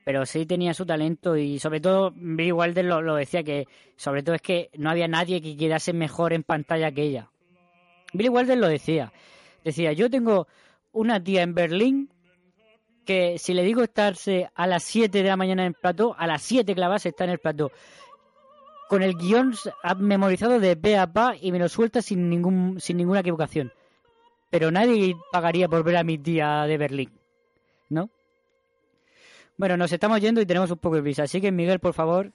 Pero 0.06 0.26
sí 0.28 0.46
tenía 0.46 0.76
su 0.76 0.86
talento 0.86 1.36
y 1.36 1.58
sobre 1.58 1.82
todo 1.82 2.14
Billy 2.16 2.52
Wilder 2.52 2.86
lo, 2.86 3.16
decía 3.16 3.44
que 3.44 3.68
sobre 3.98 4.22
todo 4.22 4.36
es 4.36 4.42
que 4.42 4.70
no 4.78 4.92
había 4.92 5.08
nadie 5.08 5.42
que 5.42 5.58
quedase 5.58 5.94
mejor 5.94 6.32
en 6.32 6.44
pantalla 6.44 6.92
que 6.92 7.02
ella. 7.02 7.32
Billy 8.14 8.30
Wilder 8.30 8.60
lo 8.60 8.68
decía. 8.68 9.12
Decía, 9.64 9.94
yo 9.94 10.08
tengo 10.12 10.48
una 10.94 11.22
tía 11.22 11.42
en 11.42 11.56
Berlín 11.56 12.10
que 13.04 13.40
si 13.40 13.56
le 13.56 13.64
digo 13.64 13.82
estarse 13.82 14.48
a 14.54 14.68
las 14.68 14.84
7 14.84 15.24
de 15.24 15.28
la 15.28 15.38
mañana 15.38 15.64
en 15.64 15.70
el 15.70 15.74
plató, 15.74 16.16
a 16.18 16.28
las 16.28 16.44
7 16.44 16.76
clavas 16.76 17.08
está 17.08 17.24
en 17.24 17.32
el 17.32 17.40
plató. 17.40 17.72
Con 18.88 19.02
el 19.02 19.16
guion 19.16 19.56
memorizado 19.98 20.60
de 20.60 20.76
pe 20.78 20.98
a 20.98 21.12
pa 21.12 21.36
y 21.36 21.52
me 21.52 21.58
lo 21.58 21.68
suelta 21.68 22.04
sin, 22.04 22.30
ningún, 22.30 22.80
sin 22.80 22.98
ninguna 22.98 23.22
equivocación. 23.22 23.74
Pero 24.52 24.70
nadie 24.70 25.16
pagaría 25.32 25.68
por 25.68 25.84
ver 25.84 25.98
a 25.98 26.04
mi 26.04 26.20
tía 26.20 26.66
de 26.68 26.78
Berlín. 26.78 27.12
¿No? 27.90 28.12
Bueno, 29.58 29.78
nos 29.78 29.92
estamos 29.92 30.20
yendo 30.22 30.42
y 30.42 30.46
tenemos 30.46 30.70
un 30.72 30.78
poco 30.78 30.98
de 30.98 31.02
prisa. 31.02 31.24
Así 31.24 31.40
que, 31.40 31.52
Miguel, 31.52 31.80
por 31.80 31.94
favor, 31.94 32.32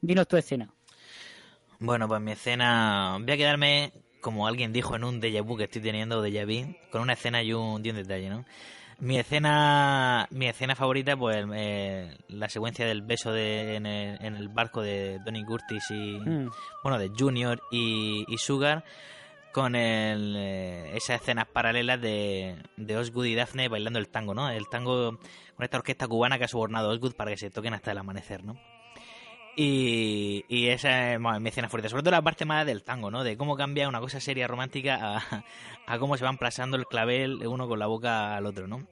dinos 0.00 0.26
tu 0.26 0.36
escena. 0.36 0.70
Bueno, 1.78 2.08
pues 2.08 2.20
mi 2.20 2.32
escena. 2.32 3.18
Voy 3.20 3.30
a 3.32 3.36
quedarme, 3.36 3.92
como 4.20 4.46
alguien 4.46 4.72
dijo 4.72 4.96
en 4.96 5.04
un 5.04 5.20
déjà 5.20 5.42
vu 5.42 5.56
que 5.56 5.64
estoy 5.64 5.82
teniendo, 5.82 6.24
déjà 6.24 6.46
vu, 6.46 6.74
con 6.90 7.02
una 7.02 7.12
escena 7.12 7.42
y 7.42 7.52
un, 7.52 7.84
y 7.84 7.90
un 7.90 7.96
detalle, 7.96 8.30
¿no? 8.30 8.44
Mi 8.98 9.18
escena, 9.18 10.26
mi 10.30 10.46
escena 10.48 10.74
favorita, 10.74 11.14
pues 11.18 11.44
eh, 11.54 12.16
la 12.28 12.48
secuencia 12.48 12.86
del 12.86 13.02
beso 13.02 13.30
de, 13.30 13.74
en, 13.76 13.84
el, 13.84 14.24
en 14.24 14.36
el 14.36 14.48
barco 14.48 14.80
de 14.80 15.18
Donny 15.22 15.44
Curtis 15.44 15.84
y, 15.90 16.18
Mm. 16.18 16.48
bueno, 16.82 16.98
de 16.98 17.10
Junior 17.10 17.60
y, 17.70 18.24
y 18.26 18.38
Sugar, 18.38 18.82
con 19.56 19.74
el, 19.74 20.34
eh, 20.36 20.90
esas 20.98 21.22
escenas 21.22 21.46
paralelas 21.46 21.98
de, 21.98 22.58
Osgood 22.94 23.24
y 23.24 23.34
Daphne 23.34 23.70
bailando 23.70 23.98
el 23.98 24.10
tango, 24.10 24.34
¿no? 24.34 24.50
El 24.50 24.68
tango 24.68 25.18
con 25.56 25.64
esta 25.64 25.78
orquesta 25.78 26.06
cubana 26.06 26.36
que 26.36 26.44
ha 26.44 26.48
sobornado 26.48 26.90
a 26.90 26.92
Osgood 26.92 27.14
para 27.14 27.30
que 27.30 27.38
se 27.38 27.48
toquen 27.48 27.72
hasta 27.72 27.92
el 27.92 27.96
amanecer, 27.96 28.44
¿no? 28.44 28.60
Y, 29.56 30.44
esa 30.68 31.14
es 31.14 31.20
mi 31.20 31.48
escena 31.48 31.70
favorita, 31.70 31.88
sobre 31.88 32.02
todo 32.02 32.10
la 32.10 32.20
parte 32.20 32.44
más 32.44 32.66
del 32.66 32.82
tango, 32.82 33.10
¿no? 33.10 33.24
De 33.24 33.38
cómo 33.38 33.56
cambia 33.56 33.88
una 33.88 33.98
cosa 33.98 34.20
seria 34.20 34.46
romántica 34.46 35.22
a, 35.86 35.98
cómo 35.98 36.18
se 36.18 36.24
van 36.24 36.36
pasando 36.36 36.76
el 36.76 36.84
clavel 36.84 37.36
uno 37.46 37.66
con 37.66 37.78
la 37.78 37.86
boca 37.86 38.36
al 38.36 38.44
otro, 38.44 38.68
¿no? 38.68 38.86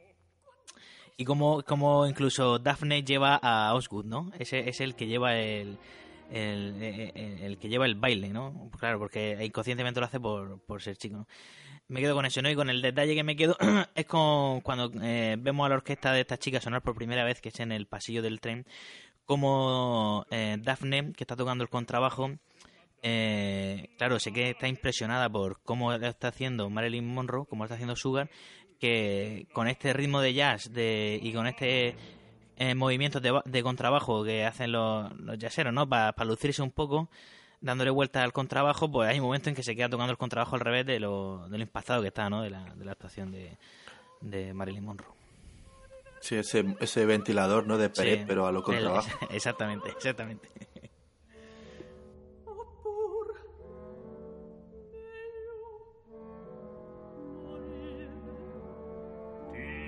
Y 1.19 1.27
cómo, 1.27 1.63
cómo 1.63 2.07
incluso 2.07 2.59
Daphne 2.59 3.05
lleva 3.05 3.37
a 3.37 3.75
Osgood, 3.75 4.07
¿no? 4.07 4.33
Ese 4.39 4.67
es 4.67 4.81
el 4.81 4.95
que 4.95 5.09
lleva 5.09 5.37
el, 5.37 5.79
el, 6.35 6.83
el- 6.83 7.43
el 7.43 7.59
que 7.59 7.69
lleva 7.69 7.87
el 7.87 7.95
baile, 7.95 8.29
¿no? 8.31 8.71
Claro, 8.79 8.99
porque 8.99 9.39
inconscientemente 9.45 10.01
lo 10.01 10.07
hace 10.07 10.21
por, 10.21 10.61
ser 10.83 10.97
chico, 10.97 11.17
¿no? 11.17 11.29
Me 11.89 12.01
quedo 12.01 12.15
con 12.15 12.25
eso, 12.25 12.41
¿no? 12.41 12.51
Y 12.51 12.55
con 12.55 12.71
el 12.71 12.81
detalle 12.81 13.15
que 13.15 13.23
me 13.25 13.37
quedo 13.37 13.57
es 13.95 14.07
con 14.07 14.61
cuando 14.63 14.91
eh, 15.03 15.37
vemos 15.39 15.67
a 15.67 15.69
la 15.69 15.75
orquesta 15.77 16.13
de 16.13 16.21
estas 16.23 16.39
chicas 16.39 16.65
sonar 16.65 16.83
por 16.83 16.95
primera 16.95 17.25
vez, 17.25 17.41
que 17.41 17.51
es 17.51 17.61
en 17.61 17.73
el 17.73 17.87
pasillo 17.87 18.23
del 18.23 18.41
tren, 18.41 18.67
como 19.27 20.27
eh, 20.31 20.57
Daphne, 20.61 21.13
que 21.13 21.25
está 21.25 21.37
tocando 21.37 21.63
el 21.65 21.71
contrabajo, 21.71 22.31
eh, 23.03 23.91
claro, 23.99 24.19
sé 24.19 24.33
que 24.33 24.51
está 24.51 24.67
impresionada 24.67 25.29
por 25.29 25.61
cómo 25.63 25.93
está 25.93 26.29
haciendo 26.29 26.71
Marilyn 26.71 27.07
Monroe, 27.07 27.47
cómo 27.49 27.65
está 27.65 27.75
haciendo 27.75 27.97
Sugar, 27.97 28.31
que 28.81 29.47
con 29.53 29.69
este 29.69 29.93
ritmo 29.93 30.21
de 30.21 30.33
jazz 30.35 30.73
de, 30.73 31.19
y 31.23 31.33
con 31.33 31.47
este 31.47 31.95
eh, 32.57 32.75
movimientos 32.75 33.21
de, 33.23 33.31
ba- 33.31 33.43
de 33.45 33.63
contrabajo 33.63 34.23
que 34.25 34.45
hacen 34.45 34.73
los, 34.73 35.11
los 35.19 35.39
jazzeros, 35.39 35.73
¿no? 35.73 35.89
Para 35.89 36.13
lucirse 36.25 36.63
un 36.63 36.71
poco, 36.71 37.09
dándole 37.61 37.91
vuelta 37.91 38.23
al 38.23 38.33
contrabajo, 38.33 38.91
pues 38.91 39.09
hay 39.09 39.21
momentos 39.21 39.49
en 39.49 39.55
que 39.55 39.63
se 39.63 39.75
queda 39.75 39.89
tocando 39.89 40.11
el 40.13 40.19
contrabajo 40.19 40.55
al 40.57 40.61
revés 40.61 40.87
de 40.87 41.01
lo, 41.01 41.49
de 41.49 41.59
lo 41.59 41.63
impactado 41.65 42.03
que 42.03 42.09
está, 42.09 42.29
¿no? 42.31 42.43
De 42.43 42.51
la, 42.51 42.65
de 42.75 42.85
la 42.85 42.93
actuación 42.93 43.33
de, 43.33 43.57
de 44.21 44.53
Marilyn 44.55 44.85
Monroe. 44.85 45.13
Sí, 46.21 46.37
ese, 46.37 46.65
ese 46.81 47.05
ventilador, 47.05 47.67
¿no? 47.67 47.77
De 47.77 47.91
Sí, 47.93 48.25
pero 48.27 48.47
a 48.47 48.53
lo 48.53 48.59
el- 48.61 48.65
contrabajo. 48.65 49.09
Exactamente, 49.31 49.91
exactamente. 49.91 50.49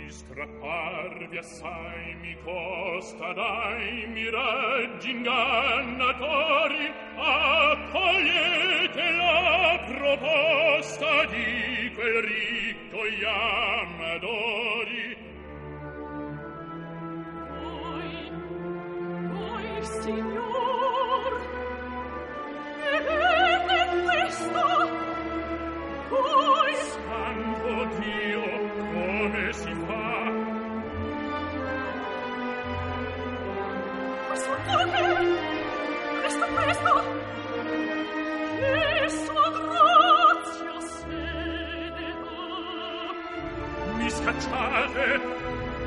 di 0.06 0.12
strapparvi 0.12 1.36
assai 1.36 2.14
mi 2.20 2.36
costa 2.44 3.32
dai 3.32 4.06
miraggi 4.06 5.10
ingannatori 5.10 6.92
accogliete 7.16 9.10
la 9.16 9.82
proposta 9.84 11.24
di 11.24 11.90
quel 11.92 12.22
ricco 12.22 13.00
amadori 13.26 15.16
voi 17.58 18.30
voi 19.32 19.84
signor 20.02 21.40
vedete 22.92 24.02
questo? 24.04 24.62
Voi 26.08 26.74
santo 26.94 27.68
Dio 27.98 28.65
come 29.26 29.52
si 29.52 29.74
fa 29.86 30.04
questo 34.28 34.50
come 34.66 34.84
questo 36.20 36.46
questo 36.54 36.92
che 38.58 39.08
sua 39.08 39.46
grazia 39.66 40.80
se 40.80 41.06
ne 41.96 42.10
va 42.22 42.36
mi 43.96 44.08
scacciate. 44.10 45.04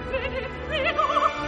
Vi 0.10 0.48
prego 0.68 1.39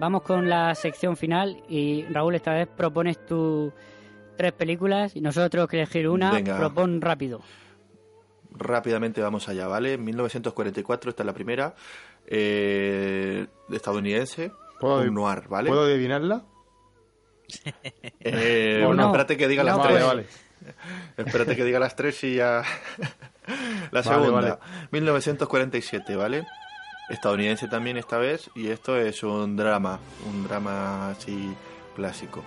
Vamos 0.00 0.22
con 0.22 0.48
la 0.48 0.74
sección 0.74 1.14
final 1.16 1.62
y 1.68 2.04
Raúl, 2.10 2.34
esta 2.34 2.54
vez 2.54 2.66
propones 2.74 3.24
tú 3.26 3.70
tres 4.36 4.52
películas 4.52 5.14
y 5.14 5.20
nosotros 5.20 5.68
que 5.68 5.76
elegir 5.76 6.08
una, 6.08 6.32
Venga. 6.32 6.56
propon 6.58 7.02
rápido. 7.02 7.42
Rápidamente 8.52 9.20
vamos 9.20 9.48
allá, 9.50 9.66
¿vale? 9.68 9.98
1944, 9.98 11.10
esta 11.10 11.22
es 11.22 11.26
la 11.26 11.34
primera, 11.34 11.74
eh, 12.26 13.46
estadounidense, 13.70 14.50
¿Puedo- 14.80 15.02
un 15.02 15.14
noir, 15.14 15.42
¿vale? 15.48 15.68
¿Puedo 15.68 15.84
adivinarla? 15.84 16.44
Eh, 18.20 18.82
bueno, 18.86 19.02
no. 19.02 19.06
espérate 19.08 19.36
que 19.36 19.48
diga 19.48 19.62
No, 19.64 19.68
las 19.70 19.78
vale, 19.78 19.92
tres. 19.94 20.06
vale. 20.06 20.26
Espérate 21.16 21.56
que 21.56 21.64
diga 21.64 21.78
las 21.80 21.96
tres 21.96 22.22
y 22.24 22.36
ya. 22.36 22.62
la 23.90 24.02
Vale, 24.02 24.02
segunda, 24.02 24.30
vale. 24.30 24.56
1947, 24.92 26.16
¿vale? 26.16 26.46
Estadounidense 27.10 27.68
también 27.68 27.96
esta 27.96 28.16
vez, 28.18 28.50
y 28.54 28.68
esto 28.68 28.96
es 28.96 29.22
un 29.22 29.56
drama, 29.56 29.98
un 30.28 30.44
drama 30.44 31.10
así 31.10 31.52
clásico. 31.96 32.42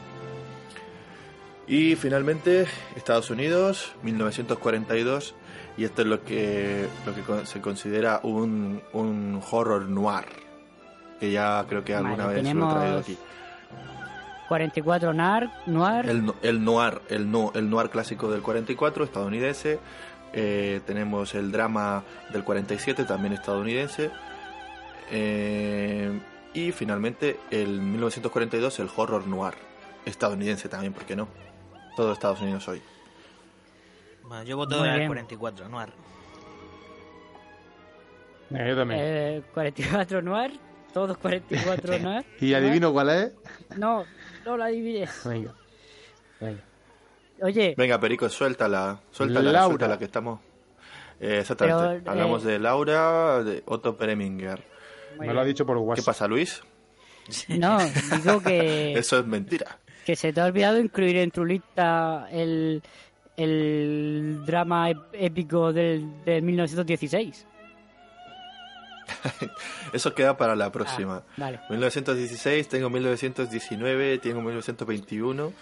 Y 1.67 1.95
finalmente, 1.95 2.65
Estados 2.95 3.29
Unidos, 3.29 3.93
1942, 4.03 5.35
y 5.77 5.83
esto 5.85 6.01
es 6.01 6.07
lo 6.07 6.23
que, 6.23 6.87
lo 7.05 7.13
que 7.13 7.45
se 7.45 7.61
considera 7.61 8.19
un, 8.23 8.81
un 8.93 9.41
horror 9.51 9.87
noir, 9.87 10.25
que 11.19 11.31
ya 11.31 11.65
creo 11.67 11.83
que 11.83 11.95
alguna 11.95 12.25
Vale, 12.27 12.41
vez 12.41 12.53
lo 12.53 12.69
he 12.69 12.73
traído 12.73 12.99
aquí. 12.99 13.17
44 14.49 15.13
Nar, 15.13 15.51
Noir. 15.65 16.09
El, 16.09 16.25
no- 16.25 16.35
el 16.41 16.63
noir, 16.63 17.01
el, 17.09 17.31
no, 17.31 17.51
el 17.55 17.69
noir 17.69 17.89
clásico 17.89 18.29
del 18.29 18.41
44, 18.41 19.03
estadounidense. 19.05 19.79
Eh, 20.33 20.81
tenemos 20.85 21.33
el 21.35 21.51
drama 21.51 22.03
del 22.31 22.43
47, 22.43 23.05
también 23.05 23.33
estadounidense. 23.33 24.11
Eh, 25.11 26.11
y 26.53 26.71
finalmente 26.71 27.39
el 27.51 27.81
1942, 27.81 28.79
el 28.79 28.89
horror 28.95 29.27
noir, 29.27 29.53
estadounidense 30.05 30.69
también, 30.69 30.93
¿por 30.93 31.03
qué 31.05 31.15
no? 31.15 31.27
Todo 31.95 32.13
Estados 32.13 32.41
Unidos 32.41 32.67
hoy. 32.67 32.81
Bueno, 34.23 34.43
yo 34.43 34.57
voto 34.57 34.81
al 34.81 34.95
bien. 34.95 35.07
44, 35.07 35.69
Noir. 35.69 35.89
Venga, 38.49 38.67
yo 38.67 38.75
también. 38.75 38.99
Eh, 39.03 39.43
44 39.53 40.21
Noir, 40.21 40.59
todos 40.93 41.17
44 41.17 41.99
Noir. 42.01 42.25
¿Y 42.39 42.53
adivino 42.53 42.91
cuál 42.93 43.09
es? 43.09 43.33
No, 43.77 44.05
no 44.45 44.57
lo 44.57 44.63
adiviné. 44.63 45.07
Venga. 45.25 45.53
Venga. 46.39 46.61
Oye, 47.41 47.73
Venga, 47.77 47.99
Perico, 47.99 48.29
suéltala, 48.29 48.99
suéltala, 49.11 49.51
Laura. 49.51 49.65
suéltala 49.67 49.99
que 49.99 50.05
estamos... 50.05 50.39
Eh, 51.19 51.39
exactamente. 51.39 51.99
Pero, 51.99 52.11
Hablamos 52.11 52.43
eh, 52.45 52.47
de 52.47 52.59
Laura, 52.59 53.43
de 53.43 53.63
Otto 53.65 53.97
Preminger. 53.97 54.63
Me 55.19 55.33
lo 55.33 55.39
ha 55.41 55.45
dicho 55.45 55.65
por 55.65 55.77
WhatsApp. 55.77 56.03
¿Qué 56.03 56.05
pasa, 56.05 56.27
Luis? 56.27 56.61
No, 57.47 57.77
digo 58.23 58.41
que, 58.41 58.93
Eso 58.97 59.19
es 59.19 59.25
mentira. 59.25 59.79
que 60.05 60.15
se 60.15 60.33
te 60.33 60.41
ha 60.41 60.45
olvidado 60.45 60.79
incluir 60.79 61.15
en 61.17 61.31
tu 61.31 61.45
lista 61.45 62.27
el, 62.31 62.81
el 63.37 64.41
drama 64.45 64.89
ép- 64.89 65.03
épico 65.13 65.71
del, 65.73 66.23
de 66.25 66.41
1916. 66.41 67.45
Eso 69.93 70.13
queda 70.13 70.37
para 70.37 70.55
la 70.55 70.71
próxima. 70.71 71.17
Ah, 71.17 71.33
vale. 71.37 71.59
1916, 71.69 72.67
tengo 72.67 72.89
1919, 72.89 74.17
tengo 74.19 74.41
1921 74.41 75.53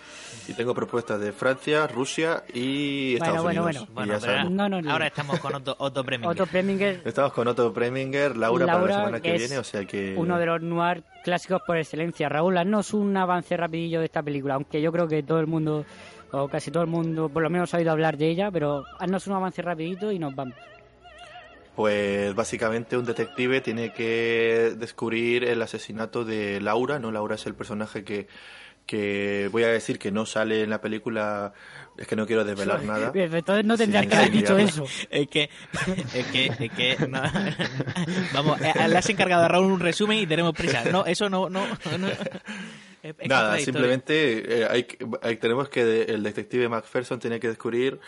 y 0.47 0.53
tengo 0.53 0.73
propuestas 0.73 1.19
de 1.19 1.31
Francia, 1.31 1.87
Rusia 1.87 2.43
y 2.53 3.17
Bueno, 3.17 3.25
Estados 3.25 3.43
bueno, 3.43 3.63
Unidos. 3.65 3.87
bueno. 3.93 4.05
Y 4.05 4.15
ya 4.15 4.19
pero 4.19 4.33
sabemos. 4.33 4.51
No, 4.53 4.69
no, 4.69 4.81
no. 4.81 4.91
ahora 4.91 5.07
estamos 5.07 5.39
con 5.39 5.55
Otto, 5.55 5.75
Otto 5.79 6.03
Preminger. 6.03 6.31
Otto 6.31 6.45
Preminger, 6.45 7.01
Estamos 7.05 7.33
con 7.33 7.47
Otto 7.47 7.73
Preminger, 7.73 8.37
Laura, 8.37 8.65
para 8.65 8.81
la 8.81 8.93
semana 8.93 9.19
que 9.19 9.35
es 9.35 9.39
viene, 9.41 9.57
o 9.57 9.63
sea 9.63 9.85
que... 9.85 10.15
uno 10.17 10.37
de 10.39 10.45
los 10.45 10.61
noir 10.61 11.03
clásicos 11.23 11.61
por 11.65 11.77
excelencia. 11.77 12.29
Raúl, 12.29 12.57
haznos 12.57 12.93
un 12.93 13.15
avance 13.17 13.55
rapidillo 13.57 13.99
de 13.99 14.05
esta 14.05 14.23
película, 14.23 14.55
aunque 14.55 14.81
yo 14.81 14.91
creo 14.91 15.07
que 15.07 15.23
todo 15.23 15.39
el 15.39 15.47
mundo, 15.47 15.85
o 16.31 16.47
casi 16.47 16.71
todo 16.71 16.83
el 16.83 16.89
mundo, 16.89 17.29
por 17.29 17.43
lo 17.43 17.49
menos 17.49 17.73
ha 17.73 17.77
oído 17.77 17.91
hablar 17.91 18.17
de 18.17 18.29
ella, 18.29 18.49
pero 18.51 18.83
haznos 18.99 19.27
un 19.27 19.33
avance 19.33 19.61
rapidito 19.61 20.11
y 20.11 20.19
nos 20.19 20.33
vamos. 20.35 20.55
Pues 21.75 22.35
básicamente 22.35 22.97
un 22.97 23.05
detective 23.05 23.61
tiene 23.61 23.93
que 23.93 24.73
descubrir 24.77 25.43
el 25.45 25.61
asesinato 25.61 26.25
de 26.25 26.59
Laura, 26.59 26.99
¿no? 26.99 27.11
Laura 27.11 27.35
es 27.35 27.45
el 27.45 27.55
personaje 27.55 28.03
que, 28.03 28.27
que 28.85 29.47
voy 29.53 29.63
a 29.63 29.67
decir 29.69 29.97
que 29.97 30.11
no 30.11 30.25
sale 30.25 30.63
en 30.63 30.69
la 30.69 30.81
película, 30.81 31.53
es 31.97 32.07
que 32.07 32.17
no 32.17 32.27
quiero 32.27 32.43
desvelar 32.43 32.83
nada. 32.83 33.11
Bien, 33.11 33.33
Entonces 33.33 33.63
no 33.63 33.77
tendrías 33.77 34.03
Sí, 34.03 34.09
que 34.09 34.15
haber 34.17 34.31
sí, 34.31 34.37
dicho 34.37 34.57
eso. 34.57 34.85
Es 35.09 35.27
que, 35.29 35.49
es 36.13 36.25
que, 36.27 36.45
es 36.59 36.71
que, 36.73 37.07
no. 37.07 37.21
vamos, 38.33 38.59
eh, 38.61 38.73
le 38.89 38.97
has 38.97 39.09
encargado 39.09 39.43
a 39.43 39.47
Raúl 39.47 39.71
un 39.71 39.79
resumen 39.79 40.17
y 40.19 40.27
tenemos 40.27 40.53
prisa. 40.53 40.83
No, 40.91 41.05
eso 41.05 41.29
no, 41.29 41.49
no, 41.49 41.65
no. 41.97 42.07
Es- 42.09 43.15
es 43.17 43.27
Nada, 43.29 43.57
simplemente 43.59 44.59
eh, 44.61 44.67
hay, 44.69 44.83
que- 44.83 45.03
hay- 45.23 45.37
tenemos 45.37 45.69
que 45.69 45.83
de- 45.85 46.13
el 46.13 46.21
detective 46.21 46.67
Macpherson 46.69 47.19
tiene 47.19 47.39
que 47.39 47.47
descubrir 47.47 47.99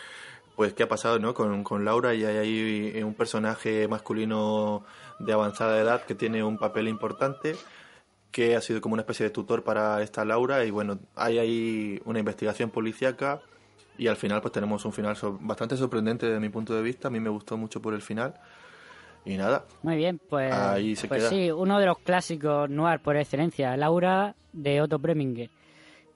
pues 0.56 0.72
qué 0.74 0.84
ha 0.84 0.88
pasado 0.88 1.18
¿no? 1.18 1.34
con, 1.34 1.64
con 1.64 1.84
Laura 1.84 2.14
y 2.14 2.24
hay 2.24 2.36
ahí 2.36 3.02
un 3.02 3.14
personaje 3.14 3.88
masculino 3.88 4.84
de 5.18 5.32
avanzada 5.32 5.78
edad 5.80 6.02
que 6.04 6.14
tiene 6.14 6.42
un 6.44 6.58
papel 6.58 6.88
importante 6.88 7.56
que 8.30 8.56
ha 8.56 8.60
sido 8.60 8.80
como 8.80 8.94
una 8.94 9.02
especie 9.02 9.24
de 9.24 9.30
tutor 9.30 9.62
para 9.64 10.02
esta 10.02 10.24
Laura 10.24 10.64
y 10.64 10.70
bueno, 10.70 10.98
hay 11.16 11.38
ahí 11.38 12.00
una 12.04 12.18
investigación 12.18 12.70
policíaca 12.70 13.40
y 13.96 14.08
al 14.08 14.16
final 14.16 14.40
pues 14.40 14.52
tenemos 14.52 14.84
un 14.84 14.92
final 14.92 15.16
so- 15.16 15.38
bastante 15.40 15.76
sorprendente 15.76 16.26
desde 16.26 16.40
mi 16.40 16.48
punto 16.48 16.74
de 16.74 16.82
vista, 16.82 17.08
a 17.08 17.10
mí 17.12 17.20
me 17.20 17.30
gustó 17.30 17.56
mucho 17.56 17.80
por 17.80 17.94
el 17.94 18.02
final 18.02 18.34
y 19.24 19.36
nada, 19.36 19.64
Muy 19.82 19.96
bien, 19.96 20.20
pues, 20.28 20.52
Ahí 20.52 20.96
se 20.96 21.08
pues 21.08 21.20
queda. 21.22 21.30
sí, 21.30 21.50
uno 21.50 21.78
de 21.78 21.86
los 21.86 21.98
clásicos 21.98 22.68
noir 22.68 23.00
por 23.00 23.16
excelencia, 23.16 23.76
Laura 23.76 24.34
de 24.52 24.82
Otto 24.82 24.98
Preminger. 24.98 25.48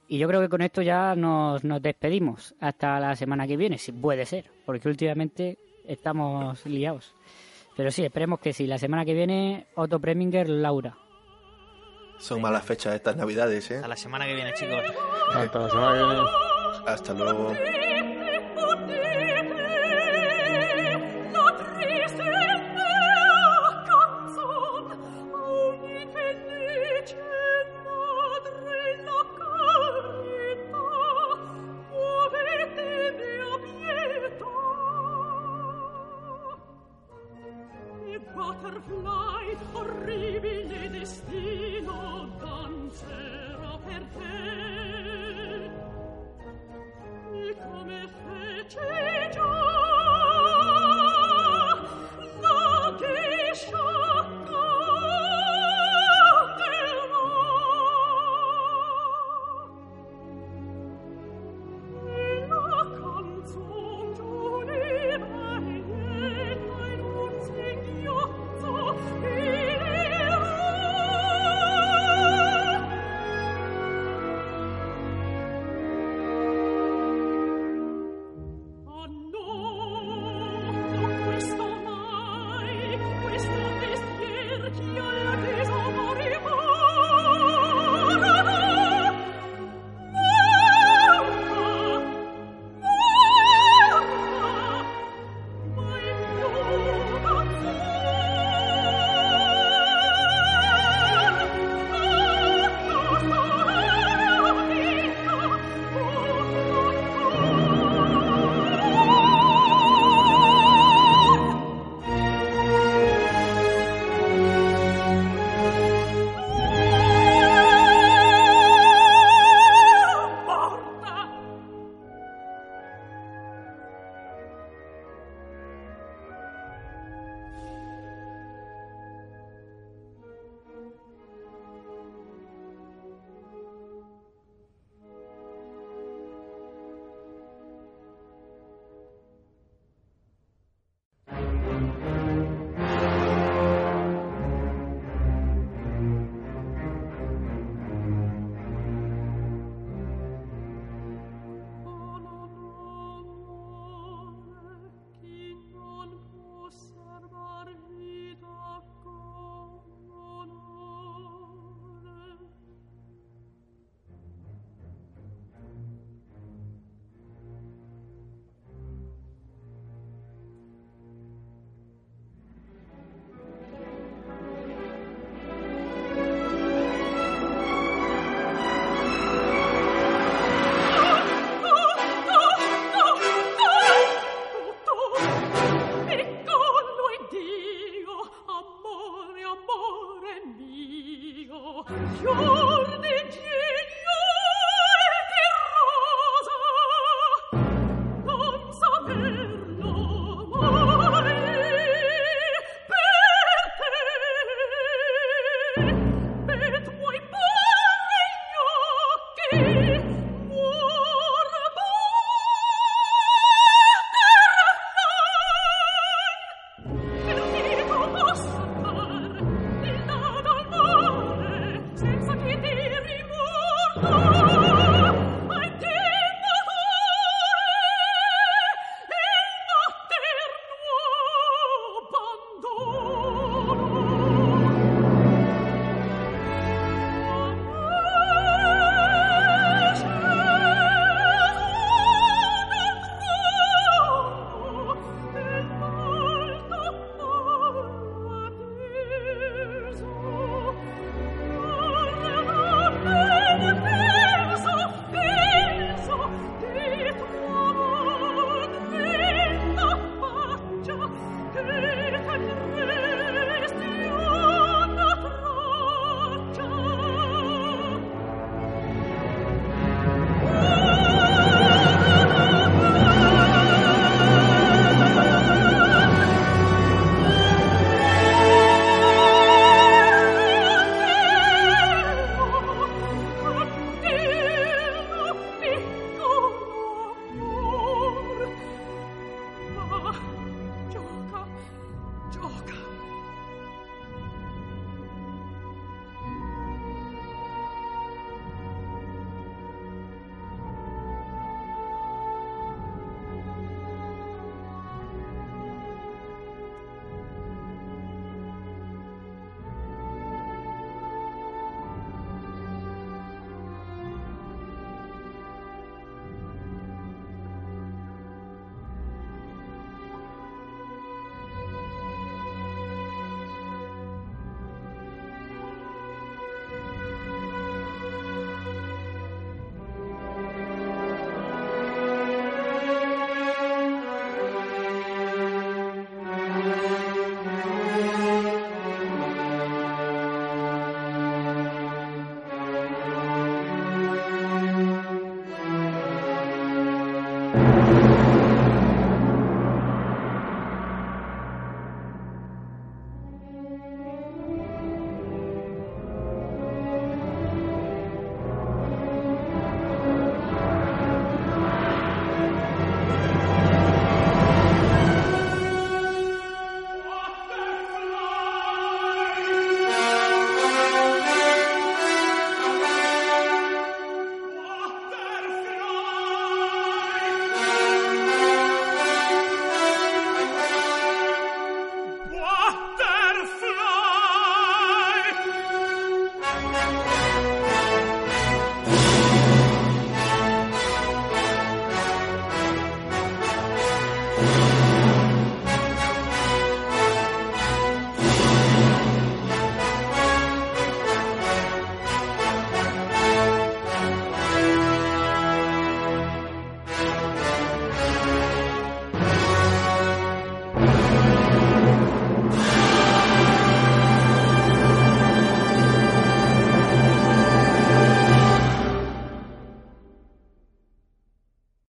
Y 0.09 0.19
yo 0.19 0.27
creo 0.27 0.41
que 0.41 0.49
con 0.49 0.63
esto 0.63 0.81
ya 0.83 1.15
nos, 1.15 1.63
nos 1.65 1.83
despedimos 1.83 2.55
hasta 2.61 2.99
la 2.99 3.15
semana 3.15 3.47
que 3.47 3.57
viene, 3.57 3.77
si 3.79 3.93
puede 3.93 4.25
ser, 4.25 4.51
porque 4.65 4.89
últimamente 4.89 5.59
estamos 5.87 6.65
liados. 6.67 7.15
Pero 7.77 7.91
sí, 7.91 8.05
esperemos 8.05 8.41
que 8.41 8.53
sí, 8.53 8.67
la 8.67 8.79
semana 8.79 9.05
que 9.05 9.15
viene 9.15 9.67
Otto 9.75 10.01
Preminger, 10.01 10.49
Laura. 10.49 10.97
son 12.19 12.41
malas 12.41 12.65
fechas 12.65 12.95
estas 12.95 13.17
navidades, 13.17 13.71
¿eh? 13.71 13.77
Hasta 13.77 13.89
la 13.89 13.97
semana 13.97 14.27
que 14.27 14.35
viene, 14.35 14.53
chicos. 14.55 14.83
Hasta 15.35 15.59
la 15.59 15.71
semana 15.71 15.93
que 15.99 16.05
viene. 16.05 16.29
Hasta 16.87 17.15
luego. 17.15 17.53